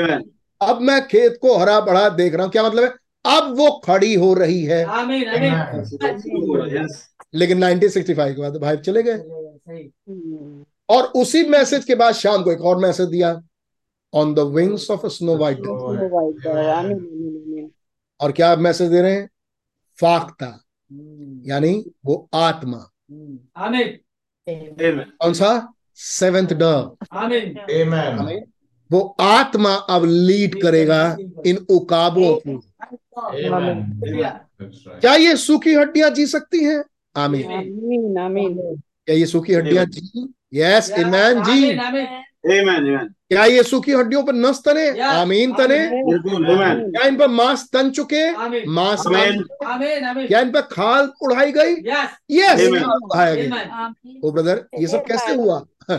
Amen. 0.00 0.22
अब 0.60 0.80
मैं 0.80 1.00
खेत 1.08 1.38
को 1.42 1.56
हरा 1.56 1.80
भरा 1.80 2.08
देख 2.08 2.34
रहा 2.34 2.42
हूँ। 2.42 2.52
क्या 2.52 2.62
मतलब 2.62 2.84
है? 2.84 2.90
अब 3.26 3.54
वो 3.58 3.70
खड़ी 3.84 4.14
हो 4.14 4.32
रही 4.34 4.62
है 4.64 4.84
आमीन 4.84 5.28
आमीन 5.28 5.52
Amen. 5.52 6.72
Yes. 6.74 6.96
लेकिन 7.34 7.64
1965 7.64 8.34
के 8.34 8.40
बाद 8.42 8.56
भाई 8.56 8.76
चले 8.76 9.02
गए. 9.02 9.18
और 10.88 11.04
उसी 11.16 11.42
मैसेज 11.48 11.84
के 11.84 11.94
बाद 11.94 12.14
शाम 12.14 12.42
को 12.42 12.52
एक 12.52 12.60
और 12.60 12.78
मैसेज 12.78 13.08
दिया 13.08 13.40
on 14.12 14.34
the 14.34 14.38
wings 14.38 14.90
of 14.90 15.06
snow 15.06 15.36
white. 15.36 15.66
और 18.20 18.32
क्या 18.32 18.54
मैसेज 18.56 18.90
दे 18.90 19.02
रहे 19.02 19.12
हैं 19.12 19.28
फाख्ता 19.98 20.46
हम्म, 20.46 21.42
यानी 21.50 21.72
वो 22.04 22.28
आत्मा 22.34 22.86
हम्म. 23.10 23.38
कौन 25.22 25.32
सा 25.34 25.50
सेवेंथ 25.98 26.48
Amen. 27.72 28.40
वो 28.90 29.00
आत्मा 29.20 29.74
अब 29.74 30.04
लीड 30.04 30.60
करेगा 30.62 31.16
इन 31.46 31.56
उकाबों 31.70 32.34
को. 32.36 32.60
क्या 35.00 35.14
ये 35.14 35.36
सूखी 35.36 35.74
हड्डियाँ 35.74 36.10
जी 36.10 36.26
सकती 36.26 36.64
हैं? 36.64 36.82
आमीन. 37.16 37.42
क्या 39.06 39.16
ये 39.16 39.26
सूखी 39.26 39.54
हड्डियाँ 39.54 39.84
जी? 39.84 40.28
यस 40.54 40.90
इमैन 40.98 41.42
जी. 41.44 41.76
क्या 43.28 43.44
ये 43.44 43.62
सूखी 43.62 43.92
हड्डियों 43.92 44.22
पर 44.22 44.32
नस 44.32 44.62
तने? 44.64 44.88
आमीन 45.00 45.52
तने। 45.52 45.78
क्या 45.92 47.06
इन 47.06 47.16
पर 47.16 47.28
मांस 47.28 47.68
तन 47.72 47.90
चुके? 47.90 48.30
मांस 48.66 49.06
Amen. 49.06 49.42
आमीन 49.66 50.04
आमीन 50.04 50.26
क्या 50.26 50.40
इन 50.40 50.50
पर 50.52 50.60
खाल 50.60 51.10
उड़ाई 51.22 51.52
गई? 51.52 51.72
यस 52.30 52.60
यस 52.60 52.60
उड़ाया 52.72 53.34
गया 53.34 53.94
ओ 54.24 54.30
ब्रदर 54.32 54.64
ये 54.80 54.86
सब 54.86 55.04
कैसे 55.06 55.34
हुआ? 55.34 55.64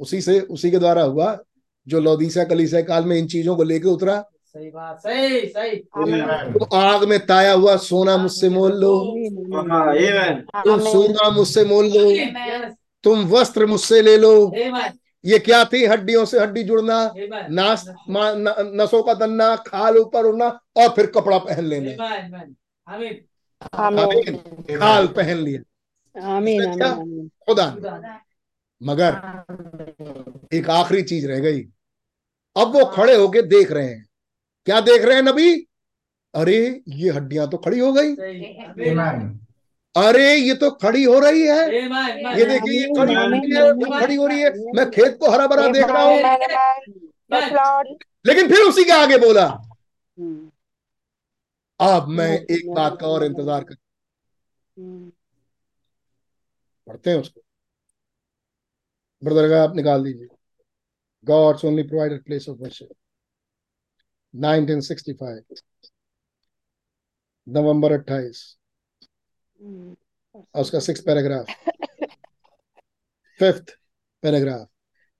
उसी 0.00 0.20
से 0.20 0.40
उसी 0.40 0.70
के 0.70 0.78
द्वारा 0.78 1.02
हुआ 1.02 1.38
जो 1.86 2.00
लौदीसा 2.00 2.44
कलीसा 2.44 2.80
काल 2.80 3.04
में 3.04 3.16
इन 3.18 3.26
चीज़ों 3.26 3.56
को 3.56 3.62
लेके 3.62 3.88
उतरा। 3.88 4.24
सही 4.58 4.70
बात 4.70 4.98
सही 4.98 5.46
सही। 5.46 5.76
तो 6.58 6.76
आग 6.76 7.04
में 7.04 7.26
ताया 7.26 7.52
हुआ 7.52 7.76
सोना 7.76 8.16
मुझसे 8.16 8.48
मोल 8.48 8.72
लो। 8.72 9.00
तुम 10.64 10.80
सोना 10.92 11.30
मुझसे 11.30 11.64
मोल 11.64 11.84
लो। 11.84 12.10
तुम 13.04 13.28
वस्त्र 13.28 13.66
मुझसे 13.66 14.02
ले 14.02 14.16
लो। 14.18 14.52
ये 15.24 15.38
क्या 15.38 15.64
थी? 15.64 15.84
हड्डियों 15.84 16.24
से 16.24 16.38
हड्डी 16.38 16.62
जुड़ना 16.62 17.12
नास 17.50 17.84
न- 18.34 18.72
नसों 18.74 19.02
का 19.02 19.14
दन्ना 19.14 19.56
खाल 19.56 19.96
ऊपर 19.96 20.24
उड़ना 20.24 20.60
और 20.76 20.88
फिर 20.88 21.06
कपड़ा 21.06 21.38
पहन 21.38 21.64
लेना। 21.64 21.90
खाल 24.78 25.06
पहन 25.06 25.36
लिया. 25.36 25.60
खुदा 27.46 27.70
ने। 27.70 27.78
मगर 28.86 29.12
एक 30.54 30.70
आखिरी 30.70 31.02
चीज़ 31.02 31.28
रह 31.28 31.38
गई। 31.38 31.60
अब 32.56 32.76
वो 32.78 32.84
खड़े 32.84 33.16
होके 33.16 33.42
देख 33.42 33.72
रहे 33.72 33.86
हैं। 33.86 34.07
क्या 34.68 34.80
देख 34.80 35.04
रहे 35.04 35.16
हैं 35.16 35.22
नबी? 35.22 35.66
अरे 36.34 36.56
ये 36.88 37.10
हड्डियाँ 37.10 37.48
तो 37.50 37.56
खड़ी 37.56 37.78
हो 37.78 37.92
गई। 37.92 38.14
अरे 39.94 40.34
ये 40.34 40.54
तो 40.54 40.70
खड़ी 40.70 41.04
हो 41.04 41.18
रही 41.18 41.42
है। 41.42 41.60
ये 42.38 42.44
देखिए 42.44 42.80
ये 42.80 42.88
खड़ी 42.96 43.14
हो 43.14 43.26
रही 43.28 43.54
है 43.54 44.00
खड़ी 44.00 44.14
हो 44.14 44.26
रही 44.26 44.40
है। 44.40 44.50
मैं 44.76 44.90
खेत 44.90 45.16
को 45.20 45.30
हरा 45.30 45.46
भरा 45.46 45.66
देख 45.68 45.86
रहा 45.86 46.02
हूँ. 46.02 46.18
लेकिन 48.26 48.48
फिर 48.48 48.58
उसी 48.58 48.84
के 48.84 48.92
आगे 48.92 49.18
बोला। 49.18 49.46
Mm. 50.18 50.50
अब 51.80 52.08
मैं 52.08 52.30
एक 52.50 52.70
बात 52.74 52.98
का 53.00 53.06
और 53.06 53.24
इंतज़ार 53.24 53.64
कर 53.64 53.74
Mm. 53.74 55.10
पढ़ते 56.86 57.10
हैं 57.10 57.16
उसको। 57.16 57.40
ब्रदर 59.22 59.48
का 59.48 59.62
आप 59.62 59.76
निकाल 59.76 60.04
दीजिए। 60.04 60.28
God's 61.26 61.64
only 61.64 61.82
provided 61.82 62.24
place 62.24 62.48
of 62.48 62.58
worship 62.58 62.88
1965 64.34 65.62
नवंबर 67.48 67.92
28 67.92 68.58
Mm. 69.62 69.96
और 70.54 70.60
उसका 70.60 70.78
six 70.78 71.00
paragraph 71.00 71.46
fifth 73.40 73.70
paragraph 74.22 74.68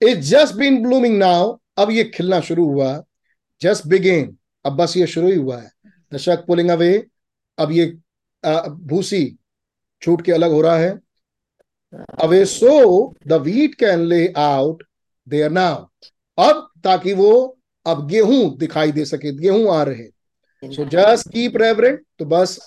it 0.03 0.19
just 0.19 0.55
been 0.55 0.83
blooming 0.83 1.19
now 1.19 1.59
अब 1.79 1.91
ये 1.91 2.05
खिलना 2.05 2.41
शुरू 2.41 2.67
हुआ। 2.67 3.05
जस्ट 3.61 3.87
बिगेन 3.87 4.39
अब 4.65 4.77
बस 4.77 4.97
ये 4.97 5.07
शुरू 5.07 5.29
ही 5.29 5.37
हुआ 5.37 5.61
है। 5.61 5.71
द 6.13 6.17
शक 6.17 6.45
पुलिंग 6.47 6.71
अवे 6.71 7.07
अब 7.59 7.73
ये 7.73 7.87
भूसी 8.69 9.39
छूट 10.03 10.23
के 10.25 10.33
अलग 10.33 10.51
हो 10.51 10.61
रहा 10.61 10.77
है। 10.77 11.01
Away 12.23 12.45
so 12.45 13.15
the 13.27 13.33
wheat 13.33 13.75
can 13.75 14.01
lay 14.01 14.33
out 14.37 14.83
there 15.29 15.51
now 15.51 15.87
अब 16.39 16.71
ताकि 16.85 17.13
वो 17.13 17.58
अब 17.89 18.07
गेहूँ 18.09 18.57
दिखाई 18.59 18.93
दे 18.93 19.05
सके 19.05 19.33
गेहूँ 19.37 19.75
आ 19.75 19.83
रहे 19.83 20.05
सो 20.63 20.85
जस्ट 20.93 21.29
कीप 21.33 21.57
रेवरेंट 21.57 22.01
तो 22.19 22.25
बस 22.25 22.59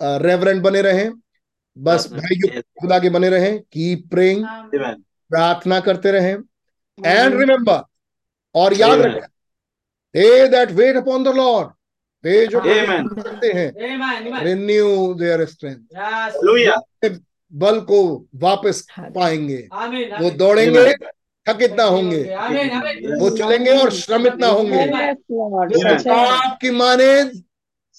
रेवरेंट 0.00 0.62
बने 0.62 0.82
रहें 0.82 1.10
बस 1.76 2.06
भाई 2.12 2.40
खुदा 2.80 2.98
के 2.98 3.10
बने 3.10 3.28
रहें 3.30 3.58
कीप 3.62 4.08
प्रेइंग 4.10 4.44
प्रार्थना 4.74 5.80
करते 5.80 6.10
रहें। 6.12 6.36
एंड 6.98 7.38
रिमेंबर 7.40 7.82
और 8.54 8.74
याद 8.74 9.00
रखें 9.00 9.26
they 10.14 10.48
that 10.48 10.70
wait 10.72 10.96
upon 10.96 11.24
the 11.24 11.34
Lord 11.36 11.68
होकर 12.24 12.86
Amen. 12.86 13.24
करते 13.24 13.52
हैं. 13.52 14.42
रिन्यू 14.44 15.14
देयर 15.14 15.44
स्ट्रेंथ 15.46 15.78
बल 17.52 17.80
को 17.80 18.00
वापस 18.36 18.86
पाएँगे. 18.98 19.60
वो 19.72 19.86
Amen. 19.86 20.36
दौड़ेंगे 20.38 20.92
थकित 21.48 21.74
ना 21.78 21.84
होंगे. 21.84 22.22
वो 23.20 23.30
चलेंगे 23.30 23.76
और 23.78 23.90
श्रमित 23.92 24.34
ना 24.40 24.48
होंगे। 24.48 24.76
Yes, 24.76 25.16
Lord. 25.30 25.74
वो 25.74 25.82
Yes, 25.82 25.84
Lord. 25.84 25.98
किताब 25.98 26.56
की 26.60 26.70
माने 26.70 27.10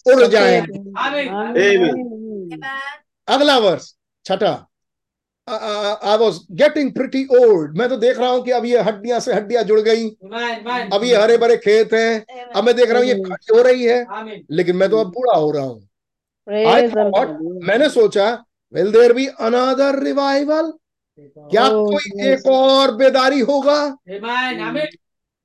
उड़ 0.05 0.25
जाएँगे. 0.25 0.79
अगला 3.27 3.57
वर्ष 3.59 3.93
छठा। 4.25 4.55
I 5.47 6.17
was 6.17 6.39
getting 6.53 6.91
pretty 6.93 7.23
old 7.37 7.77
मैं 7.77 7.87
तो 7.89 7.97
देख 7.97 8.19
रहा 8.19 8.29
हूँ 8.29 8.43
कि 8.43 8.51
अब 8.51 8.65
ये 8.65 8.79
हड्डियाँ 8.79 9.19
से 9.19 9.33
हड्डियाँ 9.33 9.63
जुड़ 9.63 9.79
गई. 9.79 10.09
अब 10.09 11.01
ये 11.03 11.15
हरे 11.15 11.37
भरे 11.37 11.57
खेत 11.57 11.93
हैं। 11.93 12.51
अब 12.55 12.63
मैं 12.63 12.75
देख 12.75 12.89
रहा 12.89 12.99
हूँ 12.99 13.07
ये 13.07 13.15
खड़ी 13.15 13.55
हो 13.55 13.61
रही 13.61 13.83
है। 13.83 14.05
लेकिन 14.51 14.75
मैं 14.75 14.89
तो 14.89 14.97
अब 14.97 15.07
बूढ़ा 15.07 15.37
हो 15.37 15.51
रहा 15.51 15.63
हूँ. 15.63 15.87
मैंने 17.67 17.89
सोचा 17.89 18.27
will 18.73 18.91
there 18.91 19.13
be 19.13 19.25
another 19.27 19.99
revival 20.03 20.71
क्या 21.19 21.63
Oh, 21.65 21.85
कोई 21.85 22.27
एक 22.27 22.47
और 22.47 22.95
बेदारी 22.95 23.39
होगा. 23.41 23.79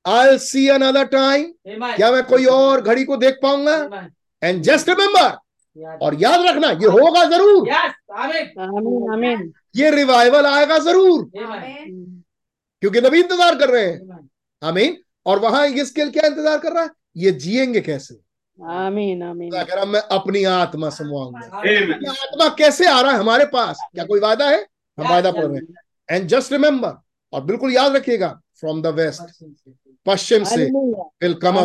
आई 0.05 0.37
सी 0.37 0.67
अनदर 0.69 1.05
टाइम 1.07 1.43
क्या 1.67 2.11
मैं 2.11 2.23
कोई 2.23 2.45
और 2.47 2.81
घड़ी 2.81 3.03
को 3.05 3.17
देख 3.17 3.39
पाऊँगा? 3.43 4.09
एंड 4.41 4.61
जस्ट 4.63 4.89
रिमेम्बर 4.89 5.97
और 6.01 6.15
याद 6.21 6.45
रखना 6.47 6.69
ये 6.71 6.87
होगा 6.89 7.23
ज़रूर। 7.29 7.67
Yes. 7.67 7.93
Amen. 8.15 8.45
Amen. 8.59 9.07
Amen. 9.13 9.41
ये 9.75 9.89
रिवाइवल 9.91 10.45
आएगा 10.45 10.77
ज़रूर। 10.81 11.29
क्योंकि 12.83 13.01
नबी 13.01 13.19
इंतज़ार 13.19 13.55
कर 13.55 13.69
रहे 13.69 13.85
हैं. 13.85 14.29
आमीन। 14.61 14.97
और 15.25 15.39
वहाँ 15.39 15.67
ये 15.67 15.85
स्किल 15.85 16.09
क्या 16.11 16.27
इंतज़ार 16.27 16.57
कर 16.57 16.73
रहा 16.73 16.83
है? 16.83 16.89
ये 17.17 17.31
जिएँगे 17.31 17.81
कैसे. 17.81 18.15
खुदा 18.57 19.63
कह 19.63 19.73
रहा 19.73 19.85
मैं 19.85 20.01
अपनी 20.11 20.43
आत्मा 20.45 20.89
समवाऊँगा 20.89 21.39
आत्मा 22.11 22.47
कैसे 22.57 22.87
आ 22.87 22.99
रहा 23.01 23.11
है 23.11 23.17
हमारे 23.19 23.45
पास? 23.45 23.79
क्या 23.93 24.05
कोई 24.05 24.19
वादा 24.19 24.49
है? 24.49 24.65
हम 24.97 25.07
वायदा 25.09 25.31
पढ़ 25.31 25.45
रहे 25.45 25.57
हैं 25.57 26.17
एंड 26.17 26.27
जस्ट 26.27 26.51
रिमेम्बर 26.51 26.97
और 27.33 27.43
बिल्कुल 27.45 27.73
याद 27.73 27.95
रखिएगा 27.95 28.27
फ्रॉम 28.59 28.81
द 28.81 28.87
वेस्ट 28.99 29.43
पश्चिम 30.05 30.43
से 30.43 30.65
विल 31.23 31.33
कम. 31.43 31.57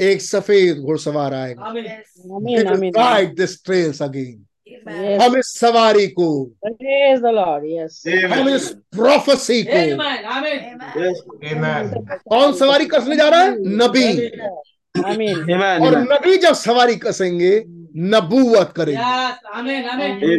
एक 0.00 0.22
सफ़ेद 0.22 0.78
घुड़सवार 0.78 1.34
आएगा 1.34 1.72
दिस 3.34 3.62
ट्रेल्स 3.64 4.02
अगेन 4.02 4.44
Yes. 4.66 5.20
हम 5.22 5.36
इस 5.36 5.46
सवारी 5.58 6.06
को 6.08 6.24
Praise 6.66 7.20
the 7.20 7.30
Lord. 7.34 7.62
Yes. 7.64 7.98
हम 8.32 8.48
इस 8.48 8.68
प्रोफेसी 8.92 9.62
को 9.62 9.76
Amen. 9.76 10.24
Amen. 10.36 10.80
Yes. 10.96 11.20
कौन 12.28 12.52
सवारी 12.52 12.86
कसने 12.86 13.16
जा 13.16 13.28
रहा 13.28 13.40
है 13.40 13.50
नबी. 13.76 14.04
Amen. 14.94 15.86
और 15.86 15.98
नबी 16.12 16.36
जब 16.36 16.54
सवारी 16.54 16.96
कसेंगे 16.96 17.52
नबूवत 17.96 18.72
करेंगे। 18.76 20.36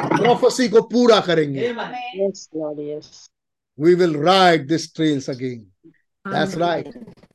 प्रोफेसी 0.00 0.68
को 0.68 0.80
पूरा 0.82 1.20
करेंगे। 1.20 1.72
We 3.78 3.94
will 3.94 4.16
ride 4.16 4.66
this 4.68 4.94
trails 4.94 5.30
again 5.30 5.58
that's 6.24 6.56
right 6.58 6.88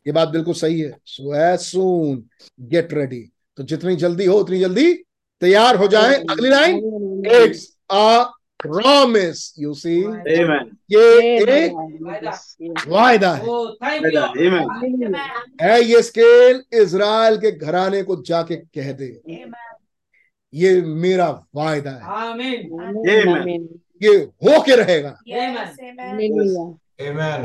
ये 0.07 0.11
बात 0.11 0.29
बिल्कुल 0.29 0.53
सही 0.53 0.79
है। 0.79 0.91
So 1.05 1.35
as 1.35 1.59
soon 1.59 2.23
get 2.59 2.93
ready 2.93 3.21
तो 3.57 3.63
जितनी 3.63 3.95
जल्दी 3.95 4.25
हो 4.25 4.37
उतनी 4.37 4.59
जल्दी 4.59 4.93
तैयार 5.41 5.75
हो 5.75 5.87
जाए। 5.87 6.15
अगली 6.31 6.49
line 6.49 6.75
it's 7.33 7.67
promise, 8.65 9.41
you 9.57 9.73
see. 9.73 10.03
Amen. 10.05 10.65
वायदा 12.87 13.33
है 15.61 15.81
ये 15.83 16.01
स्केल 16.01 16.63
इज़राइल 16.73 17.37
के 17.37 17.51
घराने 17.51 18.03
को 18.03 18.15
जाके 18.21 18.55
कह 18.55 18.91
दे। 18.91 19.09
ये 20.53 20.81
मेरा 20.81 21.29
वायदा 21.55 21.91
है। 21.91 22.05
ये 24.03 24.15
हो 24.45 24.61
के 24.61 24.75
रहेगा 24.75 25.13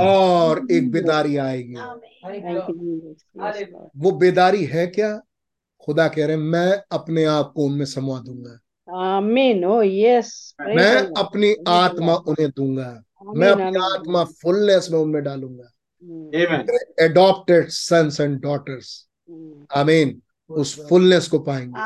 और 0.05 0.67
एक 0.73 0.91
बेदारी 0.91 1.37
आएगी। 1.37 1.75
वो 3.97 4.11
बेदारी 4.11 4.65
है 4.65 4.87
क्या? 4.87 5.21
खुदा 5.85 6.09
कह 6.09 6.27
रहे 6.27 6.37
मैं 6.37 6.83
अपने 6.93 7.25
आप 7.25 7.53
को 7.57 7.65
उनमें 7.65 7.85
समा 7.87 8.19
दूँगा। 8.21 8.59
आमीन। 8.95 9.65
मैं 10.61 10.97
अपनी 11.19 11.55
आत्मा 11.69 12.15
उन्हें 12.15 12.49
दूँगा। 12.51 13.03
मैं 13.37 13.49
अपनी 13.49 13.79
आत्मा 13.95 14.25
फुलनेस 14.25 14.89
में 14.93 14.99
उनमें 14.99 15.23
डालूँगा। 15.25 15.71
एडॉप्टेड 17.05 17.69
सन्स 17.69 18.21
एंड 18.21 18.41
डॉटर्स 18.41 19.09
अमीन 19.75 20.23
उस 20.51 20.89
फुलनेस 20.89 21.29
को 21.29 21.39
पाएँगे। 21.39 21.81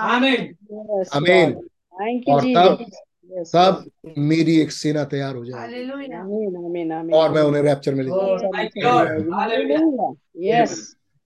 आमीन। 1.16 1.54
और 2.28 2.40
तब 2.40 2.84
सब 3.44 3.84
मेरी 4.18 4.60
एक 4.60 4.72
सेना 4.72 5.04
तैयार 5.04 5.36
हो 5.36 5.44
जाए 5.44 5.84
और 7.18 7.30
मैं 7.30 7.42
उन्हें 7.42 7.62
रैप्चर 7.62 7.94
में 7.94 8.04
ले 8.04 8.10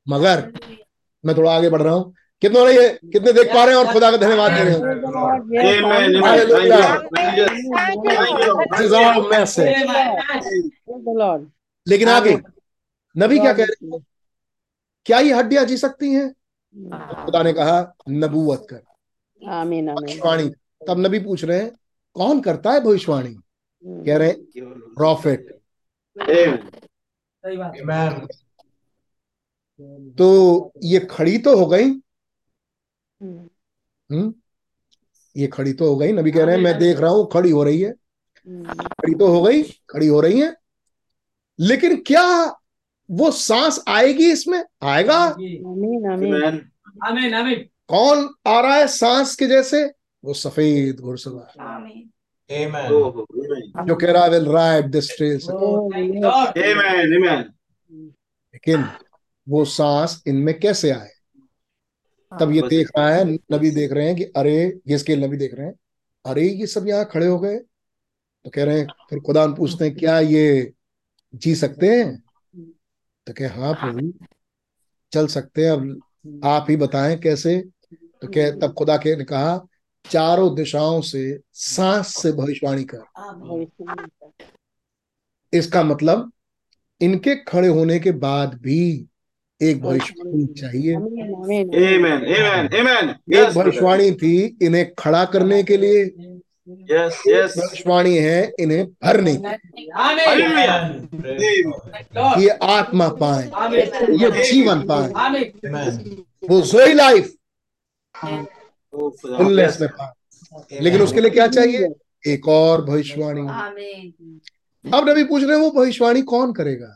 मगर 0.09 0.53
मैं 1.25 1.37
थोड़ा 1.37 1.57
आगे 1.57 1.71
बढ़ 1.71 1.83
रहा 1.83 1.95
हूँ। 1.95 2.15
कितने 2.43 2.65
रही 2.65 2.77
है 2.77 2.89
कितने 2.89 3.33
देख 3.33 3.47
पा 3.47 3.65
रहे 3.65 3.75
हैं 3.75 3.85
और 3.85 3.93
खुदा 3.93 4.11
का 4.11 4.17
धन्यवाद 4.17 4.53
दे 4.53 4.63
रहे 4.63 4.73
हैं। 4.73 4.81
लेकिन 11.89 12.09
आगे 12.09 12.37
नबी 13.17 13.39
क्या 13.39 13.53
कह 13.53 13.65
रहे 13.65 13.87
हैं? 13.87 14.05
क्या 15.07 15.19
ये 15.19 15.33
हड्डियाँ 15.35 15.65
जी 15.65 15.77
सकती 15.77 16.13
हैं? 16.13 16.29
खुदा 17.25 17.43
ने 17.43 17.53
कहा 17.53 17.95
नबूवत 18.09 18.67
कर। 18.71 18.83
भविष्यवाणी। 19.95 20.49
तब 20.89 20.99
नबी 20.99 21.19
पूछ 21.19 21.45
रहे 21.45 21.59
हैं 21.59 21.71
कौन 22.17 22.41
करता 22.41 22.71
है 22.71 22.81
भविष्यवाणी? 22.81 23.37
कह 23.85 24.17
रहे 24.17 24.33
प्रॉफिट 24.97 25.59
तो 30.19 30.73
ये 30.83 30.99
खड़ी 31.11 31.39
तो 31.39 31.57
हो 31.57 31.67
गई 31.67 31.91
हम्म 33.23 34.33
ये 35.37 35.47
खड़ी 35.47 35.73
तो 35.73 35.89
हो 35.89 35.97
गई 35.97 36.13
नबी 36.13 36.31
कह 36.31 36.45
रहे 36.45 36.57
हैं 36.57 36.63
मैं 36.63 36.79
देख 36.79 37.01
रहा 37.01 37.11
हूँ 37.11 37.29
खड़ी 37.33 37.51
हो 37.51 37.65
रही 37.65 37.81
है 37.81 37.95
Mm. 38.47 38.83
खड़ी 38.83 39.15
तो 39.15 39.27
हो 39.27 39.43
गई 39.43 39.63
खड़ी 39.63 40.07
हो 40.07 40.21
रही 40.21 40.41
है 40.41 40.55
लेकिन 41.59 41.97
क्या 42.07 42.45
वो 43.11 43.31
सांस 43.31 43.85
आएगी 43.89 44.31
इसमें 44.33 44.65
आएगा. 44.83 45.35
Amen. 45.35 46.07
Amen. 46.15 47.35
Amen. 47.35 47.55
कौन 47.89 48.29
आ 48.47 48.61
रहा 48.61 48.75
है 48.75 48.87
सांस 48.87 49.35
के 49.37 49.47
जैसे 49.47 49.93
वो 50.25 50.35
सफ़ेद 50.35 51.01
घुड़सवार. 51.01 51.53
Oh, 52.51 53.27
जो 53.87 53.97
कह 53.97 54.13
रहा 54.13 54.27
विल 54.27 54.47
राइड 54.47 54.91
दिस. 54.91 55.11
Amen. 55.21 57.45
लेकिन 58.55 58.85
वो 59.49 59.65
सांस 59.65 60.23
इनमें 60.27 60.59
कैसे 60.61 60.91
आए 60.91 61.11
तब 62.33 62.53
ये 62.53 62.63
देख 62.63 62.91
रहा 62.99 63.09
है 63.09 63.25
नबी 63.53 63.71
देख 63.71 63.93
रहे 63.93 64.07
हैं 64.07 64.17
कि 64.17 64.25
अरे 64.25 64.81
ये 64.89 64.99
स्केल 64.99 65.25
नबी 65.25 65.37
देख 65.37 65.55
रहे 65.55 65.67
हैं। 65.67 65.75
अरे 66.25 66.49
ये 66.49 66.67
सब 66.67 66.89
यहाँ 66.89 67.05
खड़े 67.05 67.27
हो 67.27 67.39
गए। 67.39 67.57
तो 67.57 68.51
कह 68.51 68.65
रहे 68.65 68.79
हैं 68.79 68.87
फिर 69.11 69.21
खुदा 69.21 69.47
पूछते 69.47 69.85
हैं 69.85 69.95
क्या 69.97 70.19
ये 70.21 70.73
जी 71.35 71.55
सकते 71.55 71.89
हैं? 71.89 72.23
तो 73.27 73.33
कहे 73.33 73.47
हाँ 73.47 73.75
प्रभु 73.75 74.13
चल 75.13 75.27
सकते 75.27 75.65
हैं 75.65 75.73
अब 75.73 76.01
आप 76.45 76.67
ही 76.71 76.77
बताएँ 76.77 77.17
कैसे? 77.19 77.59
तो 77.93 78.29
कह 78.29 78.51
तब 78.51 78.75
खुदा 78.79 78.97
के 78.97 79.17
ने 79.17 79.25
कहा 79.25 79.67
चारों 80.11 80.55
दिशाओं 80.55 81.01
से 81.01 81.41
सांस 81.53 82.15
से 82.15 82.33
भविष्यवाणी 82.33 82.85
कर। 82.85 84.33
इसका 85.53 85.83
मतलब 85.83 86.33
इनके 87.01 87.35
खड़े 87.37 87.69
होने 87.69 87.99
के 88.01 88.13
बाद 88.13 88.55
भी 88.55 89.08
एक 89.61 89.81
भविष्यवाणी 89.83 90.45
चाहिए 90.61 90.95
Amen, 90.97 91.71
amen. 91.79 92.25
Amen. 92.25 92.27
Amen. 92.41 92.69
Amen. 92.81 93.09
एक 93.35 93.55
भविष्यवाणी 93.55 94.11
थी 94.23 94.35
इन्हें 94.63 94.85
खड़ा 94.99 95.25
करने 95.35 95.63
के 95.71 95.77
लिए 95.77 96.05
Yes. 96.91 97.15
Yes. 97.29 97.57
भविष्यवाणी 97.59 98.17
है 98.17 98.41
इन्हें 98.61 98.85
भरने 99.05 99.35
की. 99.37 99.43
ये 102.43 102.49
आत्मा 102.73 103.09
पाए 103.23 103.45
ये 104.23 104.31
जीवन 104.43 104.83
पाए. 104.91 105.09
वो 106.51 106.61
जोई 106.73 106.93
लाइफ 106.95 107.35
Oh, 108.95 109.11
फुलनेस 109.23 109.81
में 109.81 109.89
पाए 109.91 110.79
लेकिन 110.83 111.01
उसके 111.03 111.21
लिए 111.21 111.31
क्या 111.31 111.47
चाहिए 111.49 111.89
एक 112.25 112.49
और 112.49 112.85
भविष्यवाणी 112.85 113.41
अब 114.85 115.09
नबी 115.09 115.25
पूछ 115.25 115.43
रहे 115.43 115.57
हैं 115.57 115.63
वो 115.63 115.71
भविष्यवाणी 115.71 116.23
कौन 116.31 116.53
करेगा 116.53 116.87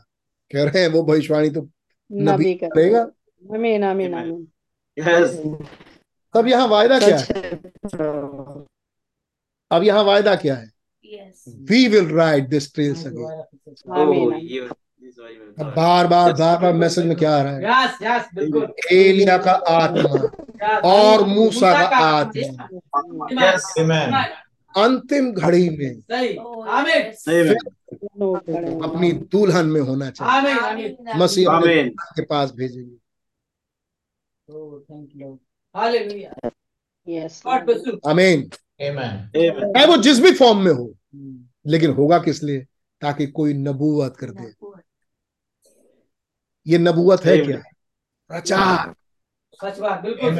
कह 0.51 0.63
रहे 0.63 0.81
हैं 0.81 0.89
वो 0.91 1.03
भविष्यवाणी 1.03 1.49
तो 1.49 1.61
नबी 2.11 2.53
करेगा? 2.53 3.01
आमीन 3.53 3.83
आमीन 3.83 4.13
आमीन. 4.13 4.47
तब 6.33 6.47
यहाँ 6.47 6.67
वायदा 6.67 6.99
क्या 6.99 7.17
है? 7.17 7.59
अब 9.71 9.83
यहाँ 9.83 10.03
वायदा 10.03 10.35
क्या 10.35 10.55
है? 10.55 10.71
We 11.69 11.87
will 11.87 12.07
ride 12.09 12.47
this 12.49 12.73
trails 12.73 13.05
again 13.07 14.69
बार 15.59 16.07
बार 16.07 16.33
बार 16.33 16.59
बार 16.59 16.73
मैसेज 16.73 17.05
में 17.05 17.15
क्या 17.17 17.35
आ 17.37 17.41
रहा 17.41 17.53
है? 17.53 17.61
यस 17.63 17.97
यस 18.01 18.91
एलिया 18.91 19.37
का 19.37 19.51
आत्मा 19.51 20.29
Yes. 20.63 20.83
और 20.83 21.23
मूसा 21.27 21.71
का 21.73 21.97
आत्मा। 21.97 22.67
Yes. 23.31 23.63
अंतिम 24.77 25.33
घड़ी 25.33 25.69
में 25.69 25.99
सही। 25.99 26.37
आमीन। 26.69 27.53
अपनी 28.83 29.11
दुल्हन 29.11 29.65
में 29.65 29.81
होना 29.81 30.11
चाहिए। 30.11 30.97
मसीह 31.15 31.47
के 31.97 32.21
पास 32.25 32.51
भेजेंगे। 32.51 32.95
Oh. 34.51 34.79
Amen. 38.11 38.41
चाहे 39.73 39.85
वो 39.85 39.97
जिस 39.97 40.19
भी 40.19 40.33
फॉर्म 40.33 40.57
में 40.57 40.71
हो 40.71 40.93
Hmm. 41.15 41.37
लेकिन 41.67 41.91
होगा 41.91 42.19
किस 42.19 42.43
लिए? 42.43 42.65
ताकि 43.01 43.27
कोई 43.27 43.53
नबूवत 43.53 44.17
कर 44.17 44.29
दे। 44.29 44.53
ये 46.67 46.77
नबूवत 46.77 47.21
है 47.25 47.37
क्या? 47.37 47.57
प्रचार। 48.27 48.95
सच 49.63 49.79
बात 49.79 50.01
बिल्कुल 50.01 50.39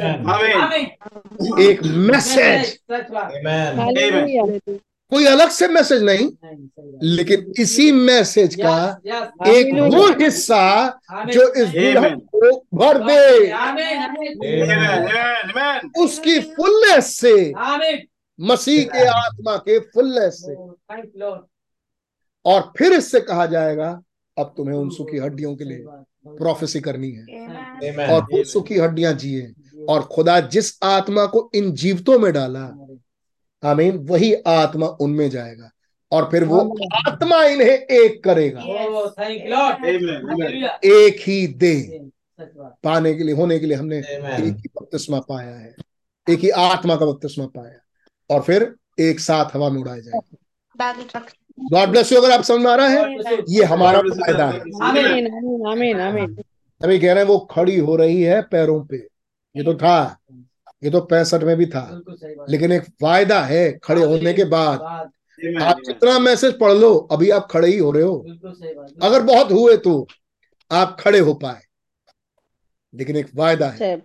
एक 1.62 1.82
मैसेज 2.08 2.64
सच 2.66 3.10
बात। 3.10 3.28
Amen. 3.32 4.78
कोई 5.12 5.24
अलग 5.26 5.48
से 5.50 5.66
मैसेज 5.68 6.02
नहीं 6.02 6.26
नहीं 6.44 6.68
लेकिन 7.16 7.52
इसी 7.60 7.90
मैसेज 7.92 8.54
का 8.60 8.76
एक 9.48 9.74
वो 9.94 10.06
हिस्सा 10.20 10.64
जो 11.26 11.42
इस 11.52 11.68
दुल्हन 11.68 12.18
को 12.34 12.50
भर 12.74 12.98
दे. 13.06 13.24
उसकी 16.04 16.38
फुलनेस 16.56 17.06
से। 17.20 17.34
मसीह 18.38 18.84
के 18.84 19.06
आत्मा 19.08 19.56
के 19.56 19.78
फुलनेस 19.78 20.34
से। 20.46 20.54
Oh. 20.54 21.38
और 22.44 22.60
फिर 22.78 22.92
इससे 22.92 23.20
कहा 23.20 23.46
जाएगा 23.46 23.90
अब 24.36 24.54
तुम्हें 24.56 24.76
उन 24.76 24.90
सुखी 24.90 25.18
हड्डियों 25.18 25.54
के 25.56 25.64
लिए। 25.64 25.84
प्रोफेसी 26.26 26.80
करनी 26.80 27.10
है। 27.10 27.26
Amen. 27.80 28.10
और 28.10 28.22
वो 28.22 28.44
सुखी 28.44 28.78
हड्डियाँ 28.78 29.12
जिए। 29.12 29.52
और 29.88 30.02
खुदा 30.02 30.40
जिस 30.40 30.82
आत्मा 30.82 31.26
को 31.26 31.50
इन 31.54 31.72
जीवतों 31.72 32.18
में 32.18 32.32
डाला 32.32 32.86
आमीन 33.64 33.96
वही 33.96 34.34
आत्मा 34.34 34.86
उनमें 34.86 35.30
जाएगा। 35.30 35.70
और 36.12 36.28
फिर 36.30 36.44
वो 36.44 36.78
आत्मा 37.08 37.44
इन्हें 37.44 37.68
एक 37.68 38.24
करेगा। 38.24 38.60
Oh. 38.60 39.22
एक 40.84 41.16
ही 41.20 41.46
दे। 41.46 42.00
पाने 42.60 43.14
के 43.14 43.24
लिए 43.24 43.34
होने 43.34 43.58
के 43.58 43.66
लिए 43.66 43.76
हमने. 43.76 43.98
एक 43.98 44.56
ही 44.56 44.68
बपतिस्मा 44.76 45.20
पाया 45.20 45.56
है। 45.56 45.74
एक 46.30 46.38
ही 46.38 46.50
आत्मा 46.50 46.96
का 46.96 47.06
बपतिस्मा 47.06 47.46
पाया 47.46 47.74
और 48.34 48.42
फिर 48.42 48.74
एक 49.00 49.20
साथ 49.20 49.56
हवा 49.56 49.70
में 49.70 49.80
उड़ाया 49.80 50.00
जाए 50.00 50.20
गॉड 51.58 51.88
ब्लेस 51.88 52.12
यू 52.12 52.20
अगर 52.20 52.30
आप 52.30 52.42
समझ 52.42 52.60
में 52.60 52.70
आ 52.70 52.74
रहा 52.74 52.88
है। 52.88 53.36
ये 53.48 53.64
हमारा 53.64 54.00
फ़ायदा 54.00 54.46
है. 54.46 54.60
अभी 56.80 56.98
कह 56.98 57.12
रहे 57.12 57.22
हैं 57.22 57.28
वो 57.28 57.38
खड़ी 57.38 57.78
हो 57.78 57.96
रही 57.96 58.22
है 58.22 58.40
पैरों 58.42 58.84
पे। 58.84 58.96
ये 59.54 59.62
तो 59.62 59.74
था। 59.74 60.18
ये 60.84 60.90
तो 60.90 61.00
पैंसठ 61.00 61.42
में 61.42 61.56
भी 61.56 61.66
था। 61.66 61.80
बिल्कुल 61.80 62.14
सही 62.14 62.34
बात। 62.34 62.50
लेकिन 62.50 62.72
एक 62.72 62.82
फ़ायदा 63.00 63.40
है 63.42 63.78
खड़े 63.84 64.04
होने 64.04 64.32
के 64.32 64.44
बाद। 64.44 64.80
आप 65.62 65.80
जितना 65.86 66.18
मैसेज 66.18 66.58
पढ़ 66.58 66.72
लो 66.72 66.94
अभी 67.12 67.30
आप 67.30 67.48
खड़े 67.50 67.68
ही 67.68 67.78
हो 67.78 67.90
रहे 67.90 68.02
हो। 68.02 68.18
बिल्कुल 68.18 68.52
सही 68.52 68.74
बात। 68.74 68.92
अगर 69.02 69.22
बहुत 69.22 69.52
हुए 69.52 69.76
तो 69.76 70.06
आप 70.70 70.96
खड़े 71.00 71.18
हो 71.18 71.34
पाए। 71.34 71.60
लेकिन 72.94 73.16
एक 73.16 73.30
वायदा 73.34 73.68
है। 73.68 73.96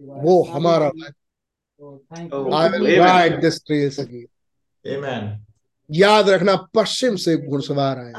वो 0.00 0.42
हमारा 0.42 0.90
thank 0.90 2.32
you. 2.32 2.54
I 2.54 2.68
will. 2.68 3.00
Ride 3.00 3.40
this 3.40 3.64
trails 3.66 4.00
again 4.00 4.26
Amen. 4.84 5.51
याद 5.90 6.28
रखना 6.28 6.56
पश्चिम 6.56 7.16
से 7.16 7.36
घुड़सवार 7.36 7.98
आए. 7.98 8.12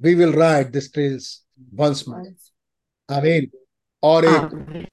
We 0.00 0.14
will 0.14 0.32
ride 0.32 0.70
this 0.70 0.92
trails 0.92 1.46
once 1.74 2.04
more 2.08 2.34
आमीन 3.10 3.50
और 4.02 4.24
एक 4.24 4.86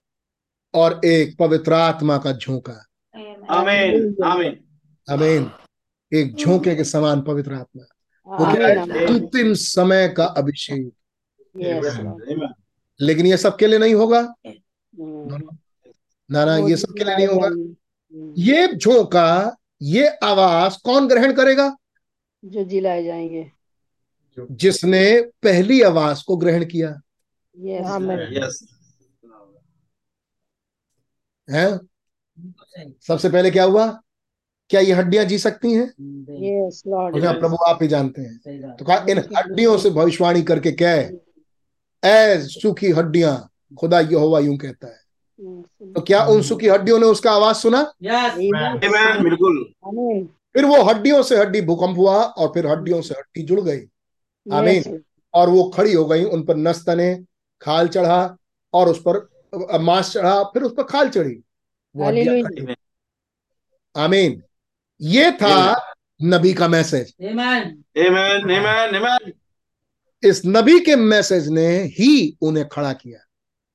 और 0.73 1.01
एक 1.05 1.37
पवित्र 1.37 1.73
आत्मा 1.73 2.17
का 2.17 2.31
झोंका। 2.31 2.85
Amen. 3.51 4.03
Amen. 4.33 4.53
आमीन। 5.09 5.51
एक 6.13 6.35
झोंके 6.35 6.75
के 6.75 6.83
समान 6.83 7.21
पवित्र 7.21 7.53
आत्मा। 7.53 7.83
वो 8.27 8.55
क्या 8.55 8.67
है. 8.67 9.05
अंतिम 9.05 9.53
समय 9.53 10.09
का 10.09 10.25
अभिषेक. 10.25 10.91
लेकिन 13.01 13.25
ये 13.25 13.37
सबके 13.37 13.67
लिए 13.67 13.79
नहीं 13.79 13.95
होगा. 13.95 14.35
ना 16.31 16.45
ना 16.45 16.57
ये 16.57 16.75
सबके 16.75 17.03
लिए 17.03 17.15
नहीं 17.15 17.27
होगा. 17.27 17.75
ये 18.37 18.67
झोंका 18.67 19.57
ये 19.81 20.07
आवाज़ 20.07 20.77
कौन 20.85 21.07
ग्रहण 21.07 21.33
करेगा? 21.33 21.77
जो 22.45 22.63
जिलाए 22.63 23.03
जाएँगे। 23.03 23.51
जिसने 24.51 25.21
पहली 25.21 25.81
आवाज़ 25.81 26.23
को 26.27 26.37
ग्रहण 26.37 26.65
किया। 26.65 27.01
Yes 27.57 27.87
Yes. 28.37 28.67
है? 31.51 31.79
सबसे 33.07 33.29
पहले 33.29 33.51
क्या 33.51 33.63
हुआ? 33.63 34.01
क्या 34.69 34.81
ये 34.81 34.93
हड्डियाँ 34.93 35.25
जी 35.25 35.37
सकती 35.37 35.73
हैं? 35.73 35.85
यस 36.41 36.83
लॉर्ड 36.87 37.15
तो 37.15 37.39
प्रभु 37.39 37.55
आप 37.55 37.79
ही 37.81 37.87
जानते 37.87 38.21
हैं। 38.21 38.75
तो 38.75 38.85
कहा 38.85 39.05
इन 39.09 39.17
हड्डियों 39.17 39.77
से 39.77 39.89
भविष्यवाणी 39.89 40.41
करके 40.41 40.71
कह 40.71 41.11
ऐ 42.07 42.41
सूखी 42.41 42.91
हड्डियाँ 42.91 43.49
खुदा 43.79 43.99
यहोवा 43.99 44.39
यूँ 44.39 44.57
कहता 44.57 44.87
है। 44.87 45.06
तो 45.41 46.01
क्या 46.01 46.23
उन 46.25 46.41
सूखी 46.41 46.67
हड्डियों 46.67 46.99
ने 46.99 47.05
उसका 47.05 47.31
आवाज़ 47.31 47.57
सुना? 47.57 47.93
बिल्कुल. 49.23 49.73
फिर 50.53 50.65
वो 50.65 50.83
हड्डियों 50.83 51.23
से 51.23 51.37
हड्डी 51.37 51.61
भूकंप 51.61 51.97
हुआ 51.97 52.23
और 52.23 52.47
फिर 52.47 52.67
हड्डियों 52.67 53.01
से 53.01 53.13
हड्डी 53.13 53.41
जुड़ 53.41 53.61
गई। 53.61 53.79
आमीन। 54.53 55.03
और 55.33 55.49
वो 55.49 55.63
खड़ी 55.69 55.93
हो 55.93 56.05
गई 56.05 56.23
उन 56.23 56.43
पर 56.43 56.55
नस 56.55 56.85
तने 56.85 57.23
खाल 57.61 57.87
चढ़ा 57.87 58.37
और 58.73 58.89
उस 58.89 59.03
पर 59.07 59.79
मांस 59.79 60.13
चढ़ा 60.13 60.43
फिर 60.43 60.63
उस 60.63 60.71
पर 60.71 60.83
खाल 60.83 61.09
चढ़ी। 61.09 61.35
वो 61.95 62.05
हड्डियाँ 62.05 62.75
आमीन। 63.95 64.43
ये 65.01 65.31
था 65.31 65.73
नबी 66.23 66.53
का 66.53 66.67
मैसेज. 66.67 67.13
इस 70.23 70.41
नबी 70.45 70.79
के 70.79 70.95
मैसेज 70.95 71.47
ने 71.49 71.67
ही 71.67 72.37
उन्हें 72.41 72.67
खड़ा 72.67 72.93
किया। 72.93 73.19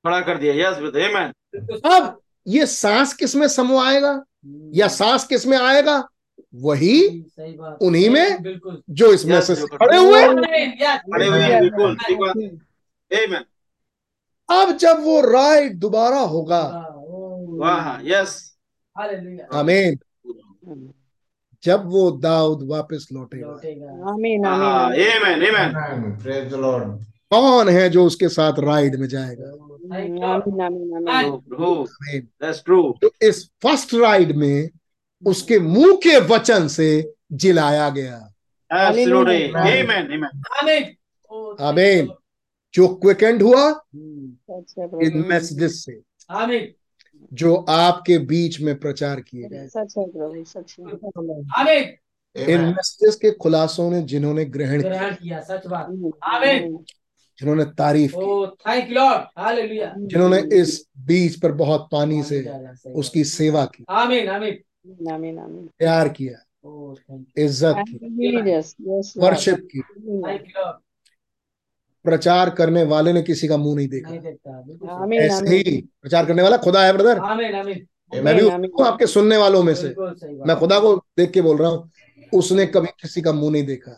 खड़ा 0.05 0.21
कर 0.21 0.39
दिया. 0.39 0.71
Amen. 0.71 1.33
अब 1.57 2.21
ये 2.47 2.67
सांस 2.67 3.13
किसमें 3.13 3.49
समूह 3.49 3.89
या 4.75 4.89
सांस 4.89 5.27
किसमें 5.27 5.59
आएगा 5.59 6.09
वही 6.55 7.25
उन्हीं 7.83 8.11
में 8.11 8.59
जो 8.91 9.13
इसमें 9.13 9.41
से 9.41 9.55
खड़े 9.55 9.99
हुए 9.99 10.21
हैं, 10.21 10.77
है. 13.13 13.45
अब 14.51 14.77
जब 14.77 15.03
वो 15.03 15.21
राइड 15.21 15.79
दोबारा 15.79 16.19
होगा. 16.19 16.89
वाह. 17.61 18.03
Yes. 18.03 18.53
Hallelujah. 18.99 19.55
आमीन 19.55 19.99
जब 21.65 21.83
वो 21.87 22.11
दाऊद 22.11 22.69
वापस 22.69 23.09
लौटेगा 23.13 23.47
लौटेगा 23.47 24.11
आमीन 24.11 24.45
Ah, 24.45 24.49
आमीन 24.49 25.01
Amen. 25.11 25.43
Amen. 25.43 25.77
Amen. 26.55 27.07
कौन 27.35 27.69
है 27.69 27.91
जो 27.91 28.05
उसके 28.05 28.29
साथ 28.29 28.53
राइड 28.59 28.97
में 28.97 29.09
जाएगा. 29.09 29.51
तो 32.91 33.11
इस 33.23 33.51
फ़र्स्ट 33.63 33.95
राइड 33.95 34.33
में 34.33 34.69
उसके 35.27 35.59
मुँह 35.59 35.97
के 35.97 36.21
वचन 36.21 36.69
से 36.69 37.13
जिलाया 37.33 37.91
गया। 37.91 38.33
आमीन 41.61 42.09
जो 42.75 42.89
क्विकेंड 42.89 43.43
हुआ 43.43 43.69
Lord. 43.69 43.75
Hmm. 43.75 44.65
सच 44.65 44.75
है 44.79 45.07
इन 45.07 45.25
मैसेजेस 45.29 45.85
से। 45.85 46.03
जो 47.33 47.55
आपके 47.55 48.19
बीच 48.19 48.61
में 48.61 48.79
प्रचार 48.79 49.21
किए 49.21 49.49
गए. 49.49 49.69
इन 52.37 52.61
मैसेजेस 52.61 53.17
के 53.17 53.31
खुलासों 53.31 53.91
ने 53.91 54.03
जिन्होंने 54.03 54.45
ग्रहण 54.45 54.83
किया 55.15 55.41
सच 55.41 55.67
बात। 55.67 56.11
आमीन 56.23 56.85
जिन्होंने 57.43 57.65
तारीफ़ 57.79 58.13
की 58.17 58.25
Oh. 58.25 58.47
जिन्होंने 60.07 60.39
इस 60.61 60.71
बीज 61.07 61.41
पर 61.41 61.53
बहुत 61.53 61.89
पानी 61.93 62.23
से 62.23 62.39
उसकी 62.95 63.25
सेवा 63.25 63.65
की. 63.65 63.85
आमीन 63.91 64.29
आमीन 64.29 65.69
प्यार 65.79 66.09
किया 66.09 66.39
Oh, 66.65 66.95
thank 66.95 67.21
you. 67.21 67.45
इज़्ज़त 67.45 67.77
की 67.89 69.21
वर्शिप 69.21 69.67
की. 69.73 69.81
प्रचार 72.05 72.51
करने 72.51 72.83
वाले 72.83 73.13
ने 73.13 73.23
किसी 73.23 73.49
का 73.49 73.57
मुँह 73.57 73.77
नहीं 73.77 73.89
देखा 73.89 74.11
नहीं 74.11 74.21
देखता 74.21 74.61
बिल्कुल 74.61 74.89
सही। 74.89 74.97
आमीन 75.03 75.21
ऐसे 75.21 75.57
ही 75.57 75.81
प्रचार 76.03 76.27
करने 76.27 76.43
वाला 76.43 76.57
खुदा 76.57 76.85
है 76.85 76.93
ब्रदर. 76.93 77.21
मैं 78.13 78.35
भी 78.37 78.43
हूँ 78.43 78.87
आपके 78.87 79.07
सुनने 79.07 79.37
वालों 79.37 79.63
में 79.63 79.75
से। 79.75 79.95
मैं 79.99 80.57
खुदा 80.59 80.79
को 80.81 80.95
देख 81.19 81.31
के 81.31 81.41
बोल 81.43 81.57
रहा 81.57 81.71
हूँ 81.71 81.91
उसने 82.33 82.67
कभी 82.67 82.89
किसी 83.01 83.23
का 83.23 83.33
मुँह 83.33 83.53
नहीं 83.53 83.65
देखा 83.67 83.93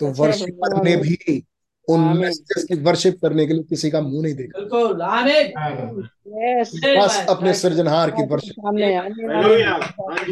तो 0.00 0.06
अच्छा, 0.08 0.22
वर्शिपर 0.22 0.74
बिल्कुल। 0.74 0.88
ने 0.88 0.96
भी 0.96 1.42
उन 1.88 2.00
आमीन। 2.00 2.20
मैसेजेस 2.20 2.64
की 2.64 2.74
वर्शिप 2.82 3.18
करने 3.22 3.46
के 3.46 3.52
लिए 3.52 3.62
किसी 3.62 3.90
का 3.90 4.00
मुँह 4.00 4.22
नहीं 4.22 4.34
देखा। 4.34 4.58
बिल्कुल. 4.58 6.08
यस 6.36 6.70
बस 6.84 7.26
अपने 7.30 7.52
सृजनहार 7.54 8.10
की 8.10 8.22
वर्शिप. 8.26 8.54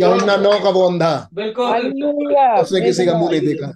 यमुना 0.03 0.37
नौ 0.37 0.59
का 0.61 0.71
वो 0.71 0.87
अंधा। 0.89 1.29
बिल्कुल। 1.35 1.67
हालेलुया 1.67 2.55
उसने 2.61 2.81
किसी 2.81 3.07
का 3.07 3.19
मुँह 3.19 3.31
नहीं 3.31 3.41
देखा। 3.41 3.69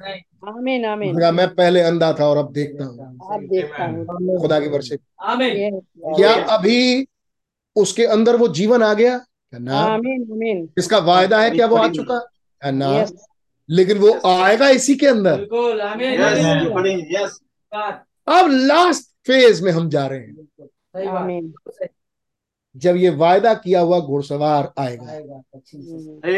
आमीन 0.48 0.84
आमीन। 0.84 1.34
मैं 1.34 1.48
पहले 1.54 1.80
अंधा 1.82 2.12
था 2.12 2.26
और 2.26 2.36
अब 2.36 2.52
देखता 2.52 2.84
हूँ। 2.84 3.18
आप 3.32 3.40
देखता 3.50 3.84
हूँ। 3.84 4.40
खुदा 4.40 4.60
की 4.60 4.68
वर्षे 4.68 4.98
आमीन। 5.24 5.80
क्या 6.16 6.32
अभी 6.56 7.06
उसके 7.76 8.04
अंदर 8.06 8.36
वो 8.36 8.48
जीवन 8.48 8.82
आ 8.82 8.92
गया? 8.94 9.16
क्या 9.18 9.58
ना। 9.60 9.78
आमीन 9.78 10.22
आमीन। 10.32 10.68
इसका 10.78 10.98
वायदा 10.98 11.40
है 11.40 11.50
क्या 11.50 11.66
वो 11.66 11.76
आ 11.76 11.88
चुका? 11.88 12.18
क्या 12.18 12.70
ना। 12.72 13.06
लेकिन 13.68 13.98
वो 13.98 14.12
आएगा 14.26 14.68
इसी 14.70 14.94
के 14.94 15.06
अंदर। 15.06 15.36
बिल्कुल 15.36 15.80
आमीन। 15.80 17.00
Yes, 17.10 17.38
अब 18.28 18.50
लास्ट 18.50 19.10
फ़ेज़ 19.26 19.62
में 19.64 19.70
हम 19.72 19.88
जा 19.90 20.06
रहे 20.06 20.20
हैं 20.20 21.88
जब 22.74 22.96
ये 22.96 23.10
वायदा 23.10 23.52
किया 23.54 23.80
हुआ 23.80 23.98
घुड़सवार 24.00 24.72
आएगा 24.78 25.10
आएगा 25.12 25.42
से 25.56 25.78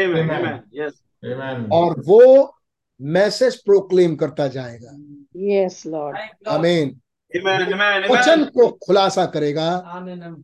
Amen. 0.03 0.29
Amen. 0.29 0.59
Yes. 0.73 0.93
Amen. 1.23 1.69
और 1.71 1.99
वो 2.07 2.55
मैसेज 2.99 3.55
प्रोक्लेम 3.63 4.15
करता 4.15 4.47
जाएगा 4.47 4.97
यस 5.35 5.83
लॉर्ड 5.85 6.47
आमीन 6.47 6.99
Amen. 7.33 7.73
Amen. 7.73 8.09
वचन 8.11 8.43
को 8.45 8.67
खुलासा 8.85 9.25
करेगा 9.25 9.69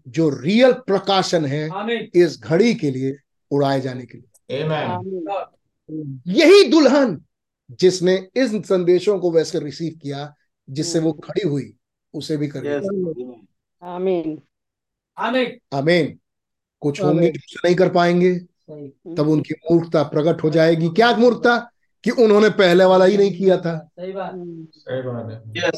जो 0.08 0.30
रियल 0.30 0.74
प्रकाशन 0.88 1.46
है 1.46 1.68
इस 2.16 2.40
घड़ी 2.42 2.74
के 2.76 2.92
लिए 2.92 3.18
उड़ाए 3.52 3.82
जाने 3.82 4.06
के 4.06 4.18
लिए 4.18 4.64
Amen. 4.64 5.50
यही 6.28 6.64
दुल्हन 6.70 7.20
जिसने 7.80 8.16
इन 8.38 8.62
संदेशों 8.62 9.20
को 9.20 9.32
वैसे 9.32 9.60
रिसीव 9.60 10.00
किया 10.02 10.34
जिससे 10.70 11.00
वो 11.00 11.12
खड़ी 11.14 11.48
हुई 11.48 11.74
उसे 12.14 12.38
भी 12.38 12.48
कर. 12.48 12.68
आमीन 13.84 14.42
आमीन 15.18 15.60
आमीन 15.74 16.20
कुछ 16.82 17.04
होंगे 17.04 17.30
जो 17.30 17.60
नहीं 17.66 17.76
कर 17.76 17.90
पाएँगे 17.90 18.40
तब 19.16 19.28
उनकी 19.30 19.54
मूर्खता 19.54 20.04
प्रकट 20.04 20.44
हो 20.44 20.50
जाएगी। 20.50 20.90
क्या 20.90 21.16
मूर्खता? 21.18 21.72
कि 22.04 22.12
उन्होंने 22.12 22.50
पहले 22.50 22.86
वाला 22.86 23.06
ही 23.06 23.18
नहीं 23.18 23.38
किया 23.38 23.58
था। 23.58 23.78
सही 24.00 24.12
बात। 24.12 24.32
सही 24.76 25.02
बात 25.02 25.32
है. 25.32 25.72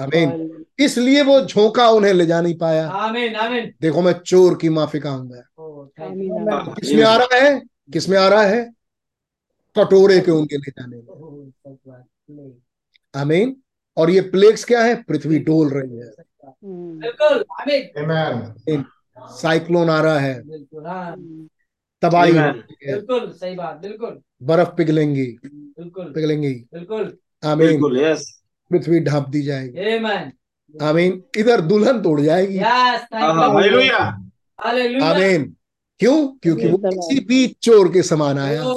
आमीन 0.00 0.64
इसलिए 0.78 1.22
वो 1.22 1.40
झोंका 1.40 1.88
उन्हें 1.88 2.12
ले 2.12 2.26
जा 2.26 2.40
नहीं 2.40 2.58
पाया। 2.58 2.88
आमीन 2.88 3.36
आमीन 3.36 3.72
देखो 3.80 4.02
मैं 4.02 4.12
चोर 4.12 4.58
की 4.58 4.68
माफ़ी 4.68 5.00
कहूँगा 5.00 5.38
आमीन 6.06 6.74
किसमें 6.74 7.04
आ 7.04 7.16
रहा 7.16 7.36
है? 7.36 7.60
किसमें 7.92 8.18
आ 8.18 8.28
रहा 8.28 8.42
है? 8.42 8.72
कटोरे 9.76 10.20
के 10.20 10.30
उनके 10.30 10.56
ले 10.56 10.70
जाने 10.70 10.96
में 10.96 12.65
आमीन। 13.16 13.56
और 13.96 14.10
ये 14.10 14.20
प्लेग्स 14.20 14.64
क्या 14.64 14.82
है? 14.82 15.02
पृथ्वी 15.02 15.38
डोल 15.38 15.68
रही 15.70 15.96
है। 15.96 16.10
हम्म, 16.46 17.00
बिल्कुल 17.00 17.44
आमीन। 17.60 18.84
साइक्लोन 19.18 19.90
आ 19.90 20.00
रहा 20.00 20.18
है। 20.18 20.34
हाँ। 20.34 21.16
तबाही 22.02 22.32
हो 22.32 22.38
है। 22.38 22.52
बिल्कुल 22.52 23.30
सही 23.32 23.54
बात 23.54 23.76
बिल्कुल। 23.76 24.20
बर्फ़ 24.42 24.68
पिघलेंगी। 24.68 25.26
बिल्कुल। 25.44 26.04
पिघलेंगी। 26.04 26.54
बिल्कुल। 26.54 27.16
आमीन। 27.44 27.68
बिल्कुल 27.68 28.00
यस 28.00 28.42
पृथ्वी 28.70 29.00
ढांप 29.00 29.28
दी 29.28 29.42
जाएगी। 29.42 29.96
आमीन 29.96 30.32
आमीन। 30.82 31.22
इधर 31.36 31.60
दुल्हन 31.60 32.02
तोड़ 32.02 32.20
जाएगी। 32.20 32.58
Yes 32.58 33.00
thank 33.02 33.24
you 33.24 33.52
hallelujah 33.52 33.98
hallelujah 34.60 35.06
आमीन। 35.06 35.56
क्यों? 36.00 36.28
क्योंकि 36.42 36.68
वो 36.68 36.78
किसी 36.78 37.24
भी 37.24 37.56
चोर 37.62 37.92
के 37.92 38.02
समान 38.02 38.38
आया। 38.38 38.62
Jesus. 38.62 38.74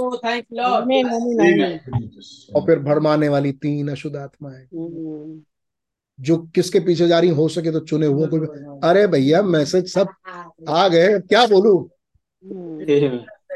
और 2.56 2.66
फिर 2.66 2.80
भरमाने 2.80 3.30
वाली 3.30 3.52
तीन 3.52 3.88
अशुद्ध 3.88 4.16
आत्माएँ। 4.16 4.68
हम्म, 4.74 5.42
जो 6.20 6.38
किसके 6.38 6.80
पीछे 6.80 7.08
जा 7.08 7.20
रही 7.20 7.30
हो 7.30 7.48
सके 7.48 7.72
तो 7.72 7.80
चुने 7.80 8.06
हुए 8.06 8.28
कोई 8.28 8.40
अरे 8.90 9.08
भैया 9.08 9.44
मैसेज 9.44 9.94
सब 9.94 10.08
आ 10.70 10.88
गए 10.88 11.20
क्या 11.20 11.48
बोलू? 11.48 11.90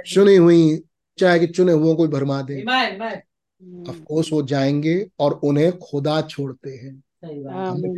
चुनी 0.06 0.35
हुई 0.35 0.84
चाहे 1.18 1.40
कि 1.40 1.48
चुने 1.48 1.72
हुए 1.72 1.95
कोई 1.95 2.07
भरमा 2.07 2.41
दे। 2.41 2.60
ईमान 2.60 2.95
ईमान 2.95 3.10
हम्म, 3.10 3.90
ऑफ़ 3.90 4.03
कोर्स 4.03 4.34
वो 4.34 4.44
जाएँगे 4.44 5.07
और 5.19 5.40
उन्हें 5.44 5.77
खुदा 5.77 6.22
छोड़ते 6.22 6.69
हैं। 6.69 6.99
सही 6.99 7.44
बात। 7.44 7.53
हमने 7.53 7.90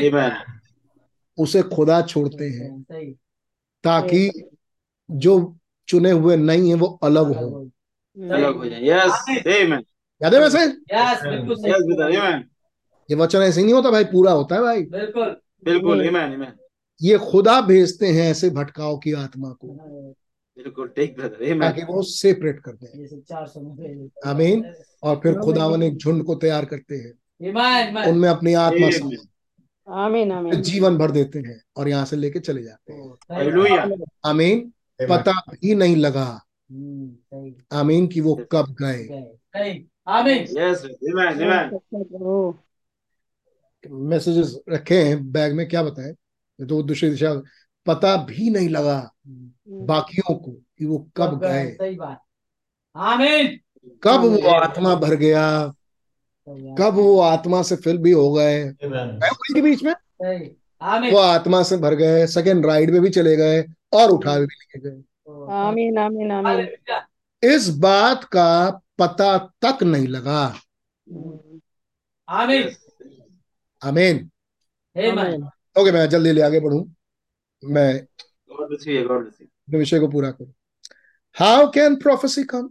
देखा 0.00 0.44
उसे 1.38 1.62
खुदा 1.62 2.02
छोड़ते 2.02 2.44
हैं। 2.44 2.82
सही। 2.82 3.16
ताकि 3.84 4.30
जो 5.10 5.56
चुने 5.88 6.10
हुए 6.10 6.36
नहीं 6.36 6.68
है 6.68 6.74
वो 6.74 6.86
अलग 7.02 7.34
हो। 7.36 7.48
अलग 8.16 8.56
हो 8.56 8.64
जाए। 8.64 8.80
यस 8.82 9.24
आमेन 9.38 9.84
याद 10.20 10.34
है 10.34 10.40
वैसे? 10.40 10.58
यस 10.58 11.22
बिल्कुल 11.22 11.70
यस 11.70 12.18
आमेन 12.18 12.44
ये 13.08 13.16
वचन 13.16 13.38
ऐसे 13.38 13.62
नहीं 13.62 13.74
होता 13.74 13.90
भाई 13.90 14.04
पूरा 14.04 14.32
होता 14.32 14.54
है 14.54 14.62
भाई। 14.62 14.82
बिल्कुल। 14.82 15.36
बिल्कुल 15.64 16.06
आमेन 16.08 16.34
आमेन 16.34 16.52
ये 17.00 17.18
खुदा 17.18 17.60
भेजते 17.60 18.06
हैं 18.06 18.30
ऐसे 18.30 18.50
भटकाव 18.50 18.96
की 18.98 19.12
आत्मा 19.12 19.48
को। 19.50 19.68
बिल्कुल 20.56 20.88
ठीक 20.88 21.16
ब्रदर 21.16 21.60
ताकि 21.60 21.82
वो 21.82 22.02
सेपरेट 22.02 22.60
कर 22.60 22.72
दें। 22.72 24.30
आमीन। 24.30 24.64
और 25.02 25.16
फिर 25.16 25.38
खुदावन 25.38 25.82
एक 25.82 25.96
झुंड 25.96 26.24
को 26.24 26.34
तैयार 26.34 26.64
करते 26.64 26.96
हैं। 26.96 27.12
उनमें 28.10 28.28
अपनी 28.28 28.54
आत्मा 28.54 28.90
समाते 28.90 29.33
आमीन 29.88 30.32
आमीन। 30.32 30.62
जीवन 30.62 30.96
भर 30.98 31.10
देते 31.10 31.38
हैं 31.38 31.60
और 31.76 31.88
यहाँ 31.88 32.04
से 32.04 32.16
लेके 32.16 32.40
चले 32.40 32.62
जाते 32.62 32.92
हैं। 32.92 34.04
आमीन। 34.26 34.72
पता 35.00 35.32
भी 35.50 35.74
नहीं 35.74 35.96
लगा। 35.96 36.40
हम्म, 36.72 37.54
आमीन 37.72 38.06
कि 38.06 38.20
वो 38.20 38.34
कब 38.52 38.74
गए। 38.82 39.04
गए। 39.04 39.22
सही 39.34 39.86
आमीन। 40.08 40.42
यस 40.58 40.84
आमेन 40.84 41.42
आमेन 41.42 42.06
ओह, 42.22 42.54
मैसेजेस 43.90 44.58
रखे 44.68 45.02
हैं 45.02 45.32
बैग 45.32 45.54
में 45.54 45.68
क्या 45.68 45.82
बताएँ? 45.82 46.10
ये 46.58 46.66
तो 46.66 46.82
दूसरी 46.82 47.10
दिशा। 47.10 47.34
पता 47.86 48.16
भी 48.24 48.50
नहीं 48.50 48.68
लगा 48.68 49.12
बाकियों 49.88 50.34
को 50.34 50.50
कि 50.78 50.84
वो 50.84 50.98
कब 51.16 51.40
गए 51.40 51.70
सही 51.70 51.94
बात। 51.96 52.20
आमीन। 52.96 53.58
कब 54.02 54.20
वो 54.20 54.48
आत्मा 54.50 54.94
भर 54.94 55.14
गया। 55.14 55.44
कब 56.48 56.94
वो 56.94 57.20
आत्मा 57.20 57.62
से 57.62 57.76
फिल 57.76 57.98
भी 57.98 58.10
हो 58.10 58.32
गए. 58.32 58.64
के 58.84 59.60
बीच 59.60 59.82
में? 59.84 59.92
वो 61.10 61.18
आत्मा 61.18 61.62
से 61.62 61.76
भर 61.76 61.94
गए 61.94 62.26
सेकेंड 62.26 62.66
राइड 62.66 62.90
में 62.90 63.00
भी 63.02 63.10
चले 63.10 63.36
गए 63.36 63.62
और 63.92 64.10
उठा 64.10 64.38
भी 64.38 64.44
लेके 64.44 64.78
गए 64.80 65.02
आमीन 65.52 65.98
आमीन 65.98 66.32
आमीन। 66.32 66.68
इस 67.42 67.68
बात 67.68 68.24
का 68.24 68.70
पता 68.98 69.38
तक 69.64 69.82
नहीं 69.82 70.08
लगा। 70.08 70.54
आमीन। 72.28 72.70
आमीन। 73.84 74.30
ओके 75.80 75.92
मैं 75.92 76.08
जल्दी 76.08 76.32
ले 76.32 76.40
आगे 76.40 76.60
बढ़ू। 76.60 76.88
मैं 77.64 78.06
विषय 79.70 80.00
को 80.00 80.08
पूरा 80.08 80.30
करूँ। 80.30 80.52
हाउ 81.34 81.70
कैन 81.70 81.96
प्रोफेसी 81.96 82.44
कम 82.44 82.70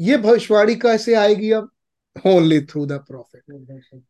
ये 0.00 0.16
भविष्यवाणी 0.16 0.74
कैसे 0.74 1.14
आएगी 1.14 1.50
अब? 1.50 1.71
ओनली 2.16 2.60
थ्रू 2.60 2.86
द 2.86 2.92
प्रॉफिट 3.08 3.42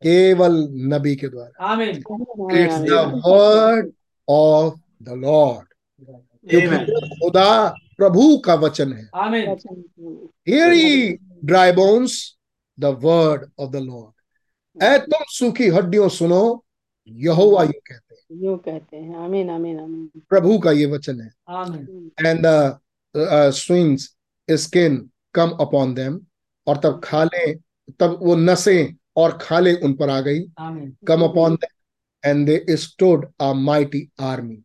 केवल 0.02 0.56
नबी 0.94 1.14
के 1.16 1.28
द्वारा 1.28 1.82
it's 1.82 2.78
the 2.78 3.22
word 3.26 3.92
of 4.28 4.74
the 5.02 5.08
Lord 5.08 5.66
क्योंकि 6.50 6.76
खुदा 7.20 7.68
प्रभु 7.96 8.38
का 8.38 8.54
वचन 8.54 8.92
है। 8.92 9.08
आमीन 9.14 9.56
Hear 10.48 10.72
ye, 10.72 11.18
dry 11.44 11.70
bones, 11.72 12.36
the 12.78 12.90
word 12.92 13.50
of 13.58 13.70
the 13.72 13.80
Lord. 13.80 14.12
ऐ 14.82 14.98
तुम 14.98 15.24
सूखी 15.28 15.68
हड्डियों 15.68 16.08
सुनो 16.08 16.64
यहोवा 17.08 17.62
यूँ 17.62 17.72
कहते 17.72 18.14
हैं। 18.14 18.44
यूँ 18.44 18.58
कहते 18.58 18.96
हैं। 18.96 19.16
आमीन 19.16 19.50
आमीन 19.50 19.80
आमीन। 19.80 20.22
प्रभु 20.28 20.58
का 20.58 20.72
ये 20.72 20.86
वचन 20.86 21.20
है। 21.20 21.30
And 22.26 22.46
the 22.46 22.80
swings 23.54 24.16
skin 24.48 25.10
come 25.34 25.50
upon 25.60 25.94
them 25.94 26.20
और 26.66 26.76
तब 26.76 27.00
खाले 27.04 27.52
तब 28.01 28.19
वो 28.23 28.36
नसें 28.36 28.97
और 29.16 29.39
खाले 29.43 29.74
उन 29.74 29.93
पर 29.93 30.09
आ 30.10 30.20
गई। 30.20 30.40
Come 31.06 31.23
upon 31.23 31.55
them 31.55 32.31
and 32.31 32.47
they 32.47 32.64
stood 32.70 33.32
a 33.40 33.52
mighty 33.52 34.10
army 34.20 34.62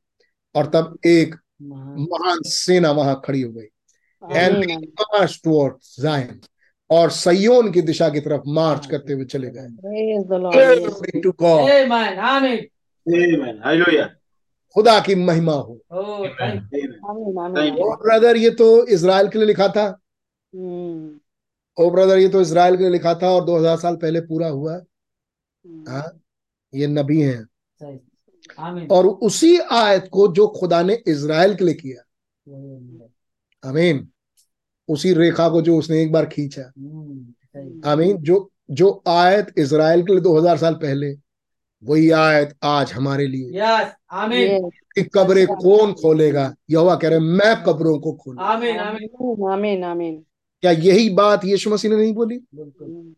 और 0.56 0.66
तब 0.66 0.98
एक 1.06 1.36
महान। 1.62 2.40
सेना 2.46 2.92
वहाँ 2.92 3.22
खड़ी 3.26 3.42
हो 3.42 3.52
गई। 3.52 3.66
एंड 4.34 4.64
टुवर्ड्स 5.44 5.96
जायन 6.00 6.42
और 6.90 7.10
सयोन 7.10 7.72
की 7.72 7.82
दिशा 7.82 8.10
की 8.10 8.20
तरफ़ 8.20 8.42
मार्च 8.48 8.86
करते 8.86 9.14
हुए 9.14 9.26
चले 9.26 9.50
गए। 9.50 9.68
खुदा 14.74 15.00
की 15.00 15.16
महिमा 15.16 15.54
हो। 15.54 15.80
ब्रदर 18.04 18.38
ये 18.38 18.50
तो 18.50 18.88
इज़राइल 18.88 19.28
के 19.28 19.38
लिए 19.38 19.48
लिखा 19.48 19.68
था। 19.68 20.00
हम्म। 20.56 21.20
ओ 21.80 21.90
ब्रदर 21.90 22.18
ये 22.18 22.30
तो 22.30 22.42
इसराइल 22.42 22.78
के 22.78 22.84
लिए 22.84 22.92
लिखा 22.92 23.14
था 23.14 23.30
और 23.30 23.46
2000 23.46 23.78
साल 23.78 23.96
पहले 23.96 24.22
पूरा 24.22 24.48
हुआ 24.48 24.74
हम्म, 24.74 25.92
हाँ 25.92 26.20
ये 26.76 26.88
नबी 26.88 27.22
हैं। 27.22 27.48
और 28.88 29.08
उसी 29.08 29.58
आयत 29.60 30.10
को 30.12 30.28
जो 30.28 30.48
खुदा 30.48 30.84
ने 30.84 31.04
इसराइल 31.08 31.56
के 31.56 31.66
लिए 31.66 31.74
किया। 31.74 32.02
आमीन। 33.70 34.10
उसी 34.88 35.14
रेखा 35.14 35.50
को 35.50 35.62
जो 35.62 35.78
उसने 35.78 36.02
एक 36.02 36.12
बार 36.12 36.26
खींचा। 36.26 36.72
हम्म, 36.78 37.34
सही। 37.44 37.82
आमीन। 37.86 38.18
जो 38.18 38.52
जो 38.72 39.04
आयत 39.08 39.48
इसराइल 39.58 40.02
के 40.02 40.12
लिए 40.14 40.22
2000 40.22 40.58
साल 40.58 40.74
पहले 40.74 41.16
वही 41.84 42.12
आयत 42.12 42.58
आज 42.64 42.94
हमारे 42.94 43.28
लिए। 43.28 43.60
यस 43.60 43.94
आमीन। 44.12 44.70
कि 44.70 45.04
कब्रें 45.04 45.48
कौन 45.48 45.94
खोलेगा? 45.94 46.56
यहोवा 46.70 46.96
कह 46.96 47.10
रहे 47.10 47.20
मैं 47.20 47.64
कब्रों 47.64 48.00
को 48.00 48.12
आमीन 48.40 48.78
आमीन। 48.78 49.10
आमीन 49.10 49.52
आमीन 49.52 49.84
आमीन। 49.84 50.24
क्या 50.62 50.72
यही 50.72 51.10
बात 51.10 51.46
यीशु 51.46 51.70
मसीह 51.70 51.92
ने 51.92 51.98
नहीं 51.98 52.14
बोली? 52.14 52.38
बिल्कुल। 52.56 53.14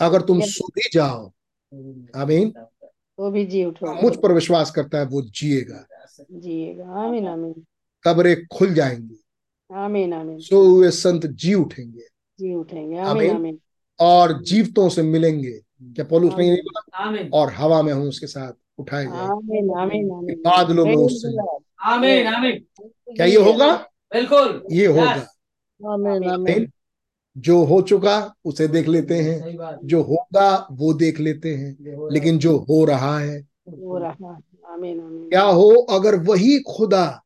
अगर 0.00 0.20
तुम. 0.20 0.40
सो 0.40 0.66
भी 0.66 0.88
जाओ 0.92 1.26
आमीन। 2.16 2.50
तो 2.50 3.30
भी 3.30 3.44
जी 3.46 3.64
उठो। 3.64 3.92
मुझ 4.02 4.16
पर 4.16 4.32
विश्वास 4.32 4.70
करता 4.70 4.98
है 4.98 5.06
वो 5.06 5.22
जिएगा। 5.22 5.86
जिएगा। 6.32 6.84
आमीन 7.04 7.28
आमीन। 7.28 7.54
कब्रें 8.04 8.36
खुल 8.46 8.74
जाएँगी। 8.74 9.20
आमीन 9.70 10.12
आमीन। 10.12 10.38
सो 10.38 10.62
हुए 10.70 10.90
संत 10.90 11.26
जी 11.26 11.54
उठेंगे। 11.54 12.06
जी 12.38 12.54
उठेंगे। 12.54 12.98
आमीन। 12.98 13.34
आमीन। 13.34 13.58
और 14.00 14.42
जीवतों 14.42 14.88
से 14.88 15.02
मिलेंगे। 15.02 15.60
क्या 15.82 16.04
पौलुस 16.04 16.34
ने 16.38 16.50
नहीं 16.50 16.62
बोला? 16.62 17.38
और 17.38 17.52
हवा 17.52 17.82
में 17.82 17.92
हूँ 17.92 18.08
उसके 18.08 18.26
साथ 18.26 18.52
उठाए 18.78 19.04
जाए 19.04 19.26
आमीन 19.26 19.70
आमीन 19.78 20.10
आमीन। 20.12 20.36
बादलों 20.36 20.86
में 20.86 20.96
उससे 20.96 21.28
आमीन 21.82 22.26
आमीन। 22.26 22.64
क्या 23.16 23.26
ये 23.26 23.36
होगा? 23.36 23.76
बिल्कुल। 24.12 24.62
ये 24.72 24.86
होगा. 24.86 25.26
आमीन 25.86 26.30
आमीन। 26.30 26.30
आमीन। 26.30 26.72
जो 27.38 27.64
हो 27.64 27.82
चुका 27.82 28.34
उसे 28.44 28.68
देख 28.68 28.88
लेते 28.88 29.14
हैं। 29.14 29.58
जो 29.84 30.02
होगा 30.02 30.66
वो 30.72 30.92
देख 30.92 31.20
लेते 31.20 31.54
हैं। 31.54 31.76
लेकिन 32.12 32.38
जो 32.38 32.56
हो 32.56 32.84
रहा 32.84 33.18
है 33.18 33.40
हो 33.68 33.98
रहा 33.98 34.42
आमीन 34.68 35.00
आमीन। 35.00 35.28
क्या 35.30 35.42
हो 35.42 35.70
अगर 35.70 36.14
वही 36.14 36.60
खुदा 36.60 37.22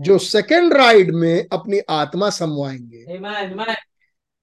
जो 0.00 0.18
सेकंड 0.18 0.72
राइड 0.72 1.14
में 1.14 1.46
अपनी 1.52 1.78
आत्मा 1.90 2.30
समवाएँगे. 2.30 3.06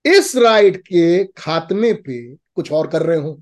इस 0.05 0.35
राइड 0.35 0.77
के 0.77 1.23
खात्मे 1.23 1.93
पे 1.93 2.35
कुछ 2.35 2.71
और 2.71 2.87
कर 2.87 3.01
रहे 3.01 3.19
हो। 3.19 3.41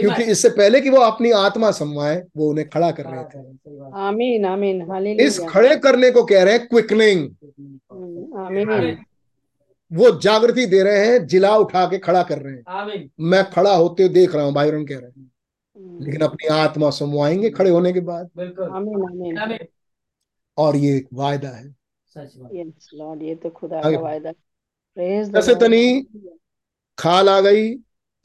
क्योंकि 0.00 0.22
इससे 0.22 0.48
पहले 0.48 0.80
कि 0.80 0.90
वो 0.90 1.00
अपनी 1.00 1.30
आत्मा 1.30 1.70
समवाए 1.70 2.24
वो 2.36 2.48
उन्हें 2.50 2.68
खड़ा 2.68 2.90
कर 2.90 3.04
रहे 3.04 3.24
थे। 3.24 3.38
आमीन 3.94 4.44
आमीन 4.44 5.20
इस 5.20 5.38
खड़े 5.38 5.76
करने 5.76 6.10
को 6.10 6.24
कह 6.24 6.42
रहे 6.42 6.54
हैं 6.54 6.66
क्विकनिंग 6.66 7.20
हम्म, 7.92 8.38
आमीन। 8.38 8.98
वो 9.90 10.10
जागृति 10.20 10.66
दे 10.66 10.82
रहे 10.82 11.06
हैं 11.06 11.26
जिला 11.26 11.56
उठा 11.56 11.86
के 11.86 11.98
खड़ा 11.98 12.22
कर 12.22 12.38
रहे 12.38 12.54
हैं। 12.54 13.10
मैं 13.20 13.50
खड़ा 13.50 13.74
होते 13.74 14.02
हुए 14.02 14.12
देख 14.12 14.34
रहा 14.34 14.44
हूँ 14.44 14.54
भाई 14.54 14.70
कह 14.70 14.98
रहे 14.98 15.10
हैं। 15.10 15.30
हम्म, 15.76 16.04
लेकिन 16.04 16.20
अपनी 16.20 16.46
आत्मा 16.48 16.90
समवाएँगे 16.90 17.50
खड़े 17.50 17.70
होने 17.70 17.92
के 17.92 18.00
बाद। 18.00 18.30
आमीन 18.40 19.02
आमीन। 19.02 19.38
आमीन। 19.38 19.58
और 20.58 20.76
ये 20.76 20.96
एक 20.96 21.08
वायदा 21.14 21.48
है। 21.48 21.74
सच 22.08 22.32
लॉर्ड 22.94 23.22
ये 23.22 23.34
तो 23.34 23.50
खुदा 23.50 23.80
का 23.82 23.98
वायदा 23.98 24.32
जैसे 25.24 25.54
तनी 25.54 26.06
खाल 26.98 27.28
आ 27.28 27.40
गई 27.40 27.72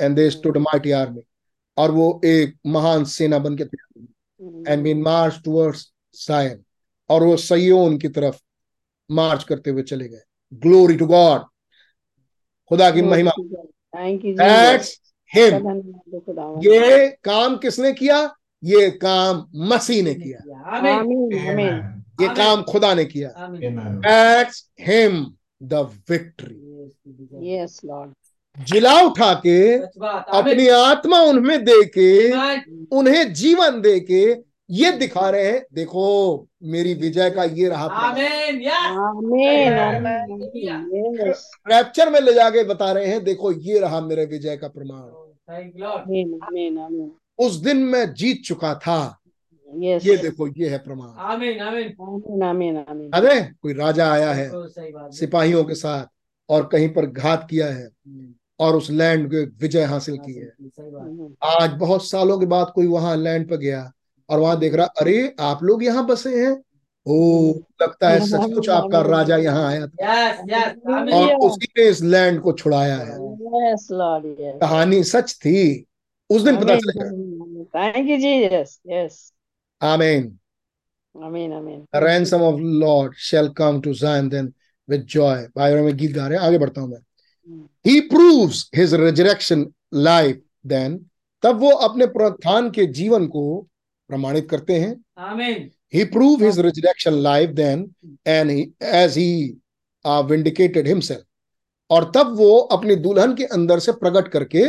and 0.02 0.16
they 0.16 0.30
stood 0.30 0.58
mighty 0.58 0.92
army 0.92 1.22
और 1.78 1.92
वो 1.92 2.22
एक 2.26 2.56
महान 2.66 3.04
सेना 3.06 3.40
बन 3.40 3.58
के 3.58 3.64
and 4.72 4.84
been 4.84 5.02
march 5.02 5.42
towards 5.46 5.92
Zion 6.14 6.64
और 7.10 7.24
वो 7.24 7.38
सयोन 7.38 7.98
की 7.98 8.08
तरफ़ 8.08 8.40
मार्च 9.12 9.44
करते 9.44 9.70
हुए 9.70 9.84
चले 9.84 10.08
गए। 10.08 10.22
ग्लोरी 10.54 10.96
टू 10.96 11.06
गॉड 11.06 11.42
खुदा 12.72 12.92
की 12.92 13.02
महिमा। 13.02 13.32
थैंक 13.32 14.26
यू 14.26 14.34
दैट्स 14.34 15.00
हिम 15.32 15.54
ये 16.64 17.08
काम 17.24 17.58
किसने 17.58 17.92
किया? 17.94 18.36
ये 18.64 18.90
काम 18.92 19.46
मसीह 19.56 20.04
ने 20.04 20.14
किया। 20.14 20.40
आमीन। 20.78 20.94
आमीन 20.94 21.50
आमीन। 21.50 22.04
ये 22.22 22.28
काम 22.36 22.64
खुदा 22.64 22.94
ने 22.94 23.06
किया। 23.06 23.30
आमीन। 23.38 23.80
That's 24.00 24.70
him 24.80 25.26
the 25.64 25.74
victory 26.10 27.56
yes 27.56 27.82
Lord 27.86 28.12
जिला 28.58 28.94
उठा 29.02 29.34
के 29.46 29.58
अपनी 29.78 30.68
आत्मा 30.68 31.20
उनमें 31.22 31.64
दे 31.64 31.84
के 31.98 32.32
उन्हें 32.96 33.34
जीवन 33.34 33.82
दे 33.82 34.00
के 34.00 34.22
ये 34.70 34.92
दिखा 34.92 35.30
रहे 35.30 35.46
हैं 35.46 35.62
देखो 35.74 36.04
मेरी 36.64 36.94
विजय 36.94 37.30
का 37.30 37.44
ये 37.44 37.70
रहा। 37.70 37.86
आमीन 37.86 38.62
रैप्चर 41.68 42.10
में 42.10 42.20
ले 42.22 42.34
जाके 42.34 42.64
बता 42.64 42.92
रहे 42.92 43.06
हैं 43.06 43.24
देखो 43.24 43.52
ये 43.52 43.80
रहा 43.80 44.02
मेरे 44.02 44.26
विजय 44.26 44.58
का 44.58 44.68
प्रमाण। 44.68 45.02
थैंक 45.50 45.74
लॉर्ड 45.78 46.02
आमीन 46.02 46.40
आमीन 46.44 46.78
आमीन। 46.78 47.12
उस 47.40 47.56
दिन 47.56 47.78
मैं 47.78 48.14
जीत 48.14 48.42
चुका 48.46 48.74
था। 48.76 49.00
यस 49.74 50.06
ये 50.06 50.18
देखो 50.18 50.48
ये 50.48 50.70
है 50.70 50.78
प्रमाण। 50.78 51.10
आमीन 51.32 51.60
आमीन। 51.60 51.88
आमीन 51.88 52.44
आमीन 52.44 52.84
आमीन। 52.90 53.12
अरे 53.14 53.42
कोई 53.62 53.74
राजा 53.74 54.12
आया 54.12 54.32
है 54.34 54.50
सही 54.54 54.92
बात 54.92 55.14
सिपाहियों 55.14 55.64
के 55.64 55.76
साथ 55.76 56.06
और 56.50 56.70
कहीं 56.72 56.90
पर 56.90 57.06
घात 57.06 57.48
किया 57.50 57.68
है। 57.68 57.84
हम्म, 57.84 58.34
और 58.62 58.76
उस 58.76 58.90
लैंड 58.92 59.28
के 59.32 59.44
विजय 59.62 59.84
हासिल 59.84 60.18
की 60.18 60.34
है 60.34 60.48
आज 61.60 61.72
बहुत 61.80 62.06
सालों 62.10 62.38
के 62.40 62.46
बाद 62.46 62.72
कोई 62.76 62.88
वहाँ 62.88 63.16
लैंड 63.18 63.50
पर 63.50 63.58
गया 63.58 63.92
और 64.30 64.40
वहाँ 64.40 64.60
देख 64.60 64.74
रहा 64.76 64.86
अरे 65.02 65.34
आप 65.40 65.64
लोग 65.64 65.84
यहाँ 65.84 66.06
बसे 66.08 66.36
हैं? 66.46 66.52
ओ 67.06 67.54
लगता 67.82 68.10
है 68.10 68.20
सचमुच 68.28 68.70
आपका 68.70 69.02
राजा 69.02 69.38
यहाँ 69.38 69.66
आया 69.68 69.88
था। 69.88 70.22
यस 70.24 70.42
यस 70.50 71.14
और 71.14 71.34
उसी 71.48 71.68
ने 71.78 71.88
इस 71.90 72.02
लैंड 72.04 72.40
को 72.42 72.52
छुड़ाया 72.54 72.98
है। 72.98 73.16
यस 73.72 73.88
लॉर्ड 73.92 74.26
यस 74.26 74.60
कहानी 74.62 75.04
सच 75.04 75.34
थी। 75.46 75.86
उस 76.30 76.42
दिन 76.42 76.58
पता 76.58 76.76
चलेगा 76.76 77.06
थैंक 77.76 78.10
यू 78.10 78.18
जीसस 78.18 78.80
यस 78.88 79.32
आमीन 79.82 80.38
आमीन 81.24 81.54
आमीन 81.54 81.86
The 81.96 82.02
ransom 82.02 82.42
of 82.42 82.60
Lord 82.84 83.16
shall 83.30 83.50
come 83.54 83.82
to 83.82 83.94
Zion 83.94 84.30
then 84.30 84.54
with 84.90 85.08
joy. 85.08 85.38
Bible 85.58 85.82
में 85.82 85.98
गीत 85.98 86.12
गा 86.16 86.28
रहे 86.28 86.38
हैं। 86.38 86.46
आगे 86.46 86.58
बढ़ता 86.58 86.82
हूँ 86.82 86.90
मैं। 86.90 87.00
He 87.84 88.02
proves 88.08 88.70
his 88.72 88.94
resurrection 88.94 89.74
life 89.92 90.38
then. 90.66 91.00
तब 91.44 91.60
वो 91.60 91.70
अपने 91.86 92.06
पुनरुत्थान 92.06 92.70
के 92.72 92.86
जीवन 92.86 93.28
को 93.28 93.44
प्रमाणित 94.10 94.50
करते 94.50 94.80
हैं। 94.80 94.96
आमीन 95.18 95.70
He 95.94 96.06
proved 96.06 96.42
his 96.42 96.58
resurrection 96.60 97.16
life 97.24 97.56
then 97.56 97.80
and 98.26 98.52
he, 98.52 98.72
as 98.82 99.16
he 99.16 99.56
uh, 100.06 100.22
vindicated 100.24 100.88
himself. 100.88 101.24
और 101.90 102.12
तब 102.16 102.36
वो 102.38 102.58
अपनी 102.72 102.96
दुल्हन 102.96 103.34
के 103.36 103.46
अंदर 103.46 103.80
से 103.80 103.92
प्रकट 103.92 104.28
करके 104.28 104.64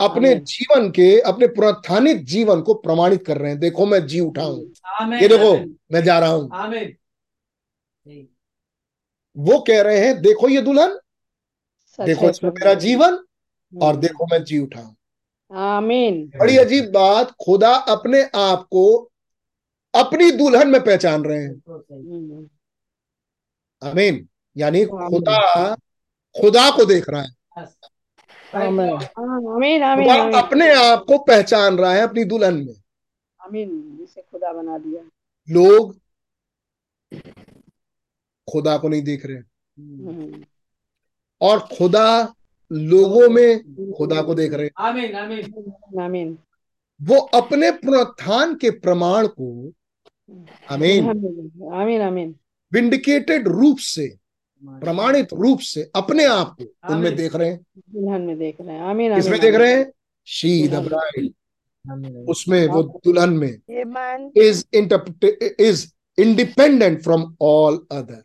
अपने 0.00 0.34
जीवन 0.34 0.90
के 0.90 1.08
अपने 1.20 1.46
पुनरुत्थानित 1.46 2.22
जीवन 2.26 2.60
को 2.60 2.74
प्रमाणित 2.74 3.24
कर 3.26 3.38
रहे 3.38 3.50
हैं। 3.50 3.58
देखो 3.60 3.86
मैं 3.86 4.06
जी 4.06 4.20
उठा 4.20 4.42
हूँ। 4.42 4.62
ये 5.20 5.28
देखो 5.28 5.54
मैं 5.92 6.02
जा 6.04 6.18
रहा 6.18 6.30
हूँ। 6.30 6.48
वो 9.36 9.58
कह 9.68 9.80
रहे 9.82 9.98
हैं 9.98 10.20
देखो 10.22 10.48
ये 10.48 10.62
दुल्हन 10.62 10.98
देखो 12.00 12.30
इसमें 12.30 12.52
प्रभु। 12.52 12.64
मेरा 12.64 12.80
जीवन 12.80 13.14
और 13.82 13.92
हम्म, 13.92 14.00
देखो 14.00 14.26
मैं 14.26 14.44
जी 14.44 14.58
उठा 14.58 14.94
आमीन। 15.52 16.32
बड़ी 16.40 16.56
अजीब 16.56 16.84
बात 16.84 17.30
खुदा 17.30 17.74
अपने 17.74 18.22
आप 18.22 18.62
को 18.70 19.10
अपनी 19.94 20.30
दुल्हन 20.30 20.68
में 20.68 20.84
पहचान 20.84 21.24
रहे 21.24 21.38
हैं। 21.38 21.62
हम्म, 21.68 22.48
आमीन। 23.88 24.28
यानी 24.56 24.84
खुदा 24.84 25.74
खुदा 26.40 26.70
को 26.70 26.84
देख 26.84 27.08
रहा 27.10 27.22
है। 27.22 27.30
आमीन। 28.54 28.90
आमीन 29.48 29.82
आमीन। 29.82 30.32
अपने 30.32 30.74
आप 30.74 31.04
को 31.08 31.18
पहचान 31.18 31.78
रहा 31.78 31.92
है 31.92 32.00
अपनी 32.00 32.24
दुल्हन 32.24 32.54
में। 32.54 32.74
आमीन। 33.40 33.96
जिसे 34.00 34.22
खुदा 34.22 34.52
बना 34.52 34.78
दिया। 34.78 35.02
लोग 35.50 35.96
खुदा 38.52 38.76
को 38.78 38.88
नहीं 38.88 39.02
देख 39.02 39.26
रहे। 39.26 39.36
हम्म, 39.36 40.44
और 41.42 41.58
खुदा 41.58 42.34
लोगों 42.72 43.28
में 43.28 43.92
खुदा 43.92 44.22
को 44.22 44.34
देख 44.34 44.52
रहे 44.52 44.64
हैं। 44.64 44.70
आमीन 44.78 45.14
आमीन। 45.14 46.00
आमीन। 46.00 46.38
वो 47.00 47.16
अपने 47.16 47.70
पुनरुत्थान 47.70 48.54
के 48.54 48.70
प्रमाण 48.70 49.26
को 49.26 49.72
आमीन 50.70 51.08
आमीन 51.72 52.00
आमीन। 52.00 52.34
विंडिकेटेड 52.72 53.48
रूप 53.48 53.78
से 53.78 54.06
प्रमाणित 54.64 55.32
रूप 55.32 55.60
से 55.60 55.90
अपने 55.94 56.24
आप 56.24 56.56
को 56.60 56.92
उनमें 56.94 57.14
देख 57.16 57.34
रहे 57.36 57.48
हैं। 57.48 57.60
दुल्हन 57.90 58.20
में 58.20 58.38
देख 58.38 58.56
रहे 58.60 58.74
हैं। 58.74 58.82
आमीन 58.82 59.12
आमीन 59.12 59.40
देख 59.40 59.54
रहे 59.54 59.72
हैं? 59.74 59.92
शी 60.26 60.68
द 60.68 60.74
ब्राइड 60.74 61.32
उसमें 62.28 62.66
वो 62.68 62.82
दुल्हन 63.04 63.32
में 63.32 63.54
is 64.38 64.64
interpret 64.74 65.24
is 65.60 65.80
independent 66.18 67.02
from 67.02 67.24
all 67.40 67.78
other 67.92 68.22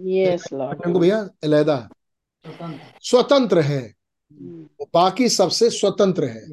yes 0.00 0.52
Lord 0.52 0.98
भैया 0.98 1.18
अलहदा। 1.44 1.88
स्वतंत्र 3.02 3.60
है। 3.60 3.80
वो 4.80 4.88
बाकी 4.94 5.28
सबसे 5.28 5.70
स्वतंत्र 5.70 6.24
है। 6.24 6.44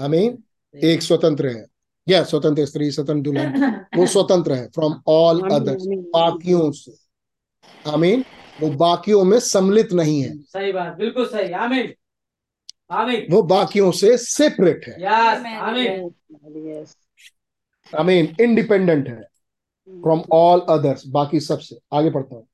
आमीन। 0.00 0.38
एक 0.74 1.02
स्वतंत्र 1.02 1.48
है। 1.48 1.64
या 2.08 2.22
स्वतंत्र 2.24 2.64
स्त्री 2.66 2.90
स्वतंत्र 2.90 3.22
दुल्हन। 3.22 3.84
वो 3.96 4.06
स्वतंत्र 4.06 4.52
है 4.52 4.66
फ्रॉम 4.66 5.00
ऑल 5.08 5.40
अदर्स 5.50 5.84
बाकियों 5.88 6.70
से। 6.72 6.92
आमीन। 7.90 8.24
वो 8.60 8.70
बाकियों 8.70 9.24
में 9.24 9.38
सम्मिलित 9.40 9.92
नहीं 9.92 10.20
है। 10.22 10.36
सही 10.38 10.72
बात 10.72 10.96
बिल्कुल 10.96 11.26
सही। 11.26 11.52
आमीन। 11.52 11.92
आमीन। 12.90 13.26
वो 13.30 13.42
बाकियों 13.42 13.90
से 13.92 14.16
सेपरेट 14.18 14.84
है। 14.88 14.94
यस 15.02 15.44
आमीन। 15.46 16.10
यस 16.68 16.96
आमीन। 17.92 18.34
इंडिपेंडेंट 18.40 19.08
है। 19.08 19.20
फ्रॉम 19.88 20.22
ऑल 20.32 20.60
अदर्स 20.60 21.06
बाकी 21.06 21.40
सबसे। 21.40 21.78
आगे 21.92 22.10
पढ़ता 22.10 22.34
हूँ। 22.34 22.46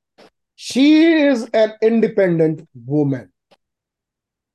She 0.59 0.87
is 1.27 1.45
an 1.55 1.71
independent 1.83 2.61
women 2.87 3.29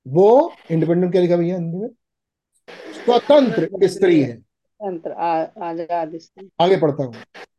वो 0.07 0.29
इंडिपेंडेंट 0.71 1.11
क्या 1.13 1.23
लिखा 1.23 1.37
भैया 1.37 1.57
हिंदी 1.57 1.79
में? 1.79 1.89
स्वतंत्र 2.95 3.89
स्त्री 3.89 4.21
है। 4.23 4.37
आगे 6.61 6.77
पढ़ता 6.77 7.05
हूँ। 7.05 7.15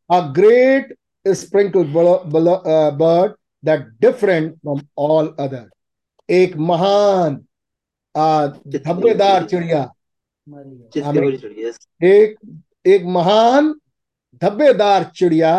A 0.10 0.20
great 0.36 0.96
sprinkle 1.26 1.84
bird 1.94 3.34
that 3.64 3.88
different 4.02 4.54
from 4.56 4.82
all 4.98 5.36
other 5.40 5.70
एक 6.30 6.56
महान 6.70 7.36
धब्बेदार 8.16 9.46
चिड़िया। 9.48 9.82
एक 12.04 12.36
एक 12.88 13.04
महान 13.18 13.74
धब्बेदार 14.42 15.04
चिड़िया 15.16 15.54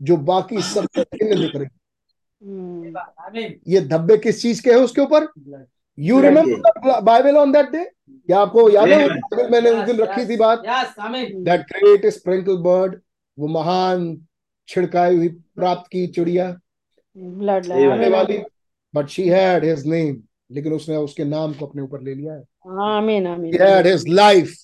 जो 0.00 0.16
बाकी 0.28 0.62
सब 0.62 0.86
भिन्न 0.98 1.40
दिख 1.40 1.56
रही 1.56 1.68
ये 2.42 3.80
धब्बे 3.80 4.16
किस 4.16 4.40
चीज़ 4.42 4.62
के 4.62 4.70
है 4.70 4.78
उसके 4.78 5.00
ऊपर? 5.00 5.26
You 5.98 6.20
remember 6.20 7.00
Bible 7.00 7.36
on 7.36 7.52
that 7.52 7.70
day 7.70 7.84
क्या 7.84 8.38
आपको 8.38 8.68
याद 8.70 8.88
है 8.88 9.08
बाइबल 9.08 9.50
मैंने 9.50 9.70
उस 9.70 9.84
दिन 9.86 9.96
रखी 9.96 10.28
थी 10.28 10.36
बात? 10.36 10.62
दैट 10.62 11.60
ग्रेट 11.60 12.06
स्प्रिंकल 12.06 12.56
बर्ड 12.56 13.00
वो 13.38 13.48
महान 13.48 14.26
छिड़काई 14.68 15.16
हुई 15.16 15.28
प्राप्त 15.28 15.90
की 15.92 16.06
चिड़िया। 16.06 16.48
ब्लड 17.16 17.72
आने 17.72 18.08
वाली। 18.08 18.38
But 18.94 19.06
she 19.08 19.28
had 19.28 19.64
his 19.64 19.86
name 19.86 20.22
लेकिन 20.50 20.72
उसने 20.72 20.96
उसके 20.96 21.24
नाम 21.24 21.52
को 21.52 21.66
अपने 21.66 21.82
ऊपर 21.82 22.02
ले 22.02 22.14
लिया 22.14 22.34
है। 22.34 22.42
आमीन 22.88 23.26
आमीन। 23.26 23.52
He 23.52 23.60
had 23.60 23.86
his 23.86 24.08
life 24.18 24.54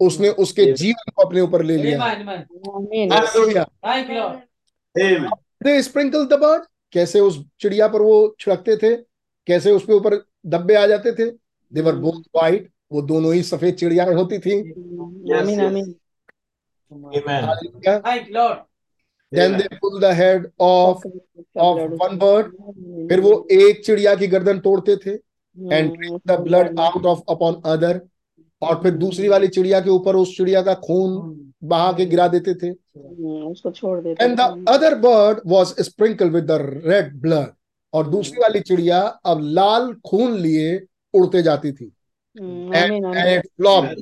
उसने 0.00 0.28
उसके 0.28 0.72
जीवन 0.72 1.10
को 1.16 1.22
अपने 1.22 1.40
ऊपर 1.40 1.62
ले 1.62 1.76
लिया। 1.76 2.02
आमीन 2.04 2.28
आमीन। 2.28 3.12
आमीन 3.12 3.64
thank 3.64 4.10
you 4.10 4.16
Lord 4.16 4.38
Amen. 4.94 5.30
They 5.64 5.82
sprinkle 5.82 6.26
the 6.30 6.36
bird 6.38 6.66
कैसे 6.94 7.20
उस 7.20 7.42
चिड़िया 7.60 7.88
पर 7.88 8.02
वो 8.02 8.36
छिड़कते 8.40 8.76
थे 8.76 8.94
कैसे 9.46 9.70
उसके 9.72 9.92
ऊपर 9.92 10.16
धब्बे 10.46 10.74
आ 10.74 10.86
जाते 10.86 11.12
थे। 11.12 11.30
देवर 11.72 11.96
बोथ 11.96 12.22
वाइट 12.36 12.70
वो 12.92 13.02
दोनों 13.02 13.34
ही 13.34 13.42
सफ़ेद 13.42 13.74
चिड़ियाएँ 13.74 14.14
होती 14.14 14.38
थी। 14.38 14.60
आमीन 15.38 15.60
आमीन 15.60 15.94
then 19.32 19.56
they 19.58 19.68
pull 19.82 19.94
the 20.00 20.10
head 20.14 20.42
off 20.58 21.04
of 21.56 21.78
one 22.00 22.18
bird 22.18 22.50
फिर 23.08 23.20
वो 23.20 23.32
एक 23.52 23.84
चिड़िया 23.86 24.14
की 24.14 24.26
गर्दन 24.26 24.58
तोड़ते 24.58 24.96
थे 24.96 25.14
and 25.56 25.96
drink 25.96 26.20
the 26.30 26.36
blood 26.44 26.68
out 26.78 27.06
of 27.12 27.22
upon 27.34 27.56
other 27.72 27.94
और 28.62 28.82
फिर 28.82 28.92
दूसरी 28.94 29.28
वाली 29.28 29.48
चिड़िया 29.48 29.80
के 29.80 29.90
ऊपर 29.90 30.16
उस 30.16 30.36
चिड़िया 30.36 30.62
का 30.62 30.74
खून 30.74 31.10
बहा 31.64 31.92
के 31.92 32.06
गिरा 32.06 32.26
देते 32.28 32.54
थे। 32.54 32.66
हम्म, 32.66 33.46
उसको 33.46 33.70
छोड़ 33.70 34.00
देते 34.00 34.24
and 34.24 34.38
the 34.38 34.46
other 34.72 34.90
bird 35.02 35.40
was 35.52 35.72
sprinkled 35.88 36.34
with 36.34 36.46
the 36.50 36.58
red 36.86 37.12
blood 37.24 37.46
और 37.92 38.08
दूसरी 38.10 38.40
वाली 38.40 38.60
चिड़िया 38.60 39.00
अब 39.00 39.40
लाल 39.42 39.92
खून 40.06 40.36
लिए 40.36 40.78
उड़ते 41.14 41.42
जाती 41.42 41.72
थी। 41.72 41.92
हम्म, 42.40 42.72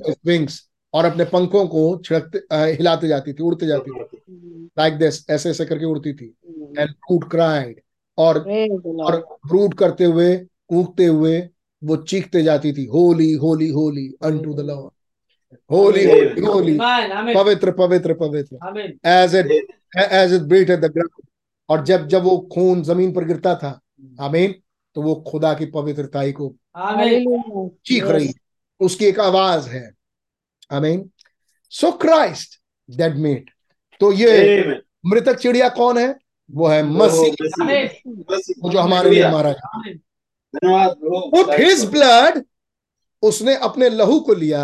its 0.03 0.17
wings 0.27 0.53
और 0.95 1.05
अपने 1.05 1.25
पंखों 1.25 1.67
को 1.67 2.03
छिड़कते 2.05 2.39
हिलाते 2.55 3.09
जाती 3.09 3.33
थी 3.33 3.43
उड़ते 3.43 3.67
जाती 3.67 3.91
थी। 3.91 4.23
हम्म, 4.29 4.65
लाइक 4.79 4.95
दिस 4.95 5.31
ऐसे 5.31 5.51
ऐसे 5.51 5.65
करके 5.65 5.85
उड़ती 5.85 6.13
थी। 6.13 6.35
हम्म, 6.49 6.81
एंड 6.81 6.91
ब्रूड 6.91 7.31
क्राइड 7.31 7.81
और 8.19 8.39
और. 9.01 9.39
ब्रूड 9.47 9.75
करते 9.75 10.05
हुए 10.05 10.37
कूकते 10.69 11.07
हुए 11.07 11.49
वो 11.85 11.97
चीखते 11.97 12.43
जाती 12.43 12.73
थी 12.73 12.85
holy 12.85 13.33
holy 13.33 13.69
holy 13.69 14.09
unto 14.23 14.55
the 14.55 14.61
Lord 14.61 14.91
holy 15.71 16.05
holy 16.05 16.41
holy 16.41 16.79
आमीन 16.79 17.13
आमीन 17.13 17.35
पवित्र 17.35 17.73
पवित्र 17.73 18.15
पवित्र 18.15 18.59
आमीन 18.67 18.99
as 19.07 19.37
it 19.37 19.47
as 20.13 20.35
it 20.35 20.41
bleed 20.41 20.71
at 20.71 20.79
the 20.79 20.85
ground 20.85 21.27
और 21.69 21.85
जब 21.85 22.07
जब 22.09 22.23
वो 22.23 22.39
खून 22.55 22.83
ज़मीन 22.83 23.13
पर 23.13 23.25
गिरता 23.25 23.55
था 23.55 23.81
आमीन 24.21 24.55
तो 24.95 25.03
वो 25.03 25.15
खुदा 25.31 25.53
की 25.55 25.67
पवित्रताई 25.67 26.33
को 26.33 26.55
चीख 27.87 28.05
रही 28.05 28.27
है। 28.27 28.33
उसकी 28.81 29.05
एक 29.05 29.21
आवाज़ 29.21 29.69
है। 29.69 29.91
आमीन। 30.73 31.11
सो 31.73 31.93
क्राइस्ट 31.93 32.61
दैट 32.91 33.15
मेट 33.17 33.51
तो 34.01 34.13
ये 34.13 34.83
मृतक 35.07 35.39
चिड़िया 35.39 35.69
कौन 35.69 35.99
है? 35.99 36.17
वो 36.51 36.67
है 36.67 36.83
मसीह। 36.83 37.35
जो 38.71 38.79
हमारे 38.79 39.11
लिए 39.11 39.31
मारा 39.31 39.53
गया। 39.53 39.81
प्रभु। 40.55 41.37
With 41.37 41.51
his 41.59 42.43
उसने 43.23 43.55
अपने 43.57 43.89
लहू 43.89 44.21
को 44.21 44.35
लिया 44.35 44.63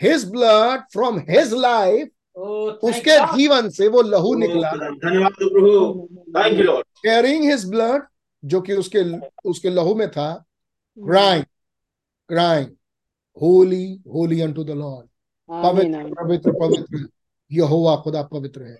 his 0.00 0.24
blood 0.30 0.80
from 0.94 1.18
his 1.26 1.52
life 1.64 2.08
ओ 2.36 2.46
उसके 2.88 3.16
जीवन 3.36 3.68
से 3.70 3.88
वो 3.88 4.02
लहू 4.02 4.34
निकला। 4.34 4.70
धन्यवाद 4.72 5.32
प्रभु। 5.32 6.08
Thank 6.36 6.58
you 6.58 6.64
Lord 6.64 6.86
carrying 7.06 7.44
his 7.50 7.64
blood 7.74 8.00
जो 8.44 8.60
कि 8.60 8.72
उसके 8.74 9.04
उसके 9.48 9.70
लहू 9.70 9.94
में 9.94 10.08
था 10.10 10.44
crying 10.98 11.44
crying 12.30 12.68
holy 13.36 13.86
holy 14.14 14.40
unto 14.46 14.64
the 14.64 14.76
Lord 14.76 15.06
आमीन 15.48 15.92
पवित्र 15.92 16.12
पवित्र 16.22 16.52
पवित्र। 16.60 17.06
यहोवा 17.50 17.96
खुदा 17.96 18.22
पवित्र 18.22 18.62
है। 18.62 18.76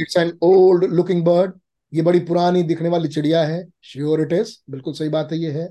It's 0.00 0.16
an 0.16 0.32
old 0.42 0.84
looking 0.92 1.24
bird 1.24 1.52
ये 1.92 2.02
बड़ी 2.02 2.20
पुरानी 2.20 2.62
दिखने 2.62 2.88
वाली 2.88 3.08
चिड़िया 3.08 3.42
है। 3.44 3.64
श्योर 3.82 4.20
इट 4.20 4.32
इज़ 4.32 4.54
बिल्कुल 4.70 4.94
सही 4.94 5.08
बात 5.08 5.32
है 5.32 5.38
ये 5.38 5.50
है। 5.52 5.68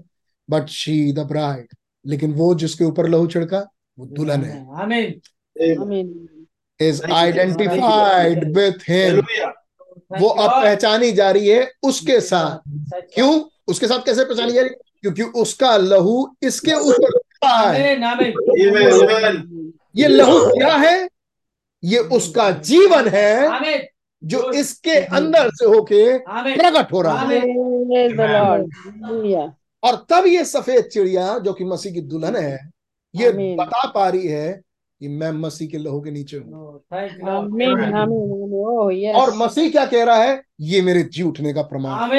बट 0.50 0.68
शी 0.70 1.14
द 1.14 1.20
ब्राइड 1.28 1.76
लेकिन 2.06 2.34
वो 2.34 2.54
जिसके 2.56 2.84
ऊपर 2.84 3.10
लहू 3.10 3.28
छिड़का 3.28 3.66
वो 3.98 4.06
दुल्हन 4.06 4.44
है। 4.44 4.82
आमीन। 4.82 5.82
आमीन। 5.82 6.46
इज़ 6.80 7.02
आइडेंटिफाइड 7.14 8.58
विथ 8.58 8.90
हिम 8.90 9.20
वो 10.12 10.28
अब 10.28 10.52
पहचानी 10.64 11.12
जा 11.12 11.30
रही 11.32 11.48
है 11.48 11.72
उसके 11.84 12.20
साथ। 12.22 12.58
क्यों? 13.14 13.42
उसके 13.68 13.88
साथ 13.88 14.06
कैसे 14.06 14.26
पहचानी 14.26 14.52
जा 14.52 14.62
रही 14.62 14.70
है? 14.70 14.76
क्योंकि 15.02 15.24
उसका 15.42 15.76
लहू 15.78 16.36
इसके 16.44 16.74
ऊपर 16.74 17.20
है. 17.46 17.96
ये 19.96 20.08
लहू 20.08 20.40
क्या 20.50 20.76
है? 20.76 21.08
ये 21.84 22.00
उसका 22.18 22.50
जीवन 22.52 23.08
है 23.08 23.88
जो 24.24 24.52
इसके 24.52 24.96
अंदर 25.12 25.50
से 25.54 25.66
होके 25.66 26.18
प्रकट 26.20 26.92
हो 26.94 27.02
रहा 27.02 27.20
है. 27.22 27.42
और 29.84 29.96
तब 30.10 30.28
ये 30.28 30.46
सफ़ेद 30.46 30.84
चिड़िया 30.84 31.38
जो 31.40 31.54
कि 31.54 31.64
मसीह 31.64 31.94
की 31.94 32.02
दुल्हन 32.02 32.36
है 32.36 32.60
ये 33.16 33.32
बता 33.56 33.88
पा 33.92 34.08
रही 34.10 34.28
है 34.28 34.62
कि 35.02 35.08
मैं 35.08 35.32
मसीह 35.32 35.68
के 35.68 35.78
लहू 35.78 36.02
के 36.02 36.12
नीचे 36.12 36.38
हूँ। 36.38 36.54
ओह 38.54 38.94
यस 38.94 39.16
और 39.16 39.34
मसीह 39.36 39.72
क्या 39.72 39.86
कह 39.86 40.04
रहा 40.04 40.24
है? 40.24 40.42
ये 40.62 40.82
मेरे 40.82 41.04
जी 41.04 41.24
उठने 41.24 41.54
का 41.54 41.62
प्रमाण। 41.62 42.10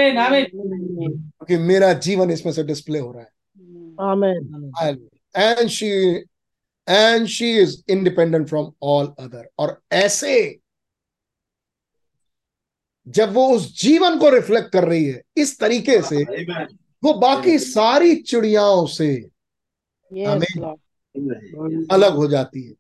क्योंकि 0.45 1.57
मेरा 1.57 1.93
जीवन 1.93 2.31
इसमें 2.31 2.53
से 2.53 2.62
डिस्प्ले 2.65 2.99
हो 2.99 3.12
रहा 3.12 3.23
है। 3.23 3.31
And 5.37 5.69
she 5.69 5.91
and 6.89 7.27
she 7.27 7.51
is 7.59 7.83
independent 7.89 8.49
from 8.49 8.73
all 8.83 9.07
other 9.19 9.49
और 9.59 9.81
ऐसे 9.93 10.61
जब 13.07 13.33
वो 13.33 13.47
उस 13.49 13.83
जीवन 13.83 14.19
को 14.19 14.29
रिफ्लेक्ट 14.29 14.73
कर 14.73 14.85
रही 14.85 15.05
है 15.05 15.23
इस 15.37 15.59
तरीके 15.61 16.01
से 16.03 16.23
वो 17.05 17.12
बाकी 17.12 17.59
सारी 17.59 18.15
चिड़ियाओं 18.16 18.87
से। 18.87 19.09
लॉर्ड 20.11 20.79
अलग 21.91 22.15
हो 22.15 22.27
जाती 22.27 22.62
है। 22.62 22.74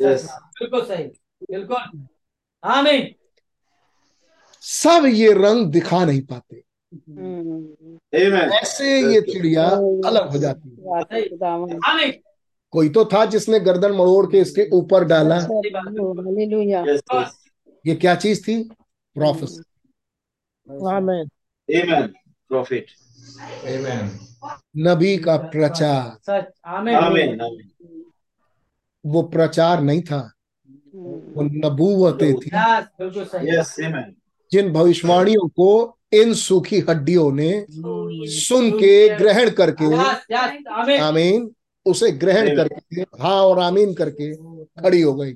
बिल्कुल 0.00 0.84
सही। 0.84 1.04
बिल्कुल। 1.50 2.06
आमीन 2.64 3.14
सब 4.60 5.02
ये 5.06 5.32
रंग 5.32 5.72
दिखा 5.72 6.04
नहीं 6.04 6.22
पाते। 6.22 6.62
हम्म। 6.94 7.98
ऐसे 8.52 9.14
ये 9.14 9.20
चिड़िया 9.20 9.68
अलग 10.06 10.28
हो 10.32 10.38
जाती 10.38 10.68
है। 10.68 11.00
है 12.02 12.22
कोई 12.70 12.88
तो 12.88 13.04
था 13.04 13.24
जिसने 13.24 13.60
गर्दन 13.60 13.92
मरोड़ 13.92 14.26
के 14.32 14.38
इसके 14.38 14.70
ऊपर 14.72 15.04
डाला. 15.04 15.36
ये 17.86 17.94
क्या 17.94 18.14
चीज़ 18.14 18.42
थी? 18.42 18.62
प्रोफेस 19.14 19.60
आमीन। 20.70 21.28
Amen. 21.76 22.08
Prophet. 22.52 22.82
Amen. 23.64 24.08
नबी 24.86 25.16
का 25.16 25.36
प्रचार 25.36 26.16
सच 26.28 26.52
आमीन 26.66 26.96
Amen. 26.96 27.40
Amen. 27.40 27.62
वो 29.04 29.22
प्रचार 29.32 29.80
नहीं 29.82 30.02
था 30.02 30.20
वो 30.94 31.42
नबूवतें 31.42 32.32
थी 32.34 32.50
यस 32.50 32.86
बिल्कुल 33.00 33.24
सही 33.24 33.46
Yes. 33.46 33.74
Amen. 33.80 34.14
जिन 34.52 34.72
भविष्यवाणियों 34.72 35.48
को 35.48 35.70
इन 36.12 36.32
सूखी 36.34 36.78
हड्डियों 36.88 37.30
ने 37.32 37.50
सुन 38.38 38.70
के 38.70 39.08
ग्रहण 39.18 39.50
करके 39.60 40.96
आमीन 40.98 41.50
उसे 41.86 42.10
ग्रहण 42.22 42.54
करके 42.56 43.00
हाँ 43.22 43.40
और 43.44 43.58
आमीन 43.60 43.94
करके 43.94 44.32
खड़ी 44.82 45.00
हो 45.00 45.14
गई. 45.14 45.32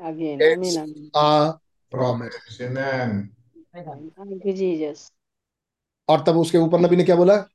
Again 0.00 0.62
It's 0.62 0.78
आमीन 0.78 1.10
आमीन। 1.16 1.58
promise. 1.94 2.60
Amen. 2.60 4.52
जीसस 4.52 5.12
और 6.08 6.24
तब 6.26 6.36
उसके 6.36 6.58
ऊपर 6.58 6.80
नबी 6.80 6.96
ने 6.96 7.04
क्या 7.04 7.16
बोला? 7.16 7.48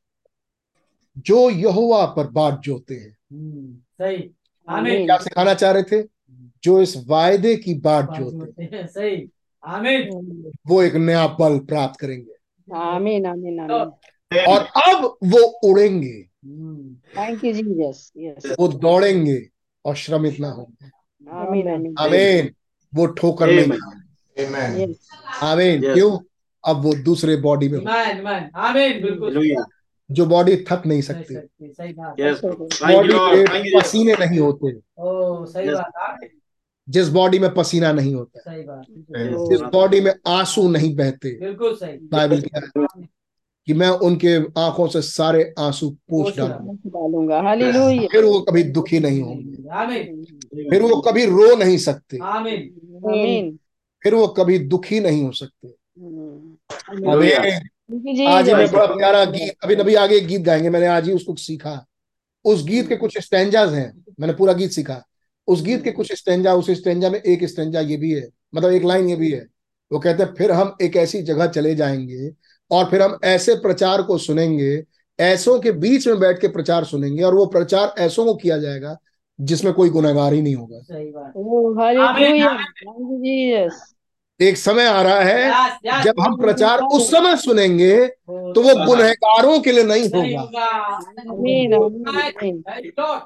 जो 1.18 1.50
यहोवा 1.50 2.06
पर 2.06 2.28
बात 2.28 2.60
जोते 2.60 2.96
हैं। 2.96 3.18
हम्म, 3.32 3.76
सही। 3.76 4.32
आमीन। 4.70 5.06
क्या 5.06 5.18
सिखाना 5.18 5.54
चाह 5.54 5.72
रहे 5.72 5.84
थे? 5.84 6.08
जो 6.64 6.82
इस 6.82 7.08
वायदे 7.08 7.56
की 7.56 7.74
बात 7.74 8.10
जोते 8.12 8.64
हैं। 8.64 8.88
सही। 8.88 9.16
आमीन 9.16 9.32
वो 10.68 10.84
एक 10.84 10.96
नया 10.96 11.28
पल 11.28 11.60
प्राप्त 11.60 12.00
करेंगे। 12.00 12.32
आमीन 12.76 13.26
आमीन 13.26 13.60
आमीन। 13.60 13.92
और 14.46 14.60
अब 14.60 15.04
वो 15.24 15.44
उड़ेंगे। 15.44 16.24
थैंक 17.18 17.44
यू 17.46 17.54
जीसस 17.54 18.12
यस 18.18 18.56
वो 18.60 18.68
दौड़ेंगे 18.68 19.50
और 19.86 19.96
श्रमित 19.96 20.40
ना 20.40 20.50
होंगे। 20.50 20.88
आमीन 21.32 21.68
आमीन। 21.74 21.96
आमीन। 22.00 22.52
वो 22.96 23.06
ठोकर 23.06 23.48
नहीं 23.48 23.66
Amen. 23.66 23.80
खाएँगे। 23.80 24.96
आमीन। 25.42 25.94
क्यों? 25.94 26.20
अब 26.68 26.84
वो 26.84 26.94
दूसरे 26.96 27.36
बॉडी 27.36 27.70
में 27.70 27.86
आमीन 27.86 28.28
आमीन 28.28 28.50
आमीन 28.56 29.02
बिल्कुल। 29.02 29.66
जो 30.12 30.26
बॉडी 30.26 30.58
थक 30.58 30.84
नहीं 30.86 31.02
सकती। 31.02 31.34
सही 31.34 31.70
सही 31.70 31.94
बात। 31.94 32.16
बॉडी. 32.92 33.80
पसीने 33.80 34.14
नहीं 34.14 34.40
होते। 34.40 34.72
जिस 36.92 37.10
बॉडी 37.10 37.40
में 37.40 37.54
पसीना 37.54 37.92
नहीं 37.92 38.14
होता 38.16 38.40
सही 38.40 38.64
बात 38.64 38.86
जिस 39.50 39.62
बॉडी 39.62 40.02
में 40.02 40.14
आँसू 40.28 40.68
नहीं 40.70 40.96
बहते 40.96 41.38
बिल्कुल 41.40 41.76
सही। 41.76 41.98
बाइबल 42.08 42.42
क्या 42.42 42.62
है 42.66 43.06
कि 43.68 43.74
मैं 43.74 43.90
उनके 43.90 44.36
आँखों 44.60 44.88
से 44.88 45.02
सारे 45.02 45.54
आँसू 45.60 45.90
पोछ 45.90 46.38
डालूँगा। 46.38 47.42
फिर 48.08 48.24
वो 48.26 48.40
कभी 48.40 48.64
दुखी 48.64 49.00
नहीं 49.00 49.22
होंगे। 49.22 50.70
फिर 50.70 50.82
वो 50.82 51.02
कभी 51.02 51.26
रो 51.26 51.56
नहीं 51.56 51.78
सकते। 51.78 52.18
आमीन। 52.24 53.02
आमीन। 53.08 53.58
फिर 54.04 54.16
वो 54.16 54.28
कभी 54.28 54.58
दुखी 54.60 55.00
नहीं 55.00 55.24
हो 55.24 55.32
सकते। 55.32 55.68
आज 58.26 58.48
ही 58.48 58.54
मैं 58.54 58.72
बड़ा 58.72 58.86
प्यारा 58.86 59.24
गीत 59.26 59.54
अभी 59.64 59.76
नबी 59.76 59.96
आगे 59.96 60.20
गीत 60.20 60.42
गाएँगे। 60.42 60.70
मैंने 60.70 60.88
आज 60.88 61.08
ही 61.08 61.14
उसको 61.14 61.36
सीखा। 61.36 61.86
उस 62.46 62.66
गीत 62.66 62.88
के 62.90 62.96
कुछ 62.96 63.18
स्टेंजाज 63.18 63.74
हैं। 63.74 64.04
मैंने 64.20 64.34
पूरा 64.34 64.54
गीत 64.54 64.72
सीखा। 64.72 65.04
उस 65.48 65.64
गीत 65.64 65.84
के 65.84 65.92
कुछ 65.92 66.14
स्टेंजा 66.14 66.54
उस 66.54 66.72
स्टेंजा 66.72 67.10
में 67.10 67.20
एक 67.22 67.46
स्टेंजा 67.46 67.80
ये 67.80 67.98
भी 67.98 68.12
है 68.12 68.28
मतलब 68.56 68.72
एक 68.72 68.84
लाइन 68.84 69.10
ये 69.10 69.16
भी 69.16 69.32
है। 69.32 69.48
वो 69.92 70.00
कहते 70.00 70.24
हैं 70.24 70.34
फिर 70.34 70.52
हम 70.52 70.78
एक 70.82 70.96
ऐसी 70.96 71.22
जगह 71.22 71.48
चले 71.48 71.76
जाएँगे 71.76 72.32
और 72.72 72.86
फिर 72.86 73.02
हम 73.02 73.18
ऐसे 73.24 73.56
प्रचार 73.56 74.02
को 74.02 74.18
सुनेंगे 74.18 74.84
ऐसों 75.20 75.60
के 75.60 75.72
बीच 75.72 76.08
में 76.08 76.20
बैठ 76.20 76.40
के 76.40 76.48
प्रचार 76.48 76.84
सुनेंगे 76.84 77.24
और 77.24 77.36
वो 77.36 77.46
प्रचार 77.46 77.94
ऐसों 78.00 78.26
को 78.26 78.36
किया 78.36 78.58
जाएगा 78.58 78.98
जिसमें 79.42 79.74
कोई 79.74 79.90
गुनागार 79.90 80.34
ही 80.34 80.42
नहीं 80.42 80.56
होगा। 80.56 80.80
सही 80.80 81.12
बात। 81.12 81.34
एक 84.42 84.58
समय 84.58 84.86
आ 84.86 85.02
रहा 85.02 85.20
है 85.20 85.48
यस 85.50 85.78
यस 85.86 86.04
जब 86.04 86.20
हम 86.20 86.36
प्रचार 86.38 86.80
उस 86.80 87.12
समय 87.12 87.36
सुनेंगे 87.38 88.08
तो 88.08 88.62
वो 88.62 88.86
गुनहगारों 88.86 89.60
के 89.60 89.72
लिए 89.72 89.84
नहीं 89.84 90.10
होगा. 90.10 90.44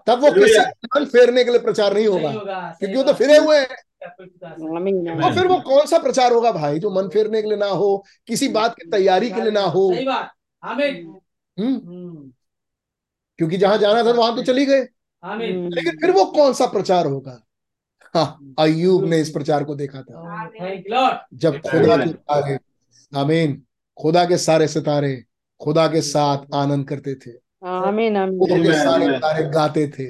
तब 0.08 0.22
वो 0.22 0.32
किसी 0.32 0.60
कान 0.86 1.06
फेरने 1.06 1.44
के 1.44 1.50
लिए 1.50 1.60
प्रचार 1.60 1.94
नहीं 1.94 2.08
होगा। 2.08 2.32
क्योंकि 2.80 2.96
वो 2.98 3.04
तो 3.04 3.14
फिरे 3.14 3.38
हुए 3.38 3.58
हैं। 3.58 3.68
तो 4.06 5.34
फिर 5.36 5.48
वो 5.48 5.60
कौन 5.60 5.86
सा 5.86 5.98
प्रचार 5.98 6.34
होगा 6.34 6.52
भाई 6.52 6.80
जो 6.80 6.90
मन 6.90 7.08
फेरने 7.08 7.42
के 7.42 7.48
लिए 7.48 7.58
ना 7.58 7.66
हो 7.66 8.06
किसी 8.28 8.48
बात 8.48 8.76
की 8.76 8.90
तैयारी 8.92 9.30
के 9.32 9.42
लिए 9.42 9.52
ना 9.52 9.62
हो? 9.62 9.94
सही 9.96 10.06
बात। 10.06 10.32
आमीन 10.64 11.16
हम्म। 11.60 11.76
हम्म, 11.76 12.32
क्योंकि 13.38 13.58
जहाँ 13.58 13.78
जाना 13.78 14.04
था 14.04 14.12
वहाँ 14.12 14.36
तो 14.36 14.44
चली 14.44 14.66
गए। 14.66 14.88
लेकिन 15.70 15.98
फिर 16.02 16.12
वो 16.12 16.26
कौन 16.26 16.54
सा 16.54 16.66
प्रचार 16.66 17.06
होगा? 17.06 17.44
अयूब 18.60 19.06
ने 19.06 19.20
इस 19.22 19.30
प्रचार 19.30 19.64
को 19.64 19.76
देखा 19.76 20.02
था। 20.02 20.50
जब 21.34 21.60
खुदा 21.60 21.98
के 21.98 22.14
तारे 22.14 22.58
आमीन। 23.18 23.62
खुदा 24.02 24.26
के 24.26 24.38
सारे 24.38 24.68
सितारे 24.68 25.24
खुदा 25.62 25.88
के 25.88 26.02
साथ 26.02 26.38
आनंद 26.54 26.88
करते 26.88 27.16
थे। 27.16 27.32
आमीन 27.66 28.18
आमीन। 28.18 28.40
खुदा 28.40 28.58
के 28.58 28.74
सारे 28.74 29.18
तारे 29.18 29.44
गाते 29.50 29.88
थे। 29.88 30.08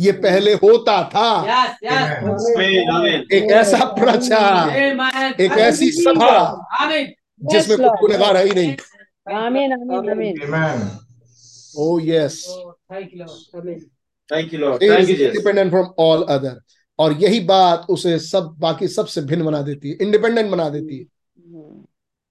ये 0.00 0.12
पहले 0.12 0.52
होता 0.54 1.02
था. 1.08 1.28
एक 3.32 3.52
ऐसा 3.52 3.84
प्रचार 3.84 4.70
एक 5.40 5.52
ऐसी 5.52 5.90
सभा 5.90 6.34
जिसमें 7.42 7.78
कोई 7.78 7.88
गुनहगार 8.00 8.36
है 8.36 8.44
ही 8.44 8.54
नहीं। 8.54 8.76
आमीन 9.36 9.72
आमीन 9.72 10.10
आमीन। 10.10 10.98
Oh 11.78 12.00
yes 12.02 12.44
thank 12.92 13.10
you 13.14 13.24
Lord 13.24 13.56
आमीन 13.56 13.86
Thank 14.30 14.52
you, 14.52 14.58
Lord. 14.60 14.80
Thank 14.80 15.00
you, 15.00 15.06
Jesus. 15.06 15.20
Independent 15.20 15.70
from 15.70 15.86
all 15.98 16.22
other 16.22 16.60
और 16.98 17.12
यही 17.12 17.40
बात 17.40 17.86
उसे 17.90 18.18
सब 18.18 18.54
बाकी 18.58 18.88
सबसे 18.88 19.20
भिन्न 19.20 19.44
बना 19.44 19.62
देती 19.62 19.90
है 19.90 19.96
इंडिपेंडेंट 20.02 20.50
बना 20.50 20.68
देती 20.68 20.98
है। 20.98 21.04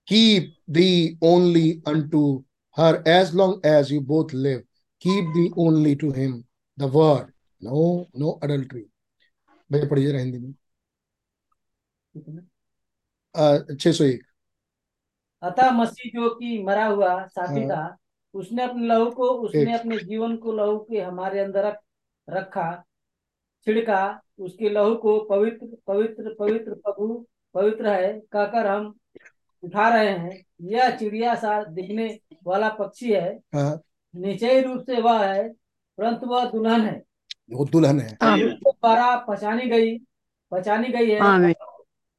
Keep 0.07 0.47
thee 0.75 1.17
only 1.23 1.67
unto 1.87 2.43
her 2.77 2.93
as 3.07 3.33
long 3.33 3.53
as 3.65 3.91
you 3.91 3.99
both 4.01 4.33
live. 4.33 4.61
Keep 5.01 5.27
thee 5.35 5.51
only 5.57 5.95
to 5.95 6.11
him. 6.11 6.33
The 6.77 6.87
word. 6.87 7.27
No 7.61 8.07
no 8.19 8.33
adultery. 8.41 8.85
भैया 9.71 9.87
पढ़िए 9.89 10.17
हिंदी 10.17 10.37
में। 10.37 10.53
छह 13.75 13.91
सौ 13.91 14.03
एक। 14.03 14.23
अतः 15.43 15.71
मसीह 15.71 16.11
जो 16.13 16.29
कि 16.29 16.57
मरा 16.63 16.85
हुआ 16.85 17.27
साथी 17.27 17.59
हाँ। 17.59 17.69
था 17.69 17.97
उसने 18.33 18.63
अपने 18.63 18.87
लहू 18.87 19.09
को 19.11 19.29
उसने 19.45 19.73
अपने 19.77 19.97
जीवन 19.97 20.35
को 20.37 20.51
लहू 20.53 20.77
के 20.89 21.01
हमारे 21.01 21.39
अंदर 21.39 21.65
रखा 22.29 22.83
छिड़का 23.65 24.01
उसके 24.41 24.69
लहू 24.69 24.95
को 24.95 25.19
पवित्र 25.19 25.77
पवित्र 25.87 26.35
पवित्र 26.39 26.73
प्रभु 26.73 27.27
पवित्र 27.53 27.87
है 27.87 28.13
कहकर 28.31 28.67
हम 28.67 28.93
उठा 29.63 29.89
रहे 29.89 30.09
हैं। 30.09 30.45
यह 30.61 30.95
चिड़िया 30.95 31.35
सा 31.35 31.63
दिखने 31.63 32.19
वाला 32.43 32.69
पक्षी 32.69 33.11
है। 33.13 33.39
हाँ। 33.55 33.81
निश्चय 34.15 34.61
रूप 34.61 34.79
से 34.81 35.01
वह 35.01 35.25
है 35.25 35.49
परंतु 35.97 36.25
वह 36.27 36.45
दुल्हन 36.45 36.81
है। 36.81 37.03
वो 37.51 37.65
दुल्हन 37.65 37.99
है। 37.99 38.17
द्वारा 38.23 39.15
पहचानी 39.15 39.65
गई 39.65 39.97
पहचानी 40.51 40.87
गई 40.87 41.09
है। 41.09 41.21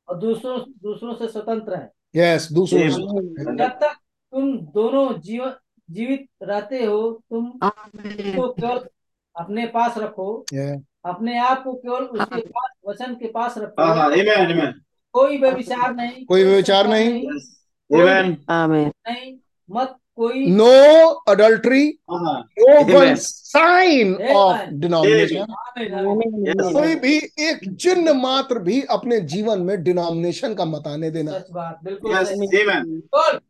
और 0.08 0.18
दूसरों 0.18 0.60
दूसरों 0.82 1.14
से 1.14 1.28
स्वतंत्र 1.28 1.74
है। 1.74 1.92
यस 2.16 2.52
दूसरों. 2.52 3.56
जब 3.56 3.70
तक 3.70 3.96
तुम 4.32 4.58
दोनों 4.58 5.20
जीव 5.20 5.54
जीवित 5.90 6.28
रहते 6.42 6.84
हो 6.84 7.22
तुम 7.30 7.52
को 7.56 8.52
केवल 8.52 8.88
अपने 9.36 9.66
पास 9.66 9.98
रखो। 9.98 10.44
Yeah. 10.54 10.80
अपने 11.04 11.38
आप 11.38 11.62
को 11.64 11.72
केवल 11.72 12.04
उसके 12.04 12.40
पास 12.40 12.70
वचन 12.88 13.14
के 13.14 13.28
पास 13.28 13.54
रखो 13.58 13.82
हाँ 13.82 13.96
हाँ. 13.96 14.72
कोई 15.14 15.38
व्यभिचार 15.38 15.94
नहीं 15.94 16.24
कोई 16.26 16.44
व्यभिचार 16.44 16.86
नहीं। 16.88 17.22
नहीं 19.08 19.36
मत 19.70 19.96
कोई 20.16 20.46
no 20.56 20.70
adultery 21.28 21.84
हाँ 22.10 22.44
no 22.58 22.76
Amen. 22.80 22.96
one 22.96 23.16
sign 23.16 24.10
of 24.14 24.56
Amen. 24.56 24.80
denomination 24.80 25.40
आमीन, 25.40 25.94
आमीन। 25.94 26.44
Yes. 26.46 26.72
कोई 26.72 26.94
भी 26.94 27.16
एक 27.40 27.76
चिन्ह 27.80 28.12
मात्र 28.14 28.58
भी 28.58 28.82
अपने 28.90 29.20
जीवन 29.20 29.60
में 29.60 29.82
डिनोमिनेशन 29.82 30.54
का 30.54 30.64
मत 30.64 30.86
आने 30.86 31.10
देना। 31.10 31.32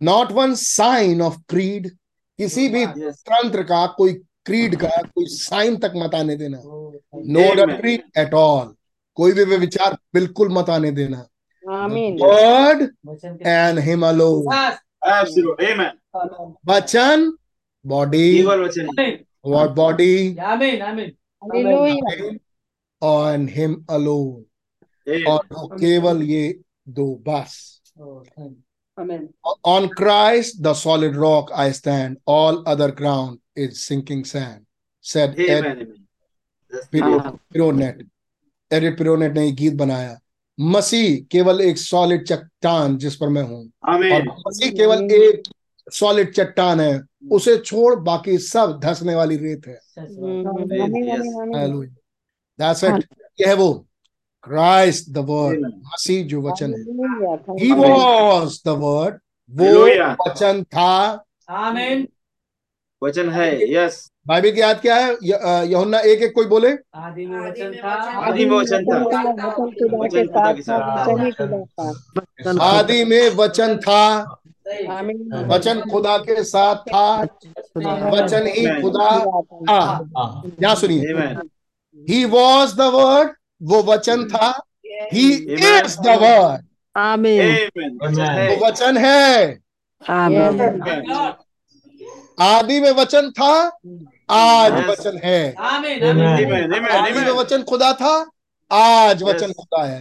Not 0.02 0.32
one 0.32 0.54
sign 0.54 1.22
of 1.22 1.38
creed 1.48 1.90
किसी 2.38 2.68
भी 2.68 2.86
तंत्र 2.86 3.62
का 3.62 3.86
कोई 3.86 4.12
क्रीड 4.46 4.76
का 4.76 4.88
कोई 5.02 5.26
साइन 5.26 5.76
तक 5.76 5.92
मत 5.96 6.14
आने 6.14 6.36
देना। 6.36 6.58
नो. 6.58 7.50
अडल्ट्री 7.50 7.94
एट 8.18 8.34
ऑल 8.34 8.74
कोई 9.14 9.32
भी 9.32 9.44
विचार 9.56 9.96
बिल्कुल 10.14 10.48
मत 10.52 10.70
आने 10.70 10.90
देना। 10.90 11.26
Word 11.64 12.82
and 13.46 13.78
him. 13.78 14.04
Amen. 15.64 15.92
वचन 16.66 17.32
बॉडी 17.86 18.42
केवल 18.42 19.24
और 19.44 19.68
बॉडी 19.72 20.36
आमीन 20.36 20.82
आमीन 20.82 21.12
हालेलुया 21.42 22.36
और 23.02 23.46
हिम 23.50 23.84
Amen. 23.90 24.44
और 25.28 25.46
केवल 25.72 26.22
ये 26.22 26.60
दो 26.88 27.06
बस। 27.28 27.80
On 29.64 29.86
thank 29.96 30.52
the 30.60 30.72
solid 30.72 31.16
rock 31.16 31.52
I 31.52 31.72
stand 31.72 32.16
all 32.28 32.64
other 32.66 32.90
I 32.90 33.38
is 33.56 33.84
sinking 33.84 34.24
sand 34.24 34.64
said 35.04 35.38
Ed 35.38 35.64
Amen. 35.64 35.72
Amen. 35.72 36.06
That's 36.72 36.86
the 36.86 36.98
Piro-। 36.98 37.38
Pironet 37.52 38.06
Eric 38.70 38.98
Pironet 38.98 39.32
ने 39.32 39.44
ये 39.44 39.52
गीत 39.52 39.74
बनाया 39.74 40.18
मसीह 40.60 41.24
केवल 41.30 41.60
एक 41.60 41.78
सॉलिड 41.78 42.24
चट्टान 42.26 42.96
जिस 42.98 43.16
पर 43.16 43.28
मैं 43.28 43.42
हूँ 43.42 43.64
और. 43.84 44.22
मसीह 44.46 44.70
केवल 44.72 45.04
एक 45.12 45.42
सॉलिड 45.92 46.32
चट्टान 46.34 46.80
है 46.80 47.00
उसे 47.32 47.56
छोड़ 47.58 47.94
बाकी 48.00 48.38
सब 48.38 48.78
धसने 48.84 49.14
वाली 49.14 49.36
रेत 49.36 49.66
है. 49.66 49.78
That's 52.58 52.82
it. 52.82 53.04
ये 53.40 53.46
है 53.48 53.54
वो 53.54 53.72
क्राइस्ट 54.42 55.10
द 55.10 55.18
वर्ड. 55.28 55.66
मसीह 55.66 56.24
जो 56.26 56.40
वचन 56.42 56.74
है 56.74 56.80
ही 57.60 57.72
वॉज़ 57.72 58.60
द 58.66 58.68
वर्ड 58.68 59.18
वो 59.50 59.86
वचन 60.26 60.62
था 60.64 61.24
आमीन 61.50 62.08
वचन 63.02 63.30
है 63.30 63.74
यस 63.74 64.08
बाइबल 64.28 64.50
की 64.50 64.60
याद 64.60 64.80
क्या 64.80 64.96
है? 64.96 65.16
यूहन्ना 65.70 65.98
एक 65.98 66.22
एक 66.22 66.34
कोई 66.34 66.46
बोले? 66.46 66.68
आदि 66.94 67.26
में 67.26 67.38
वचन 67.40 67.72
था। 67.74 67.92
आदि 68.26 68.44
में 68.44 68.56
वचन 68.56 68.84
था। 68.84 68.98
वचन 68.98 70.20
खुदा 70.20 70.52
के 70.52 70.62
साथ 70.62 70.78
था। 70.78 71.04
वचन 71.04 71.24
ही 71.24 71.30
खुदा 71.30 71.88
था। 72.56 72.64
आदि 72.64 73.04
में 73.04 73.28
वचन 73.30 73.76
था। 73.76 74.38
वचन 75.46 75.80
खुदा 75.90 76.16
के 76.18 76.44
साथ 76.44 76.76
था। 76.76 77.22
वचन 78.10 78.46
ही 78.46 78.66
खुदा 78.82 79.10
था। 79.18 79.70
हाँ 79.70 80.52
यहाँ 80.62 80.74
सुनिए। 80.74 81.14
ही 82.08 82.24
वॉज़ 82.24 82.76
द 82.76 82.80
वर्ड 82.80 83.30
वो 83.62 83.82
वचन 83.82 84.24
था। 84.24 84.48
ही 85.12 85.32
इज़ 85.34 86.00
द 86.00 86.18
वर्ड 86.22 86.64
आमीन। 86.96 87.68
वचन 88.02 88.20
है। 88.20 88.56
वो 88.56 88.66
वचन 88.66 88.96
है। 88.96 89.58
आमीन। 90.02 90.60
Amen. 90.60 91.32
आदि 92.40 92.80
में 92.80 92.90
वचन 92.90 93.30
था 93.30 93.52
आज 94.30 94.72
वचन 94.88 95.20
है. 95.24 95.54
आदि 96.90 97.20
में 97.20 97.30
वचन 97.32 97.62
खुदा 97.62 97.92
था 97.92 98.14
आज 98.70 99.22
वचन 99.22 99.52
खुदा 99.52 99.84
है। 99.84 100.00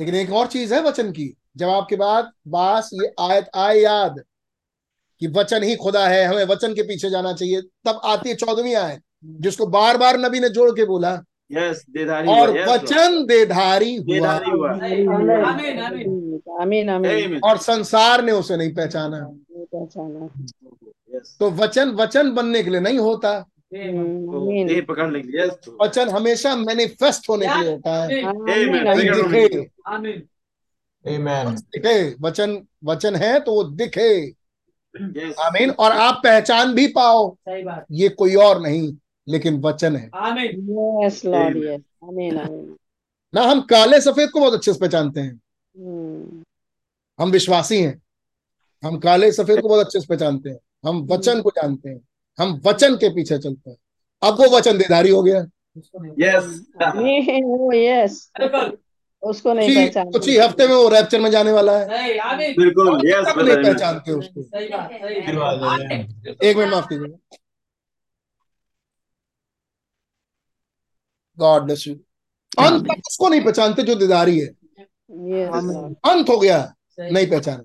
लेकिन 0.00 0.14
एक 0.14 0.32
और 0.32 0.46
चीज़ 0.46 0.74
है 0.74 0.82
वचन 0.82 1.10
की 1.12 1.34
जब 1.56 1.68
आपके 1.68 1.96
बाद 1.96 2.30
बास 2.48 2.90
ये 2.94 3.12
आयत 3.20 3.50
आए 3.56 3.78
याद 3.78 4.20
कि 5.20 5.26
वचन 5.26 5.62
ही 5.62 5.76
खुदा 5.76 6.06
है 6.08 6.24
हमें 6.24 6.44
वचन 6.44 6.74
के 6.74 6.82
पीछे 6.82 7.10
जाना 7.10 7.32
चाहिए 7.32 7.60
तब 7.86 8.00
आती 8.04 8.28
है 8.28 8.34
चौदहवीं 8.34 8.74
आयत 8.74 9.02
जिसको 9.24 9.66
बार 9.66 9.96
बार 9.96 10.18
नबी 10.18 10.40
ने 10.40 10.48
जोड़ 10.48 10.70
के 10.70 10.84
बोला 10.84 11.10
Yes. 11.54 11.76
देधारी 11.90 12.28
और. 12.28 12.58
वचन 12.68 13.26
देधारी 13.26 13.96
हुआ। 13.96 14.30
आमीन 14.30 15.12
आमीन 15.12 16.40
आमीन 16.60 16.88
आमीन 16.90 17.28
Amen. 17.28 17.40
और 17.44 17.58
संसार 17.58 18.24
ने 18.24 18.32
उसे 18.32 18.56
नहीं 18.56 18.74
पहचाना। 18.74 19.30
पहचाना। 19.50 20.28
तो 21.40 21.50
वचन 21.50 21.90
वचन 21.90 22.30
बनने 22.30 22.62
के 22.62 22.70
लिए 22.70 22.80
नहीं 22.80 22.98
होता. 22.98 23.46
Yes. 23.74 25.50
Lord. 25.50 25.68
वचन 25.82 26.08
हमेशा 26.08 26.56
मैनिफेस्ट 26.56 27.28
होने 27.30 27.46
के 27.46 27.62
लिए 27.62 27.70
होता 27.70 28.02
है. 28.02 28.08
दिखे। 28.96 29.64
दिखे। 31.48 32.16
वचन 32.20 32.66
वचन 32.84 33.16
है 33.16 33.40
तो 33.40 33.52
वो 33.52 33.64
दिखे। 33.64 34.32
आमीन। 35.40 35.70
और 35.70 35.92
आप 35.92 36.20
पहचान 36.24 36.74
भी 36.74 36.86
पाओ। 36.86 37.34
सही 37.34 37.62
बात। 37.62 37.84
ये 37.90 38.08
कोई 38.08 38.34
और 38.34 38.62
नहीं। 38.62 38.92
लेकिन 39.30 39.60
वचन 39.60 39.96
है। 39.96 40.10
आमीन। 40.14 41.04
Yes 41.04 41.24
Lord 41.24 41.56
Amen. 41.56 41.70
यस 41.70 41.80
आमीन 42.04 42.38
आमीन। 42.38 42.76
ना 43.34 43.42
हम 43.42 43.60
काले 43.60 44.00
सफ़ेद 44.00 44.30
को 44.30 44.40
बहुत 44.40 44.52
अच्छे 44.52 44.72
से 44.72 44.78
पहचानते 44.80 45.20
हैं। 45.20 45.40
हम्म, 45.78 46.42
हम 47.18 47.30
विश्वासी 47.30 47.82
हैं। 47.82 48.02
हम 48.84 48.98
काले 48.98 49.32
सफ़ेद 49.32 49.60
को 49.60 49.68
बहुत 49.68 49.86
अच्छे 49.86 50.00
से 50.00 50.06
पहचानते 50.06 50.50
हैं। 50.50 50.58
हम 50.86 51.06
वचन 51.10 51.42
को 51.42 51.50
जानते 51.50 51.90
हैं। 51.90 52.00
हम 52.38 52.60
वचन 52.66 52.94
के 52.94 53.08
पीछे 53.08 53.38
चलते 53.38 53.70
हैं। 53.70 53.76
अब 54.22 54.34
वो 54.34 54.56
वचन 54.56 54.78
देदारी 54.78 55.10
हो 55.10 55.22
गया। 55.22 55.46
Yes. 56.20 56.44
यस 57.74 58.30
उसको 59.22 59.52
नहीं 59.52 59.86
कुछ 59.86 59.96
ही 59.96 60.10
कुछ 60.12 60.28
ही 60.28 60.36
हफ़्ते 60.38 60.66
में 60.68 60.74
वो 60.74 60.88
रैप्चर 60.88 61.20
में 61.20 61.30
जाने 61.30 61.52
वाला 61.52 61.78
है। 61.78 61.86
बिल्कुल. 62.54 63.10
Yes. 63.10 63.24
brother. 63.24 63.44
नहीं 63.44 63.56
पहचानते 63.56 64.12
उसको। 64.12 64.42
सही 64.42 64.68
बात 64.68 64.90
सही 64.90 65.22
सही 65.22 65.36
बात 65.36 66.44
एक 66.44 66.56
मिनट 66.56 66.72
माफ़ 66.72 66.84
कीजिएगा। 66.84 67.36
गॉड 71.40 71.62
ब्लेस 71.62 71.86
यू 71.88 71.94
अंत 72.58 72.88
उसको 73.08 73.28
नहीं 73.28 73.40
पहचानते 73.40 73.82
जो 73.82 73.94
दीदारी 73.94 74.38
है। 74.38 74.46
अंत 76.10 76.30
हो 76.30 76.38
गया। 76.38 76.74
नहीं 77.00 77.26
पहचाना। 77.26 77.62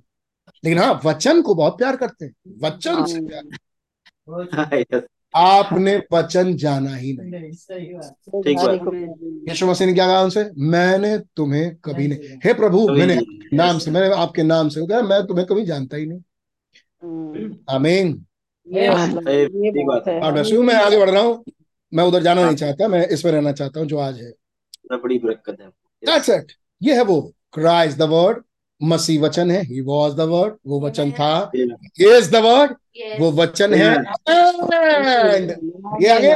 लेकिन 0.66 0.80
हाँ 0.80 1.02
वचन 1.06 1.42
को 1.42 1.56
बहुत 1.56 1.78
प्यार 1.78 1.96
करते 1.96 2.26
हैं। 2.26 2.34
वचन 2.64 3.06
से 3.06 3.20
प्यार। 3.22 5.08
आपने 5.36 5.96
वचन 6.14 6.56
जाना 6.56 6.96
ही 6.96 7.14
नहीं। 7.14 7.32
नहीं 7.32 7.52
सही 7.52 7.86
बात। 7.94 8.44
ठीक 8.44 8.58
बात। 8.58 9.50
यीशु 9.50 9.68
मसीह 9.68 9.88
ने 9.88 9.94
क्या 9.94 10.08
कहा 10.08 10.22
उनसे? 10.22 10.50
मैंने 10.58 11.18
तुम्हें 11.36 11.76
कभी 11.76 12.08
नहीं 12.08 12.38
हे 12.46 12.54
प्रभु 12.54 12.88
मैंने 12.90 13.20
नाम 13.54 13.78
से 13.78 13.92
मैंने 13.92 14.16
आपके 14.16 14.44
नाम 14.44 14.70
से 14.70 14.88
कहा 14.88 15.02
मैं 15.02 15.26
तुम्हें 15.28 15.48
कभी 15.48 15.66
जानता 15.66 15.98
ही 15.98 16.06
नहीं। 16.06 16.20
हम्म, 17.04 17.58
आमीन। 17.70 18.26
है 18.68 18.90
मैं 20.64 20.76
आगे 20.76 20.98
बढ़ 21.00 21.10
रहा 21.10 21.22
हूँ। 21.22 21.44
मैं 21.96 22.04
उधर 22.04 22.24
जाना 22.24 22.46
नहीं 22.46 22.56
चाहता 22.56 22.88
मैं 22.88 23.08
इस 23.08 23.22
पर 23.22 23.32
रहना 23.32 23.52
चाहता 23.52 23.80
हूँ 23.80 23.88
जो 23.88 23.98
आज 23.98 24.20
है। 24.22 24.32
बड़ी 24.98 25.18
बरकत 25.20 25.58
है। 25.62 25.68
दैट्स 26.04 26.30
इट 26.30 26.52
ये 26.82 26.96
है 26.96 27.04
वो। 27.04 27.22
क्राइस्ट 27.54 27.98
द 27.98 28.02
वर्ड 28.12 28.44
मसीह 28.82 29.22
वचन 29.22 29.52
है। 29.52 29.62
ही 29.66 29.82
वाज 29.82 30.14
द 30.14 30.22
वर्ड 30.32 30.56
वो 30.68 30.80
वचन 30.82 31.12
था। 31.12 31.52
इज़ 31.56 32.32
द 32.32 32.36
वर्ड 32.46 32.76
वो 33.20 33.32
वचन 33.32 33.74
है। 33.74 33.92
एंड 33.92 35.52
ये 36.02 36.10
आगे। 36.10 36.34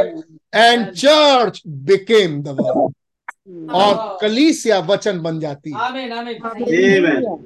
And 0.56 0.86
church 0.92 1.62
became 1.68 2.42
the 2.44 2.58
word 2.60 2.94
और 3.74 4.18
कलीसिया 4.22 4.80
वचन 4.80 5.20
बन 5.22 5.40
जाती। 5.40 5.72
है 5.72 5.80
आमीन 5.80 6.12
आमीन 6.14 6.38
Amen. 6.40 7.46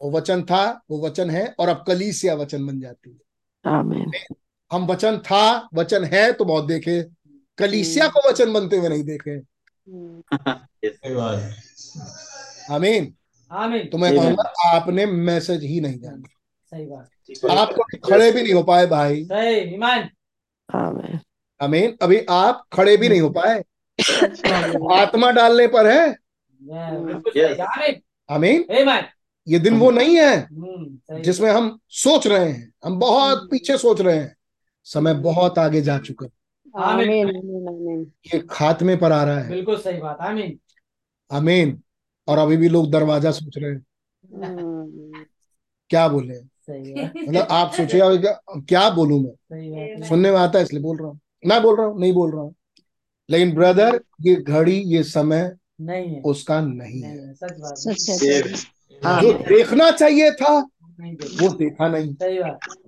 वो 0.00 0.10
वचन 0.10 0.42
था 0.42 0.64
वो 0.90 1.00
वचन 1.06 1.30
है 1.30 1.44
और 1.58 1.68
अब 1.68 1.84
कलीसिया 1.86 2.34
वचन 2.34 2.66
बन 2.66 2.80
जाती 2.80 3.10
है। 3.10 3.72
आमीन 3.72 4.10
हम 4.72 4.86
वचन 4.86 5.18
था 5.18 5.68
वचन 5.74 6.04
है 6.04 6.32
तो 6.32 6.44
बहुत 6.44 6.66
देखे। 6.66 7.04
कलीसिया 7.58 8.08
को 8.08 8.28
वचन 8.28 8.52
बनते 8.52 8.76
हुए 8.76 8.88
नहीं 8.88 9.04
देखे। 9.04 9.30
हम्म, 9.30 10.22
आमीन। 12.74 13.14
आमीन। 13.52 13.88
तो 13.88 13.98
मैं 13.98 14.16
कहूँगा 14.16 14.76
आपने 14.76 15.06
मैसेज 15.06 15.64
ही 15.64 15.80
नहीं 15.80 15.98
जाना। 15.98 16.22
सही 16.64 16.86
बात। 16.86 17.50
आप 17.50 17.68
कभी 17.68 17.98
खड़े 17.98 18.32
भी 18.32 18.42
नहीं 18.42 18.54
हो 18.54 18.62
पाए 18.62 18.86
भाई। 18.86 19.24
सही 19.24 19.74
ईमान। 19.74 20.08
आमीन। 20.74 21.20
आमीन। 21.60 21.96
अभी 22.02 22.26
आप 22.30 22.66
खड़े 22.72 22.96
भी 22.96 23.08
नहीं 23.08 23.20
हो 23.20 23.30
पाए। 23.30 23.64
आत्मा 24.92 25.30
डालने 25.30 25.66
पर 25.66 25.86
है। 25.86 26.16
आमीन। 28.30 28.64
ये 29.48 29.58
दिन 29.58 29.78
वो 29.78 29.90
नहीं 29.90 30.16
है 30.16 30.36
हम्म, 30.36 31.20
जिसमें 31.20 31.50
हम 31.50 31.80
सोच 31.88 32.26
रहे 32.26 32.48
हैं। 32.48 32.72
हम 32.84 32.98
बहुत 32.98 33.48
पीछे 33.50 33.78
सोच 33.78 34.00
रहे 34.00 34.16
हैं। 34.16 34.36
समय 34.92 35.14
बहुत 35.14 35.58
आगे 35.58 35.80
जा 35.82 35.98
चुका 35.98 36.26
है। 36.26 36.32
आमीन। 36.84 38.12
ये 38.34 38.46
खात्मे 38.50 38.96
पर 38.96 39.12
आ 39.12 39.24
रहा 39.24 39.38
है। 39.38 39.48
बिल्कुल 39.48 39.76
सही 39.76 39.98
बात 39.98 40.18
आमीन। 40.20 40.58
आमीन। 41.32 41.82
और 42.28 42.38
अभी 42.38 42.56
भी 42.56 42.68
लोग 42.68 42.90
दरवाज़ा 42.90 43.30
सोच 43.30 43.58
रहे 43.58 43.70
हैं। 43.70 43.84
हम्म, 44.44 45.24
क्या 45.90 46.08
बोले? 46.08 46.34
सही 46.34 46.94
मतलब 47.28 47.46
आप 47.50 47.72
सोचिए 47.72 48.18
क्या, 48.18 48.32
क्या 48.58 48.90
बोलूँ 48.90 49.22
मैं? 49.22 49.30
सही 49.30 50.08
सुनने 50.08 50.30
में 50.30 50.38
आता 50.38 50.58
है 50.58 50.64
इसलिए 50.64 50.82
बोल 50.82 50.96
रहा 50.96 51.08
हूँ। 51.08 51.20
मैं 51.46 51.62
बोल 51.62 51.76
रहा 51.76 51.86
हूँ 51.86 52.00
नहीं 52.00 52.12
बोल 52.12 52.32
रहा 52.32 52.40
हूँ। 52.40 52.54
लेकिन 53.30 53.54
ब्रदर 53.54 54.00
ये 54.20 54.34
घड़ी 54.36 54.76
ये 54.76 55.02
समय 55.02 55.56
नहीं 55.80 56.14
है। 56.14 56.22
उसका 56.22 56.60
नहीं 56.60 57.00
नहीं 57.00 57.02
है 57.02 57.34
सच 57.34 57.52
बात 57.60 57.74
सच 57.76 58.22
है। 58.22 58.34
है। 58.34 59.20
जो 59.22 59.32
देखना 59.32 59.90
चाहिए 59.90 60.30
था 60.30 60.58
वो 61.00 61.56
देखा 61.56 61.88
नहीं। 61.88 62.14
सही 62.14 62.38
बात 62.38 62.58
हालेलुया 62.68 62.79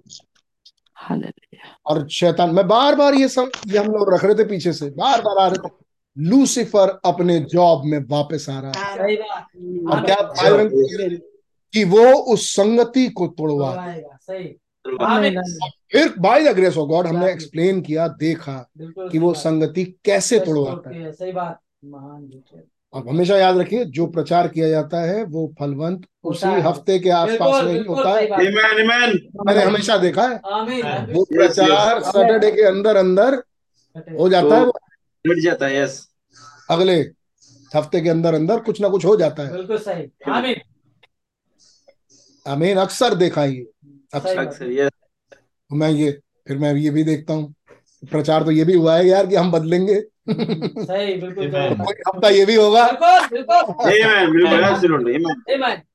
और 1.87 2.09
शैतान 2.09 2.51
मैं 2.51 2.69
बार 2.69 2.95
बार 2.95 3.15
ये 3.15 3.29
सब 3.29 3.51
ये 3.67 3.79
हम 3.79 3.87
लोग 3.87 4.15
रख 4.15 4.25
रहे 4.25 4.35
थे 4.35 4.45
पीछे 4.45 4.73
से 4.73 4.91
बार 4.91 5.21
बार 5.21 5.39
आ 5.39 5.47
रहे 5.47 5.69
थे। 5.69 5.71
लूसीफर 6.19 7.01
अपने 7.05 7.39
जॉब 7.39 7.83
में 7.85 7.99
वापस 8.09 8.47
आ 8.51 8.61
रहा। 8.61 8.73
है 8.85 9.17
और 9.83 10.05
क्या 10.05 10.17
भाई 10.17 11.17
कि 11.73 11.85
वो 11.85 12.13
उस 12.15 12.51
संगति 12.51 13.09
को 13.09 13.27
तोड़वा। 13.27 13.95
फिर 15.93 16.15
by 16.19 16.45
the 16.45 16.57
grace 16.57 16.77
of 16.77 16.89
God 16.89 17.07
हमने 17.07 17.31
एक्सप्लेन 17.31 17.81
किया 17.81 18.09
देखा 18.09 18.71
कि 18.81 19.19
वो 19.19 19.35
संगति 19.35 19.85
कैसे 20.05 20.41
तोड़वाता 20.41 20.91
है। 20.91 21.03
है, 21.03 21.13
सही 21.13 21.33
बात। 21.33 21.61
महान 21.85 22.29
है। 22.95 23.01
अब 23.01 23.09
हमेशा 23.09 23.37
याद 23.37 23.59
रखिए 23.59 23.85
जो 23.85 24.07
प्रचार 24.07 24.49
किया 24.49 24.69
जाता 24.69 25.01
है 25.01 25.23
वो 25.25 25.47
फलवंत 25.61 26.07
उसी 26.25 26.49
हफ़्ते 26.61 26.99
के 26.99 27.11
आसपास 27.11 27.65
में 27.65 27.73
ही 27.73 27.79
होता 27.79 28.11
है। 28.11 28.29
Amen. 28.29 28.75
Amen. 28.81 29.17
मैंने 29.47 29.63
हमेशा 29.63 29.97
देखा 29.97 30.23
है। 30.23 30.41
आमीन। 30.53 31.15
वो 31.15 31.25
प्रचार 31.25 32.03
सैटरडे 32.03 32.51
के 32.51 32.63
अंदर 32.63 32.97
अंदर 32.97 33.43
हो 34.21 34.29
जाता 34.29 34.57
है। 34.57 34.65
वो 34.65 34.73
मिट 35.25 35.39
जाता 35.39 35.67
है 35.67 35.79
यस 35.79 36.09
अगले 36.71 36.99
हफ़्ते 37.73 38.01
के 38.01 38.09
अंदर 38.09 38.35
अंदर 38.35 38.61
कुछ 38.61 38.81
ना 38.81 38.89
कुछ 38.89 39.05
हो 39.05 39.17
जाता 39.17 39.43
है। 39.43 39.53
बिल्कुल 39.53 39.79
सही। 39.79 40.11
आमीन। 40.31 40.61
आमीन 42.47 42.77
अक्सर 42.77 43.15
देखा 43.15 43.45
ये। 43.45 43.67
अक्सर। 44.15 44.39
अक्सर 44.39 44.91
मैं 45.71 45.91
ये 45.91 46.11
फिर 46.49 46.59
मैं 46.59 46.75
ये 46.75 46.91
भी 46.91 47.05
देखता 47.05 47.35
हूँ। 47.35 47.55
प्रचार 48.11 48.43
तो 48.43 48.51
ये 48.51 48.65
भी 48.65 48.75
हुआ 48.75 48.97
है 48.97 49.07
यार 49.07 49.27
कि 49.27 49.37
हम 49.37 49.53
बदलेंगे। 49.53 50.03
सही 50.29 51.15
बिल्कुल 51.21 51.47
हफ़्ता 52.09 52.29
ये 52.29 52.45
भी 52.47 52.55
होगा। 52.55 52.87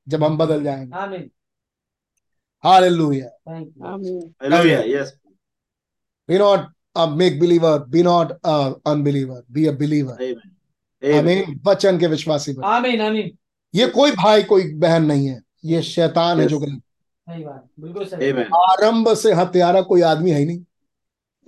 जब 0.08 0.24
हम 0.24 0.36
बदल 0.38 0.62
जाएँगे। 0.64 0.96
आमीन 0.98 1.30
हालेलुया 2.64 3.28
थैंक 3.28 3.66
यू 3.68 3.86
आमीन 3.86 4.34
hallelujah 4.42 4.80
yes 4.98 5.12
be 6.28 6.38
not 6.38 6.64
a 6.96 7.06
make 7.18 7.36
believer 7.40 7.74
be 7.92 8.02
not 8.02 8.32
a 8.44 8.74
unbeliever 8.86 9.40
be 9.52 9.66
a 9.66 9.72
believer. 9.72 10.16
आमेन 10.20 11.18
आमीन 11.18 11.60
वचन 11.66 11.98
के 11.98 12.06
विश्वासी 12.06 12.52
बन 12.52 12.62
आमीन 12.64 13.00
आमीन 13.00 13.30
ये 13.74 13.86
कोई 13.90 14.10
भाई 14.12 14.42
कोई 14.42 14.72
बहन 14.74 15.04
नहीं 15.04 15.26
है। 15.26 15.40
ये 15.64 15.82
शैतान 15.82 16.40
है 16.40 16.46
जो 16.46 16.58
गलत 16.58 16.82
सही 17.26 17.44
बात 17.44 17.64
बिल्कुल 17.80 18.04
सही। 18.04 18.30
आरंभ 18.58 19.12
से 19.14 19.32
हत्यारा 19.32 19.82
कोई 19.82 20.02
आदमी 20.10 20.30
है 20.30 20.38
ही 20.38 20.46
नहीं। 20.46 20.64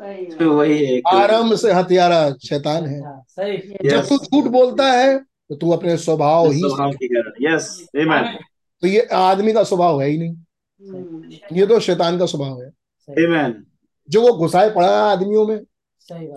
तो 0.01 0.53
वही 0.57 0.85
है 0.87 1.01
आरंभ 1.15 1.55
से 1.55 1.73
हत्यारा 1.73 2.31
शैतान 2.33 2.87
है। 2.87 3.01
हाँ, 3.01 3.25
सही 3.29 3.89
जब 3.91 4.07
तू 4.09 4.19
झूठ 4.19 4.45
बोलता 4.45 4.93
है 4.93 5.19
तो 5.19 5.55
तू 5.55 5.71
अपने 5.71 5.97
स्वभाव 5.97 6.51
ही 6.51 6.61
स्वभाव 6.61 6.93
के 6.93 7.09
कारण 7.09 7.45
यस 7.47 7.87
आमेन 7.97 8.39
तो 8.83 8.87
ये 8.87 9.01
आदमी 9.13 9.53
का 9.53 9.63
स्वभाव 9.63 10.01
है 10.03 10.09
ही 10.09 10.19
नहीं। 10.19 10.31
हम्म, 10.31 11.57
ये 11.57 11.67
तो 11.67 11.81
शैतान 11.81 12.19
का 12.19 12.27
स्वभाव 12.27 12.63
है। 12.63 12.69
आमेन 12.69 13.65
जो 14.11 14.23
वो 14.23 14.33
घुसाए 14.39 14.71
पड़ा 14.71 14.87
है 14.87 15.13
आदमियों 15.13 15.47
में 15.47 15.61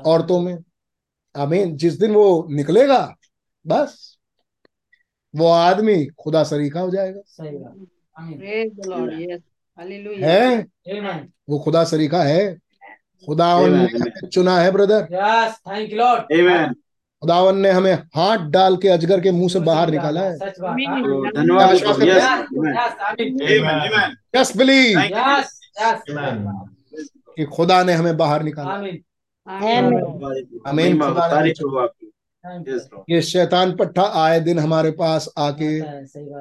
औरतों 0.05 0.39
में 0.41 0.57
आमीन 1.35 1.75
जिस 1.77 1.93
दिन 1.93 2.11
वो 2.11 2.47
निकलेगा 2.51 3.15
बस 3.67 4.17
वो 5.35 5.47
आदमी 5.47 6.05
खुदा 6.05 6.43
सरीखा 6.43 6.79
हो 6.79 6.89
जाएगा. 6.89 7.21
है? 10.23 10.65
वो 11.49 11.59
खुदा 11.59 11.83
सरीखा 11.83 12.23
है। 12.23 12.62
खुदावन 13.25 13.69
Amen, 13.69 13.93
ने 13.93 13.99
हमें 13.99 14.29
चुना 14.29 14.59
है 14.59 14.71
brother 14.71 15.01
Yes. 15.01 15.51
Thank 15.71 15.93
you, 15.93 16.01
Lord. 16.01 16.41
Amen. 16.41 16.73
खुदावन 17.21 17.57
ने 17.57 17.71
हमें 17.71 17.93
हाथ 17.93 18.37
डाल 18.37 18.77
के 18.77 18.87
अजगर 18.87 19.21
के 19.21 19.31
मुँह 19.31 19.49
से 19.49 19.59
बाहर 19.59 19.89
निकाला 19.89 20.21
है। 20.21 20.37
सच 20.37 20.59
बात। 20.59 20.77
Amen. 20.77 21.35
धन्यवाद. 21.35 21.75
हैं? 24.35 24.57
बिलीव. 24.57 24.99
कि 27.37 27.43
खुदा 27.43 27.83
ने 27.83 27.93
हमें 27.93 28.17
बाहर 28.17 28.43
निकाला। 28.43 28.69
आमीन 30.69 30.99
खुदा. 30.99 31.93
ये 33.09 33.21
शैतान 33.21 33.75
पट्टा 33.75 34.01
आए 34.01 34.39
दिन 34.39 34.59
हमारे 34.59 34.91
पास 34.91 35.29
आके 35.37 35.81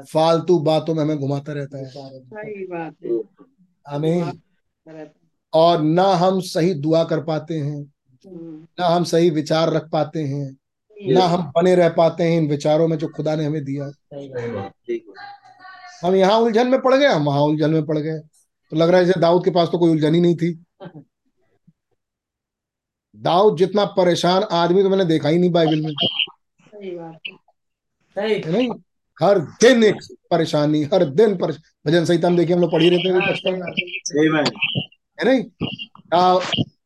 फालतू 0.03 0.59
बातों 0.59 0.95
में 0.95 1.03
हमें 1.03 1.19
घुमाता 1.19 1.53
रहता 1.53 1.79
है। 1.79 1.85
सही 1.85 2.69
है 2.73 3.21
आमीन 3.89 4.41
और 5.55 5.83
ना 5.83 6.05
हम 6.05 6.41
सही 6.41 6.75
दुआ 6.75 7.05
कर 7.05 7.21
पाते 7.23 7.55
हैं 7.55 7.79
हम्म, 8.27 8.67
ना 8.81 8.87
हम 8.87 9.05
सही 9.05 9.31
विचार 9.31 9.73
रख 9.73 9.91
पाते 9.93 10.23
हैं 10.23 10.57
ना 11.13 11.25
हम 11.25 11.53
बने 11.57 11.75
रह 11.75 11.89
पाते 11.89 12.25
हैं 12.25 12.41
इन 12.41 12.49
विचारों 12.49 12.89
में 12.89 12.99
जो 12.99 13.09
खुदा 13.09 13.37
ने 13.37 13.45
हमें 13.45 13.65
दिया। 13.65 13.91
सही 13.91 14.29
बात। 14.29 14.71
ठीक 14.71 15.07
है। 15.09 16.09
हम 16.09 16.15
यहाँ 16.15 16.39
उलझन 16.39 16.67
में 16.67 16.81
पड़ 16.81 16.95
गए 16.95 17.07
हम 17.07 17.25
वहाँ 17.25 17.41
उलझन 17.41 17.71
में 17.71 17.87
पड़ 17.87 17.99
गए। 17.99 18.19
तो 18.71 18.77
लग 18.77 18.89
रहा 18.89 19.01
है 19.01 19.07
जैसे 19.07 19.21
दाऊद 19.21 19.45
के 19.45 19.51
पास 19.51 19.69
तो 19.73 19.79
कोई 19.79 19.91
उलझन 19.91 20.15
ही 20.15 20.21
नहीं 20.21 20.37
थी। 20.37 20.65
दाऊद 23.17 23.57
जितना 23.57 23.85
परेशान 23.85 24.43
आदमी 24.43 24.83
तो 24.83 24.89
मैंने 24.89 25.05
देखा 25.05 25.29
ही 25.29 25.39
नहीं 25.39 25.51
बाइबल 25.51 25.81
में। 25.81 25.93
सही 25.93 26.91
बात। 26.91 27.19
है 28.19 28.53
नहीं 28.53 28.71
हर 29.23 29.39
दिन 29.39 29.85
एक 29.85 29.97
परेशानी 30.31 30.83
हर 30.83 31.05
दिन 31.05 31.37
परेश... 31.37 31.59
भजन 31.87 32.05
संहिता 32.05 32.29
में 32.29 32.39
देखिए 32.39 32.55
हम 32.55 32.61
लोग 32.61 32.73
पढ़ी 32.73 32.89
रहते 32.89 33.09
हैं 33.09 33.19
बचपन 33.19 33.53
में. 33.53 34.92
है 35.23 35.33
नहीं? 35.33 35.45
आ, 36.15 36.39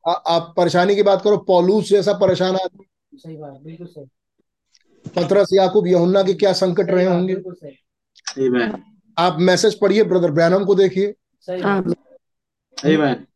आ, 0.08 0.12
आप 0.12 0.54
परेशानी 0.56 0.94
की 0.94 1.02
बात 1.02 1.22
करो 1.22 1.36
पौलूस 1.36 1.88
जैसा 1.88 2.12
परेशान 2.12 2.56
आदमी। 2.56 2.86
सही 3.14 3.36
बात 3.36 3.60
बिल्कुल 3.64 3.86
सही। 3.86 4.04
पतरस 5.16 5.48
याकूब 5.52 5.86
यहुन्ना 5.86 6.22
के 6.22 6.34
क्या 6.34 6.52
संकट 6.52 6.90
रहे 6.90 7.04
होंगे? 7.04 7.34
बिल्कुल 7.34 7.54
सही। 7.54 8.48
Amen. 8.48 8.80
आप 9.18 9.36
मैसेज 9.40 9.78
पढ़िए 9.80 10.04
ब्रदर 10.04 10.30
ब्रैनम 10.30 10.64
को 10.64 10.74
देखिए। 10.74 11.14
सही 11.40 12.96
बात। 12.96 13.26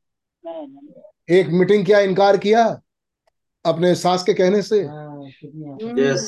एक 1.30 1.48
मीटिंग 1.48 1.86
किया 1.86 2.00
इनकार 2.00 2.36
किया? 2.36 2.80
अपने 3.64 3.94
सास 3.94 4.24
के 4.24 4.34
कहने 4.34 4.62
से? 4.62 4.82
हाँ। 4.84 5.20
Yes. 5.20 6.20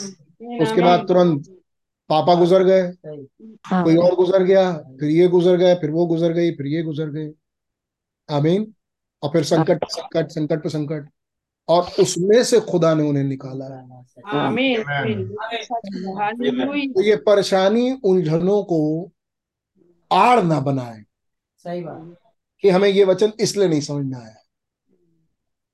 उसके 0.62 0.82
बाद 0.82 1.08
तुरंत 1.08 1.46
पापा 2.10 2.34
गुजर 2.34 2.64
गए। 2.64 2.92
कोई 3.72 3.96
और 3.96 4.14
गुजर 4.14 4.42
गया 4.42 4.72
फिर 4.72 5.10
ये 5.10 5.28
गुजर 5.28 5.56
गए 5.56 5.74
फिर 5.74 5.90
वो 5.90 6.06
गुजर 6.06 6.32
गई 6.32 6.50
फिर 6.50 6.66
ये 6.66 6.82
गुजर 6.82 7.10
गए 7.10 7.28
आमीन 8.32 8.74
और 9.22 9.30
फिर 9.30 9.44
संकट 9.44 9.76
पे 9.76 9.86
संकट 9.90 10.28
संकट 10.28 10.62
पे 10.62 10.68
संकट। 10.68 11.08
और 11.68 11.82
उसमें 12.00 12.44
से 12.44 12.60
खुदा 12.60 12.94
ने 12.94 13.02
उन्हें 13.02 13.24
निकाला। 13.24 13.64
आमीन 14.26 14.82
तो 16.92 17.02
ये 17.02 17.16
परेशानी 17.16 17.92
उलझनों 18.04 18.62
को 18.62 19.10
आड़ 20.12 20.42
ना 20.42 20.60
बनाए। 20.60 21.02
सही 21.56 21.80
बात। 21.80 22.16
कि 22.60 22.70
हमें 22.70 22.88
ये 22.88 23.04
वचन 23.04 23.32
इसलिए 23.40 23.68
नहीं 23.68 23.80
समझ 23.80 24.06
में 24.06 24.18
आया। 24.18 24.36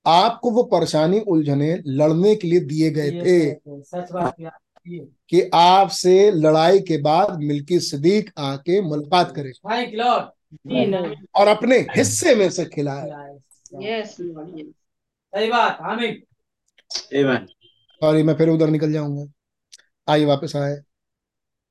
आपको 0.07 0.51
वो 0.51 0.63
परेशानी 0.63 1.21
उलझने 1.21 1.83
लड़ने 1.87 2.35
के 2.37 2.49
लिए 2.49 2.61
दिए 2.61 2.91
गए 2.91 3.11
थे। 3.11 3.55
सच 3.69 4.13
बात 4.13 4.37
कि 5.29 5.51
आपसे 5.55 6.31
लड़ाई 6.31 6.81
के 6.81 6.99
बाद 6.99 7.39
मिल्की 7.39 7.81
सदीक 7.81 8.31
आके 8.39 8.81
मुलाकात 8.81 9.35
करे। 9.37 9.53
थैंक 9.53 9.95
यू 9.95 10.01
लॉर्ड 10.01 10.25
और 11.35 11.47
अपने 11.47 11.79
हिस्से 11.79 12.35
में 12.35 12.51
से 12.51 12.65
खिलाए। 12.65 13.39
सही 15.35 15.51
बात 15.51 15.79
आमीन 15.81 16.23
सॉरी 18.03 18.23
मैं 18.23 18.35
फिर 18.35 18.49
उधर 18.49 18.69
निकल 18.71 18.93
जाऊँगा। 18.93 19.33
आइए 20.13 20.25
वापस 20.25 20.57
आए। 20.57 20.77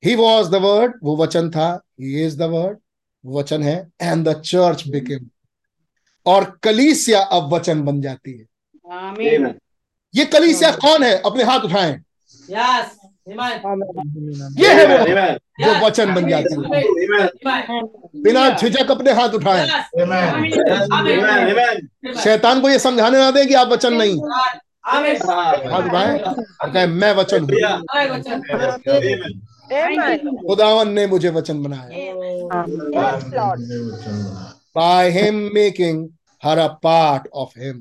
ही 0.04 0.14
वॉज़ 0.14 0.50
द 0.50 0.54
वर्ड 0.54 0.94
वो 1.02 1.16
वचन 1.16 1.50
था। 1.50 1.82
ही 2.00 2.26
इज़ 2.26 2.38
द 2.38 2.42
वर्ड 2.42 2.78
वचन 3.26 3.62
है। 3.62 3.90
एंड 4.02 4.28
द 4.28 4.40
चर्च 4.40 4.88
बिकेम 4.88 5.28
और 6.26 6.58
कलीसिया 6.62 7.22
अब 7.22 7.54
वचन 7.54 7.82
बन 7.82 8.00
जाती 8.00 8.38
है। 8.38 8.46
Amen. 9.12 9.54
ये 10.14 10.24
कलीसिया 10.24 10.70
कौन 10.70 11.02
है? 11.02 11.22
अपने 11.22 11.42
हाथ 11.42 11.60
उठाएँ। 11.60 11.92
यस 12.50 12.56
आमीन 12.56 13.07
ये 14.58 14.72
है 14.74 14.84
वो। 14.86 14.96
Amen. 15.04 15.38
जो 15.60 15.70
वचन 15.86 16.14
बन 16.14 16.28
जाती 16.28 16.54
है। 16.54 16.60
बिना 18.22 18.42
झिझक 18.50 18.90
अपने 18.90 19.12
हाथ 19.12 19.28
उठाएँ. 19.28 19.66
शैतान 22.22 22.60
को 22.60 22.68
ये 22.68 22.78
समझाने 22.78 23.18
ना 23.18 23.30
दे 23.30 23.46
कि 23.46 23.54
आप 23.54 23.68
वचन 23.68 23.92
नहीं। 23.92 24.20
हाथ 24.86 25.82
उठाएँ। 25.82 26.18
और 26.18 26.70
कहें 26.70 26.86
मैं 26.86 27.12
वचन 27.12 27.40
हूँ. 27.40 27.50
खुदावन 30.48 30.88
ने 30.88 31.06
मुझे 31.06 31.30
वचन 31.30 31.62
बनाया। 31.62 31.88
By 34.76 35.04
him 35.10 35.36
making 35.54 35.96
her 36.42 36.58
a 36.58 36.68
part 36.86 37.22
of 37.34 37.48
him 37.56 37.76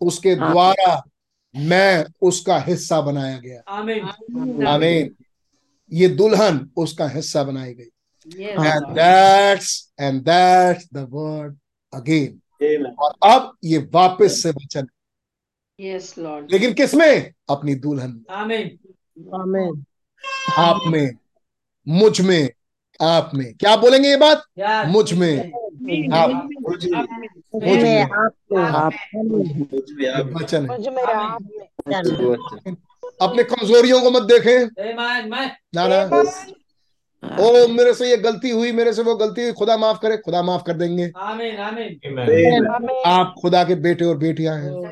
उसके 0.00 0.34
द्वारा 0.34 1.02
मैं 1.56 2.04
उसका 2.22 2.58
हिस्सा 2.58 3.00
बनाया 3.00 3.38
गया। 3.38 3.60
आमीन। 3.68 4.66
आमीन। 4.66 5.14
ये 5.92 6.08
दुल्हन 6.08 6.70
उसका 6.76 7.08
हिस्सा 7.08 7.42
बनाई 7.44 7.74
गई। 7.74 7.90
That's 8.28 9.68
and 10.00 10.16
that's 10.24 10.82
the 10.96 11.04
word 11.12 11.52
again 11.92 12.32
Amen. 12.62 12.96
और 12.98 13.14
अब 13.24 13.56
ये 13.64 13.78
वापस 13.94 14.42
से 14.42 14.50
वचन। 14.50 14.86
यस 15.80 16.14
लॉर्ड 16.18 16.52
लेकिन 16.52 16.72
किसमें 16.72 17.32
अपनी 17.50 17.74
दुल्हन 17.74 18.10
में। 18.10 18.36
आमीन। 18.36 18.78
आमीन। 19.34 19.84
आप 20.58 20.80
में 20.86 21.10
मुझमें 21.88 22.50
आप 23.00 23.30
में। 23.34 23.54
क्या 23.54 23.76
बोलेंगे 23.76 24.08
ये 24.08 24.16
बात? 24.16 24.44
मुझमें। 24.88 25.50
आप। 26.14 26.48
मुझ 26.62 26.86
में 27.62 28.06
मुझमें 30.68 31.02
आप 31.02 31.42
है 31.92 32.00
अपने 33.22 33.42
कमजोरियों 33.42 34.02
को 34.02 34.10
मत 34.10 34.22
देखें। 34.22 34.68
ना 35.74 35.88
ना 35.88 36.22
ओ 37.40 37.68
मेरे 37.68 37.94
से 37.94 38.10
ये 38.10 38.16
गलती 38.16 38.50
हुई 38.50 38.72
मेरे 38.72 38.92
से 38.92 39.02
वो 39.02 39.14
गलती 39.14 39.42
हुई 39.42 39.52
खुदा 39.52 39.76
माफ़ 39.76 39.98
करे 40.02 40.16
खुदा 40.16 40.42
माफ़ 40.42 40.62
कर 40.62 40.72
देंगे। 40.72 41.12
आमीन 41.16 41.58
आमीन। 41.58 42.00
Amen. 42.06 42.66
हमें 42.66 43.02
आप 43.06 43.34
खुदा 43.42 43.64
के 43.64 43.74
बेटे 43.74 44.04
और 44.04 44.16
बेटियाँ 44.16 44.56
हैं। 44.56 44.70
यू 44.70 44.86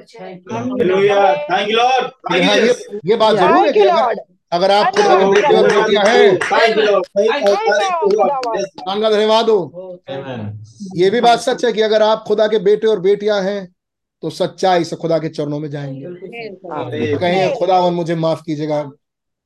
हाँ, 2.43 2.56
ये 3.06 3.16
बात 3.16 3.36
ज़रूर 3.36 3.66
है 3.66 3.72
अगर 4.52 4.70
आप 4.70 4.93
खुदा 4.94 5.14
के 5.18 5.27
बेटे 5.31 5.56
और 5.56 5.68
बेटियाँ 5.68 6.05
हैं 6.05 6.39
का 9.01 9.10
धन्यवाद 9.10 9.48
हो 9.48 10.02
ये 10.97 11.10
भी 11.10 11.20
बात 11.20 11.40
सच 11.40 11.64
है 11.64 11.73
कि 11.73 11.81
अगर 11.81 12.02
आप 12.02 12.24
खुदा 12.28 12.47
के 12.47 12.59
बेटे 12.59 12.86
और 12.86 13.01
बेटियाँ 13.01 13.43
हैं 13.43 13.74
तो 14.23 14.31
सच्चाई 14.31 14.85
से 14.85 14.97
खुदा 14.97 15.18
के 15.18 15.28
चरणों 15.28 15.59
में 15.60 15.70
जाएँगे। 15.70 16.06
Amen. 16.06 17.20
कहें 17.20 17.55
खुदावन 17.55 17.93
मुझे 17.93 18.14
माफ़ 18.14 18.43
कीजिएगा। 18.47 18.90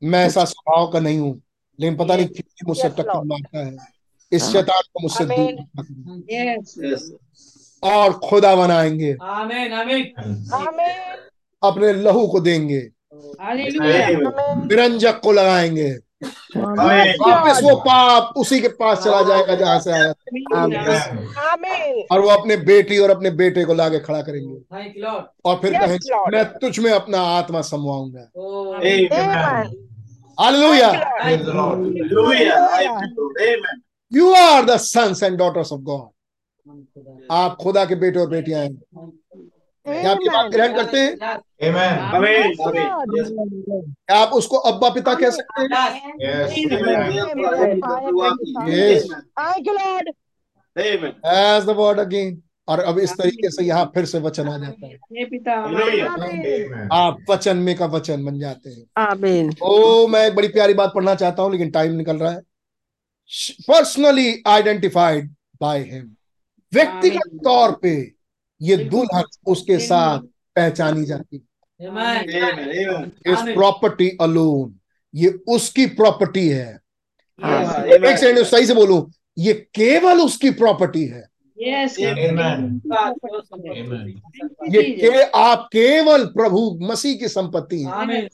मैं 0.02 0.26
ऐसा 0.26 0.44
स्वभाव 0.44 0.86
का 0.92 1.00
नहीं 1.00 1.18
हूँ 1.18 1.42
लेकिन 1.80 1.96
पता 1.96 2.16
नहीं 2.16 2.26
कितनी 2.26 2.64
मुझसे 2.68 2.88
टक्कर. 2.88 3.24
मारता 3.24 3.66
है। 3.66 3.76
इस 4.32 4.44
शैतान 4.44 4.82
को 4.92 5.02
मुझसे 5.02 5.24
दूर. 5.24 5.52
और 7.82 8.12
खुदा 8.12 8.54
बनाएँगे। 8.56 9.16
आमीन 9.22 9.72
आमीन 9.72 10.12
अपने 11.62 11.92
लहू 11.92 12.26
को 12.26 12.40
देंगे। 12.40 12.88
निरंजक 14.66 15.20
को 15.24 15.32
लगाएँगे 15.32 15.90
वापस 16.56 17.60
वो 17.62 17.74
पाप 17.80 18.32
उसी 18.36 18.58
के 18.60 18.68
पास 18.80 19.02
चला 19.04 19.20
जाएगा 19.22 19.54
जहाँ 19.54 19.78
से 19.80 19.92
आया 19.92 20.12
और 22.12 22.20
वो 22.20 22.28
अपने 22.28 22.56
बेटी 22.70 22.98
और 22.98 23.10
अपने 23.10 23.30
बेटे 23.40 23.64
को 23.64 23.74
लाके 23.74 23.98
खड़ा 23.98 24.20
करेंगे 24.22 24.54
थैंक 24.54 24.96
यू 24.96 25.02
लॉर्ड 25.02 25.24
और 25.44 25.56
फिर 25.62 25.78
कहेंगे 25.78 26.16
मैं 26.36 26.44
तुझ 26.58 26.78
में 26.78 26.90
अपना 26.92 27.20
आत्मा 27.38 27.60
समवाऊँगा. 27.62 28.28
Hallelujah. 30.38 30.90
You 34.12 34.32
are 34.34 34.64
the 34.64 34.76
sons 34.76 35.22
and 35.22 35.38
daughters 35.38 35.72
of 35.72 35.80
God 35.80 36.08
आप 37.30 37.56
खुदा 37.62 37.84
के 37.84 37.94
बेटे 37.94 38.18
और 38.20 38.28
बेटियाँ 38.28 38.62
हैं 38.62 39.10
क्या 39.92 40.10
आप 40.10 40.18
ये 40.22 40.28
बात 40.28 40.50
ग्रहण 40.50 40.74
करते 40.74 40.98
हैं. 40.98 41.16
क्या 44.06 44.16
आप 44.16 44.32
उसको 44.32 44.56
अब्बा 44.70 44.88
पिता 44.90 45.14
कह 45.14 45.30
सकते 45.30 45.62
हैं. 45.62 45.68
एज 51.26 51.64
द 51.64 51.74
वर्ड 51.76 52.00
अगेन 52.00 52.40
और 52.68 52.80
अब 52.80 52.98
इस 52.98 53.12
तरीके 53.18 53.50
से 53.50 53.64
यहाँ 53.64 53.84
फिर 53.94 54.04
से 54.04 54.18
वचन 54.18 54.48
आ 54.48 54.56
जाता 54.58 54.86
है 54.86 54.92
हे 54.92 55.24
पिता 55.24 55.54
आप 56.96 57.16
वचन 57.30 57.56
में 57.58 57.74
का 57.76 57.86
वचन 57.86 58.24
बन 58.24 58.38
जाते 58.38 58.70
हैं 58.70 58.84
आमीन 59.04 59.52
ओ 59.62 60.06
मैं 60.06 60.26
एक 60.26 60.34
बड़ी 60.34 60.48
प्यारी 60.48 60.74
बात 60.74 60.92
पढ़ना 60.94 61.14
चाहता 61.14 61.42
हूँ 61.42 61.52
लेकिन 61.52 61.70
टाइम 61.70 61.92
निकल 61.92 62.16
रहा 62.16 62.30
है 62.30 62.40
पर्सनली 63.68 64.42
आइडेंटिफाइड 64.46 65.34
बाय 65.60 65.80
हिम 65.82 66.06
व्यक्तिगत 66.72 67.36
तौर 67.44 67.72
पे 67.82 67.94
ये 68.62 68.76
दुल्हन 68.76 69.24
उसके 69.46 69.78
साथ 69.78 70.18
पहचानी 70.56 71.04
जाती 71.04 71.36
है. 71.36 71.42
इस 73.04 73.54
प्रॉपर्टी 73.54 74.08
अलोन 74.20 74.74
ये 75.14 75.28
उसकी 75.48 75.86
प्रॉपर्टी 75.86 76.48
है। 76.48 76.80
एक 77.42 78.18
सेकंड 78.18 78.44
सही 78.44 78.66
से 78.66 78.74
बोलूँ। 78.74 79.12
ये 79.38 79.52
केवल 79.74 80.20
उसकी 80.20 80.50
प्रॉपर्टी 80.50 81.04
है। 81.06 81.30
Yes 81.58 81.96
Amen. 81.98 82.80
Amen. 83.70 84.06
ये 84.74 84.82
के 84.82 85.22
आप 85.22 85.68
केवल 85.72 86.24
प्रभु 86.24 86.78
मसीह 86.82 87.16
की 87.18 87.28
संपत्ति 87.28 87.82
है. 87.82 88.28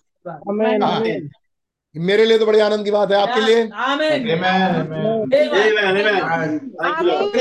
मेरे 1.98 2.24
लिए 2.24 2.38
तो 2.38 2.46
बड़ी 2.46 2.58
आनंद 2.58 2.84
की 2.84 2.90
बात 2.90 3.12
है 3.12 3.16
आपके 3.18 3.40
लिए? 3.40 3.62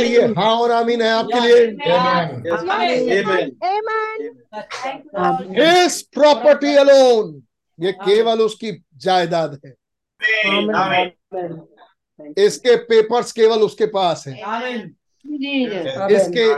लिए? 0.03 0.21
हाँ 0.21 0.55
और 0.55 0.71
आमीन 0.71 1.01
है 1.01 1.09
आपके 1.09 1.39
लिए. 1.39 1.65
इस 5.85 6.01
प्रॉपर्टी 6.01 6.75
अलोन 6.75 7.43
ये 7.79 7.91
केवल 7.91 8.39
उसकी 8.39 8.83
जायदाद 8.97 9.59
है. 9.65 9.73
इसके 12.37 12.75
पेपर्स 12.75 13.31
केवल 13.31 13.57
उसके 13.57 13.85
पास 13.85 14.23
है। 14.27 14.33
इसके 16.11 16.51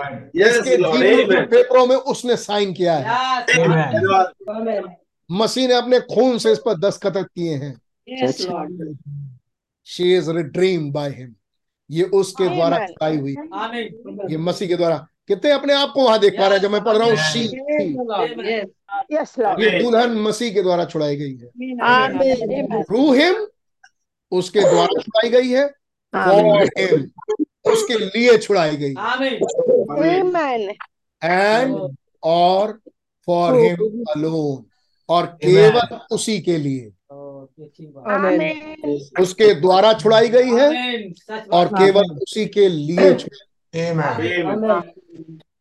इसके. 0.48 1.46
पेपरों 1.46 1.86
में 1.88 1.96
उसने 1.96 2.36
साइन 2.36 2.74
किया 2.74 2.98
है. 2.98 3.46
मसीह 5.32 5.68
ने 5.68 5.74
अपने 5.74 6.00
खून 6.00 6.38
से 6.38 6.52
इस 6.52 6.60
पर 6.60 6.74
दस्तखत 6.78 7.30
किए 7.36 7.54
हैं। 7.54 7.82
Lord 8.10 8.98
she 9.88 10.16
is 10.16 10.32
redeemed 10.32 10.92
by 10.92 11.10
him 11.10 11.34
ये 11.90 12.04
उसके 12.04 12.48
द्वारा 12.56 12.78
Amen. 12.78 12.88
छुड़ाई 12.88 13.18
हुई 13.18 13.36
ये 14.32 14.38
मसीह 14.38 14.68
के 14.68 14.76
द्वारा। 14.76 14.98
कितने 15.28 15.52
अपने 15.52 15.74
आप 15.74 15.92
को 15.94 16.04
वहाँ 16.06 16.20
देख 16.20 16.34
पा 16.34 16.48
रहे 16.48 16.58
हैं? 16.58 16.62
जब 16.64 16.72
मैं 16.72 16.84
पढ़ 16.84 16.98
रहा 16.98 17.08
हूँ 17.08 17.16
शी 17.16 17.48
Yes. 19.12 19.38
ये 19.60 19.80
दुल्हन 19.84 20.14
मसीह 20.22 20.54
के 20.54 20.62
द्वारा 20.62 20.86
छुड़ाई 20.86 21.16
गई 21.16 21.36
है. 21.36 21.48
थ्रू 22.84 23.12
हिम 23.14 23.46
उसके 24.32 24.60
द्वारा 24.60 25.02
छुड़ाई 25.02 25.30
गई 25.30 25.50
है। 25.50 25.68
फॉर 26.14 26.64
हिम 26.78 27.08
उसके 27.72 27.98
लिए 27.98 28.38
छुड़ाई 28.38 28.76
गई. 28.78 28.94
एंड 31.22 31.78
और 32.24 32.80
फॉर 33.28 33.60
हिम 33.60 34.04
अलोन 34.16 34.66
और 35.10 35.26
केवल 35.44 35.98
उसी 36.12 36.40
के 36.42 36.58
लिए। 36.58 36.92
उसके 39.20 39.54
द्वारा 39.62 39.94
छुड़ाई 39.94 40.30
गई 40.30 40.50
है 40.50 40.70
और 41.54 41.68
केवल 41.68 42.04
उसी 42.04 42.46
के 42.48 42.70
लिए. 42.70 43.14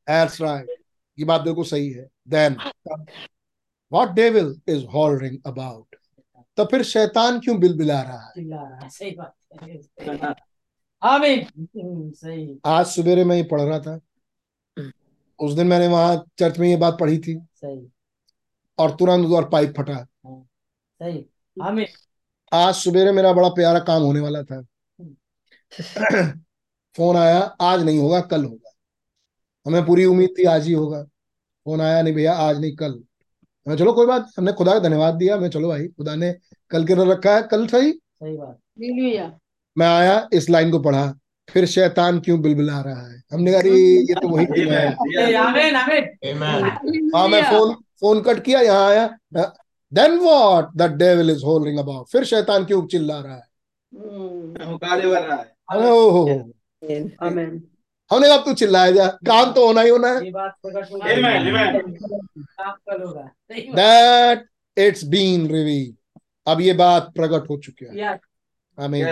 That's 0.08 0.40
right. 0.40 0.66
ये 1.18 1.24
बात 1.24 1.40
बिल्कुल 1.40 1.64
सही 1.64 1.90
है। 1.90 2.08
Then 2.28 2.56
what 3.92 4.08
devil 4.08 4.60
is 4.68 4.84
hollering 4.84 5.38
about 5.46 5.96
तो 6.56 6.64
फिर 6.64 6.82
शैतान 6.82 7.40
क्यों 7.40 7.58
बिलबिला 7.60 8.02
रहा 8.02 8.20
है? 8.20 8.50
रहा 8.50 8.78
है, 8.78 8.88
सही 8.88 9.10
बात 9.10 9.34
है। 9.62 10.34
आमीन। 11.02 11.40
हम्म, 11.60 12.10
सही। 12.10 12.60
आज 12.64 12.86
सवेरे 12.86 13.24
मैं 13.24 13.36
ये 13.36 13.42
पढ़ 13.42 13.60
रहा 13.60 13.78
था। 13.78 14.00
उस 15.38 15.52
दिन 15.52 15.66
मैंने 15.66 15.86
वहाँ 15.88 16.24
चर्च 16.38 16.58
में 16.58 16.68
ये 16.68 16.76
बात 16.76 16.96
पढ़ी 17.00 17.18
थी। 17.18 17.38
सही। 17.54 17.88
और 18.78 18.90
तुरंत 18.90 19.26
उधर 19.26 19.48
पाइप 19.48 19.74
फटा। 19.76 20.06
सही। 20.26 21.26
आमीन। 21.62 21.86
आज 22.52 22.74
सवेरे 22.74 23.12
मेरा 23.12 23.32
बड़ा 23.32 23.48
प्यारा 23.48 23.78
काम 23.78 24.02
होने 24.02 24.20
वाला 24.20 24.42
था। 24.42 24.66
फ़ोन 26.96 27.16
आया 27.16 27.38
आज 27.60 27.84
नहीं 27.84 27.98
होगा 27.98 28.20
कल 28.20 28.44
होगा। 28.44 28.72
हमें 29.66 29.86
पूरी 29.86 30.04
उम्मीद 30.04 30.30
थी 30.38 30.44
आज 30.44 30.66
ही 30.66 30.72
होगा। 30.72 31.02
फ़ोन 31.64 31.80
आया 31.80 32.02
नहीं 32.02 32.14
भैया 32.14 32.32
आज 32.32 32.60
नहीं 32.60 32.76
कल। 32.76 33.04
मैं 33.68 33.76
चलो 33.76 33.92
कोई 33.92 34.06
बात 34.06 34.30
हमने 34.38 34.52
खुदा 34.52 34.72
का 34.72 34.78
धन्यवाद 34.78 35.14
दिया। 35.14 35.36
मैं 35.36 35.50
चलो 35.50 35.68
भाई 35.68 35.86
खुदा 35.88 36.14
ने 36.14 36.34
कल 36.70 36.84
के 36.84 37.12
रखा 37.12 37.36
है 37.36 37.42
कल 37.42 37.66
सही? 37.66 37.92
सही 37.92 38.36
बात। 38.36 38.48
हालेलुया। 38.48 39.38
मैं 39.78 39.86
आया 39.86 40.28
इस 40.32 40.50
लाइन 40.50 40.70
को 40.70 40.78
पढ़ा 40.78 41.14
फिर 41.48 41.66
शैतान 41.66 42.20
क्यों 42.20 42.42
बिलबिला 42.42 42.80
रहा 42.80 43.12
है? 43.12 43.22
हमने 43.32 43.52
कहा 43.52 43.60
ये 43.60 44.14
तो 44.14 44.28
वही 44.28 44.46
दिन 44.50 44.72
है. 44.72 44.88
हाँ 47.16 47.28
मैं 47.28 47.42
फ़ोन 47.42 47.74
फ़ोन 47.74 48.20
कट 48.20 48.44
किया 48.44 48.60
यहाँ 48.60 48.88
आया। 48.88 49.16
Then 49.96 50.18
what 50.20 50.70
the 50.76 50.82
devil 50.98 51.30
is 51.30 51.44
holding 51.44 51.78
about 51.78 52.08
फिर 52.12 52.24
शैतान 52.24 52.64
क्यों 52.64 52.86
चिल्ला 52.86 53.20
रहा 53.20 53.34
है? 53.34 53.46
ओहो 55.76 56.26
हमने 58.10 58.28
कहा 58.28 58.36
तू 58.36 58.52
चिल्लाया 58.54 58.90
जा। 58.92 59.06
काम 59.26 59.52
तो 59.52 59.66
होना 59.66 59.80
ही 59.80 59.90
होना 59.90 60.08
है। 60.08 60.24
ये 60.24 60.30
बात 60.30 60.54
प्रकट 60.62 60.90
हो 60.92 60.98
Amen, 60.98 61.46
amen. 61.50 61.74
काम 62.38 62.72
कल 62.88 63.02
होगा 63.02 63.22
सही 63.22 63.62
बात। 63.62 63.76
दैट 63.76 64.44
इट्स 64.76 65.04
बीन 65.04 65.46
रिवील 65.46 65.94
अब 66.46 66.60
ये 66.60 66.72
बात 66.72 67.10
प्रकट 67.16 67.48
हो 67.50 67.56
चुकी 67.58 67.84
है। 67.86 68.18
आमीन 68.78 69.06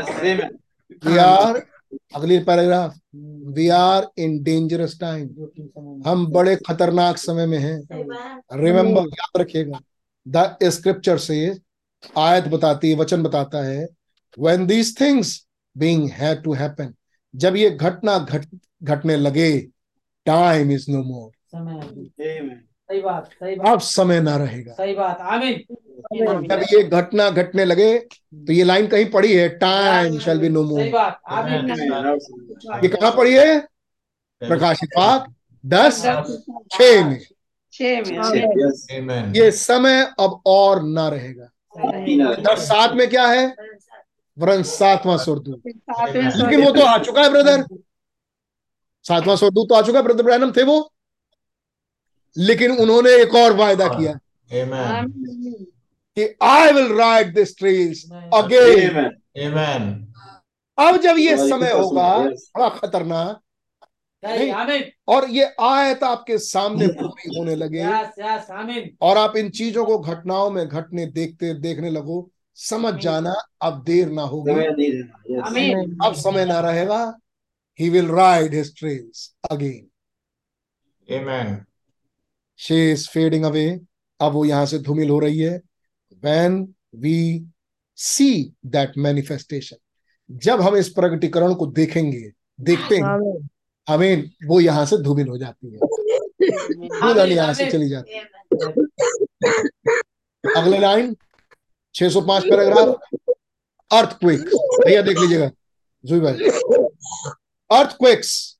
वी 1.05 1.17
आर 1.19 1.63
अगली 2.15 2.39
paragraph 2.45 2.95
we 3.57 3.69
are 3.69 4.07
in 4.19 4.43
dangerous 4.43 4.99
time. 5.01 5.29
हम 6.07 6.27
बड़े 6.33 6.57
खतरनाक 6.69 7.17
समय 7.17 7.47
में 7.47 7.59
हैं। 7.59 7.79
रिमेम्बर 8.61 9.03
याद 9.03 9.41
रखिएगा। 9.41 9.79
द 10.27 10.57
स्क्रिप्चर 10.65 11.19
से 11.19 11.39
आयत 12.19 12.49
बताती 12.49 12.91
है 12.91 12.97
वचन 12.97 13.23
बताता 13.23 13.65
है 13.65 13.87
when 14.39 14.67
these 14.67 15.01
things 15.01 15.47
being 15.77 16.09
had 16.13 16.43
to 16.43 16.53
happen 16.55 16.95
जब 17.35 17.57
ये 17.57 17.71
घटना 17.71 18.19
घट 18.19 18.47
घटने 18.83 19.17
लगे 19.17 19.51
टाइम 20.27 20.71
इज़ 20.71 20.91
नो 20.91 21.03
मोर. 21.03 21.31
सही 22.91 23.01
बात 23.03 23.27
सही 23.33 23.55
बात। 23.57 23.67
अब 23.67 23.81
समय 23.81 24.21
ना 24.21 24.37
रहेगा। 24.37 24.73
सही 24.73 24.95
बात 24.95 25.19
आमीन 25.21 25.55
जब 26.49 26.65
ये 26.73 26.83
घटना 26.83 27.29
घटने 27.31 27.65
लगे 27.65 27.99
तो 27.99 28.53
ये 28.53 28.65
लाइन 28.65 28.87
कहीं 28.87 29.11
पड़ी 29.11 29.33
है 29.33 29.49
टाइम 29.59 30.19
शैल 30.19 30.39
बी 30.39 30.49
नो 30.49 30.65
सही 30.65 30.75
मोर 30.75 30.93
बात। 30.93 31.21
आमीन 31.29 31.71
ये 32.83 32.89
कहाँ 32.89 33.13
पड़ी 33.17 33.35
है? 33.35 33.59
प्रकाशित 34.43 34.91
पाक 34.97 35.33
दस 35.65 36.03
छ 36.73 36.81
में। 37.05 37.21
छह. 37.75 39.33
ये 39.37 39.51
समय 39.51 40.03
अब 40.21 40.41
और 40.47 40.83
ना 40.83 41.09
रहेगा। 41.09 41.51
दस 42.43 42.59
सात 42.61 42.93
में 42.93 43.09
क्या 43.11 43.27
है? 43.27 43.47
वरन 44.37 44.63
सातवां 44.63 45.17
स्वर्गदूत। 45.19 45.63
सातवें 45.69 46.23
लेकिन 46.23 46.65
वो 46.65 46.71
तो 46.73 46.83
आ 46.83 46.99
चुका 46.99 47.23
है 47.23 47.31
ब्रदर 47.31 47.65
सातवां 49.07 49.37
स्वर्गदूत 49.37 49.69
तो 49.69 49.75
आ 49.75 49.83
चुका 49.83 49.99
है 49.99 50.05
ब्रदर 50.05 50.23
ब्रैनम 50.23 50.53
थे 50.53 50.63
वो? 50.63 50.93
लेकिन 52.37 52.71
उन्होंने 52.73 53.11
एक 53.23 53.35
और 53.35 53.53
वायदा 53.57 53.89
किया। 53.89 54.19
कि 56.17 56.25
I 56.43 56.73
will 56.73 56.93
ride 56.99 57.35
this 57.35 57.57
trails 57.59 58.05
again. 58.35 58.97
अब 60.79 60.97
जब 60.97 61.17
ये 61.19 61.37
समय 61.49 61.73
होगा. 61.73 62.19
बड़ा 62.19 62.69
खतरनाक 62.69 63.41
आमीन 64.25 64.83
और 65.09 65.29
ये 65.31 65.45
आयत 65.61 66.03
आपके 66.03 66.39
सामने 66.39 66.87
पूरी 66.89 67.39
होने 67.39 67.55
लगे। 67.55 67.81
यस 67.81 68.19
यस 68.19 68.97
और 69.03 69.19
आप 69.19 69.37
इन 69.37 69.51
चीज़ों 69.51 69.85
को 69.85 69.99
घटनाओं 69.99 70.51
में 70.51 70.67
घटने 70.67 71.07
देखते 71.07 71.55
देखने 71.55 71.91
लगो। 71.91 72.31
समझ 72.57 72.95
जाना 72.95 73.35
अब 73.63 73.83
देर 73.85 74.11
ना 74.11 74.23
होगी। 74.23 74.53
नहीं 74.53 75.75
अब 76.07 76.15
समय 76.15 76.45
ना 76.45 76.61
रहेगा। 76.61 77.03
He 77.79 77.89
will 77.91 78.07
ride 78.07 78.55
his 78.55 78.79
trails 78.79 79.35
again 79.51 79.87
Amen. 81.09 81.57
She 82.57 82.93
is 82.93 83.09
fading 83.09 83.45
away 83.45 83.81
अब 84.21 84.33
वो 84.33 84.45
यहाँ 84.45 84.67
से 84.67 84.79
धूमिल 84.79 85.11
हो 85.11 85.19
रही 85.19 85.39
है। 85.39 85.61
When 86.23 86.75
we 86.97 87.45
see 87.99 88.53
that 88.67 88.93
manifestation 88.99 89.77
जब 90.31 90.61
हम 90.61 90.77
इस 90.77 90.89
प्रगटीकरण 90.89 91.55
को 91.55 91.67
देखेंगे 91.67 92.31
देखते 92.61 92.97
हैं 92.97 93.49
हमें 93.89 94.31
वो 94.47 94.61
यहाँ 94.61 94.87
से 94.87 94.97
धूमिल 94.99 95.29
हो 95.29 95.39
जाती 95.39 95.71
है। 95.71 95.79
यहाँ 97.35 97.55
से 97.55 97.71
चली 97.71 97.89
जाती 97.89 98.15
है। 98.15 98.23
अगले 100.57 100.79
लाइन 100.79 101.17
605 101.95 102.45
पैराग्राफ 102.51 103.01
अर्थक्वेक 103.91 104.41
भैया 104.87 105.03
देख 105.03 105.19
लीजिएगा। 105.19 105.51
जुई 106.05 106.21
भाई। 106.21 106.35
अर्थक्वेक्स 107.71 108.59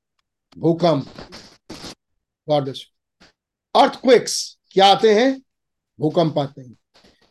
भूकंप। 0.57 1.05
गॉड 2.49 2.63
ब्लेस 2.63 2.85
अर्थक्वेक्स 3.75 4.57
क्या 4.71 4.87
आते 4.87 5.13
हैं? 5.13 5.41
भूकंप 5.99 6.37
आते 6.39 6.61
हैं। 6.61 6.77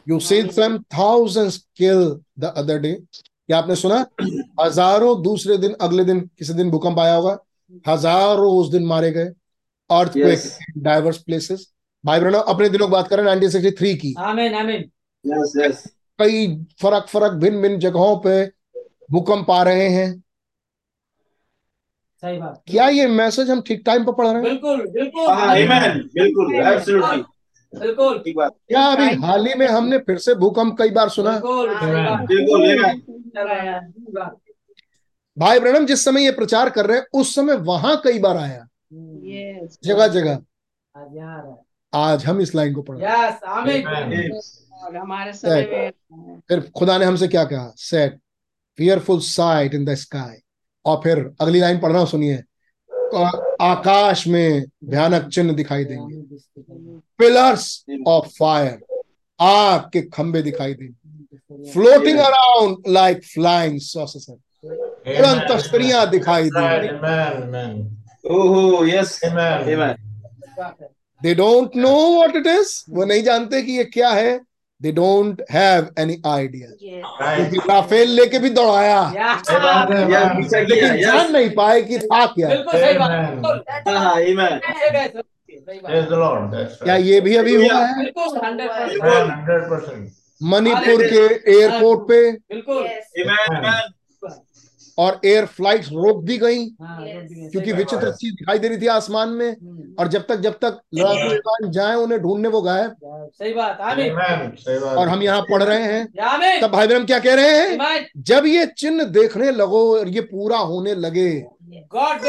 You 0.08 0.18
see 0.20 0.42
some 0.52 0.78
thousands 0.78 1.56
kill 1.76 2.20
the 2.38 2.52
other 2.56 2.78
day 2.78 2.92
क्या 2.92 3.58
आपने 3.58 3.76
सुना? 3.76 4.06
हज़ारों 4.60 5.22
दूसरे 5.22 5.56
दिन 5.58 5.72
अगले 5.80 6.04
दिन 6.04 6.20
किसी 6.38 6.52
दिन 6.52 6.70
भूकंप 6.70 6.98
आया 6.98 7.14
होगा? 7.14 7.38
हज़ारों 7.88 8.52
उस 8.58 8.70
दिन 8.70 8.86
मारे 8.86 9.10
गए। 9.10 9.32
Earthquake 9.90 10.44
Yes. 10.44 10.58
diverse 10.86 11.18
places 11.22 11.66
भाई 12.04 12.20
बहनों 12.20 12.40
अपने 12.42 12.68
दिनों 12.68 12.86
की 12.86 12.92
बात 12.92 13.08
करें 13.08 13.22
1963 13.24 13.94
की। 13.94 14.14
आमीन 14.18 14.54
आमीन 14.54 14.84
Yes, 15.24 15.52
yes. 15.56 15.86
कई 16.18 16.46
फरक 16.82 17.06
फरक 17.08 17.32
भिन्न 17.32 17.62
भिन्न 17.62 17.78
जगहों 17.78 18.16
पे 18.16 18.44
भूकंप 19.10 19.50
आ 19.50 19.62
रहे 19.62 19.88
हैं। 19.88 20.10
सही 22.22 22.38
बात। 22.38 22.62
क्या 22.66 22.88
ये 22.88 23.06
मैसेज 23.06 23.50
हम 23.50 23.60
ठीक 23.60 23.82
टाइम 23.86 24.04
पर 24.04 24.12
पढ़ 24.12 24.26
रहे 24.26 24.34
हैं? 24.34 24.42
बिल्कुल 24.42 24.86
बिल्कुल। 24.90 25.28
हाँ, 25.28 25.54
बिल्कुल, 26.14 26.54
absolutely. 26.64 27.22
बिल्कुल। 27.72 28.18
ठीक 28.18 28.36
बात. 28.36 28.52
क्या 28.68 28.82
अभी 28.86 29.14
हाल 29.26 29.46
ही 29.46 29.54
में 29.54 29.66
हमने 29.66 29.98
फिर 29.98 30.18
से 30.18 30.34
भूकंप 30.34 30.76
कई 30.78 30.90
बार 30.90 31.08
सुना? 31.08 31.30
बिल्कुल 31.32 32.62
बिल्कुल। 32.66 33.00
भाई 35.38 35.60
ब्रहणम 35.60 35.86
जिस 35.86 36.04
समय 36.04 36.24
ये 36.24 36.30
प्रचार 36.30 36.70
कर 36.70 36.86
रहे 36.86 36.98
हैं 36.98 37.06
उस 37.12 37.34
समय 37.34 37.54
वहाँ 37.54 38.00
कई 38.04 38.18
बार 38.18 38.36
आया। 38.36 38.66
जगह 39.84 40.06
जगह। 40.06 40.38
आज 40.96 41.56
आज 41.94 42.24
हम 42.24 42.40
इस 42.40 42.54
लाइन 42.54 42.74
को 42.74 42.82
पढ़ 42.82 42.98
रहे 42.98 43.10
हैं। 43.10 43.28
यस 43.28 43.42
आमीन। 43.44 43.82
Amen. 43.82 44.82
और 44.82 44.96
हमारे 44.96 45.32
फिर 46.48 46.70
खुदा 46.76 46.98
ने 46.98 47.04
हमसे 47.04 47.28
क्या 47.28 47.44
कहा? 47.44 47.74
Set 47.76 48.20
fearful 48.76 49.20
sight 49.20 49.74
in 49.74 49.84
the 49.84 49.94
sky 49.94 50.36
और 50.84 51.00
फिर 51.04 51.34
अगली 51.40 51.60
लाइन 51.60 51.80
पढ़ना 51.80 52.04
सुनिए। 52.04 52.36
आकाश 53.60 54.26
में 54.26 54.64
भयानक 54.84 55.28
चिन्ह 55.28 55.52
दिखाई 55.52 55.84
देंगे। 55.84 56.38
पिलर्स 57.18 57.84
ऑफ़ 58.06 58.26
फायर 58.26 59.04
आग 59.40 59.80
के 59.80 60.02
खंबे 60.02 60.42
दिखाई 60.42 60.74
देंगे। 60.74 61.70
फ्लोटिंग 61.70 62.18
अराउंड 62.18 62.76
लाइक 62.88 63.24
फ्लाइंग 63.24 63.80
सॉसेस 63.80 64.26
उड़न 65.06 65.38
तस्तरियाँ 65.48 66.08
दिखाई 66.10 66.42
दी. 66.44 66.50
Amen. 69.20 69.72
Amen. 69.74 69.94
They 71.22 71.34
don't 71.34 71.76
know 71.76 71.94
what 72.16 72.36
it 72.36 72.46
is 72.46 72.70
वो 72.90 73.04
नहीं 73.04 73.22
जानते 73.22 73.62
कि 73.62 73.72
ये 73.72 73.84
क्या 73.84 74.10
है। 74.10 74.40
They 74.82 74.92
don't 74.92 75.42
have 75.50 75.88
any 75.98 76.16
idea 76.26 76.68
क्योंकि 77.36 77.58
राफेल 77.70 78.08
लेके 78.10 78.38
भी 78.38 78.50
दौड़ाया। 78.50 79.00
यस. 79.16 79.50
लेकिन 80.54 80.96
जान 81.02 81.32
नहीं 81.32 81.50
पाए 81.50 81.82
कि 81.82 81.98
था 81.98 82.24
क्या। 82.26 82.48
बिल्कुल 82.48 82.80
सही 82.80 82.98
बात। 82.98 83.10
Amen. 83.10 83.34
बिल्कुल। 83.34 83.96
हाँ, 83.96 84.14
क्या 86.84 86.96
ये 86.96 87.20
भी 87.20 87.36
अभी 87.36 87.54
हुआ 87.54 87.78
है. 87.86 87.94
मणिपुर 90.42 91.02
के 91.06 91.24
एयरपोर्ट 91.52 92.00
पे। 92.08 92.30
बिल्कुल. 92.32 92.82
और 94.98 95.20
एयर 95.24 95.46
फ़्लाइट 95.46 95.84
रोक 95.92 96.22
दी 96.24 96.36
गई 96.38 96.58
हाँ, 96.82 96.98
क्योंकि 97.50 97.72
विचित्र 97.72 98.10
चीज़ 98.12 98.34
दिखाई 98.34 98.58
दे 98.58 98.68
रही 98.68 98.78
थी 98.78 98.86
आसमान 98.86 99.28
में 99.28 99.48
हम्म, 99.50 99.94
और 99.98 100.08
जब 100.08 100.26
तक 100.26 100.36
जब 100.40 100.52
तक 100.64 100.78
लड़ाकू 100.94 101.28
विमान 101.30 101.70
जाए 101.72 101.94
उन्हें 101.94 102.20
ढूँढने 102.22 102.48
वो 102.48 102.60
गायब। 102.62 102.94
सही 104.56 104.78
बात. 104.80 104.96
और 104.98 105.08
हम 105.08 105.22
यहाँ 105.22 105.40
पढ़ 105.50 105.62
रहे 105.62 105.82
हैं। 105.84 106.06
तब 106.60 106.70
भाई 106.72 106.86
बहन 106.86 107.04
क्या 107.06 107.18
कह 107.18 107.34
रहे 107.34 107.58
हैं? 107.58 107.76
जब 108.22 108.46
ये 108.46 108.66
चिन्ह 108.78 109.04
देखने 109.04 109.50
लगो 109.50 109.82
और 109.98 110.08
ये 110.08 110.20
पूरा 110.20 110.58
होने 110.58 110.94
लगे 110.94 111.30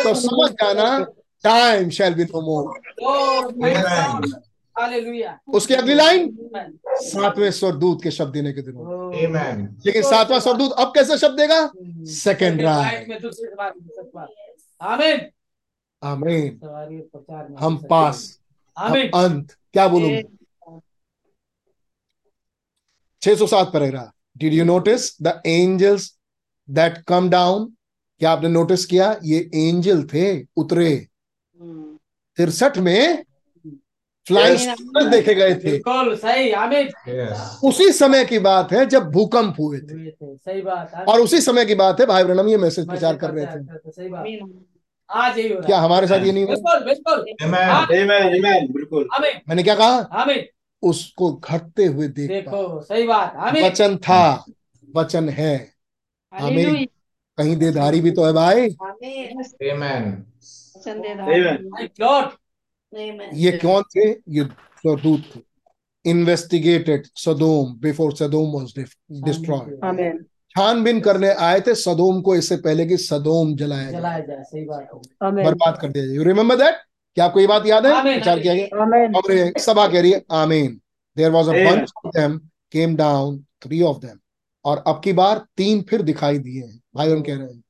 तो 0.04 0.14
समझ 0.22 0.50
जाना 0.52 0.98
time 1.44 1.90
shall 1.90 2.14
be 2.14 2.24
no 2.24 2.42
more 2.42 2.74
उसकी 5.54 5.74
अगली 5.74 5.94
लाइन 5.94 6.50
सातवें 6.88 7.52
स्वरदूत 7.52 8.04
के 8.04 8.12
शब्द 8.12 8.34
देने 8.34 8.54
के 8.54 8.62
दिनों। 8.62 9.12
Amen. 9.12 9.86
लेकिन 9.86 10.02
सातवां 10.04 10.40
स्वरदूत 10.40 10.72
अब 10.72 10.92
कैसे 10.96 11.18
शब्द 11.18 11.40
देगा? 11.40 11.60
दूसरी 13.20 13.48
बात 13.56 13.74
आमीन 16.04 16.60
हम 17.60 17.78
पास 17.90 18.40
अंत। 18.78 19.56
क्या 19.74 19.88
बोलूँगा 19.88 20.80
607 23.22 23.72
paragraph 23.74 24.12
did 24.38 24.54
you 24.54 24.66
notice 24.66 25.22
the 25.22 25.42
angels 25.46 26.18
that 26.70 26.98
come 26.98 27.30
down 27.30 27.74
क्या 28.20 28.32
आपने 28.32 28.50
नोटिस 28.50 28.86
किया? 28.86 29.20
ये 29.24 29.50
एंजल 29.56 30.04
थे 30.04 30.26
उतरे। 30.58 31.08
हम्म। 31.60 31.98
तिरसठ 32.38 32.78
में 32.78 33.24
फ्लाइंग 34.28 34.58
स्कूटर 34.58 35.10
देखे 35.10 35.36
गए 35.36 35.56
थे। 35.56 35.82
सही 36.16 36.52
आमीन 36.52 36.90
Yes. 37.10 37.38
उसी 37.64 37.92
समय 37.92 38.26
की 38.26 38.40
बात 38.40 38.74
है 38.74 38.86
जब 38.86 39.12
भूकंप 39.12 39.56
हुए 39.60 39.80
थे। 39.80 40.12
सही 40.12 40.62
बात 40.62 41.06
और 41.08 41.22
उसी 41.22 41.42
समय 41.42 41.66
की 41.66 41.76
बात 41.76 42.00
है 42.00 42.06
भाई 42.06 42.24
ब्रनम 42.24 42.48
ये 42.48 42.58
मैसेज 42.58 42.88
प्रचार 42.88 43.16
कर 43.16 43.30
रहे 43.30 43.46
थे। 43.46 43.92
सही 43.92 44.10
बात। 44.10 44.26
आज 45.10 45.38
यही 45.38 45.50
हो 45.50 45.54
रहा 45.54 45.68
क्या 45.68 45.80
हमारे 45.80 46.08
साथ 46.08 46.20
ये 46.20 46.32
नहीं 46.32 46.46
हुआ? 46.46 46.80
बिल्कुल. 46.80 47.26
आमीन 49.14 49.42
मैंने 49.50 49.64
क्या 49.64 49.76
कहा? 49.76 50.22
आमीन 50.22 50.46
उसको 50.84 51.34
घटते 51.34 51.86
हुए 51.86 52.08
देख। 52.08 52.30
देखो 52.30 52.82
सही 52.82 53.08
बात 53.08 53.54
वचन 53.56 53.98
था 53.98 54.46
वचन 54.96 55.30
है। 55.30 55.72
हालेलुया। 56.34 56.86
कहीं 57.38 57.56
देधारी 57.58 58.02
भी 58.02 58.12
तो 58.12 58.26
है 58.26 58.34
भाई। 58.34 58.76
आमीन। 58.82 60.26
Amen. 61.28 62.36
ये 62.96 63.52
कौन 63.58 63.84
थे? 63.96 64.10
ये 64.10 64.44
स्वरदूत 64.44 65.24
थे। 65.36 65.40
Investigated 66.06 67.06
Sodom 67.18 67.74
before 67.82 68.16
Sodom 68.16 68.52
was 68.54 68.74
destroyed 68.78 69.84
आमीन। 69.84 70.24
छानबीन 70.56 71.00
करने 71.02 71.30
आए 71.46 71.60
थे 71.62 71.76
सदोम 71.76 72.22
को 72.22 72.36
इससे 72.36 72.58
पहले 72.58 72.86
कि 72.86 72.98
सदोम 72.98 73.56
जलाया 73.56 73.84
जाए। 73.84 74.00
जलाया 74.00 74.20
जाए 74.20 74.44
सही 74.44 74.66
बात 74.66 74.90
है। 75.24 75.44
बर्बाद 75.44 75.78
कर 75.82 75.90
दिया 75.90 76.06
जाए। 76.06 76.16
यू 76.16 76.24
रिमेम्बर 76.24 76.56
दैट 76.56 76.76
क्या 77.18 77.26
आपको 77.26 77.40
ये 77.40 77.48
बात 77.48 77.66
याद 77.68 77.86
है? 77.86 77.92
प्रचार 78.04 78.40
किया 78.40 78.54
गया? 78.54 78.66
और 79.18 79.60
सभा 79.60 79.88
कह 79.88 80.02
रही 80.02 80.12
है 80.12 80.24
आमीन 80.34 80.80
there 81.18 81.32
was 81.32 81.48
a 81.48 81.52
bunch 81.52 81.92
of 81.98 82.18
them 82.18 82.38
came 82.72 82.96
down 82.96 83.38
three 83.64 83.82
of 83.82 83.98
them 83.98 84.18
और 84.66 84.84
अब 84.88 85.02
की 85.04 85.14
बार 85.14 85.46
तीन 85.58 85.82
फिर 85.90 86.02
दिखाई 86.02 86.38
दिए 86.40 86.62
हैं। 86.62 86.80
भाई 86.96 87.12
हम 87.12 87.22
कह 87.22 87.36
रहे 87.36 87.48
हैं 87.48 87.62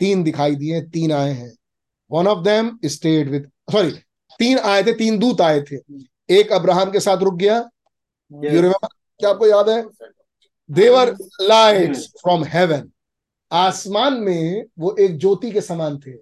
तीन 0.00 0.22
दिखाई 0.22 0.54
दिए 0.56 0.80
तीन 0.90 1.12
आए 1.12 1.32
हैं। 1.32 1.52
One 2.10 2.26
of 2.26 2.44
them 2.44 2.78
stayed 2.86 3.30
with 3.30 3.50
sorry 3.72 3.90
तीन 4.38 4.58
आए 4.58 4.82
थे 4.82 4.92
तीन 4.92 5.18
दूत 5.18 5.40
आए 5.40 5.60
थे। 5.60 5.76
एक 6.30 6.52
अब्राहम 6.52 6.90
के 6.90 7.00
साथ 7.00 7.16
रुक 7.16 7.34
गया। 7.34 7.56
यू 8.32 8.50
रिमेम्बर 8.50 8.88
क्या 9.18 9.30
आपको 9.30 9.46
याद 9.46 9.68
है? 9.68 9.84
देवर 10.70 11.16
लाइट 11.40 11.96
फ्रॉम 11.96 12.44
हेवन 12.44 12.90
आसमान 13.52 14.14
में 14.14 14.64
वो 14.78 14.96
एक 15.00 15.18
ज्योति 15.18 15.50
के 15.50 15.60
समान 15.60 15.98
थे 15.98 16.12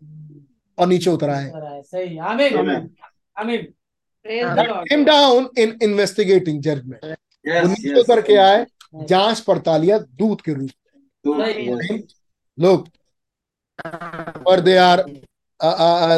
और 0.78 0.86
नीचे 0.86 1.10
उतर 1.10 1.30
आए। 1.30 1.50
investigating 5.82 6.60
judgment 6.62 7.04
वो 7.04 7.52
Yes, 7.52 7.68
नीचे 7.68 8.00
उतर 8.00 8.20
के 8.20 8.36
आए 8.36 8.66
जाँच 8.94 9.40
पड़तालिया 9.40 9.98
दूत 9.98 10.40
के 10.40 10.54
रूप. 10.54 10.70
में। 11.26 12.02
लोग 12.60 12.88
और 14.46 14.60
they 14.60 14.76
are 14.76 15.04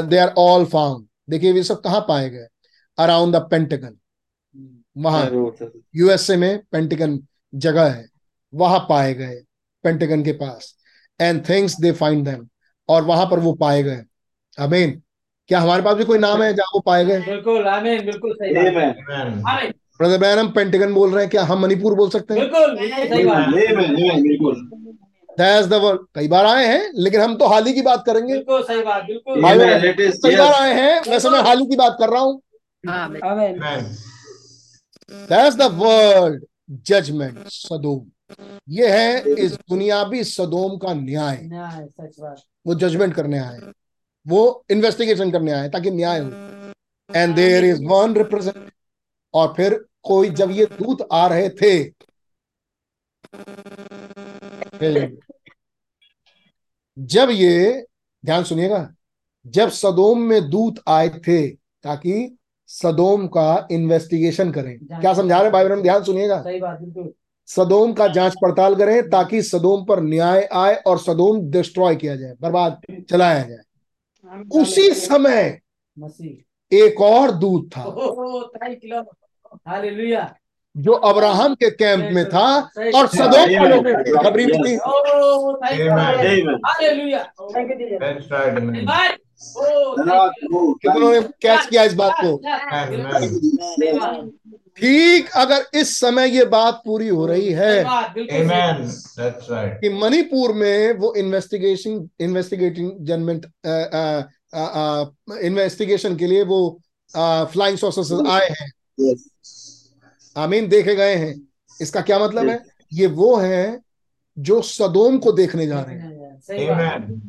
they 0.02 0.18
are 0.18 0.34
all 0.38 0.64
found 0.64 1.06
देखिए 1.28 1.52
ये 1.52 1.62
सब 1.62 1.80
कहाँ 1.80 2.00
पाए 2.08 2.28
गए? 2.30 2.46
अराउंड 2.98 3.36
द 3.36 3.40
पेंटागन 3.50 3.96
वहाँ। 4.96 5.24
यूएसए 5.96 6.36
में 6.36 6.58
पेंटागन 6.72 7.18
जगह 7.54 7.90
है। 7.90 8.06
वहाँ 8.52 8.78
पाए 8.88 9.14
गए 9.14 9.34
पेंटागन 9.84 10.22
के 10.24 10.32
पास। 10.32 10.74
And 11.20 11.48
things 11.48 11.80
they 11.80 11.92
find 11.92 12.24
them 12.28 12.46
और 12.88 13.02
वहाँ 13.04 13.26
पर 13.26 13.38
वो 13.38 13.52
पाए 13.54 13.82
गए। 13.82 14.02
अमीन 14.58 15.00
क्या 15.50 15.60
हमारे 15.60 15.82
पास 15.82 15.96
भी 15.96 16.04
कोई 16.04 16.18
नाम 16.18 16.42
है 16.42 16.52
जहाँ 16.54 16.70
वो 16.74 16.80
पाए 16.80 17.04
गए? 17.04 17.20
बिल्कुल 17.20 17.66
आमीन 17.68 18.04
बिल्कुल 18.06 18.34
सही. 18.34 18.54
आमीन 18.54 19.72
ब्रदर 19.98 20.18
बैन 20.18 20.38
हम 20.38 20.50
पेंटागन 20.52 20.94
बोल 20.94 21.10
रहे 21.10 21.22
हैं 21.22 21.30
क्या 21.30 21.42
हम 21.44 21.60
मणिपुर 21.62 21.94
बोल 21.94 22.08
सकते 22.10 22.34
हैं? 22.34 22.42
बिल्कुल 22.42 22.78
बिल्कुल 22.78 23.08
सही 23.08 23.24
बात। 23.24 23.48
बिल्कुल. 24.22 24.68
दैट्स 25.38 25.66
द 25.68 25.74
वर्ड 25.82 26.00
कई 26.14 26.28
बार 26.28 26.46
आए 26.46 26.66
हैं 26.66 26.90
लेकिन 26.96 27.20
हम 27.20 27.36
तो 27.36 27.46
हाल 27.48 27.64
ही 27.66 27.72
की 27.74 27.82
बात 27.82 28.02
करेंगे। 28.06 28.32
बिल्कुल 28.32 28.62
सही 28.62 28.82
बात 28.82 29.04
बिल्कुल। 29.04 29.42
कई 30.22 30.36
बार 30.36 30.52
आए 30.52 30.74
हैं 30.74 31.00
वैसे 31.10 31.30
मैं 31.30 31.42
हाल 31.42 31.58
ही 31.60 31.66
की 31.66 31.76
बात 31.76 31.96
कर 32.00 32.10
रहा 32.10 32.20
हूँ। 32.22 32.40
That's 35.28 35.56
the 35.56 35.70
word 35.74 36.44
judgement 36.88 37.38
Sodom 37.48 38.04
ये 38.70 38.88
है 38.90 39.34
इस 39.36 39.52
दुनियावी 39.70 40.22
सदोम 40.24 40.76
का 40.78 40.92
न्याय। 40.94 41.38
न्याय 41.42 41.86
सच 41.86 42.20
बात। 42.20 42.42
वो 42.66 42.74
जजमेंट 42.74 43.14
करने 43.14 43.38
आए 43.38 43.58
वो 44.26 44.64
इन्वेस्टिगेशन 44.70 45.30
करने 45.30 45.52
आए 45.52 45.68
ताकि 45.68 45.90
न्याय 45.90 46.18
हो। 46.20 46.30
And 47.10 47.34
there 47.36 47.64
is 47.64 47.82
one 47.86 48.14
represent 48.14 48.70
और 49.34 49.52
फिर 49.56 49.84
कोई 50.02 50.28
जब 50.32 50.50
ये 50.50 50.64
दूत 50.72 51.06
आ 51.12 51.26
रहे 51.26 51.48
थे 51.52 51.74
जब 56.98 57.28
ये 57.30 57.86
ध्यान 58.24 58.44
सुनिएगा 58.44 58.94
जब 59.46 59.68
सदोम 59.68 60.20
में 60.20 60.50
दूत 60.50 60.74
आए 60.88 61.08
थे 61.08 61.48
ताकि 61.48 62.36
सदोम 62.66 63.26
का 63.26 63.68
इन्वेस्टिगेशन 63.70 64.50
करें। 64.52 64.78
क्या 64.78 65.14
समझा 65.14 65.40
रहे 65.40 65.50
भाई 65.50 65.68
बहन? 65.68 65.82
ध्यान 65.82 66.02
सुनिएगा। 66.02 66.42
सही 66.42 66.60
बात 66.60 66.80
बिल्कुल। 66.80 67.12
सदोम 67.46 67.92
का 67.92 68.06
जाँच 68.08 68.34
पड़ताल 68.42 68.74
करें 68.74 69.10
ताकि 69.10 69.42
सदोम 69.42 69.84
पर 69.84 70.00
न्याय 70.00 70.48
आए 70.52 70.74
और 70.76 70.98
सदोम 70.98 71.40
डिस्ट्रॉय 71.50 71.96
किया 71.96 72.16
जाए 72.16 72.34
बर्बाद 72.40 72.80
चलाया 73.10 73.42
जाए। 73.42 74.42
उसी 74.60 74.90
समय 74.90 75.60
एक 76.72 77.00
और 77.00 77.30
दूत 77.30 77.70
था। 77.76 77.84
जो 80.76 80.92
अब्राहम 81.08 81.54
के 81.54 81.70
कैंप 81.70 82.08
में 82.14 82.24
था 82.28 82.46
और 82.96 83.06
सदोम 83.06 83.48
को 83.58 83.66
लोग 83.68 83.82
खबरी 84.24 84.46
में 84.46 84.56
थी 84.58 84.76
कितनों 90.82 91.10
ने 91.12 91.20
कैच 91.42 91.66
किया 91.66 91.82
इस 91.84 91.94
बात 91.94 92.12
को? 92.20 92.36
ठीक 94.76 95.28
अगर 95.36 95.78
इस 95.78 95.98
समय 96.00 96.28
ये 96.28 96.44
बात 96.44 96.80
पूरी 96.86 97.08
हो 97.08 97.26
रही 97.26 97.50
है. 97.52 97.84
कि 99.80 99.88
मणिपुर 99.88 100.52
में 100.52 100.92
वो 100.98 101.14
इन्वेस्टिगेशन 101.14 102.08
इन्वेस्टिगेटिंग 102.20 102.90
जनमेंट 103.06 103.46
इन्वेस्टिगेशन 105.42 106.16
के 106.16 106.26
लिए 106.26 106.42
वो 106.44 106.58
फ्लाइंग 107.52 107.78
सॉसेस 107.78 108.12
आए 108.28 108.48
हैं. 108.60 108.68
आमीन 110.36 110.68
देखे 110.68 110.94
गए 110.94 111.14
हैं। 111.14 111.48
इसका 111.80 112.00
क्या 112.00 112.18
मतलब 112.18 112.48
है? 112.48 112.62
ये 112.92 113.06
वो 113.06 113.36
है 113.36 113.80
जो 114.38 114.62
सदोम 114.62 115.18
को 115.18 115.32
देखने 115.32 115.66
जा 115.66 115.80
रहे 115.80 115.94
हैं. 115.96 116.14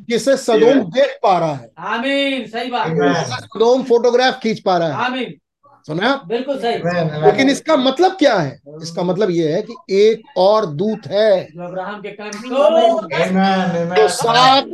जिसे 0.09 0.37
सदोम 0.37 0.79
देख 0.91 1.19
पा 1.23 1.39
रहा 1.39 1.53
है। 1.55 1.71
आमीन 1.77 2.47
सही 2.47 2.71
बात। 2.71 2.87
सदोम 3.39 3.83
फोटोग्राफ 3.83 4.39
खींच 4.43 4.59
पा 4.59 4.77
रहा 4.77 4.87
है। 4.87 4.93
आमीन। 4.93 5.33
सुना 5.87 6.21
बिल्कुल 6.27 6.57
सही। 6.57 6.73
लेकिन 7.25 7.49
इसका 7.49 7.75
मतलब 7.75 8.11
क्या 8.11 8.35
है? 8.35 8.59
इसका 8.81 9.03
मतलब 9.03 9.29
ये 9.31 9.51
है 9.51 9.61
कि 9.61 9.75
एक 9.91 10.21
और 10.37 10.65
दूत 10.65 11.07
है। 11.07 11.47
जो 11.51 11.77
Amen. 12.97 14.09
सात. 14.09 14.65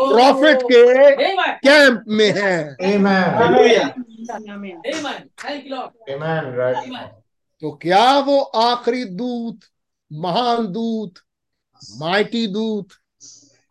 Oh, 0.00 0.12
प्रॉफिट 0.12 0.58
के. 0.62 1.04
कैंप 1.68 2.04
में 2.08 2.32
है। 2.36 2.76
तो 7.62 7.70
क्या 7.82 8.18
वो 8.18 8.40
आखिरी 8.40 9.04
दूत 9.04 9.60
महान 10.12 10.66
दूत 10.66 11.18
माइटी 11.98 12.46
दूत 12.46 12.88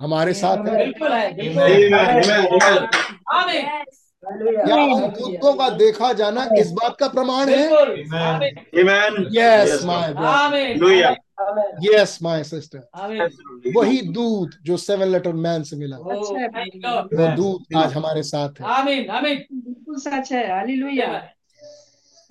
हमारे 0.01 0.33
साथ 0.33 0.57
है? 0.67 0.85
दूतों 5.17 5.53
का 5.53 5.69
देखा 5.69 6.11
जाना 6.13 6.45
किस 6.45 6.71
बात 6.71 6.95
का 6.99 7.07
प्रमाण 7.07 7.49
है? 7.49 7.67
Yes 9.31 9.83
my 9.85 10.13
yes 11.83 12.17
my 12.23 12.43
sister 12.43 13.71
वही 13.75 14.01
दूत 14.13 14.51
जो 14.65 14.77
सेवन 14.77 15.07
लेटर 15.11 15.33
मैन 15.45 15.63
से 15.63 15.75
मिला 15.77 15.97
Oh. 15.97 16.05
वो 17.13 17.27
दूत 17.35 17.75
आज 17.77 17.93
हमारे 17.93 18.23
साथ 18.23 18.59
है 18.61 18.65
आमीन 18.77 19.09
आमीन 19.09 19.45
बिल्कुल 19.51 19.97
सच 19.99 20.31
है 20.31 20.47
hallelujah 20.51 21.07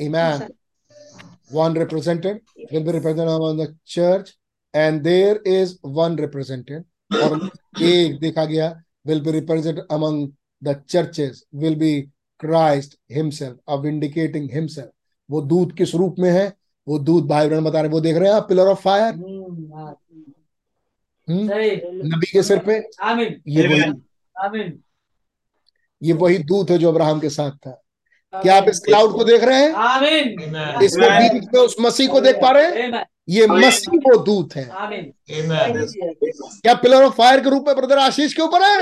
Amen. 0.00 0.42
One 1.50 1.74
represented 1.74 2.40
will 2.72 2.84
be 2.84 2.92
represented 2.92 3.28
among 3.34 3.56
the 3.56 3.74
church, 3.86 4.28
and 4.74 5.02
there 5.02 5.38
is 5.52 5.72
one 5.82 6.16
represented, 6.16 6.84
और 7.10 7.48
एक 7.82 8.18
देखा 8.20 8.44
गया 8.44 8.68
will 9.06 9.20
be 9.20 9.32
represented 9.32 9.80
among 9.90 10.20
the 10.62 10.74
churches 10.86 11.42
will 11.62 11.74
be 11.76 11.90
Christ 12.40 12.96
himself, 13.10 13.56
of 13.66 13.82
vindicating 13.82 14.48
himself. 14.48 14.90
वो 15.28 15.40
दूत 15.42 15.72
किस 15.78 15.94
रूप 15.94 16.16
में 16.18 16.30
है 16.30 16.46
वो 16.88 16.98
दूत 16.98 17.24
भाई 17.24 17.48
बहन 17.48 17.64
बता 17.64 17.80
रहे 17.80 17.90
वो 17.90 18.00
देख 18.00 18.16
रहे 18.16 18.28
हैं 18.28 18.36
आप 18.36 18.48
पिलर 18.48 18.66
ऑफ़ 18.66 18.80
फायर 18.80 19.12
सही। 21.48 21.76
नबी 22.04 22.26
के 22.26 22.42
सिर 22.42 22.58
पे? 22.58 22.82
आमीन। 23.02 23.40
ये 23.48 23.66
वही 23.68 23.82
आमीन। 24.36 24.78
ये 26.02 26.12
वही 26.12 26.38
दूत 26.38 26.70
है 26.70 26.78
जो 26.78 26.88
अब्राहम 26.88 27.20
के 27.20 27.28
साथ 27.28 27.50
था। 27.50 27.82
क्या 28.34 28.56
आप 28.56 28.68
इस 28.68 28.78
क्लाउड 28.78 29.12
को 29.12 29.24
देख 29.24 29.44
रहे 29.44 29.62
हैं. 29.62 29.70
इसके 30.82 31.10
बीच 31.18 31.44
में 31.54 31.60
उस 31.60 31.76
मसीह 31.80 32.08
को 32.08 32.20
देख 32.20 32.36
पा 32.36 32.50
रहे 32.50 32.64
हैं? 32.64 33.04
ये 33.28 33.46
मसीह 33.46 33.98
वो 33.98 34.16
दूत 34.18 34.54
है। 34.56 34.64
क्या 36.62 36.74
पिलर 36.74 37.02
ऑफ़ 37.04 37.14
फायर 37.14 37.40
के 37.40 37.50
रूप 37.50 37.64
में 37.66 37.76
ब्रदर 37.76 37.98
आशीष 37.98 38.34
के 38.34 38.42
ऊपर 38.42 38.62
है. 38.62 38.76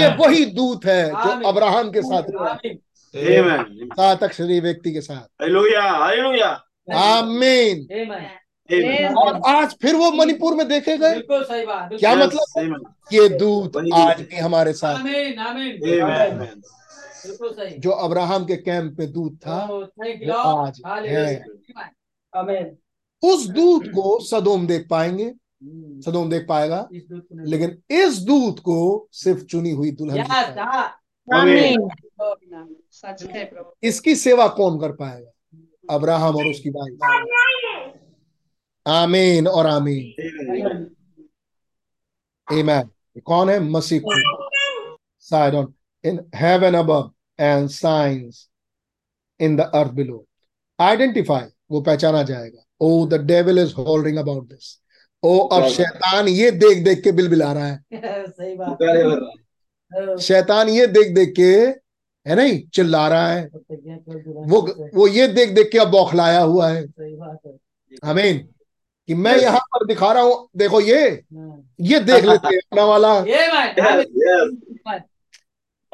ये 0.00 0.08
वही 0.16 0.44
दूत 0.44 0.84
है 0.84 1.10
जो 1.10 1.48
अब्राहम 1.48 1.90
के 1.90 2.02
साथ. 2.02 2.22
सात 3.16 4.22
अक्षरी 4.22 4.60
व्यक्ति 4.60 4.92
के 4.92 5.00
साथ. 5.00 5.42
आमीन। 6.92 8.04
Amen. 8.04 8.26
Amen. 8.72 9.16
और 9.16 9.40
आज 9.56 9.76
फिर 9.82 9.94
वो 9.94 10.10
मणिपुर 10.10 10.54
में 10.54 10.68
देखे 10.68 10.98
गए? 10.98 11.22
सही 11.30 11.66
बात 11.66 11.90
क्या 11.98 12.14
मतलब? 12.14 12.94
ये 13.12 13.28
दूत 13.28 13.76
आज 13.94 14.20
भी 14.20 14.36
हमारे 14.36 14.72
साथ। 14.72 14.94
आमीन 14.94 15.38
आमीन। 15.38 15.76
Amen. 15.76 16.48
बिल्कुल 17.26 17.52
सही। 17.52 17.78
जो 17.78 17.90
अब्राहम 17.90 18.44
के 18.44 18.56
कैंप 18.56 18.96
में 18.98 19.12
दूत 19.12 19.36
था 19.36 19.66
Oh, 19.66 19.70
वो 19.70 20.56
आज 20.56 20.82
है। 21.06 21.44
उस 23.22 23.46
दूत 23.46 23.86
को 23.86 24.20
सदोम 24.20 24.66
देख 24.66 24.86
पाएँगे। 24.90 25.24
हम्म, 25.24 26.00
सदोम 26.00 26.30
देख 26.30 26.46
पाएगा। 26.48 26.88
लेकिन 27.32 27.78
इस 27.90 28.18
दूत 28.18 28.58
को 28.58 29.08
सिर्फ़ 29.12 29.44
चुनी 29.44 29.70
हुई 29.70 29.90
दुल्हन 29.90 30.16
सच 32.90 33.22
है 33.22 33.44
प्रभु। 33.44 33.72
इसकी 33.82 34.16
सेवा 34.16 34.48
कौन 34.48 34.80
कर 34.80 34.92
पाएगा? 34.92 35.30
अब्राहम 35.90 36.36
और 36.36 36.46
उसकी 36.46 36.70
भाई 36.70 36.96
आमीन 38.86 39.48
और 39.48 39.66
आमीन। 39.66 40.14
Amen. 42.52 42.88
कौन 43.24 43.50
है? 43.50 43.60
मसीह 43.60 44.00
side 45.32 45.54
on. 45.54 45.66
In 46.04 46.18
heaven 46.34 46.74
above 46.74 47.10
and 47.38 47.70
signs 47.70 48.48
in 49.40 49.56
the 49.56 49.66
earth 49.76 49.94
below. 49.94 50.26
Identify 50.80 51.42
वो 51.70 51.80
पहचाना 51.80 52.22
जाएगा। 52.22 52.64
ओ 52.80 53.06
the 53.06 53.14
devil 53.14 53.58
is 53.58 53.74
holding 53.74 54.16
about 54.16 54.48
this 54.48 54.82
ओ 55.22 55.38
अब 55.38 55.68
शैतान 55.68 56.28
ये 56.28 56.50
देख 56.50 56.84
देख 56.84 57.04
के 57.04 57.12
बिलबिला 57.12 57.52
रहा 57.52 57.66
है। 57.66 57.84
सही 58.30 58.56
बात। 58.56 58.78
रहा 58.82 60.16
शैतान 60.16 60.68
ये 60.68 60.86
देख 60.86 61.14
देख 61.14 61.34
के 61.40 61.81
है 62.26 62.36
नहीं? 62.36 62.62
चिल्ला 62.74 63.08
रहा 63.08 63.28
है। 63.32 63.46
वो 63.46 64.90
वो 64.94 65.06
ये 65.08 65.26
देख 65.28 65.50
देख 65.50 65.70
के 65.72 65.78
अब 65.78 65.88
बौखलाया 65.88 66.40
हुआ 66.40 66.70
है। 66.70 66.86
सही 66.86 67.14
बात 67.16 67.38
है। 67.46 67.52
आमीन। 68.10 68.48
कि 69.08 69.14
मैं 69.14 69.36
यहाँ 69.36 69.60
पर 69.60 69.86
दिखा 69.86 70.12
रहा 70.12 70.22
हूँ 70.22 70.48
देखो 70.56 70.80
ये। 70.80 71.08
हाँ। 71.08 71.72
ये 71.80 72.00
देख 72.00 72.24
लेते 72.24 72.48
हैं 72.48 72.58
अपना 72.58 72.84
वाला. 72.84 73.18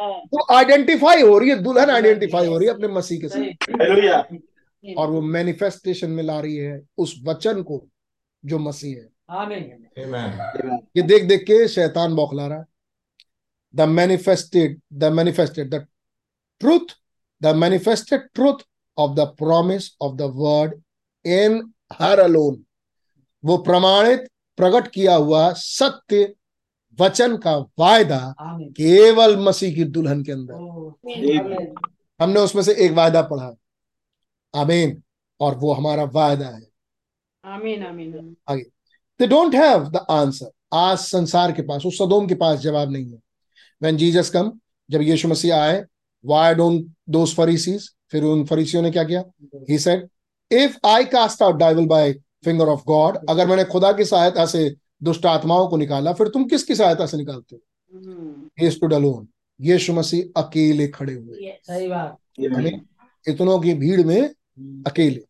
वो 0.01 0.47
आइडेंटिफाई 0.55 1.23
हो 1.23 1.39
रही 1.39 1.51
है 1.51 1.63
दुल्हन 1.63 1.91
आइडेंटिफाई 1.91 2.47
हो 2.47 2.59
रही 2.59 2.69
है 2.69 2.75
अपने 2.75 2.89
मसीह 2.89 3.21
के 3.21 3.29
साथ। 3.29 4.95
और 4.97 5.11
वो 5.11 5.21
मैनिफेस्टेशन 5.21 6.11
में 6.11 6.23
ला 6.23 6.41
रही 6.41 6.57
है 6.57 6.81
उस 6.99 7.21
वचन 7.25 7.63
को 7.63 7.87
जो 8.45 8.59
मसीह 8.59 8.97
है। 8.97 9.09
ये 10.97 11.03
देख 11.03 11.25
देख 11.25 11.43
के 11.43 11.69
शैतान 11.69 12.15
बौखला 12.15 12.47
रहा। 12.47 12.59
है 12.59 12.65
the 13.75 13.81
manifested 13.81 14.81
the 14.93 15.05
manifested 15.05 15.75
the 15.75 15.87
truth 16.61 16.97
the 17.43 17.47
manifested 17.47 18.21
truth 18.35 18.55
of 18.99 19.13
the 19.13 19.21
promise 19.21 19.97
of 20.01 20.15
the 20.17 20.23
word 20.23 20.75
in 21.27 21.73
her 21.93 22.19
alone 22.19 22.65
वो 23.45 23.57
प्रमाणित 23.59 24.29
प्रकट 24.57 24.89
किया 24.89 25.15
हुआ 25.15 25.53
सत्य 25.53 26.35
वचन 27.01 27.37
का 27.37 27.57
वायदा 27.57 28.35
केवल 28.53 29.37
मसीह 29.37 29.75
की 29.75 29.85
दुल्हन 29.85 30.23
के 30.23 30.33
अंदर। 30.33 30.55
हमने 32.23 32.41
उसमें 32.41 32.63
से 32.63 32.75
एक 32.75 32.93
वायदा 32.93 33.23
पढ़ा। 33.23 33.53
आमीन। 34.57 35.03
और 35.41 35.55
वो 35.55 35.73
हमारा 35.73 36.05
वायदा 36.05 36.49
है। 36.49 36.67
आमीन 37.45 37.87
आमीन। 37.87 38.37
आगे। 38.49 38.63
They 39.19 39.27
don't 39.27 39.55
have 39.55 39.85
the 39.85 39.97
answer 40.11 40.51
आज 40.73 40.99
संसार 40.99 41.53
के 41.53 41.63
पास 41.63 41.87
उस 41.87 41.99
सदोम 41.99 42.27
के 42.27 42.35
पास 42.35 42.59
जवाब 42.59 42.91
नहीं 42.91 43.11
है। 43.11 43.19
व्हेन 43.83 43.97
जीसस 43.97 44.31
कम 44.31 44.61
जब 44.91 45.03
यीशु 45.03 45.29
मसीह 45.29 45.57
आए 45.57 45.85
व्हाई 46.25 46.55
डोंट 46.55 46.87
दोस 47.11 47.35
फरीसीज 47.35 47.89
फिर 48.11 48.25
उन 48.25 48.45
फरीसियों 48.45 48.83
ने 48.83 48.91
क्या 48.91 49.05
किया? 49.05 49.23
He 49.71 49.79
said 49.79 50.09
if 50.51 50.77
I 50.87 51.05
cast 51.05 51.43
out 51.43 51.57
devil 51.57 51.87
by 51.87 52.13
finger 52.45 52.67
of 52.67 52.83
God 52.87 53.19
अगर 53.31 53.47
मैंने 53.47 53.65
खुदा 53.65 53.93
की 53.93 54.05
सहायता 54.05 54.47
से 54.47 54.75
दुष्ट 55.03 55.27
आत्माओं 55.27 55.69
को 55.69 55.77
निकाला 55.77 56.13
फिर 56.13 56.29
तुम 56.29 56.45
किसकी 56.45 56.75
सहायता 56.75 57.07
से 57.07 57.17
निकालते 57.17 57.57
हो? 57.57 58.71
स्टूड 58.71 58.95
अलोन 58.95 59.29
यीशु 59.61 59.93
मसीह 59.93 60.43
अकेले 60.43 60.89
खड़े 60.89 61.15
हुए। 61.15 61.53
सही 61.63 61.89
बात। 61.89 62.17
इतनों 63.29 63.59
की 63.61 63.75
भीड़ 63.75 64.03
में 64.03 64.21
अकेले। 64.87 65.21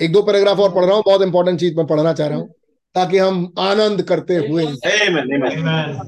एक 0.00 0.12
दो 0.12 0.22
पैराग्राफ 0.22 0.58
और 0.58 0.74
पढ़ 0.74 0.84
रहा 0.84 0.94
हूँ 0.94 1.02
बहुत 1.06 1.22
इंपॉर्टेंट 1.22 1.60
चीज़ 1.60 1.76
मैं 1.76 1.86
पढ़ना 1.86 2.12
चाह 2.12 2.28
रहा 2.28 2.38
हूँ 2.38 2.48
ताकि 2.94 3.18
हम 3.18 3.52
आनंद 3.58 4.02
करते 4.02 4.36
हुए। 4.36 4.64
Amen. 4.66 5.18
Amen. 5.18 5.52
Amen. 5.52 6.06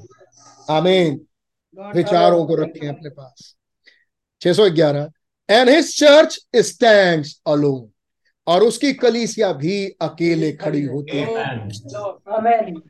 आमीन 0.70 1.20
विचारों 1.94 2.44
को 2.46 2.54
रखें 2.54 2.88
अपने 2.88 3.10
पास। 3.10 3.56
611 4.42 5.08
and 5.48 5.68
his 5.68 5.98
church 5.98 6.38
stands 6.56 7.40
alone 7.46 7.88
और 8.46 8.62
उसकी 8.62 8.92
कलीसिया 8.92 9.52
भी 9.52 9.74
अकेले 10.02 10.52
खड़ी 10.52 10.82
होती 10.82 11.16
है। 11.16 11.26
Amen. 11.26 12.80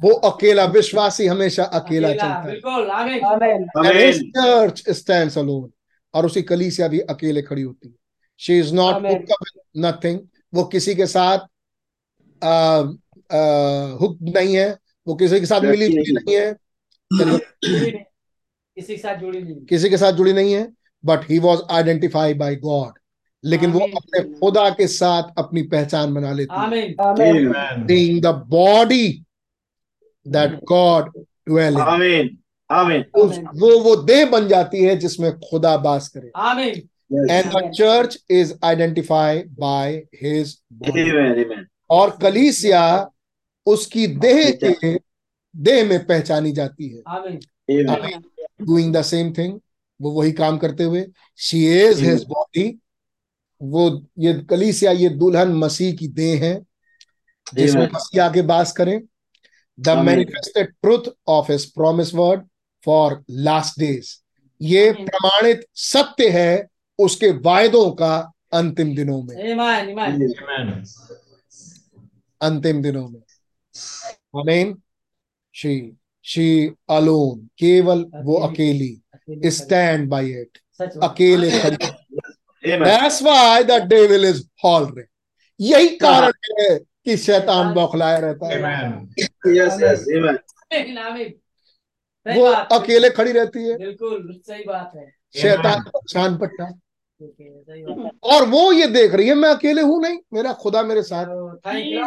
वो 0.00 0.10
अकेला 0.28 0.64
विश्वासी 0.64 1.26
हमेशा 1.26 1.64
अकेला 1.64 2.08
अकेला 2.08 2.14
चलता 2.14 3.86
है। 3.86 4.12
चर्च 4.12 4.82
स्टैंड्स 4.90 5.38
अलोन 5.38 5.70
और 6.14 6.26
उसी 6.26 6.42
कलीसिया 6.42 6.88
भी 6.88 7.00
अकेले 7.10 7.42
खड़ी 7.42 7.62
होती 7.62 7.88
है। 7.88 7.94
शी 8.40 8.58
इज़ 8.58 8.74
नॉट 8.74 9.26
नथिंग 9.76 10.20
वो 10.54 10.64
किसी 10.64 10.94
के 10.94 11.06
साथ 11.06 11.38
हुक 14.00 14.18
नहीं 14.22 14.56
है। 14.56 14.70
वो 15.06 15.14
किसी 15.14 15.40
के 15.40 15.46
साथ 15.46 15.60
मिली 15.60 15.88
नहीं 15.88 16.34
है। 16.36 16.56
किसी 17.12 18.96
के 18.96 18.96
साथ 18.96 19.16
जुड़ी 19.16 19.42
नहीं 19.42 19.54
किसी 19.54 19.90
के 19.90 19.96
साथ 19.96 20.12
जुड़ी 20.12 20.32
नहीं 20.32 20.52
है 20.52 20.72
but 21.04 21.30
he 21.30 21.38
was 21.38 21.60
identify 21.70 22.34
by 22.34 22.56
God 22.56 22.92
लेकिन 23.44 23.72
वो 23.72 23.80
अपने 23.80 24.22
खुदा 24.34 24.70
के 24.70 24.86
साथ 24.86 25.22
अपनी 25.38 25.62
पहचान 25.62 26.14
बना 26.14 26.32
लेती 26.32 26.54
है। 26.54 26.60
आमीन 26.60 26.94
Amen. 27.00 27.86
being 27.86 28.20
the 28.20 28.32
body 28.32 29.24
that 30.26 30.64
God 30.64 31.08
dwell 31.48 31.76
in. 31.76 31.80
Amen. 31.80 32.28
Amen. 32.70 33.04
उस 33.14 33.38
वो 33.38 33.78
वो 33.80 33.96
देह 33.96 34.24
बन 34.26 34.48
जाती 34.48 34.84
है 34.84 34.96
जिसमें 34.96 35.38
खुदा 35.40 35.76
बास 35.76 36.08
करे। 36.08 36.28
And 36.28 36.82
and 37.30 37.50
the 37.50 37.62
church 37.78 38.16
is 38.30 38.52
identified 38.62 39.48
by 39.56 40.02
his 40.22 40.44
body. 40.82 41.10
Amen. 41.10 41.32
Amen. 41.44 41.64
और 41.90 42.18
कलीसिया 42.22 43.10
उसकी 43.66 44.06
देह 44.06 44.58
के 44.64 45.09
देह 45.54 45.84
में 45.84 46.06
पहचानी 46.06 46.52
जाती 46.52 46.88
है। 46.88 47.02
डूइंग 48.62 48.94
द 48.96 49.02
सेम 49.02 49.32
थिंग 49.32 49.58
वो 50.00 50.10
वही 50.10 50.32
काम 50.32 50.58
करते 50.58 50.84
हुए 50.84 51.04
शी 51.38 51.66
इज़ 51.80 52.04
हिज 52.04 52.24
बॉडी 52.24 52.78
वो 53.60 54.06
ये 54.18 54.32
कलीसिया 54.50 54.92
ये 54.92 55.08
दुल्हन 55.08 55.52
मसीह 55.54 55.94
की 55.96 56.08
देह 56.08 56.44
है 56.44 56.54
जिसमें 57.54 57.88
मसीह 57.94 58.24
आगे 58.24 58.42
बास 58.42 58.72
करें। 58.72 59.00
The 59.78 59.88
manifested 59.98 60.72
truth 60.82 61.12
of 61.28 61.52
his 61.52 61.64
promise 61.72 62.14
word 62.14 62.46
for 62.84 63.22
last 63.30 63.78
days 63.80 64.14
ये 64.60 64.90
प्रमाणित 64.92 65.66
सत्य 65.74 66.28
है 66.28 66.66
उसके 66.98 67.30
वायदों 67.40 67.90
का 67.90 68.32
अंतिम 68.52 68.94
दिनों 68.96 69.22
में। 69.22 69.36
Amen. 69.36 69.96
अंतिम 72.40 72.82
दिनों 72.82 73.08
में। 73.08 73.20
आमीन 74.36 74.76
शी 75.54 75.96
शी 76.24 76.74
अलोन 76.90 77.38
केवल 77.58 78.04
वो 78.24 78.34
अकेली 78.34 79.50
स्टैंड 79.50 80.08
बाय 80.08 80.28
इट। 80.30 80.58
अकेले. 81.02 81.50
That's 82.84 83.22
why 83.22 83.62
the 83.62 83.78
devil 83.90 84.24
is 84.24 84.40
hollering. 84.64 85.06
यही 85.60 85.88
कारण 85.96 86.32
है 86.50 86.78
कि 86.78 87.16
शैतान 87.16 87.72
बौखलाया 87.74 88.18
रहता 88.18 88.46
है। 88.46 88.58
Amen. 88.60 89.08
Yes, 89.46 89.78
yes. 89.80 90.04
वो 92.26 92.44
अकेले 92.78 93.10
खड़ी 93.10 93.32
रहती 93.32 93.68
है। 93.68 93.76
बिल्कुल 93.78 94.40
सही 94.46 94.64
बात 94.64 94.92
है। 94.96 95.12
शैतान 95.40 95.84
शान 96.12 96.38
पट्टा 96.38 96.70
और 98.24 98.46
वो 98.48 98.72
ये 98.72 98.86
देख 98.86 99.14
रही 99.14 99.28
है 99.28 99.34
मैं 99.34 99.48
अकेले 99.48 99.82
हूँ 99.82 100.00
नहीं 100.02 100.18
मेरा 100.32 100.52
खुदा 100.52 100.82
मेरे 100.82 101.02
साथ। 101.02 101.26
थैंक 101.66 101.86
यू 101.86 102.00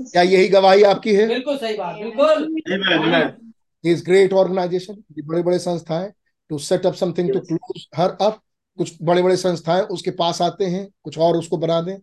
क्या 0.00 0.22
यही 0.22 0.48
गवाही 0.48 0.82
आपकी 0.82 1.14
है? 1.14 1.26
बिल्कुल 1.28 1.56
सही 1.58 1.76
बात 1.76 1.96
बिल्कुल. 1.96 3.94
ग्रेट 4.04 4.32
ऑर्गेनाइजेशन 4.32 5.02
बड़े 5.24 5.42
बड़े 5.42 5.58
संस्थाएँ 5.58 6.10
to 6.50 6.58
set 6.58 6.86
up 6.86 6.94
something 6.94 7.32
to 7.32 7.40
close 7.40 7.86
her 7.96 8.16
up 8.20 8.40
कुछ 8.78 8.92
बड़े 9.02 9.22
बड़े 9.22 9.36
संस्थाएँ 9.36 9.82
उसके 9.82 10.10
पास 10.10 10.42
आते 10.42 10.66
हैं 10.66 10.86
कुछ 11.04 11.18
और 11.18 11.36
उसको 11.36 11.56
बना 11.56 11.80
दें 11.80 11.96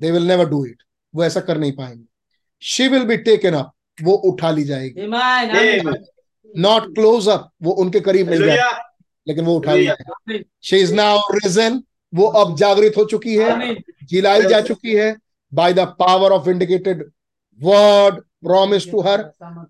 they 0.00 0.10
will 0.10 0.26
never 0.28 0.48
do 0.48 0.64
it 0.66 0.82
वो 1.14 1.24
ऐसा 1.24 1.40
कर 1.40 1.58
नहीं 1.58 1.72
पाएँगे। 1.72 2.04
She 2.62 2.88
will 2.88 3.04
be 3.04 3.16
taken 3.16 3.54
up 3.54 3.72
वो 4.02 4.14
उठा 4.30 4.50
ली 4.50 4.64
जाएगी. 4.64 5.06
नॉट 6.54 6.94
क्लोज 6.94 7.28
अप 7.28 7.50
वो 7.62 7.72
उनके 7.72 8.00
करीब 8.00 8.30
नहीं 8.30 8.40
जाएगी 8.40 8.82
लेकिन 9.26 9.44
वो 9.44 9.56
उठा 9.56 9.74
ली 9.74 9.86
जाएगी 9.86 10.44
शी 10.62 10.76
इज़ 10.76 10.94
नाउ 10.94 11.18
रिजन 11.34 11.82
वो 12.12 12.26
अब 12.40 12.56
जागृत 12.56 12.94
हो 12.96 13.04
चुकी 13.04 13.36
है 13.36 13.74
जिलाई 14.04 14.42
जा 14.42 14.60
चुकी 14.60 14.94
है 14.94 15.16
by 15.52 15.72
the 15.72 15.80
power 15.98 16.32
of 16.32 16.48
indicated 16.48 17.10
word 17.60 18.20
promise 18.44 18.90
to 18.90 19.00
her 19.00 19.20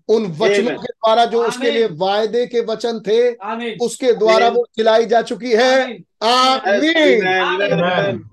उन 0.09 0.25
वचनों 0.39 0.71
के 0.71 0.87
द्वारा 0.87 1.25
जो 1.25 1.43
उसके 1.47 1.71
लिए 1.71 1.87
वायदे 1.99 2.45
के 2.47 2.61
वचन 2.65 2.99
थे 3.07 3.75
उसके 3.85 4.13
द्वारा 4.13 4.49
वो 4.49 4.63
खिलाई 4.75 5.05
जा 5.05 5.21
चुकी 5.21 5.51
है। 5.51 5.97
आमीन. 6.23 8.23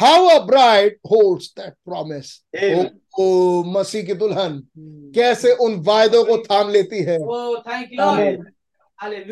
How 0.00 0.26
a 0.28 0.38
bride 0.46 0.96
holds 1.06 1.52
that 1.58 1.72
promise 1.84 2.42
ओ 3.20 3.62
मसीह 3.72 4.02
की 4.06 4.14
दुल्हन 4.14 4.62
कैसे 5.14 5.52
उन 5.64 5.74
वायदों 5.86 6.24
को 6.24 6.36
थाम 6.44 6.70
लेती 6.70 7.02
है। 7.04 7.18
ओ 7.18 7.56
थैंक 7.58 7.88
यू 7.92 8.02
आमीन 8.02 8.44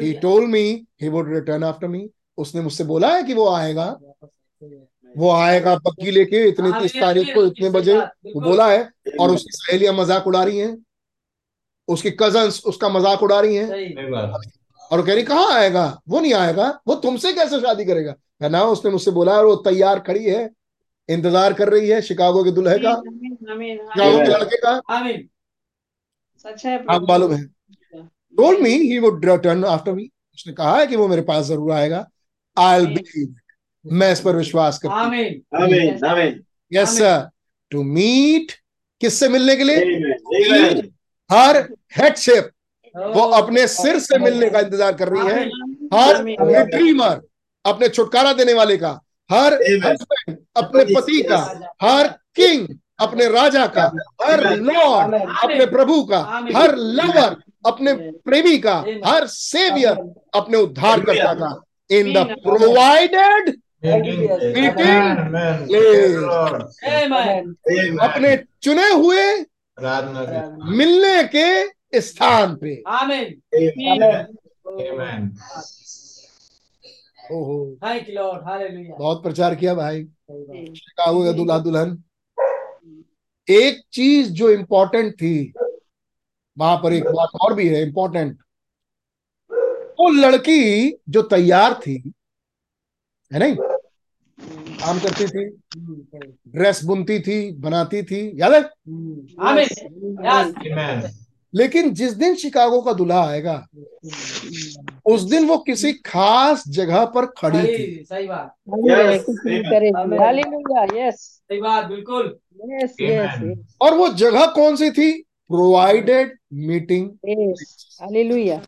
he 0.01 0.13
told 0.23 0.49
me 0.51 0.63
he 1.03 1.09
would 1.09 1.33
return 1.35 1.65
after 1.65 1.89
me 1.89 2.09
उसने 2.39 2.61
मुझसे 2.63 2.85
बोला 2.85 3.15
है 3.15 3.23
कि 3.23 3.35
वो 3.35 3.49
आएगा। 3.51 3.87
वो 5.21 5.31
आएगा 5.33 5.75
पक्की 5.81 6.11
लेके 6.11 6.47
इतने 6.49 6.71
तीस 6.73 6.95
तारीख 6.95 7.35
को 7.35 7.45
इतने 7.47 7.71
बजे 7.71 7.97
वो 7.97 8.41
बोला 8.41 8.71
है 8.71 8.89
और 9.21 9.31
उसकी 9.31 9.53
सहेलियाँ 9.53 9.95
मज़ाक 9.95 10.27
उड़ा 10.27 10.43
रही 10.45 10.59
हैं। 10.59 10.77
उसकी 11.89 12.11
कजन्स 12.21 12.63
उसका 12.67 12.89
मज़ाक 12.91 13.23
उड़ा 13.23 13.41
रही 13.41 13.57
हैं। 13.57 13.69
सही। 13.69 13.89
सही 13.89 14.11
बात। 14.11 14.41
और 14.91 15.05
कह 15.07 15.15
रही 15.15 15.23
कहाँ 15.25 15.53
आएगा? 15.55 16.01
वो 16.09 16.21
नहीं 16.21 16.33
आएगा। 16.35 16.69
वो 16.89 16.95
तुमसे 16.99 17.33
कैसे 17.33 17.61
शादी 17.61 17.85
करेगा? 17.85 18.15
मैं 18.43 18.51
ना 18.51 18.63
उसने 18.67 18.91
मुझसे 18.91 19.11
बोला 19.13 19.33
और 19.33 19.47
वो 19.47 19.55
तैयार 19.65 19.99
खड़ी 20.01 20.25
है 20.25 20.49
इंतज़ार 21.09 21.53
कर 21.53 21.69
रही 21.69 21.89
है 21.89 22.01
शिकागो 22.03 22.45
के 22.45 22.51
दुल्हे 22.53 22.79
का। 22.79 22.91
आमीन 22.91 23.51
आमीन 23.51 23.77
शिकागो 23.79 24.19
के 24.19 24.29
लड़के 24.29 24.57
का। 24.57 24.81
है 26.59 26.77
आप 26.91 27.07
मालूम 27.09 27.33
है। 27.33 27.45
Told 27.95 28.61
me 28.61 28.71
he 28.71 28.99
would 28.99 29.25
return 29.25 29.65
after 29.67 29.93
me 29.93 30.11
उसने 30.35 30.53
कहा 30.53 30.77
है 30.77 30.87
कि 30.87 30.97
वो 30.97 31.09
मेरे 31.09 31.23
पास 31.23 31.45
ज़रूर 31.47 31.73
आएगा। 31.73 32.07
आई 32.57 32.81
विल 32.81 32.95
बिलीव 32.95 33.35
मैं 33.85 34.13
इस 34.13 34.21
पर 34.21 34.37
विश्वास 34.37 34.79
करती 34.85 34.95
हूँ. 34.95 35.65
यस 36.73 36.97
सर 36.99 37.29
टू 37.73 37.83
मीट 37.83 38.53
किससे 39.01 39.29
मिलने 39.29 39.57
के 39.57 39.65
लिए. 39.65 39.79
हर 41.31 41.57
हेडशिप 41.97 42.51
वो 42.95 43.23
अपने 43.33 43.67
सिर 43.69 43.99
से 43.99 44.19
मिलने 44.19 44.49
का 44.51 44.61
इंतज़ार 44.61 44.93
कर 44.93 45.09
रही 45.09 45.27
है। 45.27 45.45
हर 45.95 46.23
रिट्रीमर 46.25 47.21
अपने 47.65 47.89
छुटकारा 47.89 48.33
देने 48.33 48.53
वाले 48.53 48.77
का। 48.77 48.91
हर. 49.31 49.55
हस्बैंड 49.85 50.37
अपने 50.57 50.85
पति 50.85 51.23
का। 51.23 51.39
हर 51.83 52.09
किंग 52.37 52.67
अपने 53.01 53.27
राजा 53.29 53.67
का। 53.67 53.85
हर 54.23 54.41
लॉर्ड 54.57 55.15
अपने 55.15 55.67
प्रभु 55.67 56.03
का। 56.05 56.19
हर 56.57 56.75
लवर 56.77 57.37
अपने 57.67 57.93
प्रेमी 58.27 58.59
का। 58.59 58.77
हर 59.07 59.27
सेवियर 59.27 59.97
अपने 60.35 60.59
उद्धारकर्ता 60.59 61.33
का। 61.35 61.51
In 61.91 62.13
the 62.13 62.27
provided 62.43 63.55
Amen. 66.91 67.55
अपने 68.07 68.37
चुने 68.63 68.91
हुए 68.93 69.23
मिलने 70.77 71.23
के 71.35 72.01
स्थान 72.01 72.55
पे। 72.57 72.83
आमीन 72.87 73.27
Amen. 73.93 74.27
Amen. 74.87 75.23
ओहो 77.33 77.57
थैंक 77.85 78.09
यू 78.09 78.15
लॉर्ड 78.15 78.45
हालेलुया 78.49 78.97
बहुत 78.99 79.23
प्रचार 79.23 79.55
किया 79.55 79.75
भाई। 79.75 80.03
शिकागो 80.77 81.25
का 81.25 81.33
दूल्हा 81.33 81.59
दुल्हन 81.59 82.03
एक 83.49 83.81
चीज़ 83.93 84.31
जो 84.41 84.51
इम्पोर्टेंट 84.51 85.13
थी 85.21 85.53
वहाँ 86.57 86.77
पर 86.83 86.93
एक 86.93 87.05
बात 87.07 87.29
और 87.45 87.55
भी 87.55 87.69
है 87.69 87.83
इम्पोर्टेंट 87.83 88.39
वो 90.01 90.09
लड़की 90.11 90.91
जो 91.09 91.23
तैयार 91.35 91.75
थी 91.87 91.97
है 93.31 93.39
नहीं? 93.39 93.57
काम 94.83 94.99
करती 94.99 95.27
थी 95.27 95.45
ड्रेस 96.49 96.85
बुनती 96.85 97.19
थी 97.21 97.39
बनाती 97.61 98.03
थी 98.03 98.21
याद 98.41 98.53
है? 98.53 98.61
आमीन। 98.61 99.67
Yes 100.27 100.53
Amen. 100.53 101.09
लेकिन 101.55 101.93
जिस 101.95 102.13
दिन 102.13 102.35
शिकागो 102.35 102.81
का 102.81 102.93
दूल्हा 102.93 103.23
आएगा 103.29 103.55
उस 105.07 105.23
दिन 105.23 105.47
वो 105.47 105.57
किसी 105.59 105.93
खास 106.07 106.63
जगह 106.69 107.05
पर 107.05 107.27
खड़ी 107.39 107.67
थी। 107.67 108.05
सही 108.05 108.27
बात। 108.27 108.55
Yes. 108.69 109.25
करेंगे 109.71 110.17
हालेलुया 110.25 110.85
यस 110.97 111.21
सही 111.51 111.61
बात 111.61 111.85
बिल्कुल। 111.85 112.37
यस 112.73 112.95
यस 113.01 113.59
और 113.81 113.95
वो 113.95 114.09
जगह 114.09 114.47
कौन 114.47 114.77
सी 114.77 114.91
थी? 114.91 115.13
Provided 115.51 116.37
meeting 116.53 117.11
hallelujah. 118.03 118.61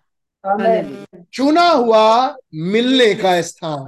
चुना 0.45 1.69
हुआ 1.69 2.37
मिलने 2.55 3.15
का 3.15 3.41
स्थान. 3.43 3.87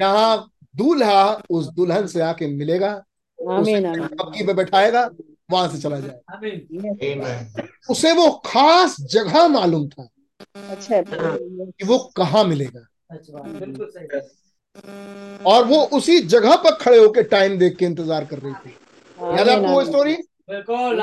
जहाँ 0.00 0.50
दूल्हा 0.76 1.42
उस 1.50 1.66
दुल्हन 1.66 2.06
से 2.06 2.20
आके 2.20 2.46
मिलेगा 2.46 2.92
उसे 3.38 3.80
पे 4.46 4.52
बैठाएगा 4.54 5.08
वहाँ 5.50 5.68
से 5.68 5.78
चला 5.78 6.00
जाए 6.00 6.20
आमीन। 6.34 6.58
Amen. 7.02 7.64
उसे 7.90 8.12
वो 8.12 8.30
खास 8.46 8.96
जगह 9.00 9.48
मालूम 9.48 9.88
था 9.88 10.08
अच्छा। 10.70 11.02
कि 11.02 11.84
वो 11.86 11.98
कहाँ 12.16 12.44
मिलेगा। 12.44 12.86
सही। 13.14 14.20
और 15.46 15.64
वो 15.64 15.82
उसी 15.92 16.20
जगह 16.20 16.56
पर 16.56 16.74
खड़े 16.74 16.98
होकर 16.98 17.22
टाइम 17.22 17.58
देख 17.58 17.76
के 17.76 17.84
इंतज़ार 17.84 18.24
कर 18.24 18.38
रही 18.38 18.52
थी। 18.54 18.70
याद 19.36 19.48
आपको 19.48 19.68
वो 19.68 19.84
स्टोरी 19.84 20.16
बिल्कुल. 20.50 21.00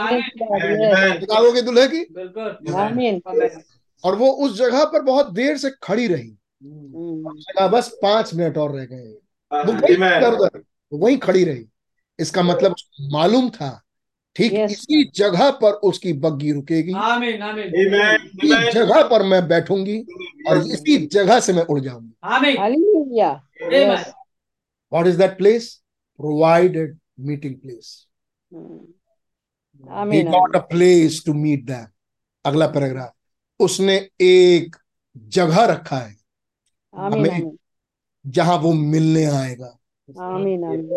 शिकागो 1.20 1.54
के 1.54 1.62
दूल्हे 1.62 1.88
की? 1.88 2.00
बिल्कुल। 2.12 3.60
और 4.04 4.16
वो 4.16 4.32
उस 4.32 4.58
जगह 4.58 4.86
पर 4.86 5.02
बहुत 5.02 5.32
देर 5.34 5.58
से 5.58 5.70
खड़ी 5.84 6.08
रही। 6.08 6.38
हम्म, 6.64 7.68
बस 7.68 7.90
पाँच 8.02 8.34
मिनट 8.34 8.58
और 8.58 8.76
रह 8.76 8.86
गए। 8.86 9.08
वो 9.52 9.74
वहीं 9.74 9.98
उधर 10.28 10.64
वो 10.92 10.98
वहीं 10.98 11.18
खड़ी 11.18 11.44
रही। 11.44 11.66
इसका 12.20 12.44
मतलब 12.44 12.76
मालूम 13.02 13.50
था 13.50 13.82
ठीक 14.36 14.52
Yes. 14.54 14.72
इसी 14.72 15.12
जगह 15.16 15.50
पर 15.52 15.72
उसकी 15.72 16.14
बग्गी 16.14 16.52
रुकेगी। 16.52 16.94
आमीन 16.94 17.42
आमीन 17.42 17.64
इसी 17.64 18.72
जगह 18.72 19.02
पर 19.04 19.24
मैं 19.24 19.48
बैठूँगी 19.48 19.98
और 20.50 20.58
इसी 20.58 20.98
जगह 21.06 21.40
से 21.40 21.54
मैं 21.54 21.64
उड़ 21.64 21.80
जाऊँगी। 21.80 22.14
What 24.92 25.08
is 25.08 25.18
that 25.18 25.38
place 25.38 25.84
provided 26.18 26.98
meeting 27.20 27.56
place 27.56 28.08
he 29.86 30.32
got 30.32 30.62
a 30.62 30.76
place 30.76 31.24
to 31.26 31.34
meet 31.34 31.68
them. 31.68 31.86
अगला 32.46 32.68
पैराग्राफ 32.68 33.14
उसने 33.60 34.10
एक 34.22 34.76
जगह 35.18 35.66
रखा 35.66 35.98
है 35.98 36.18
आमीन 36.96 37.26
हमें- 37.26 37.56
जहाँ 38.28 38.58
वो 38.58 38.74
मिलने 38.74 39.26
आएगा। 39.26 39.80
आमीन 40.20 40.64
आमीन 40.64 40.90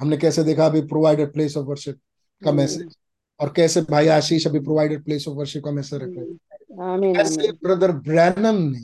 हमने 0.00 0.16
कैसे 0.16 0.44
देखा 0.44 0.66
अभी 0.66 0.80
प्रोवाइडेड 0.80 1.32
प्लेस 1.32 1.56
ऑफ़ 1.56 1.66
वर्शिप 1.66 1.94
का 2.44 2.50
मैसेज 2.52 2.96
और 3.40 3.52
कैसे 3.56 3.82
भाई 3.82 4.08
आशीष 4.08 4.46
अभी 4.46 4.60
प्रोवाइडेड 4.60 5.04
प्लेस 5.04 5.28
ऑफ़ 5.28 5.34
वर्शिप 5.34 5.64
का 5.64 5.70
मैसेज 5.70 6.02
रख 6.02 6.08
रहे 6.08 6.18
हैं? 6.18 6.38
कैसे 7.16 7.52
ब्रदर 7.52 7.92
ब्रैनम 7.92 8.54
ने. 8.62 8.80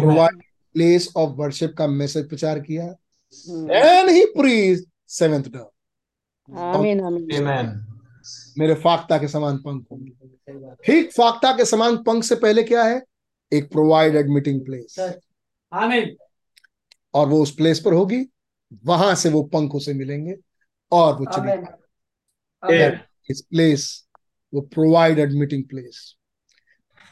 प्रोवाइडेड 0.00 0.44
प्लेस 0.72 1.12
ऑफ़ 1.16 1.30
वर्शिप 1.30 1.74
का 1.78 1.86
मैसेज 1.86 2.28
प्रचार 2.28 2.60
किया? 2.60 2.84
And 3.70 4.10
he 4.10 4.24
preach 4.24 4.86
seventh 5.08 5.44
day 5.44 5.73
आमीन 6.48 7.00
आमीन 7.00 7.80
मेरे 8.58 8.74
फाख्ता 8.74 9.18
के 9.18 9.28
समान 9.28 9.56
पंख 9.58 9.86
होंगे। 9.92 10.74
ठीक 10.84 11.12
फाख्ता 11.12 11.52
के 11.56 11.64
समान 11.64 11.96
पंख 12.02 12.24
से 12.24 12.34
पहले 12.36 12.62
क्या 12.62 12.82
है? 12.84 13.02
एक 13.52 13.70
प्रोवाइडेड 13.72 14.28
मीटिंग 14.30 14.60
प्लेस 14.64 14.98
आमीन 15.72 16.16
और 17.14 17.28
वो 17.28 17.42
उस 17.42 17.54
प्लेस 17.54 17.80
पर 17.80 17.92
होगी। 17.92 18.24
वहाँ 18.84 19.14
से 19.14 19.30
वो 19.30 19.42
पंखों 19.44 19.78
से 19.78 19.94
मिलेंगे 19.94 20.34
और 20.92 21.14
वो 21.14 21.24
चले 21.32 22.86
इस 23.30 23.40
प्लेस 23.40 23.86
वो 24.52 24.60
प्रोवाइडेड 24.74 25.32
मीटिंग 25.32 25.64
प्लेस 25.64 26.14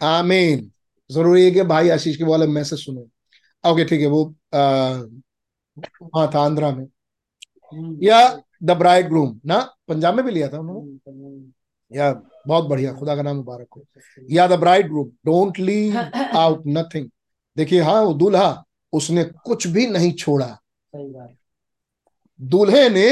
आमीन 0.01 0.71
ज़रूरी 1.11 1.45
है 1.45 1.51
कि 1.51 1.63
भाई 1.65 1.89
आशीष 1.89 2.17
के 2.17 2.25
वाले 2.25 2.47
मैसेज 2.47 2.79
सुने। 2.79 3.01
ओके 3.65 3.85
ठीक 3.85 4.01
है 4.01 4.07
वो 4.07 4.25
आ, 4.55 4.59
वहाँ 6.03 6.31
था 6.35 6.41
आंध्रा 6.41 6.71
में। 6.71 6.87
या 8.03 8.21
द 8.65 8.71
ब्राइड 8.79 9.09
ग्रूम 9.09 9.41
ना? 9.47 9.59
पंजाब 9.89 10.15
में 10.15 10.25
भी 10.25 10.33
लिया 10.33 10.49
था 10.49 10.59
उन्होंने? 10.59 11.51
या 11.91 12.13
बहुत 12.47 12.65
बढ़िया 12.65 12.93
खुदा 12.93 13.17
का 13.17 13.23
नाम 13.23 13.37
मुबारक 13.37 13.67
हो। 13.77 13.85
Yeah 14.31 14.47
the 14.47 14.59
bride 14.61 14.87
groom 14.87 15.09
don't 15.27 15.59
leave 15.59 15.97
out 15.97 16.63
nothing 16.67 17.09
देखिए 17.57 17.81
हाँ 17.81 18.01
वो 18.03 18.13
दूल्हा 18.15 18.65
उसने 18.93 19.25
कुछ 19.45 19.67
भी 19.67 19.87
नहीं 19.87 20.13
छोड़ा। 20.13 20.59
दूल्हे 22.41 22.89
ने 22.89 23.09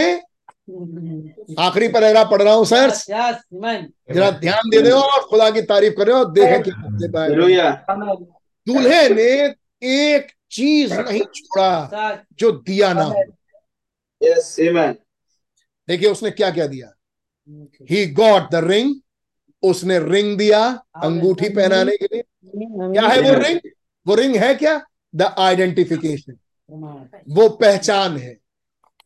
आखिरी 1.58 1.88
पैराग्राफ 1.88 2.30
पढ़ 2.30 2.42
रहा 2.42 2.54
हूँ 2.54 2.64
सर। 2.64 2.90
जरा 4.14 4.30
ध्यान 4.30 4.70
दे 4.70 4.80
दो 4.82 4.96
और 4.96 5.20
खुदा 5.28 5.50
की 5.50 5.62
तारीफ़ 5.62 5.94
करें 5.94 6.12
और 6.12 6.30
देखें 6.32 6.62
कि 6.62 6.70
दे 7.00 7.08
पाए 7.08 7.28
दूल्हे 8.66 9.08
ने 9.08 9.30
एक 9.82 10.32
चीज़ 10.50 10.94
नहीं 10.94 11.22
छोड़ा 11.34 12.24
जो 12.38 12.50
दिया 12.52 12.92
ना 12.92 13.02
हो। 13.02 13.22
Yes. 14.20 14.48
Amen. 14.60 14.96
देखिए 15.90 16.10
उसने 16.10 16.30
क्या 16.30 16.50
क्या 16.50 16.66
दिया? 16.66 16.92
ही 17.90 18.06
गॉट 18.14 18.50
द 18.50 18.64
रिंग 18.64 18.94
उसने 19.62 19.98
रिंग 20.00 20.36
दिया 20.38 20.60
अंगूठी 20.96 21.48
पहनाने 21.48 21.96
के 21.96 22.08
लिए। 22.12 22.22
क्या 22.54 23.06
है 23.08 23.20
वो 23.20 23.32
रिंग 23.38 23.60
वो 24.06 24.14
रिंग 24.14 24.36
है 24.36 24.54
क्या? 24.54 24.80
द 25.14 25.22
आइडेंटिफिकेशन 25.22 26.36
वो 27.28 27.48
पहचान 27.56 28.16
है 28.16 28.34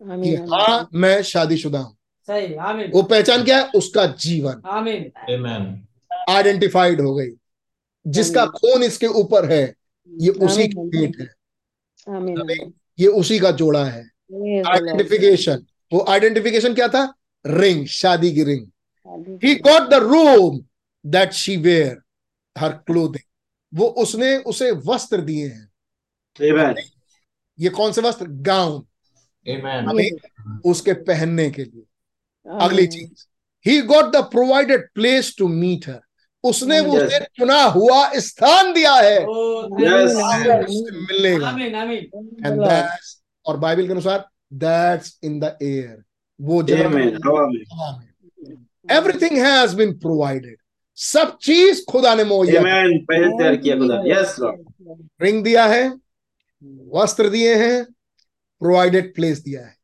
कि 0.02 0.34
हाँ 0.52 0.88
मैं 0.94 1.22
शादीशुदा 1.22 1.78
हूँ। 1.78 1.96
सही 2.28 2.54
आमीन। 2.54 2.90
वो 2.90 3.02
पहचान 3.02 3.44
क्या 3.44 3.58
है? 3.58 3.70
उसका 3.76 4.06
जीवन. 4.06 4.62
आइडेंटिफाइड 6.28 7.00
हो 7.00 7.14
गई। 7.14 7.30
जिसका 8.06 8.46
खून 8.46 8.82
इसके 8.82 9.06
ऊपर 9.06 9.50
है 9.52 9.62
ये 10.10 10.30
उसी 10.46 10.68
की 10.68 10.88
भेंट 10.88 11.16
है। 11.20 11.28
ये 12.98 13.06
उसी 13.18 13.38
का 13.38 13.50
जोड़ा 13.52 13.84
है. 13.84 14.02
आइडेंटिफिकेशन 14.68 15.64
वो 15.94 16.04
आइडेंटिफिकेशन 16.08 16.74
क्या 16.74 16.88
था? 16.88 17.02
रिंग 17.44 17.86
शादी 17.86 18.32
की 18.34 18.44
ring 18.44 19.38
he 19.44 19.54
got 19.54 19.88
the 19.90 19.94
room 19.94 20.58
that 21.06 21.32
she 21.32 21.56
wear 21.56 21.98
her 22.58 22.72
clothing 22.86 23.78
वो 23.80 23.86
उसने 24.02 24.36
उसे 24.36 24.70
वस्त्र 24.86 25.20
दिए 25.20 25.46
हैं। 25.48 25.68
ये 27.58 27.68
कौन 27.68 27.92
से 27.92 28.00
वस्त्र? 28.00 28.26
गाउन 28.28 28.84
उसके 30.64 30.92
पहनने 30.92 31.50
के 31.50 31.64
लिए। 31.64 31.82
अगली 32.60 32.86
चीज़। 32.86 33.26
He 33.66 33.80
got 33.82 34.04
the 34.04 34.16
provided 34.16 34.88
place 34.94 35.34
to 35.38 35.48
meet 35.48 35.86
her 35.88 36.00
उसने 36.44 36.80
Yes. 36.80 36.94
उसे 36.94 37.18
चुना 37.36 37.62
हुआ 37.64 38.10
स्थान 38.14 38.72
दिया 38.72 38.94
है। 38.94 39.18
ओ 39.26 39.62
Yes. 39.80 40.10
दैट्स 42.42 43.22
और 43.46 43.56
बाइबल 43.56 43.86
के 43.86 43.92
अनुसार 43.92 44.28
दैट्स 44.54 45.20
इन 45.24 45.40
द 45.40 45.58
एयर 45.62 46.04
वो 46.40 46.62
एवरीथिंग 48.90 49.38
हैज़ 49.38 49.76
बीन 49.76 49.98
प्रोवाइडेड 49.98 50.56
सब 50.96 51.36
चीज़ 51.36 51.84
खुदा 51.88 52.14
ने 52.14 52.24
मुहैया. 52.24 52.60
रिंग 55.22 55.44
दिया 55.44 55.66
है 55.66 55.92
वस्त्र 56.94 57.28
दिए 57.28 57.54
हैं 57.54 57.86
प्रोवाइडेड 58.60 59.14
प्लेस 59.14 59.38
दिया 59.38 59.60
है. 59.60 59.76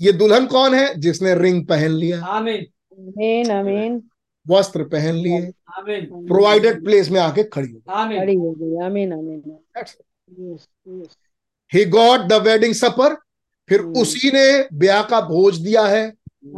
ये 0.00 0.12
दुल्हन 0.12 0.46
कौन 0.46 0.74
है? 0.74 0.94
जिसने 0.94 1.34
रिंग 1.34 1.66
पहन 1.66 1.90
लिया। 1.90 2.24
आमीन 2.24 2.66
आमीन 2.98 3.50
आमीन 3.50 4.02
वस्त्र 4.48 4.84
पहन 4.84 5.14
लिए। 5.14 5.40
प्रोवाइडेड 6.26 6.84
प्लेस 6.84 7.10
में 7.10 7.20
आके 7.20 7.44
खड़ी 7.44 7.72
हो। 7.72 7.92
आमीन 7.92 8.20
खड़ी 8.20 8.34
हो 8.34 8.54
गई। 8.58 8.76
आमीन 11.74 11.84
आमीन 11.84 12.00
he 12.00 12.14
got 12.14 12.20
the 12.20 12.32
wedding 12.32 12.74
supper 12.74 13.14
फिर 13.68 13.80
हम्म। 13.80 14.00
उसी 14.00 14.28
ने 14.28 14.68
ब्याह 14.72 15.02
का 15.02 15.20
भोज 15.20 15.58
दिया 15.58 15.82
है। 15.82 16.06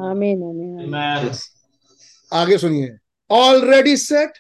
आमीन 0.01 0.43
आमीन 0.43 0.95
आमीन 0.95 1.31
आगे 2.33 2.59
सुनिए। 2.59 2.97
ऑलरेडी 3.31 3.97
सेट 3.97 4.33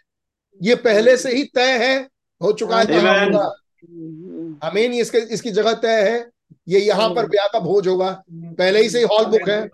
ये 0.62 0.74
पहले 0.74 1.16
से 1.16 1.36
ही 1.36 1.44
तय 1.44 1.78
है। 1.78 2.08
हो 2.42 2.52
चुका 2.52 2.80
है. 2.80 2.84
होगा। 2.84 3.56
हम्म, 3.90 4.68
अमीन 4.68 4.92
इसके 4.92 5.18
इसकी 5.18 5.50
जगह 5.50 5.72
तय 5.72 6.10
है। 6.10 6.30
ये 6.68 6.80
यहाँ 6.80 7.14
पर 7.14 7.26
ब्याह 7.26 7.46
का 7.46 7.60
भोज 7.60 7.88
होगा। 7.88 8.22
पहले 8.32 8.82
ही 8.82 8.90
से 8.90 8.98
ही 8.98 9.04
हॉल 9.04 9.24
बुक 9.24 9.48
है। 9.48 9.70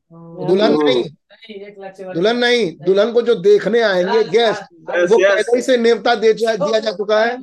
दुल्हन 0.47 0.75
Oh. 0.75 0.85
नहीं। 0.85 1.03
नहीं, 1.05 1.55
एक 1.67 1.77
लाख 1.81 1.97
से 1.97 2.05
दुल्हन 2.05 2.37
नहीं 2.37 2.73
दुल्हन 2.85 3.13
को 3.13 3.23
जो 3.23 3.35
देखने 3.35 3.81
आएँगे 3.81 4.23
गेस्ट 4.25 4.63
वो 5.11 5.17
पहले 5.29 5.57
ही 5.57 5.63
से 5.63 5.77
नेवता 5.77 6.15
दे 6.15 6.33
दिया 6.33 6.55
जा 6.81 6.91
चुका 6.91 7.21
है। 7.25 7.37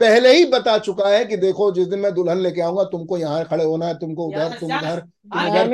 पहले 0.00 0.32
ही 0.32 0.44
बता 0.44 0.78
चुका 0.78 1.08
है 1.08 1.24
कि 1.24 1.36
देखो 1.36 1.72
जिस 1.72 1.86
दिन 1.86 1.98
मैं 1.98 2.14
दुल्हन 2.14 2.38
लेके 2.38 2.60
आऊँगा 2.60 2.84
तुमको 2.84 3.18
यहाँ 3.18 3.44
खड़े 3.44 3.64
होना 3.64 3.86
है 3.86 3.94
तुमको 3.94 4.26
उधर 4.26 4.48
तुम 4.60 4.68
उधर 4.76 5.02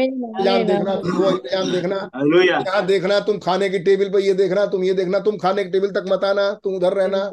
इंतज़ाम 0.05 0.65
देखना 0.65 0.95
तुम 0.95 1.13
वो 1.13 1.31
इंतज़ाम 1.31 1.73
देखना। 1.73 2.11
यहाँ 2.45 2.87
देखना 2.87 3.21
तुम 3.21 3.39
खाने 3.39 3.69
की 3.71 3.79
टेबल 3.79 4.09
पर 4.09 4.21
ये 4.21 4.35
देखना 4.35 4.67
तुम 4.67 4.85
ये 4.85 4.95
देखना 4.95 5.19
तुम 5.19 5.37
खाने 5.37 5.65
की 5.65 5.71
टेबल 5.71 5.89
तक 5.89 6.05
मत 6.09 6.25
आना 6.25 6.51
तुम 6.65 6.75
उधर 6.75 6.93
रहना। 6.93 7.31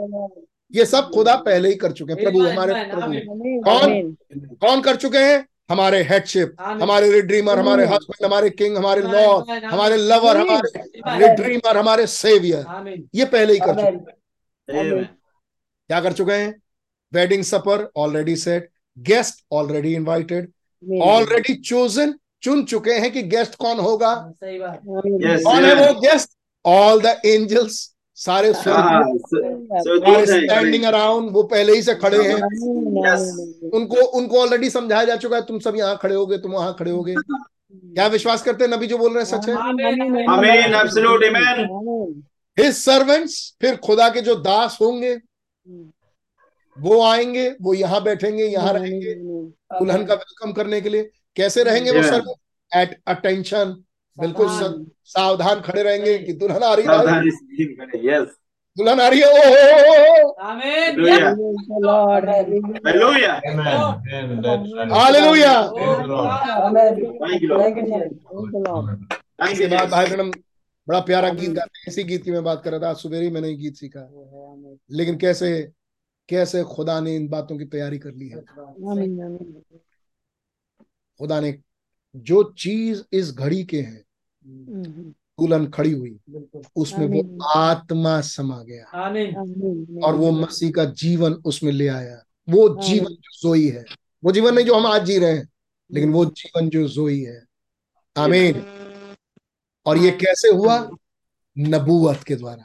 ये 0.73 0.85
सब 0.85 1.09
खुदा 1.13 1.35
पहले 1.45 1.69
ही 1.69 1.75
कर 1.75 1.91
चुके 1.91 2.13
हैं। 2.13 2.23
प्रभु 2.23 2.41
हमारे 2.41 2.73
प्रभु। 2.91 3.61
कौन? 3.63 4.15
कौन 4.61 4.81
कर 4.81 4.95
चुके 4.95 5.17
हैं? 5.19 5.45
हमारे 5.69 6.01
हेडशिप 6.03 6.55
हमारे 6.61 7.11
रिड्रीमर 7.11 7.59
हमारे 7.59 7.85
हस्बैंड 7.85 8.25
हमारे 8.25 8.49
किंग 8.51 8.77
हमारे 8.77 9.01
लॉर्ड. 9.01 9.65
हमारे 9.65 9.97
लवर 9.97 10.37
हमारे 10.37 10.81
रिड्रीमर 11.19 11.77
हमारे 11.77 12.07
सेवियर 12.07 13.07
ये 13.15 13.25
पहले 13.25 13.53
ही 13.53 13.59
कर 13.59 13.75
चुके 13.75 14.77
हैं। 14.77 15.05
क्या 15.89 15.99
कर 16.01 16.13
चुके 16.13 16.33
हैं? 16.33 16.55
Wedding 17.13 17.43
supper 17.43 17.87
already 17.97 18.35
set 18.35 18.69
guest 18.97 19.43
already 19.51 19.93
invited 19.95 20.51
already 21.03 21.53
chosen 21.61 22.13
चुन 22.43 22.63
चुके 22.65 22.93
हैं 22.93 23.11
कि 23.11 23.21
गेस्ट 23.23 23.55
कौन 23.55 23.79
होगा। 23.79 24.13
सही 24.33 24.59
बात। 24.59 24.79
कौन 24.85 25.65
है 25.65 25.73
वो 25.75 25.99
गेस्ट 26.01 26.29
ऑल 26.65 27.01
द 27.01 27.15
एंजल्स 27.25 27.87
सारे 28.21 28.49
हाँ, 28.49 29.03
are 29.03 30.25
स्टैंडिंग 30.25 30.83
अराउंड 30.83 31.31
वो 31.31 31.43
पहले 31.43 31.73
ही 31.73 31.81
से 31.81 31.95
खड़े 31.95 32.17
हैं। 32.17 32.35
Yes. 32.35 33.21
उनको 33.73 33.95
उनको 33.95 34.41
ऑलरेडी 34.41 34.69
समझाया 34.69 35.03
जा 35.03 35.15
चुका 35.15 35.35
है 35.35 35.41
तुम 35.41 35.59
सब 35.59 35.75
यहाँ 35.75 35.97
खड़े 36.01 36.15
होगे 36.15 36.37
तुम 36.37 36.51
वहाँ 36.51 36.75
खड़े 36.79 36.91
होगे। 36.91 37.15
क्या 37.73 38.07
विश्वास 38.07 38.41
करते 38.41 38.63
हैं 38.63 38.71
नबी 38.71 38.87
जो 38.87 38.97
बोल 38.97 39.13
रहे 39.13 39.23
हैं 39.23 39.29
सच 39.29 39.49
है? 39.49 39.55
आमीन. 39.55 40.03
Amen. 40.03 40.29
आमीन 40.29 42.23
हिज 42.59 42.75
सर्वेंट्स 42.75 43.57
फिर 43.61 43.75
खुदा 43.75 44.09
के 44.09 44.21
जो 44.21 44.35
दास 44.35 44.77
होंगे 44.81 45.15
वो 46.79 47.01
आएँगे 47.03 47.55
वो 47.61 47.73
यहाँ 47.73 48.03
बैठेंगे 48.03 48.43
यहाँ 48.43 48.73
रहेंगे 48.73 49.13
दुल्हन 49.15 50.05
का 50.05 50.13
वेलकम 50.13 50.51
करने 50.51 50.81
के 50.81 50.89
लिए। 50.89 51.09
कैसे 51.35 51.63
रहेंगे 51.63 51.91
वो. 51.91 52.03
सर्वेंट 52.03 52.37
एट 52.75 53.01
अटेंशन 53.07 53.83
बिल्कुल 54.17 54.47
सावधान 55.05 55.61
खड़े 55.61 55.83
रहेंगे 55.83 56.17
कि 56.19 56.33
दुल्हन 56.33 56.63
आ 56.63 56.73
रही 56.73 56.85
है. 56.85 57.29
दुल्हन 58.77 58.99
आ 59.01 59.07
रही 59.07 59.19
है 59.19 59.29
ओ, 59.29 60.33
बड़ा 70.87 70.99
प्यारा 70.99 71.29
गीत 71.29 71.49
गाते 71.49 71.79
हैं 71.79 71.87
इसी 71.87 72.03
गीत 72.03 72.23
की 72.23 72.31
मैं 72.31 72.43
बात 72.43 72.61
कर 72.63 72.71
रहा 72.71 72.79
था 72.79 72.89
आज 72.89 72.95
सुबह 72.95 73.19
ही 73.19 73.29
मैंने 73.29 73.53
गीत 73.55 73.75
सीखा 73.75 74.07
लेकिन 74.91 75.17
कैसे 75.17 75.51
कैसे 76.29 76.63
खुदा 76.63 76.99
ने 76.99 77.15
इन 77.15 77.27
बातों 77.27 77.57
की 77.57 77.65
तैयारी 77.65 77.99
कर 77.99 78.11
ली 78.11 78.27
है 78.29 78.37
आमीन 78.91 79.21
आमीन 79.23 79.61
खुदा 81.19 81.39
ने 81.39 81.51
जो 82.15 82.43
चीज़ 82.57 83.03
इस 83.13 83.33
घड़ी 83.33 83.63
के 83.63 83.81
है 83.81 84.03
हम्म, 84.45 84.83
दुल्हन 85.39 85.67
खड़ी 85.69 85.91
हुई 85.91 86.19
उसमें 86.75 87.07
वो 87.07 87.43
आत्मा 87.43 88.21
समा 88.21 88.63
गया। 88.63 88.85
और 90.03 90.15
वो 90.15 90.31
मसीह 90.31 90.71
का 90.71 90.85
जीवन 90.85 91.33
उसमें 91.33 91.71
ले 91.71 91.87
आया। 91.87 92.23
वो 92.49 92.81
जीवन 92.83 93.11
जो 93.11 93.39
जोई 93.41 93.67
है 93.67 93.85
वो 94.23 94.31
जीवन 94.31 94.53
नहीं 94.53 94.65
जो 94.65 94.75
हम 94.75 94.85
आज 94.85 95.05
जी 95.05 95.17
रहे 95.17 95.31
हैं 95.31 95.49
लेकिन 95.91 96.11
वो 96.11 96.25
जीवन 96.25 96.69
जो 96.69 96.87
जोई 96.87 97.21
है। 97.21 97.45
आमीन। 98.17 98.63
और 99.85 99.97
ये 99.97 100.11
कैसे 100.11 100.47
हुआ? 100.47 100.89
नबूवत 101.57 102.23
के 102.27 102.35
द्वारा। 102.35 102.63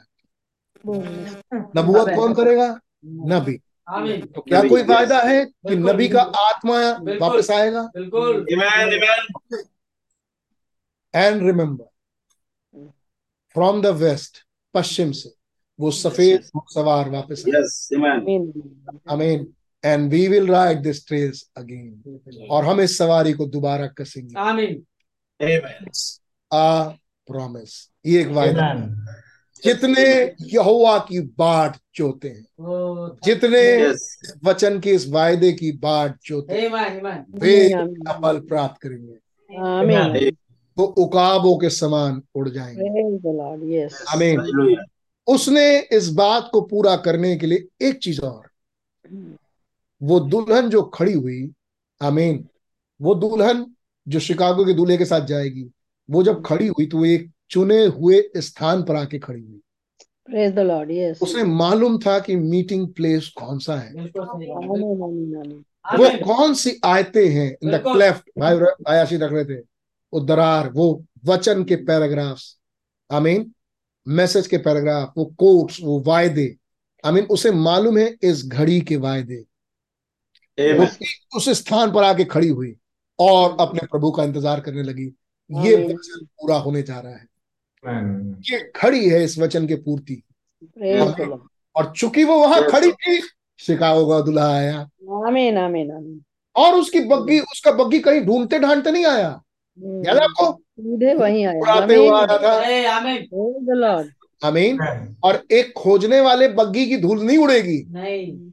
नबूवत 1.81 2.15
कौन 2.15 2.33
करेगा? 2.33 2.79
नबी। 3.05 3.59
तो 3.87 4.41
क्या 4.41 4.61
कोई. 4.61 4.83
फ़ायदा 4.83 5.19
है 5.21 5.45
कि 5.45 5.75
नबी 5.75 6.07
का 6.09 6.21
आत्मा 6.21 6.79
वापस 7.19 7.51
आएगा? 7.51 7.81
बिल्कुल। 7.95 8.45
Amen. 8.53 8.89
Amen. 8.97 9.65
And 11.13 11.43
remember 11.43 12.89
from 13.55 13.81
the 13.81 13.85
west 13.85 14.37
पश्चिम 14.73 15.11
से 15.11 15.33
वो 15.79 15.91
सफ़ेद 15.91 16.49
सवार 16.69 17.09
वापस 17.09 17.43
आमीन 19.09 19.53
and 19.85 20.11
we 20.11 20.27
will 20.27 20.47
ride 20.47 20.81
this 20.81 21.07
trails 21.07 21.49
again 21.57 22.47
और 22.49 22.65
हम 22.65 22.81
इस 22.81 22.97
सवारी 22.97 23.33
को 23.33 23.45
दोबारा 23.45 23.87
कसेंगे। 23.87 24.39
आमीन। 24.39 24.85
आ 26.53 26.83
प्रॉमिस 27.29 27.91
ये 28.05 28.21
एक 28.21 28.27
वायदा 28.27 28.73
Amen. 28.73 29.26
जितने 29.63 30.03
यहोवा 30.53 30.97
की 30.99 31.19
बाट 31.19 31.77
जोते 31.95 32.27
हैं 32.27 32.45
जितने 33.25 33.61
वचन 34.45 34.79
के 34.79 34.91
इस 34.91 35.09
वायदे 35.09 35.51
की 35.53 35.71
बाट 35.71 36.17
जोते 36.25 36.53
हैं 36.53 36.69
वे 37.39 37.69
फल 38.21 38.39
प्राप्त 38.39 38.81
करेंगे। 38.81 39.15
तो 40.77 40.83
उकाबों 40.83 41.57
के 41.57 41.69
समान 41.69 42.21
उड़ 42.35 42.49
जाएँगे। 42.49 42.89
Hallelujah. 44.37 44.85
उसने 45.27 45.79
इस 45.79 46.09
बात 46.09 46.49
को 46.51 46.61
पूरा 46.61 46.95
करने 46.95 47.35
के 47.35 47.45
लिए 47.45 47.67
एक 47.81 47.97
चीज़ 47.97 48.21
और 48.21 48.41
वो 50.03 50.19
दुल्हन 50.19 50.69
जो 50.69 50.81
खड़ी 50.81 51.13
हुई 51.13 51.51
आमीन 52.01 52.47
वो 53.01 53.15
दुल्हन 53.15 53.65
जो 54.07 54.19
शिकागो 54.19 54.65
के 54.65 54.73
दूल्हे 54.73 54.97
के 54.97 55.05
साथ 55.05 55.21
जाएगी 55.21 55.71
वो 56.09 56.23
जब 56.23 56.43
खड़ी 56.45 56.67
हुई 56.67 56.85
तो 56.85 56.97
वो 56.97 57.05
एक 57.05 57.31
चुने 57.51 57.85
हुए 57.85 58.21
स्थान 58.37 58.83
पर 58.83 58.95
आके 58.95 59.19
खड़ी 59.19 59.41
हुई। 59.41 59.61
प्रेज 60.27 60.53
द 60.53 60.59
लॉर्ड 60.59 60.91
यस 60.91 61.19
उसे 61.21 61.43
मालूम 61.43 61.97
था 61.99 62.17
कि 62.19 62.35
मीटिंग 62.35 62.87
प्लेस 62.93 63.27
कौन 63.37 63.59
सा 63.59 63.75
है। 63.75 63.93
वो 65.89 66.09
कौन 66.25 66.53
सी 66.53 66.79
आयते 66.85 67.27
हैं 67.29 67.49
इन 67.53 67.71
द 67.71 67.81
क्लेफ्ट 67.83 68.29
भाई 68.39 68.55
भाई 68.55 69.17
रख 69.17 69.31
रहे 69.31 69.45
थे। 69.45 69.59
वो 70.13 70.19
दरार 70.21 70.69
वो 70.71 71.03
वचन 71.25 71.63
के 71.63 71.75
पैराग्राफ्स 71.85 72.57
आई 73.09 73.21
मीन 73.21 73.51
मैसेज 74.07 74.47
के 74.47 74.57
पैराग्राफ 74.59 75.13
वो 75.17 75.25
कोट्स 75.37 75.79
वो 75.83 75.99
वायदे। 76.07 76.55
आई 77.03 77.11
मीन 77.13 77.25
उसे 77.31 77.51
मालूम 77.53 77.97
है 77.97 78.07
इस 78.23 78.45
घड़ी 78.47 78.79
के 78.81 78.95
वायदे। 78.97 79.39
वो 80.57 80.85
उस 81.37 81.49
स्थान 81.57 81.91
पर 81.91 82.03
आके 82.03 82.23
खड़ी 82.25 82.49
हुई 82.49 82.75
और 83.19 83.57
अपने 83.59 83.87
प्रभु 83.87 84.11
का 84.11 84.23
इंतज़ार 84.23 84.59
करने 84.59 84.83
लगी। 84.83 85.05
ये 85.49 85.75
वचन 85.77 86.25
पूरा 86.25 86.57
होने 86.57 86.81
जा 86.83 86.99
रहा 86.99 87.11
है. 87.11 87.25
ये 87.87 88.59
खड़ी 88.75 89.09
है 89.09 89.23
इस 89.23 89.37
वचन 89.39 89.67
के 89.67 89.75
पूर्ति। 89.75 90.21
लॉर्ड 90.77 91.39
और 91.75 91.93
चूँकि 91.97 92.23
वो 92.23 92.39
वहाँ 92.39 92.61
खड़ी 92.69 92.91
थी 92.91 93.21
शिकागो 93.59 94.05
का 94.09 94.19
दुल्हा 94.21 94.51
आया 94.53 94.77
आमीन 95.27 95.57
आमीन 95.57 95.91
आमीन। 95.91 96.21
और 96.55 96.75
उसकी 96.75 96.99
बग्गी 96.99 97.39
उसका 97.39 97.71
बग्गी 97.71 97.99
कहीं 97.99 98.21
ढूंढते 98.21 98.59
ढांढते 98.59 98.91
नहीं 98.91 99.05
आया। 99.05 99.41
याद 100.05 100.17
आपको? 100.17 100.51
सीधे 100.51 101.13
वहीं 101.13 101.45
आया। 101.45 101.59
उड़ाते 101.59 101.95
हुआ 101.95 102.19
आया 102.19 102.37
था। 102.37 102.69
ए, 102.69 102.85
आमीन. 104.41 104.77
और 105.23 105.41
एक 105.51 105.73
खोजने 105.77 106.19
वाले 106.21 106.47
बग्गी 106.47 106.85
की 106.85 106.97
धूल 106.97 107.21
नहीं 107.23 107.37
उड़ेगी। 107.37 107.83
नहीं। 107.89 108.47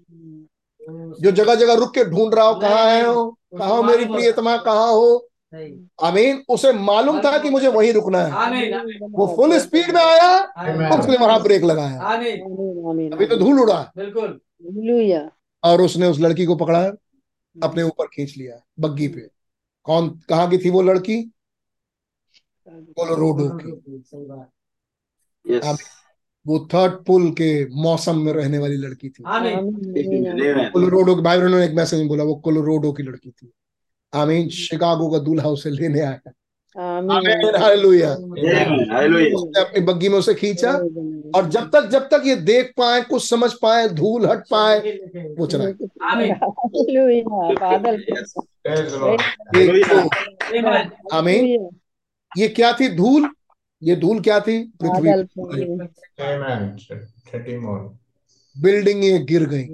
जो 1.20 1.30
जगह 1.30 1.54
जगह 1.54 1.74
रुक 1.74 1.94
के 1.94 2.04
ढूंढ 2.04 2.34
रहा 2.34 2.44
हो 2.44 2.54
कहाँ 2.60 2.86
है 2.86 3.04
हो 3.06 3.24
कहा 3.58 3.68
हो 3.68 3.82
मेरी 3.82 4.04
प्रियतमा? 4.04 4.56
कहाँ 4.56 4.92
हो? 4.92 5.28
आमीन 6.02 6.42
उसे 6.48 6.72
मालूम 6.72 7.18
था 7.20 7.38
कि 7.38 7.50
मुझे 7.50 7.68
वहीं 7.68 7.92
रुकना 7.92 8.18
है। 8.18 8.32
वो 9.10 9.26
फुल 9.36 9.58
स्पीड 9.58 9.90
में 9.94 10.00
आया 10.02 10.98
उसने 10.98 11.16
वहाँ 11.16 11.42
ब्रेक 11.42 11.64
लगाया। 11.64 12.00
अभी 13.12 13.26
तो 13.26 13.36
धूल 13.36 13.60
उड़ा। 13.60 13.92
बिल्कुल। 13.96 14.40
और 15.62 15.82
उसने 15.82 16.06
उस 16.06 16.20
लड़की 16.20 16.44
को 16.46 16.56
पकड़ा 16.56 16.82
अपने 17.56 17.82
ऊपर 17.82 18.06
खींच 18.06 18.36
लिया 18.36 18.60
बग्गी 18.80 19.08
पे। 19.08 19.28
कौन 19.86 20.08
कहा 20.28 20.46
की 20.46 20.58
थी 20.58 20.70
वो 20.70 20.82
लड़की? 20.82 21.22
कोलोराडो 22.68 23.48
की. 23.58 23.70
वो 26.46 26.58
थर्ड 26.74 26.92
पुल 27.04 27.30
के 27.30 27.48
मौसम 27.82 28.18
में 28.18 28.32
रहने 28.32 28.58
वाली 28.58 28.76
लड़की 28.76 29.08
थी. 29.08 29.22
कोलोराडो 30.70 31.14
भाई 31.22 31.38
बहनों 31.38 31.58
ने 31.58 31.64
एक 31.64 31.74
मैसेज 31.74 31.98
में 32.00 32.08
बोला 32.08 32.24
वो 32.24 32.34
कोलोराडो 32.34 32.92
की 32.92 33.02
लड़की 33.02 33.30
थी। 33.30 33.52
आमीन 34.14 34.48
शिकागो 34.48 35.10
का 35.10 35.18
दूल्हा 35.18 35.48
उसे 35.48 35.70
लेने 35.70 36.00
आया. 36.00 36.20
उसने 39.34 39.60
अपनी 39.60 39.80
बग्गी 39.80 40.08
में 40.08 40.18
उसे 40.18 40.34
खींचा 40.34 40.72
और 41.36 41.48
जब 41.48 41.70
तक 41.70 41.88
जब 41.88 42.02
तक 42.02 42.22
ये 42.26 42.36
देख 42.36 42.72
पाए 42.76 43.00
कुछ 43.00 43.30
समझ 43.30 43.52
पाए 43.52 43.88
धूल 43.88 44.26
हट 44.26 44.38
पाए 44.38 44.78
वो 45.38 45.46
चला। 45.46 45.64
आमीन। 51.12 51.56
तो 51.56 51.70
ये 52.38 52.48
क्या 52.48 52.72
थी? 52.72 52.88
धूल? 52.88 53.30
ये 53.82 53.96
धूल 53.96 54.20
क्या 54.20 54.40
थी? 54.40 54.72
पृथ्वी. 54.82 55.10
बिल्डिंगें 58.60 59.26
गिर 59.26 59.46
गई। 59.46 59.64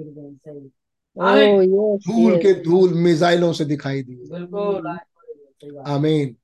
धूल 1.97 2.37
के 2.37 2.53
धूल 2.63 2.93
मिसाइलों 2.93 3.53
से 3.53 3.65
दिखाई 3.65 4.03
दी। 4.03 4.15
बिल्कुल। 4.15 4.97
आमीन। 5.87 6.35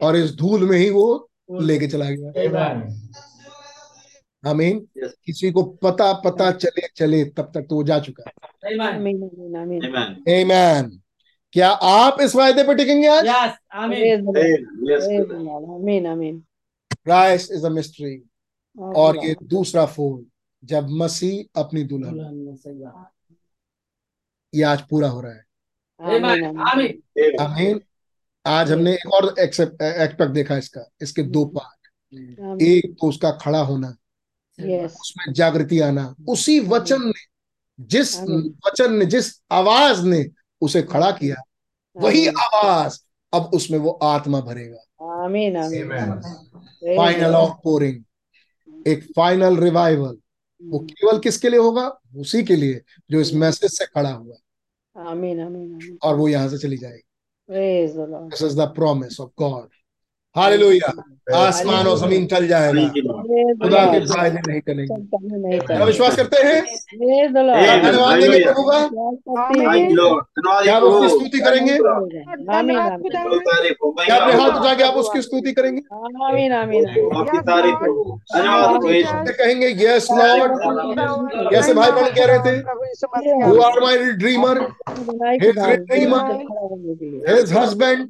और 0.00 0.16
इस 0.16 0.34
धूल 0.36 0.68
में 0.70 0.78
ही 0.78 0.90
वो 0.90 1.30
लेके 1.60 1.86
चला 1.86 2.10
गया। 2.10 2.68
आमीन। 4.50 4.88
किसी 4.98 5.52
को 5.52 5.62
पता 5.62 6.12
पता 6.12 6.50
चले 6.50 6.88
चले 6.96 7.24
तब 7.24 7.50
तक 7.54 7.60
तो 7.60 7.74
वो 7.74 7.84
जा 7.84 7.98
चुका 7.98 8.24
है। 8.26 8.32
आमीन 8.78 8.80
आमीन 8.80 9.56
आमीन 9.56 9.56
आमीन 9.56 9.80
Amen. 9.80 10.84
Amen. 10.84 10.98
क्या 11.52 11.70
आप 11.70 12.20
इस 12.20 12.36
वायदे 12.36 12.62
पे 12.62 12.74
टिकेंगे 12.74 13.08
आज? 13.08 13.26
यस 13.26 13.58
आमीन. 13.72 14.28
आमीन 15.74 16.06
आमीन 16.06 16.42
क्राइस्ट 17.04 17.52
इज़ 17.52 17.66
अ 17.66 17.68
मिस्ट्री 17.68 18.22
और 18.78 19.26
ये 19.26 19.36
दूसरा 19.42 19.86
फ़ोन 19.86 20.26
जब 20.64 20.88
मसीह 20.90 21.60
अपनी 21.60 21.82
दुल्हन। 21.84 22.56
ये 24.52 24.62
आज 24.62 24.80
पूरा 24.80 25.08
हो 25.08 25.20
रहा 25.20 25.32
है। 25.32 25.44
आमीन 27.40 27.80
आज 28.46 28.70
हमने 28.72 28.92
एक 28.92 29.12
और 29.14 29.34
एक्सपेक्ट 29.38 30.22
देखा 30.24 30.56
इसका 30.56 30.84
इसके 31.02 31.22
दो 31.24 31.44
पार्ट। 31.46 31.88
एक 32.62 32.94
तो 33.00 33.08
उसका 33.08 33.30
खड़ा 33.32 33.60
होना 33.60 33.88
उसमें 34.58 35.32
जागृति 35.32 35.78
आना 35.80 36.14
उसी 36.28 36.58
वचन 36.60 37.02
ने 37.02 37.20
जिस 37.80 38.16
वचन 38.66 38.94
ने 38.94 39.06
जिस 39.06 39.30
आवाज़ 39.52 40.04
ने 40.06 40.24
उसे 40.62 40.82
खड़ा 40.82 41.10
किया 41.12 41.36
वही 41.96 42.26
आवाज़ 42.26 42.98
अब 43.32 43.50
उसमें 43.54 43.78
वो 43.78 43.90
आत्मा 43.90 44.40
भरेगा। 44.40 45.24
आमीन 45.24 45.56
आमीन। 45.56 45.86
फाइनल 46.96 47.34
ऑफ़ 47.34 47.52
पोरिंग 47.64 48.86
एक 48.88 49.04
फाइनल 49.16 49.56
रिवाइवल 49.56 50.16
वो 50.62 50.78
केवल 50.80 51.18
किसके 51.18 51.48
लिए 51.48 51.60
होगा? 51.60 51.86
उसी 52.16 52.42
के 52.44 52.56
लिए 52.56 52.80
जो 53.10 53.20
इस 53.20 53.32
मैसेज 53.34 53.70
से 53.70 53.84
खड़ा 53.86 54.10
हुआ। 54.10 54.34
और 56.02 56.16
वो 56.16 56.28
यहाँ 56.28 56.48
से 56.48 56.58
चली 56.58 56.76
जाएगी। 56.76 57.02
This 58.30 58.42
is 58.42 58.56
the 58.60 58.72
promise 58.74 59.20
of 59.20 59.30
God 59.38 59.68
of 60.36 60.42
आसमान 61.34 61.86
और 61.86 61.96
ज़मीन 61.98 62.24
टल 62.26 62.46
जाएगा। 62.46 62.82
खुदा 63.62 63.84
के 63.92 64.00
फ़ायदे 64.06 64.40
नहीं 64.46 64.60
टलेंगे। 64.60 64.94
नहीं 64.94 65.58
क्या 65.60 65.84
विश्वास 65.84 66.16
करते 66.16 66.36
हैं. 66.46 66.62
धन्यवाद 66.94 68.20
देंगे 68.20 68.38
प्रभु 68.44 68.62
का? 68.62 68.78
क्या 70.62 70.76
आप 70.76 70.82
उसकी 70.82 71.08
स्तुति 71.08 71.40
करेंगे? 71.40 71.76
क्या 71.76 74.16
अपने 74.16 74.32
हाथ 74.32 74.60
उठा 74.60 74.74
के 74.74 74.84
आप 74.84 74.94
उसकी 74.94 75.22
स्तुति 75.22 75.52
करेंगे? 75.52 75.80
कहेंगे 79.32 79.68
यस 79.84 80.08
लॉर्ड 80.12 80.52
कैसे 81.52 81.74
भाई 81.74 81.90
बहन 81.90 82.10
कह 82.14 82.24
रहे 82.32 82.38
थे? 82.46 82.56
यू 83.46 83.60
आर 83.60 83.80
माई 83.82 83.96
ड्रीमर 84.22 84.58
खड़ा 84.58 86.54
होने 86.60 86.92
his 87.30 87.52
husband 87.52 88.00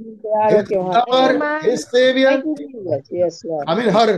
his 1.65 1.83
saviour 2.13 3.77
mean 3.77 3.89
her 3.91 4.11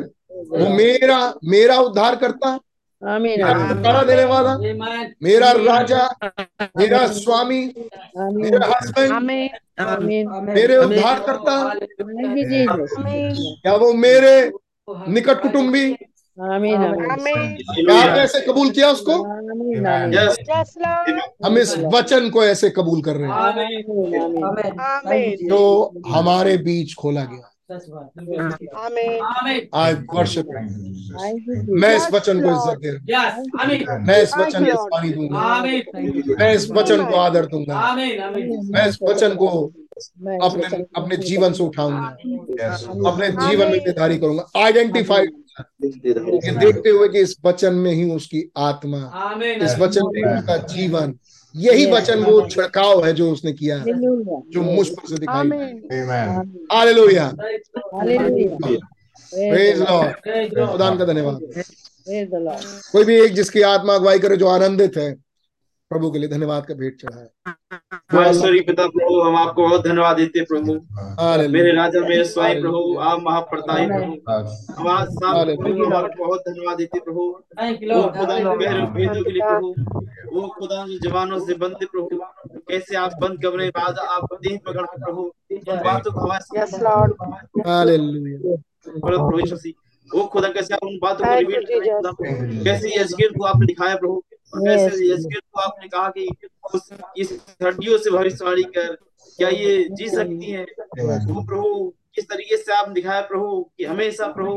वो 0.50 0.68
मेरा 0.68 1.18
मेरा 1.44 1.76
उद्धार 1.80 2.16
करता 2.16 2.48
आमीन 3.02 3.42
छुटकारा 3.42 4.02
देने 4.02 4.24
वाला। 4.24 4.56
मेरा 5.22 5.50
राजा 5.52 6.02
मेरा 6.78 7.06
स्वामी 7.06 7.60
मेरा 8.18 8.66
हस्बैंड 8.66 9.12
आमीन 9.12 9.48
आमीन 9.80 10.28
मेरे 10.54 10.76
उद्धार 10.76 11.18
करता 11.20 11.54
क्या 13.62 13.74
वो 13.74 13.92
मेरे 13.92 14.34
निकट 14.88 15.42
कुटुंबी? 15.42 15.84
आमीन 16.38 16.74
आमीन 16.76 17.10
आमीन 17.10 17.54
क्या 17.56 17.94
आपने 17.94 18.20
ऐसे 18.20 18.40
कबूल 18.40 18.70
किया 18.70 18.90
उसको? 18.90 19.22
आमीन 19.24 19.86
आमीन 19.86 20.14
यस 20.14 20.36
यस 20.50 20.74
लॉर्ड 20.78 21.20
हम 21.46 21.58
इस 21.58 21.78
वचन 21.94 22.30
को 22.30 22.44
ऐसे 22.44 22.70
कबूल 22.70 23.02
कर 23.02 23.16
रहे 23.16 23.28
हैं। 23.28 23.34
आमीन 23.34 24.42
आमीन 24.44 24.80
आमीन 24.80 25.48
जो 25.48 25.62
हमारे 26.08 26.56
बीच 26.58 26.94
खोला 26.94 27.24
गया। 27.24 27.50
आमीन। 28.76 29.68
आई 29.74 29.92
वर्शिप 30.14 30.46
मैं 31.72 31.94
इस 31.96 32.08
वचन 32.12 32.40
को 32.42 32.48
इज़्ज़त 32.48 32.78
दे 32.80 32.90
रहा. 32.90 33.28
हूँ 33.28 33.98
मैं 34.06 34.22
इस 34.22 34.32
वचन 34.38 34.64
को 34.64 34.84
पानी 34.88 35.10
दूँगा। 35.10 35.38
मैं 36.38 36.54
इस 36.54 36.70
वचन 36.70 37.04
को 37.04 37.14
आदर 37.16 37.46
दूँगा. 37.46 37.94
मैं 37.94 38.86
इस 38.88 38.98
वचन 39.02 39.34
को 39.36 39.46
अपने 40.42 40.66
अपने 40.96 41.16
जीवन 41.18 41.52
से 41.52 41.62
उठाऊँगा। 41.62 42.06
अपने 43.10 43.28
जीवन 43.30 43.66
में 43.66 43.78
निर्धारित 43.78 44.20
करूँगा। 44.20 44.44
आइडेंटिफाई 44.56 45.26
देखते 45.82 46.90
हुए 46.90 47.08
कि 47.08 47.20
इस 47.20 47.36
वचन 47.44 47.74
में 47.74 47.92
ही 47.92 48.04
उसकी 48.10 48.42
आत्मा 48.58 48.98
इस 49.64 49.78
वचन 49.78 50.10
में 50.14 50.22
उसका 50.36 50.56
जीवन 50.74 51.14
यही 51.54 51.86
वचन 51.92 52.22
वो 52.24 52.40
छिड़काव 52.48 53.04
है 53.06 53.12
जो 53.12 53.30
उसने 53.32 53.52
किया 53.52 53.76
है 53.76 53.84
जो 54.50 54.62
मुझ 54.62 54.88
पर 54.88 55.08
से 55.08 55.18
दिखाई. 55.18 55.48
Hallelujah 56.72 57.26
praise 59.32 59.78
Lord 59.80 60.14
Praise 60.24 60.50
the 60.50 60.60
Lord. 60.60 60.70
खुदा 60.72 60.88
का 60.96 61.04
धन्यवाद। 61.04 61.38
कोई 62.92 63.04
भी 63.04 63.14
एक 63.20 63.32
जिसकी 63.34 63.62
आत्मा 63.62 63.94
अगुवाई 63.94 64.18
करे 64.18 64.36
जो 64.36 64.48
आनंदित 64.48 64.96
है 64.96 65.14
प्रभु 65.90 66.10
के 66.10 66.18
लिए 66.18 66.28
धन्यवाद 66.28 66.66
का 66.66 66.74
भेंट 66.74 66.94
चढ़ाए 67.00 67.28
महेश्वरी 68.14 68.60
पिता 68.60 68.86
प्रभु 68.86 69.20
हम 69.20 69.36
आपको 69.36 69.62
बहुत 69.62 69.84
धन्यवाद 69.84 70.16
देते 70.16 70.38
हैं 70.38 70.46
प्रभु। 70.48 70.72
मेरे 71.52 71.72
राजा 71.76 72.00
मेरे 72.00 72.24
स्वामी 72.24 72.60
प्रभु 72.60 72.80
आप 73.00 73.20
महाप्रतापी 73.22 73.86
प्रभु। 74.20 74.42
हम 74.78 74.88
आज 74.88 75.08
बहुत 76.18 76.40
धन्यवाद 76.48 76.76
देते 76.78 77.00
प्रभु। 77.00 77.22
वो 77.92 78.02
खुदा 78.16 78.34
भेदों 78.54 79.22
के 79.22 79.30
लिए 79.30 79.42
प्रभु। 79.42 79.68
वो 80.34 80.42
खुदा 80.58 80.84
जो 80.86 80.98
जवानों 81.00 81.38
से 81.46 81.54
बंद 81.56 81.76
प्रभु। 81.84 82.08
कैसे 82.68 82.96
आप 82.96 83.12
बंद 83.20 83.42
कमरे 83.42 83.68
बाद 83.70 83.98
आप 84.08 84.24
देह 84.34 84.58
पकड़ 84.66 84.86
के 84.86 85.04
प्रभु। 85.04 85.22
बातों 85.84 86.12
को 86.12 86.20
हमारे 86.20 87.96
प्रभु 89.00 89.26
वो 90.10 90.24
खुदा 90.32 90.48
कैसे 90.50 90.74
आप 90.74 90.82
उन 90.82 90.98
बातों 91.02 91.24
को 91.24 91.30
हैं. 91.30 91.44
खुदा 91.96 92.10
कैसे 92.64 92.86
यजकेल 93.00 93.30
को 93.38 93.44
आपने 93.44 93.66
दिखाया 93.66 93.96
प्रभु? 93.96 94.22
कैसे 94.56 95.12
आपने 95.64 95.88
कहा 95.88 96.08
कि 96.18 96.28
इस 97.18 97.32
हड्डियों 97.62 97.98
से 97.98 98.10
भविष्यवाणी 98.10 98.62
कर 98.62 98.94
क्या 99.38 99.48
ये 99.48 99.88
जी 99.90 100.08
सकती 100.08 100.50
है? 100.50 100.62
वो 100.62 101.42
प्रभु 101.44 101.92
किस 102.16 102.24
तरीके 102.24 102.56
से 102.56 102.72
आप 102.72 102.88
दिखाया 102.90 103.20
प्रभु 103.28 103.46
कि 103.78 103.84
हमेशा 103.84 104.26
प्रभु 104.32 104.52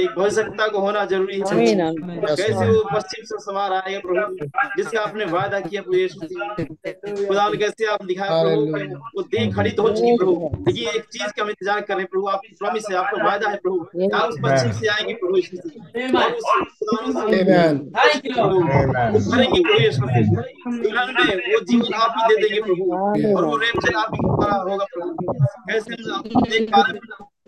एक 0.00 0.10
भविष्यता 0.18 0.66
को 0.68 0.78
होना 0.80 1.04
ज़रूरी 1.04 1.36
है। 1.36 1.42
आमीन 1.52 1.80
कैसे 2.26 2.66
वो 2.68 2.82
पश्चिम 2.92 3.24
से 3.24 3.38
सवार 3.44 3.72
आएगा 3.74 3.98
प्रभु 4.00 4.46
जिसका 4.76 5.00
आपने 5.00 5.24
वादा 5.32 5.60
किया 5.60 5.82
प्रभु 5.82 5.96
यीशु 5.98 6.20
खुदा 6.20 7.48
ने 7.48 7.56
कैसे 7.58 7.86
आप 7.92 8.04
दिखाया 8.04 8.30
प्रभु 8.42 8.60
वो 9.16 9.22
देह 9.24 9.52
खड़ी 9.56 9.70
तो 9.70 9.82
हो 9.82 9.88
चुकी 9.90 10.16
प्रभु। 10.18 10.32
लेकिन 10.68 10.88
एक 10.90 11.04
चीज़ 11.06 11.30
का 11.32 11.42
हम 11.42 11.48
इंतज़ार 11.50 11.80
कर 11.80 11.94
रहे 11.94 12.02
हैं 12.02 12.08
प्रभु 12.12 12.26
आपकी 12.28 12.54
प्रॉमिस 12.60 12.84
है 12.90 12.96
आपका 12.96 13.24
वादा 13.24 13.48
है 13.50 13.56
प्रभु 13.64 13.78
आप 14.16 14.28
उस 14.28 14.36
पश्चिम 14.44 14.72
से 14.80 14.86
आएँगे 14.94 15.14
प्रभु. 15.14 15.32
वो 15.32 15.40
प्रभु 19.32 19.80
यीशु 19.80 20.00
मसीह 20.04 20.24
दुल्हन 20.82 21.08
वो 21.50 21.60
जीवन 21.64 21.94
आप 21.94 22.14
ही 22.18 22.22
दे 22.28 22.36
देंगे 22.42 22.60
प्रभु। 22.62 22.84
और 23.36 23.42
वो 23.44 23.56
रेपचर 23.64 23.94
आप 23.98 24.10
ही 24.14 24.20
होगा 24.22 24.86
प्रभु। 24.94 25.10
कैसे 25.68 25.90
हम 26.12 26.42
देख 26.42 26.64
पा 26.70 26.80
रहे 26.80 26.91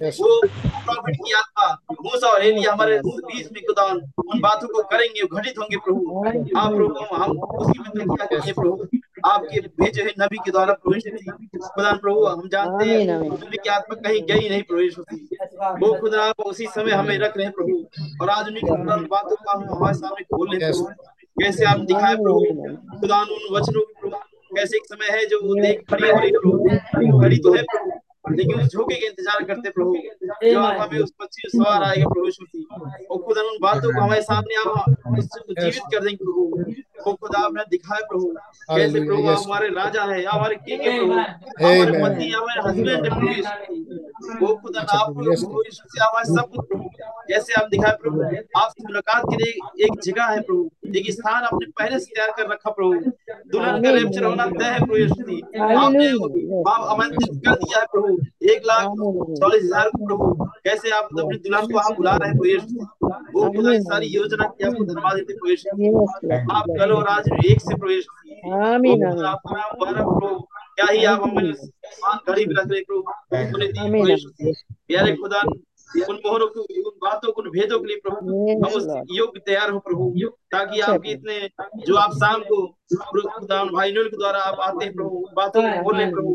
Yes. 0.02 0.16
वो 0.20 0.28
प्रॉफिट 0.44 1.16
की 1.16 1.32
आत्मा 1.32 1.66
मूसा 2.04 2.28
और 2.28 2.44
एलिया 2.44 2.72
हमारे 2.72 2.98
बीच 3.00 3.50
में 3.52 3.60
खुदावन 3.62 4.00
उन 4.24 4.40
बातों 4.40 4.68
को 4.68 4.82
करेंगे 4.82 5.26
घटित 5.26 5.58
होंगे 5.58 5.76
प्रभु। 5.84 6.00
आप 6.58 6.70
प्रभु 6.72 7.14
हम 7.14 7.38
उसी 7.58 7.78
में 7.98 8.16
करेंगे 8.16 8.52
प्रभु 8.52 8.88
आपके 9.24 9.60
भेजे 9.60 10.02
हुए 10.02 10.12
नबी 10.20 10.38
के 10.44 10.50
द्वारा 10.50 10.72
प्रभु 10.74 10.94
यीशु 10.94 11.68
प्रभु 11.76 12.24
हम 12.24 12.48
जानते 12.48 12.84
हैं। 12.90 13.18
नबी 13.20 13.56
की 13.56 13.70
आत्मा 13.70 13.94
कहीं 14.00 14.22
गई 14.30 14.48
नहीं 14.48 14.62
यीशु 14.80 15.02
मसीह 15.02 15.70
वो 15.80 15.92
खुदा 16.00 16.22
आप 16.24 16.40
उसी 16.46 16.66
समय 16.74 16.92
हमें 16.92 17.16
रख 17.18 17.36
रहे 17.36 17.46
हैं 17.46 17.54
प्रभु। 17.54 17.76
और 18.22 18.30
आज 18.30 18.48
उन्हीं 18.48 18.62
की 18.62 19.04
बातों 19.06 19.36
को 19.36 19.50
हम 19.50 19.64
हमारे 19.70 19.94
सामने 19.94 20.24
खोल 20.24 20.48
रहे 20.48 20.64
हैं 20.64 20.72
प्रभु। 20.72 20.86
कैसे 21.36 21.64
आप 21.64 21.78
दिखाए 21.86 22.14
प्रभु? 22.16 22.40
खुदा 23.00 23.20
उन 23.22 23.28
वचनों 23.52 23.82
की 23.82 23.94
प्रभु। 24.00 24.16
कैसे 24.56 24.76
एक 24.76 24.84
समय 24.86 25.08
है 25.10 25.26
जो 25.26 25.40
वो 25.44 25.54
देख 25.62 25.84
खड़ी 25.90 26.08
हो 26.08 26.18
रही 26.18 26.30
है 26.30 26.38
प्रभु? 26.38 27.20
खड़ी 27.20 27.38
तो 27.38 27.54
है 27.54 27.62
प्रभु। 27.64 28.00
लेकिन 28.24 28.60
उस 28.60 28.68
झोंके 28.68 28.94
का 28.94 29.06
इंतज़ार 29.06 29.44
करते 29.44 29.70
प्रभु। 29.70 29.94
जो 30.44 30.60
आप 30.60 30.80
हमें 30.80 31.00
उस 31.00 31.12
पक्षी 31.20 31.48
सवार 31.48 31.82
आएगा 31.82 32.06
प्रभु 32.08 32.26
और 33.10 33.18
खुद 33.22 33.38
उन 33.38 33.58
बातों 33.62 33.92
को 33.92 34.00
हमारे 34.00 34.22
सामने 34.22 34.54
आप 34.60 34.84
जीवित 35.10 35.82
कर 35.92 36.04
देंगे 36.04 36.24
प्रभु। 36.24 36.42
वो 37.06 37.12
खुदा 37.14 37.38
आपने 37.44 37.62
दिखाया 37.70 38.06
प्रभु। 38.08 38.26
कैसे 38.68 39.00
प्रभु 39.00 39.28
आप 39.28 39.42
हमारे 39.44 39.68
राजा 39.74 40.02
है 40.04 40.24
आप 40.24 40.34
हमारे 40.34 40.56
किंग 40.58 40.80
है 40.82 40.98
प्रभु। 40.98 41.12
हमारे 41.12 41.92
पति 42.04 42.24
हैं, 42.24 42.34
हमारे 42.34 42.60
हस्बैंड 42.68 43.04
है 43.04 43.10
प्रभु। 43.10 43.26
वो 44.40 44.54
खुदा 44.56 44.80
आप 44.80 45.06
प्रभु, 45.08 45.30
यीशु 45.30 45.46
मसीह 45.46 46.04
हमारे 46.04 46.26
सब 46.26 46.50
कुछ 46.50 46.66
प्रभु। 46.68 46.84
जैसे 47.28 47.52
आप 47.60 47.68
दिखाए 47.70 47.96
प्रभु 48.02 48.22
आपसे 48.60 48.82
मुलाकात 48.84 49.22
के 49.30 49.36
लिए 49.36 49.86
एक 49.86 50.00
जगह 50.04 50.24
है 50.26 50.40
प्रभु। 50.42 50.62
एक 50.98 51.10
स्थान 51.12 51.44
आपने 51.44 51.66
पहले 51.78 51.98
से 51.98 52.06
तैयार 52.06 52.30
कर 52.36 52.50
रखा 52.52 52.70
प्रभु। 52.70 52.92
दुल्हन 53.52 53.82
का। 53.82 53.90
रेप्चर 53.90 54.24
होना 54.24 54.46
तय 54.48 54.64
है 54.64 54.78
प्रभु 54.78 54.96
यीशु 54.96 55.14
आपने। 55.76 56.08
आप 56.70 56.82
आमंत्रित 56.92 57.40
कर 57.46 57.54
दिया 57.54 57.78
है 57.78 57.86
प्रभु। 57.92 58.16
एक 58.52 58.66
लाख। 58.66 58.84
चालीस 59.34 59.62
हज़ार 59.64 59.88
को 59.88 60.06
प्रभु। 60.06 60.48
कैसे 60.64 60.90
आप 60.96 61.08
अपने 61.14 61.36
दुल्हन 61.38 61.66
को 61.66 61.78
आप 61.78 61.96
बुला 61.96 62.16
रहे 62.16 62.28
हैं 62.28 62.38
प्रभु 62.38 62.52
वो 63.34 63.50
खुदा 63.52 63.78
सारी 63.84 64.06
योजना 64.08 64.44
की 64.48 64.64
आपको 64.64 64.84
धन्यवाद 64.84 65.16
देते 65.16 65.32
हैं 65.32 65.38
प्रभु 65.64 66.52
आप 66.56 66.64
कल 66.78 66.93
और 66.94 67.06
आज 67.06 67.28
एक 67.46 67.60
से 67.60 67.74
प्रवेश 67.74 68.06
आमीन, 68.10 69.06
आमीन। 69.06 69.24
आपका 69.24 69.56
नाम 69.56 69.70
मुबारक 69.74 70.06
हो 70.06 70.48
क्या 70.76 70.86
ही 70.86 71.04
आप 71.04 71.22
हमें 71.22 71.52
गरीब 71.52 72.26
घड़ी 72.28 72.44
भी 72.46 72.54
रख 72.54 72.66
रहे 72.66 72.80
प्रभु। 72.80 73.02
प्यारे 74.88 75.12
खुदा 75.16 75.42
उन 76.02 76.16
मोहरों 76.26 76.46
को 76.46 76.60
उन 76.60 76.96
बातों 77.02 77.32
को 77.32 77.42
उन 77.42 77.50
भेदों 77.50 77.78
के 77.78 77.86
लिए 77.86 77.96
प्रभु 77.96 78.18
हम 78.66 78.72
उस. 78.76 78.86
योग्य 79.10 79.40
तैयार 79.46 79.70
हो 79.70 79.78
प्रभु 79.78 80.12
ताकि 80.52 80.80
आपके 80.80 81.10
इतने 81.10 81.48
जो 81.86 81.94
आप 81.96 82.12
शाम 82.14 82.40
को 82.40 82.66
भाई 83.76 83.92
के 83.92 84.16
द्वारा 84.16 84.38
आप 84.38 84.58
आते 84.60 84.84
हैं 84.84 84.94
प्रभु 84.94 85.24
बातों 85.36 85.62
को 85.62 85.82
बोले 85.82 86.04
प्रभु 86.06 86.32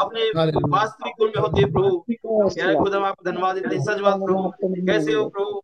अपने 0.00 0.28
वास्तविक 0.68 1.14
कुल 1.18 1.28
में 1.28 1.42
होते 1.42 1.64
प्रभु। 1.72 2.04
Yes, 2.42 2.54
प्यारे 2.54 2.74
हम 2.96 3.04
आपको 3.04 3.30
धन्यवाद 3.30 3.54
देते 3.54 3.76
हैं 3.76 3.82
सच 3.84 4.00
बात 4.00 4.14
प्रभु 4.14 4.52
कैसे 4.86 5.12
हो 5.12 5.28
प्रभु? 5.28 5.60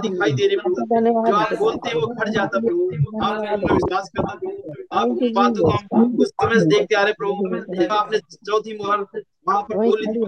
दिखाई 0.00 0.32
दे 0.32 0.46
रही 0.46 0.56
प्रभु 0.56 0.74
जो 1.26 1.34
आप 1.34 1.54
बोलते 1.58 1.88
हैं 1.88 1.96
वो 1.96 2.06
खट 2.06 2.28
जाता 2.28 2.58
प्रभु। 2.58 2.82
आप 3.24 3.40
विश्वास 3.72 4.10
करता 4.16 4.34
प्रभु। 4.34 4.72
आप 4.92 5.06
उन 5.06 5.32
बातों 5.32 5.70
को 5.70 5.96
हम 5.96 6.16
उस 6.20 6.28
समय 6.28 6.60
से 6.60 6.66
देखते 6.66 6.94
आ 6.94 7.02
रहे 7.02 7.12
प्रभु। 7.12 7.86
आपने 7.94 8.18
चौथी 8.18 8.78
मोहर 8.78 9.04
वहाँ 9.46 9.62
पर 9.62 9.74
थी 9.76 10.18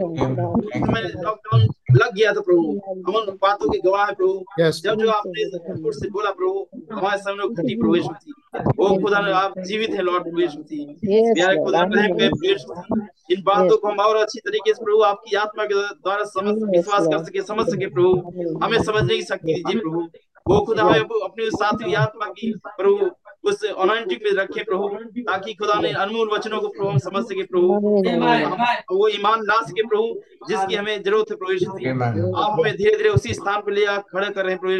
लॉकडाउन 1.22 1.60
लग 1.94 2.14
गया 2.14 2.32
था 2.32 2.40
प्रभु। 2.40 2.62
हम 3.06 3.14
उन 3.16 3.26
बातों 3.42 3.68
के 3.70 3.78
गवाह 3.78 4.04
है 4.06 4.14
प्रभु। 4.14 4.44
Yes. 4.60 4.80
जब 4.84 5.00
जो 5.00 5.10
आपने 5.10 5.44
सतपुर 5.50 5.92
से 5.94 6.08
बोला 6.10 6.30
प्रभु 6.40 6.66
हमारे 6.92 7.18
सामने 7.18 7.48
घटी 7.54 7.74
प्रभु 7.80 7.94
यीशु 7.96 8.10
मसीह 8.10 8.82
ओ 8.84 8.88
खुदा 9.02 9.20
ने 9.26 9.32
आप 9.42 9.58
जीवित 9.68 9.90
है 9.94 10.02
लॉर्ड 10.02 10.26
यीशु 10.40 10.58
मसीह 10.58 10.82
Yes, 11.12 11.34
प्यारे 11.34 11.56
खुदा. 11.64 11.82
रहम 11.82 12.16
प्रभु 12.18 12.46
यीशु 12.46 12.68
इन 13.34 13.42
बातों 13.46 13.76
को 13.76 13.88
हम 13.88 13.98
और 14.00 14.16
अच्छी 14.16 14.40
तरीके 14.46 14.72
से 14.74 14.84
प्रभु 14.84 15.02
आपकी 15.12 15.36
आत्मा 15.44 15.64
के 15.64 15.74
द्वारा 15.74 16.24
समझ 16.34 16.54
विश्वास 16.76 17.06
कर 17.06 17.24
सके 17.24 17.42
समझ 17.52 17.66
सके 17.68 17.86
प्रभु। 17.94 18.58
हमें 18.64 18.78
समझने 18.82 19.16
की 19.16 19.22
शक्ति 19.22 19.52
दीजिए 19.54 19.80
प्रभु। 19.80 20.08
वो 20.46 20.60
खुदा 20.66 20.82
हमें 20.82 21.00
अपनी 21.24 21.50
सातवीं 21.50 21.94
आत्मा 21.96 22.26
की 22.38 22.52
प्रभु 22.66 23.10
उस 23.46 23.64
अनॉइंटिंग 23.64 24.20
में 24.24 24.32
रखे 24.38 24.62
प्रभु 24.64 24.88
ताकि 25.20 25.54
खुदा 25.54 25.74
ने 25.80 25.90
अनमोल 26.02 26.28
वचनों 26.34 26.60
को 26.60 26.68
प्रभु 26.68 26.88
हम 26.88 26.98
समझ 26.98 27.22
सके 27.24 27.42
प्रभु। 27.44 27.66
वो 28.92 29.08
ईमान 29.08 29.40
ला 29.42 29.60
सके 29.62 29.82
प्रभु 29.86 30.06
जिसकी 30.48 30.74
हमें 30.74 31.02
ज़रूरत 31.02 31.30
है 31.30 31.36
प्रभु। 31.36 31.52
Amen. 31.90 32.12
आप 32.36 32.50
हमें 32.52 32.76
धीरे 32.76 32.96
धीरे 32.96 33.10
उसी 33.10 33.34
स्थान 33.34 33.60
पर 33.60 33.72
ले 33.72 33.84
आ 33.86 33.96
खड़े 34.10 34.28
कर 34.30 34.44
रहे 34.44 34.52
हैं 34.52 34.60
प्रभु 34.60 34.72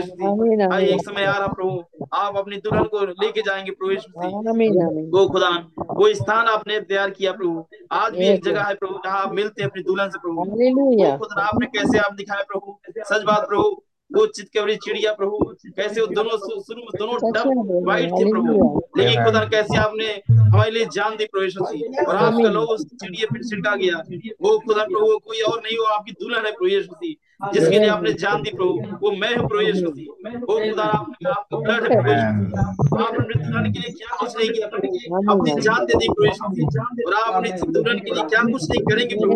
एक 0.86 1.00
समय 1.00 1.24
आ 1.24 1.36
रहा 1.38 1.46
प्रभु। 1.48 2.06
आप 2.14 2.36
अपनी 2.36 2.56
दुल्हन 2.58 2.84
को 2.84 3.04
लेके 3.22 3.42
जाएँगे 3.42 3.70
प्रभु 3.72 4.48
आमीन 4.50 5.08
वो 5.14 5.26
खुदा 5.28 5.48
वो 5.90 6.12
स्थान 6.14 6.46
आपने 6.48 6.80
तैयार 6.82 7.10
किया 7.10 7.32
प्रभु। 7.32 7.64
आज 7.92 8.12
भी 8.12 8.26
एक 8.26 8.44
जगह 8.44 8.62
है 8.62 8.74
प्रभु 8.74 8.94
जहाँ 9.04 9.22
आप 9.22 9.34
मिलते 9.34 9.62
हैं 9.62 9.70
अपनी 9.70 9.82
दुल्हन 9.82 10.08
से 10.10 10.18
प्रभु। 10.18 11.18
खुदा 11.18 11.42
आपने 11.42 11.66
कैसे 11.68 11.98
आप 11.98 12.14
दिखाए 12.14 12.42
प्रभु? 12.48 12.78
सच 13.04 13.22
बात 13.22 13.48
प्रभु 13.48 13.68
वो 14.14 14.26
चित 14.26 14.48
केवरी 14.48 14.76
चिड़िया 14.76 15.12
प्रभु 15.12 15.38
कैसे 15.76 16.00
वो 16.00 16.06
दोनों 16.06 16.36
शुरू 16.62 16.80
में 16.80 16.88
दोनों 16.98 17.32
डब 17.32 17.84
वाइट 17.86 18.10
थे 18.10 18.30
प्रभु। 18.30 18.82
लेकिन. 18.98 19.24
खुदा 19.24 19.44
कैसे 19.44 19.78
आपने 19.78 20.06
हमारे 20.32 20.70
लिए 20.70 20.84
जान 20.84 21.16
दी 21.16 21.24
प्रवेश 21.24 21.56
और 21.58 22.16
आपका 22.16 22.50
लोग 22.50 22.70
उस 22.70 22.84
चिड़िया 22.84 23.26
फिर 23.32 23.42
छिड़का 23.42 23.76
गया। 23.76 24.02
वो 24.42 24.58
खुदा 24.58 24.84
प्रभु 24.84 25.18
कोई 25.18 25.40
और 25.40 25.60
नहीं 25.64 25.78
वो 25.78 25.84
आपकी 25.84 26.12
दुल्हन 26.12 26.46
है 26.46 26.52
प्रवेश 26.52 26.88
जिसके 27.40 27.78
लिए 27.78 27.88
आपने 27.88 28.12
जान 28.20 28.42
दी 28.42 28.50
प्रभु 28.50 28.96
वो 29.02 29.10
मैं 29.12 29.34
हूँ 29.36 29.48
प्रभु 29.48 29.62
यीशु 29.62 29.84
मसीह। 29.86 30.36
वो 30.40 30.58
खुदा 30.58 30.84
आपने 30.98 31.30
आपका 31.30 31.58
ब्लड 31.58 31.82
है 31.84 31.96
प्रभु 31.96 32.10
यीशु 32.10 32.30
मसीह 32.34 33.00
आप 33.00 33.14
अपने 33.14 33.34
दुल्हन 33.34 33.72
के 33.72 33.78
लिए 33.78 33.92
क्या 33.92 34.16
कुछ 34.20 34.36
नहीं 34.38 34.50
किया 34.50 34.66
प्रभु 34.74 34.86
अपनी 35.32 35.60
जान 35.62 35.84
दे 35.86 35.94
दी 35.94 36.08
प्रभु 36.08 36.26
यीशु 36.26 36.50
मसीह। 36.50 36.66
और 37.06 37.14
आप 37.14 37.32
अपनी 37.34 37.50
दुल्हन 37.72 37.98
के 37.98 38.14
लिए 38.14 38.24
क्या 38.24 38.42
कुछ 38.42 38.70
नहीं 38.70 38.82
करेंगे 38.90 39.14
प्रभु। 39.16 39.34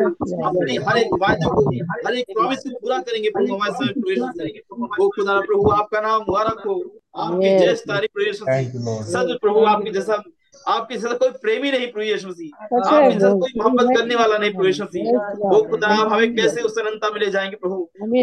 अपनी 0.48 0.76
हर 0.88 0.98
एक 0.98 1.14
वायदे 1.22 1.50
को 1.50 1.66
हर 2.06 2.14
एक 2.14 2.32
प्रॉमिस 2.32 2.58
को 2.58 2.78
पूरा 2.78 2.98
करेंगे 3.00 3.30
प्रभु 3.30 3.54
हमारे 3.54 3.72
समय 3.74 3.92
प्रभु 3.92 4.10
यीशु 4.10 4.26
मसीह। 4.26 4.96
वो 4.98 5.08
खुदा 5.16 5.40
प्रभु 5.42 5.70
आपका 5.72 6.00
नाम 6.00 6.20
मुबारक 6.20 6.62
हो। 6.66 6.80
आपकी. 7.18 7.58
जय 7.58 7.74
तारीफ़ 7.88 8.12
प्रभु. 8.14 9.02
सच 9.12 9.38
प्रभु 9.42 9.64
आपके 9.66 9.90
जैसा 9.90 10.22
आपके 10.68 10.96
जैसा 10.96 11.14
कोई 11.14 11.30
प्रेमी 11.42 11.70
नहीं 11.70 11.86
प्रभु 11.92 12.04
यीशु 12.04 12.28
मसीह। 12.28 12.48
है 12.62 12.78
आपके 12.78 13.18
प्रभु 13.18 13.38
कोई 13.40 13.52
मोहब्बत 13.56 13.96
करने 13.98 14.14
वाला 14.14 14.38
नहीं 14.38 14.50
प्रभु 14.52 14.66
यीशु 14.66 14.84
मसीह। 14.84 15.10
वो 15.44 15.62
खुदा 15.70 15.88
आप 15.88 16.12
हमें 16.12 16.34
कैसे 16.36 16.62
उस 16.62 16.78
अनंतता 16.78 17.10
में 17.10 17.20
ले 17.20 17.30
जाएँगे 17.30 17.56
प्रभु? 17.56 17.76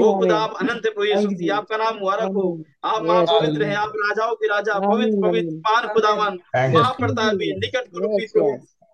वो 0.04 0.14
खुदा 0.20 0.38
आप 0.38 0.56
अनंत 0.62 0.86
है 0.86 0.92
प्रभु 0.92 1.06
यीशु 1.06 1.30
मसीह। 1.30 1.56
आपका 1.56 1.78
नाम 1.78 1.98
मुबारक 1.98 2.32
हो। 2.36 2.46
आप 2.84 3.04
महापवित्र 3.04 3.64
हैं 3.64 3.76
आप 3.76 3.92
राजाओं 3.98 4.36
के 4.36 4.48
राजा 4.48 4.80
पवित्र 4.80 5.22
पवित्र 5.22 5.56
पान 5.68 5.88
खुदावन. 5.88 6.40
महाप्रतापी 6.76 7.52
निकट 7.60 7.84
Yes, 7.86 8.32
प्रभु 8.32 8.48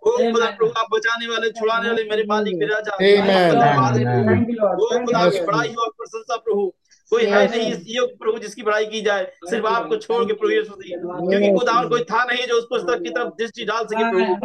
ओ 0.03 0.11
खुदा 0.33 0.45
प्रभु 0.49 0.71
आप 0.79 0.87
बचाने 0.93 1.27
वाले 1.27 1.49
छुड़ाने 1.49 1.89
वाले 1.89 2.03
मेरे 2.03 2.23
मालिक 2.27 2.55
मेरे 2.55 2.73
राजा. 2.73 2.93
वो 4.75 5.05
खुदा 5.05 5.29
की. 5.29 5.39
बड़ाई 5.45 5.67
हो 5.67 5.83
और 5.83 5.89
प्रशंसा 5.97 6.35
प्रभु। 6.37 6.71
कोई 7.11 7.25
है 7.25 7.45
नहीं 7.47 7.71
इस 7.71 7.83
योग 7.87 8.17
प्रभु 8.19 8.37
जिसकी 8.39 8.63
बड़ाई 8.63 8.85
की 8.85 9.01
जाए 9.01 9.23
सिर्फ़ 9.49 9.65
आपको 9.67 9.97
छोड़ 9.97 10.23
के 10.25 10.33
प्रभु 10.33 10.51
यीशु 10.51 10.71
मसीह 10.71 10.97
क्योंकि 10.97 11.51
खुदा 11.57 11.73
और 11.79 11.89
कोई 11.89 12.03
था 12.11 12.23
नहीं 12.23 12.45
जो 12.47 12.57
उस 12.57 12.65
पुस्तक 12.69 13.01
की 13.03 13.09
तरफ़ 13.09 13.33
दृष्टि 13.39 13.65
डाल 13.65 13.83
सके 13.85 14.09
प्रभु। 14.11 14.35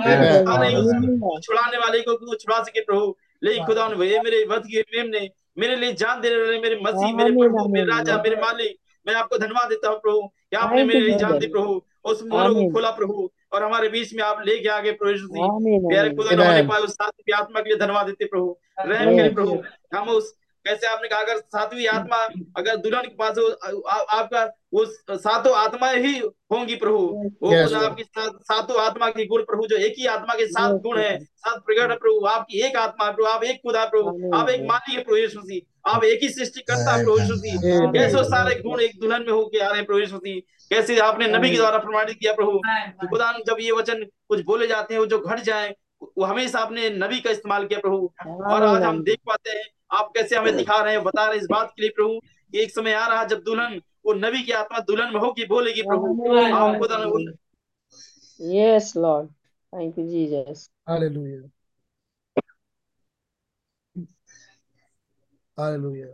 था 0.47 0.59
नहीं 0.63 0.77
उस 0.77 1.45
छुड़ाने 1.47 1.79
वाले 1.79 2.01
को 2.01 2.13
वो 2.27 2.35
छुड़ा 2.35 2.63
सके 2.63 2.81
प्रभु? 2.81 3.15
लेकिन 3.43 3.65
खुदा 3.67 3.89
ने 3.89 4.07
ये 4.07 4.21
मेरे 4.21 4.45
वध 4.51 4.67
के 4.67 4.83
प्रेम 4.83 5.07
ने 5.09 5.29
मेरे 5.59 5.77
लिए 5.77 5.93
जान 6.01 6.21
देने 6.21 6.37
वाले 6.37 6.59
मेरे 6.61 6.81
मसीह 6.83 7.15
मेरे 7.17 7.31
प्रभु 7.33 7.69
मेरे 7.69 7.87
राजा 7.87 8.17
मेरे 8.23 8.37
मालिक 8.37 8.77
मैं 9.07 9.15
आपको 9.15 9.39
धन्यवाद 9.39 9.69
देता 9.69 9.89
हूँ 9.89 9.99
प्रभु 9.99 10.21
कि 10.21 10.57
आपने 10.57 10.85
मेरे 10.85 11.01
लिए 11.01 11.19
जान 11.19 11.39
दी 11.39 11.47
प्रभु 11.47 11.81
उस 12.05 12.23
मोहरों 12.25 12.55
को 12.55 12.69
खोला 12.73 12.91
प्रभु 12.99 13.29
और 13.53 13.63
हमारे 13.63 13.89
बीच 13.89 14.15
में 14.15 14.23
आप 14.25 14.43
लेके 14.47 14.69
आगे 14.69 14.93
प्रभु 14.93 15.29
प्यारे 15.89 16.11
खुदा 16.11 16.31
ने 16.31 16.45
हमारे. 16.45 16.63
पास 16.63 16.83
उस 16.83 16.97
आत्मा 17.01 17.61
के 17.61 17.69
लिए 17.69 17.79
धन्यवाद 17.79 18.07
देते 18.07 18.25
प्रभु। 18.25 18.57
रहम 18.81 19.17
करें 19.17 19.35
प्रभु। 19.35 19.63
हम 19.95 20.09
उस 20.17 20.35
कैसे 20.67 20.87
आपने 20.87 21.09
कहा 21.09 21.21
अगर 21.21 21.39
सातवीं 21.39 21.87
आत्मा 21.87 22.17
अगर 22.57 22.77
दुल्हन 22.77 23.03
के 23.03 23.15
पास 23.15 23.39
हो 23.39 23.49
आ, 23.81 23.93
आपका 23.93 24.45
वो 24.75 24.85
सातों 25.11 25.55
आत्माएँ 25.57 25.99
ही 26.03 26.19
होंगी 26.53 26.75
प्रभु। 26.77 26.99
वो 27.43 27.53
Yes, 27.53 27.75
आपकी 27.85 28.03
सात- 28.03 28.41
सातों 28.43 28.81
आत्मा 28.83 29.11
के 29.11 29.27
गुण 29.27 29.43
प्रभु 29.43 29.67
जो 29.67 29.77
एक 29.77 29.95
ही 29.99 30.07
आत्मा 30.07 30.35
के 30.35 30.47
सात 30.47 30.73
Yes, 30.73 30.83
गुण 30.83 30.99
है 30.99 31.19
सात 31.25 31.63
प्रकट 31.67 31.91
है 31.91 31.97
प्रभु 31.97 32.27
आपकी 32.27 32.61
एक 32.61 32.77
आत्मा 32.77 33.11
प्रभु 33.11 33.29
आप 33.29 33.45
एक 33.45 33.57
खुदा 33.57 33.85
प्रभु 33.85 34.37
आप 34.37 34.49
एक 34.49 34.61
मालिक 34.63 34.99
है 34.99 35.05
प्रभु 35.05 35.17
यीशु 35.17 35.39
मसीह 35.39 35.91
आप 35.91 36.05
एक 36.05 36.21
ही 36.23 36.29
सृष्टिकर्ता 36.29 36.93
है 36.93 37.05
प्रभु 37.05 37.19
यीशु 37.21 37.35
मसीह। 37.35 37.59
कैसे 37.93 38.25
सारे 38.25 38.55
गुण 38.61 38.81
एक 38.81 39.01
दुल्हन 39.01 39.23
में 39.23 39.33
होके 39.33 39.59
आ 39.59 39.69
रहे 39.69 39.77
हैं 39.77 39.87
प्रभु 39.87 40.01
यीशु 40.01 40.17
मसीह? 40.17 40.41
कैसे 40.71 40.99
आपने 40.99 41.27
नबी 41.29 41.51
के 41.51 41.57
द्वारा 41.57 41.79
प्रमाणित 41.79 42.17
किया 42.21 42.33
प्रभु? 42.33 42.53
खुदा 43.09 43.33
जब 43.47 43.57
ये 43.61 43.71
वचन 43.73 44.05
कुछ 44.29 44.45
बोले 44.45 44.67
जाते 44.67 44.95
हैं 44.95 44.99
वो 45.01 45.07
जो 45.07 45.19
घट 45.19 45.41
जाए 45.41 45.75
वो 46.19 46.25
हमेशा 46.25 46.59
आपने 46.59 46.91
नबी 46.91 47.21
का 47.21 47.31
इस्तेमाल 47.31 47.65
किया 47.67 47.81
प्रभु। 47.81 48.11
और 48.31 48.63
आज 48.63 48.83
हम 48.83 49.03
देख 49.03 49.19
पाते 49.27 49.51
हैं 49.51 49.65
आप 49.91 50.11
कैसे 50.17 50.37
हमें 50.37 50.57
दिखा 50.57 50.81
रहे 50.83 50.95
हैं 50.95 51.03
बता 51.05 51.25
रहे 51.25 51.35
हैं 51.35 51.43
इस 51.43 51.49
बात 51.51 51.73
के 51.77 51.83
लिए 51.83 51.91
प्रभु 51.91 52.19
कि 52.53 52.63
एक 52.63 52.71
समय 52.71 52.93
आ 52.93 53.07
रहा 53.09 53.25
जब 53.25 53.43
दुल्हन 53.43 53.81
वो 54.07 54.15
नबी 54.15 54.43
की 54.43 54.53
आत्मा 54.53 54.79
दुल्हन 54.79 55.13
में 55.15 55.21
होगी 55.21 55.47
बोलेगी 55.47 55.83
प्रभु 55.83 56.07
आप 56.57 56.79
खुद 56.79 56.93
yes 58.41 58.93
Lord 58.97 59.31
thank 59.73 59.99
you 59.99 60.07
Jesus 60.09 60.69
hallelujah. 60.89 61.49
Hallelujah. 65.57 66.07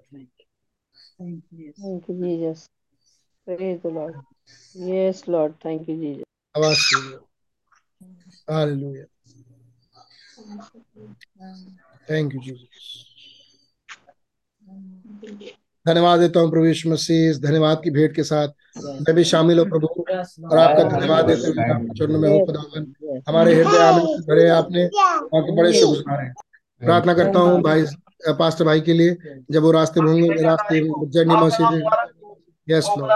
Thank 1.20 1.42
you 1.52 1.58
Jesus 1.58 2.68
thank 12.10 12.34
you 12.34 12.40
Jesus 12.40 13.11
धन्यवाद 15.86 16.20
देता 16.20 16.40
हूँ 16.40 16.50
प्रभु 16.50 16.64
यीशु 16.66 16.90
मसीह 16.90 17.38
धन्यवाद 17.40 17.80
की 17.84 17.90
भेंट 17.90 18.14
के 18.14 18.22
साथ। 18.22 18.48
मैं 18.78 19.14
भी 19.14 19.24
शामिल 19.24 19.58
हूँ 19.58 19.68
प्रभु, 19.68 19.86
और 20.50 20.58
आपका 20.58 20.82
धन्यवाद 20.88 21.26
देते 21.26 21.48
हुए 21.48 22.18
में 22.18 22.28
हूँ, 22.28 22.44
खुदावन। 22.46 23.22
हमारे 23.28 23.54
हृदय 23.54 23.78
भरे 24.28 24.48
आपने, 24.48 24.84
आपके 24.84 25.56
बड़े 25.56 25.72
शुक्रगुजार 25.72 26.20
हैं 26.20 26.32
प्रार्थना 26.82 27.14
करता 27.14 27.38
हूँ 27.38 27.60
भाई, 27.62 27.84
पास्टर 28.38 28.64
भाई 28.64 28.80
के 28.80 28.92
लिए, 28.92 29.16
जब 29.50 29.62
वो 29.62 29.70
रास्ते 29.70 30.00
में 30.00 30.12
होंगे 30.12 30.42
रास्ते 30.42 30.80
जर्नी 31.10 31.36
मसीह। 31.36 31.68
यस 32.68 32.88
लॉर्ड 32.98 33.12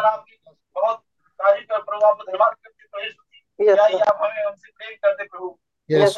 यस 5.91 6.17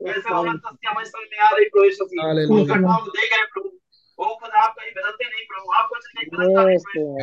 कैसे 0.00 0.28
Lord. 0.30 0.46
अनंत 0.48 0.62
हस्ती 0.66 0.86
हमारे 0.86 1.08
में 1.30 1.38
आ 1.38 1.48
रही 1.50 1.66
प्रभु 1.74 1.84
यीशु 1.84 2.04
मसीह 2.04 2.20
उन 2.54 2.66
घटनाओं 2.66 3.00
को 3.04 3.10
देख 3.16 3.30
रहे 3.34 3.46
प्रभु। 3.54 3.68
वो 4.18 4.26
खुदा 4.40 4.58
आप 4.62 4.72
कहीं 4.78 4.92
बदलते 4.96 5.24
नहीं 5.24 5.44
प्रभु 5.52 5.66
आप 5.78 5.86
कुछ 5.92 6.04
नहीं 6.14 6.26
बदलता 6.32 6.60
नहीं 6.64 6.78
प्रभु 6.84 7.00
हो 7.00 7.14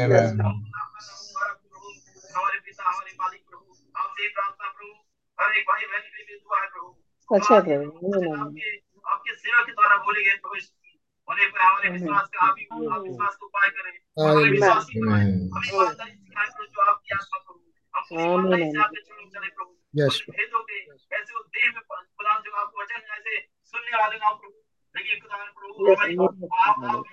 हमारे 2.35 2.58
पिता 2.66 2.83
हमारे 2.90 3.11
मालिक 3.22 3.41
प्रभु 3.50 3.67
आपसे 4.01 4.27
प्रार्थना 4.35 4.67
प्रभु 4.67 4.91
हर 5.38 5.50
एक 5.58 5.64
भाई 5.72 5.85
बहन 5.85 6.06
के 6.16 6.24
लिए 6.24 6.38
दुआ 6.38 6.58
है 6.61 6.67
प्रभु। 6.74 6.90
अच्छा 7.30 7.59
प्रभु 7.59 8.11
आपके 8.41 8.67
आपके 9.14 9.32
सेवा 9.35 9.59
के 9.66 9.72
द्वारा 9.72 9.98
बोले 10.06 10.22
गए 10.24 10.35
प्रभु 10.43 10.56
उन्हें 11.27 11.48
पर 11.51 11.59
हमारे 11.61 11.90
विश्वास 11.90 12.30
का 12.35 12.45
आप 12.45 12.56
ही 12.59 12.66
आप 12.93 13.01
विश्वास 13.01 13.35
को 13.41 13.48
पाए 13.58 13.69
करें। 13.75 13.95
हमारे 14.19 14.50
विश्वास 14.51 14.85
की 14.91 15.00
हमें 15.00 15.27
ईमानदारी 15.27 16.11
सिखाए 16.11 16.48
प्रभु 16.56 16.66
जो 16.66 16.82
आपकी 16.91 17.16
आत्मा 17.16 17.38
प्रभु। 17.38 17.59
हम 17.95 18.02
पूरी 18.02 18.22
आमीन 18.22 18.36
ईमानदारी 18.36 18.61
से 18.61 18.68
आमीन 18.68 18.82
आपके 18.82 19.02
चरणों 19.02 19.24
में 19.24 19.30
चले 19.30 19.48
प्रभु। 19.48 19.72
Yes, 20.02 20.22
उन 20.30 20.36
भेदों 20.38 20.64
के 20.64 20.80
ऐसे 21.16 21.34
उस 21.34 21.45
देह 21.48 21.68
में 21.68 21.82
खुदा 22.02 22.40
जो 22.40 22.52
आपको 22.52 22.82
वचन 22.82 22.95
ऐसे 22.95 23.40
सुनने 23.64 23.98
वाले 23.98 24.16
ना 24.16 24.34
प्रभु। 24.34 24.61
लेकिन 24.98 25.20
खुदा 25.20 25.38
प्रभु 25.38 25.88
Yes, 25.88 25.98
हमारी 25.98 26.16
yes, 26.16 26.50
आप 26.60 26.76
आप 26.86 27.03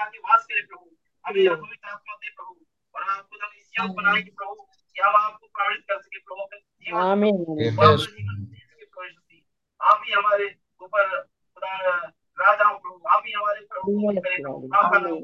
आके 0.00 0.18
वास 0.18 0.44
करे 0.44 0.60
प्रभु। 0.60 0.90
हमें 1.26 1.42
यह 1.42 1.54
पवित्र 1.54 1.88
आत्मा 1.88 2.14
दे 2.14 2.28
प्रभु। 2.28 2.56
और 2.94 3.02
आप 3.02 3.28
खुदा 3.28 3.50
इस 3.58 3.72
योग 3.80 3.96
बनाए 3.96 4.22
कि 4.22 4.30
प्रभु 4.30 4.54
कि 4.94 5.00
हम 5.00 5.16
आपको 5.16 5.46
प्रभावित 5.46 5.80
कर 5.80 6.00
सके 6.00 6.18
प्रभु 6.18 6.42
अपने 6.42 6.58
जीवन 6.58 7.00
आमीन 7.00 7.36
प्रभु 7.36 7.52
आमीन 7.52 7.74
वो 7.74 7.82
Amen. 7.82 7.92
अपना 7.92 7.96
जीवन 7.96 8.44
जी 8.44 8.56
सके 8.56 8.84
प्रभु 8.84 9.04
यीशु 9.04 9.18
मसीह। 9.18 9.86
आप 9.86 10.02
ही 10.06 10.12
हमारे 10.12 10.56
ऊपर 10.82 11.22
खुदा 11.22 11.76
राजा 12.16 12.76
प्रभु। 12.76 13.02
आप 13.08 13.22
ही 13.26 13.32
हमारे 13.32 13.60
प्रभु। 13.60 14.12
नाम. 14.12 15.14
हो. 15.14 15.20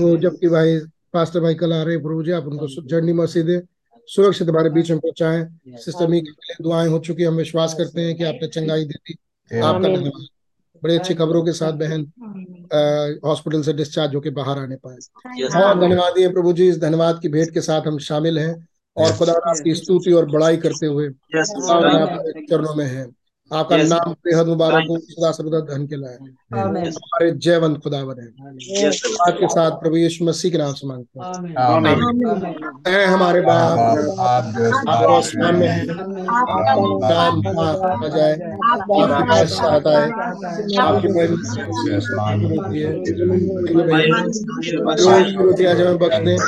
वो 0.00 0.16
जबकि 0.16 0.48
भाई 0.48 0.78
पास्टर 1.12 1.40
भाई 1.40 1.54
कल 1.54 1.72
आ 1.72 1.82
रहे 1.82 1.94
हैं 1.94 2.02
प्रभु 2.02 2.22
जी 2.22 2.30
आप 2.32 2.44
उनको 2.46 2.66
जर्नी 2.88 3.12
मसीह 3.12 3.42
दे 3.42 3.60
सुरक्षित 4.08 4.48
हमारे 4.48 4.70
बीच 4.70 4.90
में 4.90 5.00
पहुंचाएँ। 5.00 5.76
सिस्टर 5.78 6.06
मी 6.06 6.20
के 6.20 6.30
लिए 6.30 6.56
दुआएँ 6.62 6.88
हो 6.88 6.98
चुकी 6.98 7.24
हम 7.24 7.34
विश्वास 7.34 7.74
करते 7.74 8.00
हैं 8.00 8.14
कि 8.16 8.24
आपने 8.24 8.48
चंगाई 8.48 8.84
दे 8.84 8.94
दी। 8.94 9.14
आपका 9.60 9.88
धन्यवाद। 9.88 10.26
बड़ी 10.82 10.94
अच्छी 10.96 11.14
खबरों 11.14 11.42
के 11.44 11.52
साथ 11.52 11.72
बहन 11.72 12.00
हॉस्पिटल 13.24 13.62
से 13.62 13.72
डिस्चार्ज 13.72 14.14
होकर 14.14 14.30
बाहर 14.30 14.58
आने 14.58 14.76
पाए। 14.76 14.96
बहुत 14.96 15.76
धन्यवाद 15.78 16.14
दिए 16.14 16.28
प्रभु 16.28 16.52
जी 16.52 16.68
इस 16.68 16.78
धन्यवाद 16.78 17.20
की 17.22 17.28
भेंट 17.28 17.50
के 17.54 17.60
साथ 17.60 17.86
हम 17.86 17.98
शामिल 17.98 18.38
हैं 18.38 18.68
और 18.96 19.12
खुदा 19.18 19.32
आपकी 19.32 19.74
स्तुति 19.74 20.12
और 20.12 20.30
बड़ाई 20.30 20.56
करते 20.56 20.86
हुए 20.86 21.08
चरणों 22.46 22.74
में 22.74 22.86
है। 22.86 23.06
आपका 23.52 23.76
Yes. 23.76 23.88
नाम 23.88 24.12
बेहद 24.12 24.46
मुबारक 24.46 24.86
हो 24.90 24.98
सदा 24.98 25.30
सर्वदा 25.30 25.60
धन 25.60 25.86
के 25.86 25.96
लाए 25.96 26.18
हमारे 26.60 27.30
जयवंत 27.30 27.80
है। 27.86 28.32
Yes, 28.82 28.98
Lord. 28.98 29.28
आपके 29.28 29.46
साथ 29.46 29.70
प्रभु 29.70 29.96
यीशु 29.96 30.24
मसीह 30.24 30.50
के 30.52 30.58
नाम 30.58 30.72
से 30.72 30.86
मांगते 30.86 31.20
हैं। 32.90 33.06
हमारे 33.06 33.40
बाप 33.40 33.78
आप 34.20 34.44
जो 34.44 34.90
आप 34.90 35.10
आसमान 35.10 35.56
में 35.56 35.86
नाम 35.86 37.38
हो। 37.38 38.08
जाए। 38.08 38.32
आपकी 38.32 39.02
आता 39.66 40.00
है। 40.00 40.10
रोटी 45.36 45.64
आज 45.64 45.80
हमें 45.80 45.98
बख्श 45.98 46.16
दें। 46.16 46.38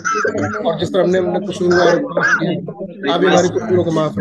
और 0.62 0.80
जिस 0.80 0.92
तरह 0.92 1.02
हमने 1.02 1.18
हमने 1.18 1.40
कसूरवार 1.40 1.98
को 1.98 2.20
आप 3.12 3.20
भी 3.20 3.26
हमारे 3.26 3.48
कसूरों 3.48 3.84
को 3.84 3.90
माफ़ 3.90 4.20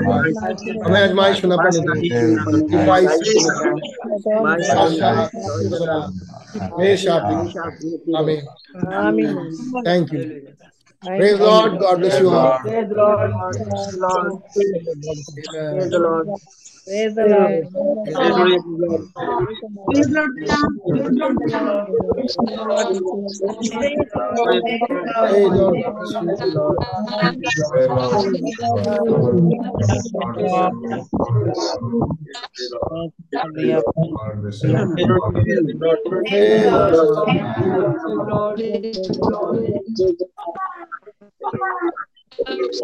हमें 0.85 1.03
आजमाइश 1.03 1.45
होना 1.45 1.55
न 1.59 2.69
sacrifices 2.77 3.51
may. 3.57 3.81
Amen. 4.85 5.27
Amen. 8.75 9.57
Thank 9.83 10.11
you. 10.11 10.49
Praise 11.03 11.37
the 11.37 11.45
Lord. 11.45 11.79
God 11.79 11.99
bless 11.99 12.19
you 12.19 12.31
all. 12.31 12.59
Praise 12.59 12.87
the 12.89 12.95
Lord. 12.95 13.31
Praise 13.51 13.91
the 13.91 13.97
Lord. 14.07 14.43
Praise 15.43 15.91
the 15.91 15.99
Lord. 15.99 16.27
Praise 16.85 17.15
the 17.15 17.23
Lord. 17.23 17.63
Lord. 17.71 18.99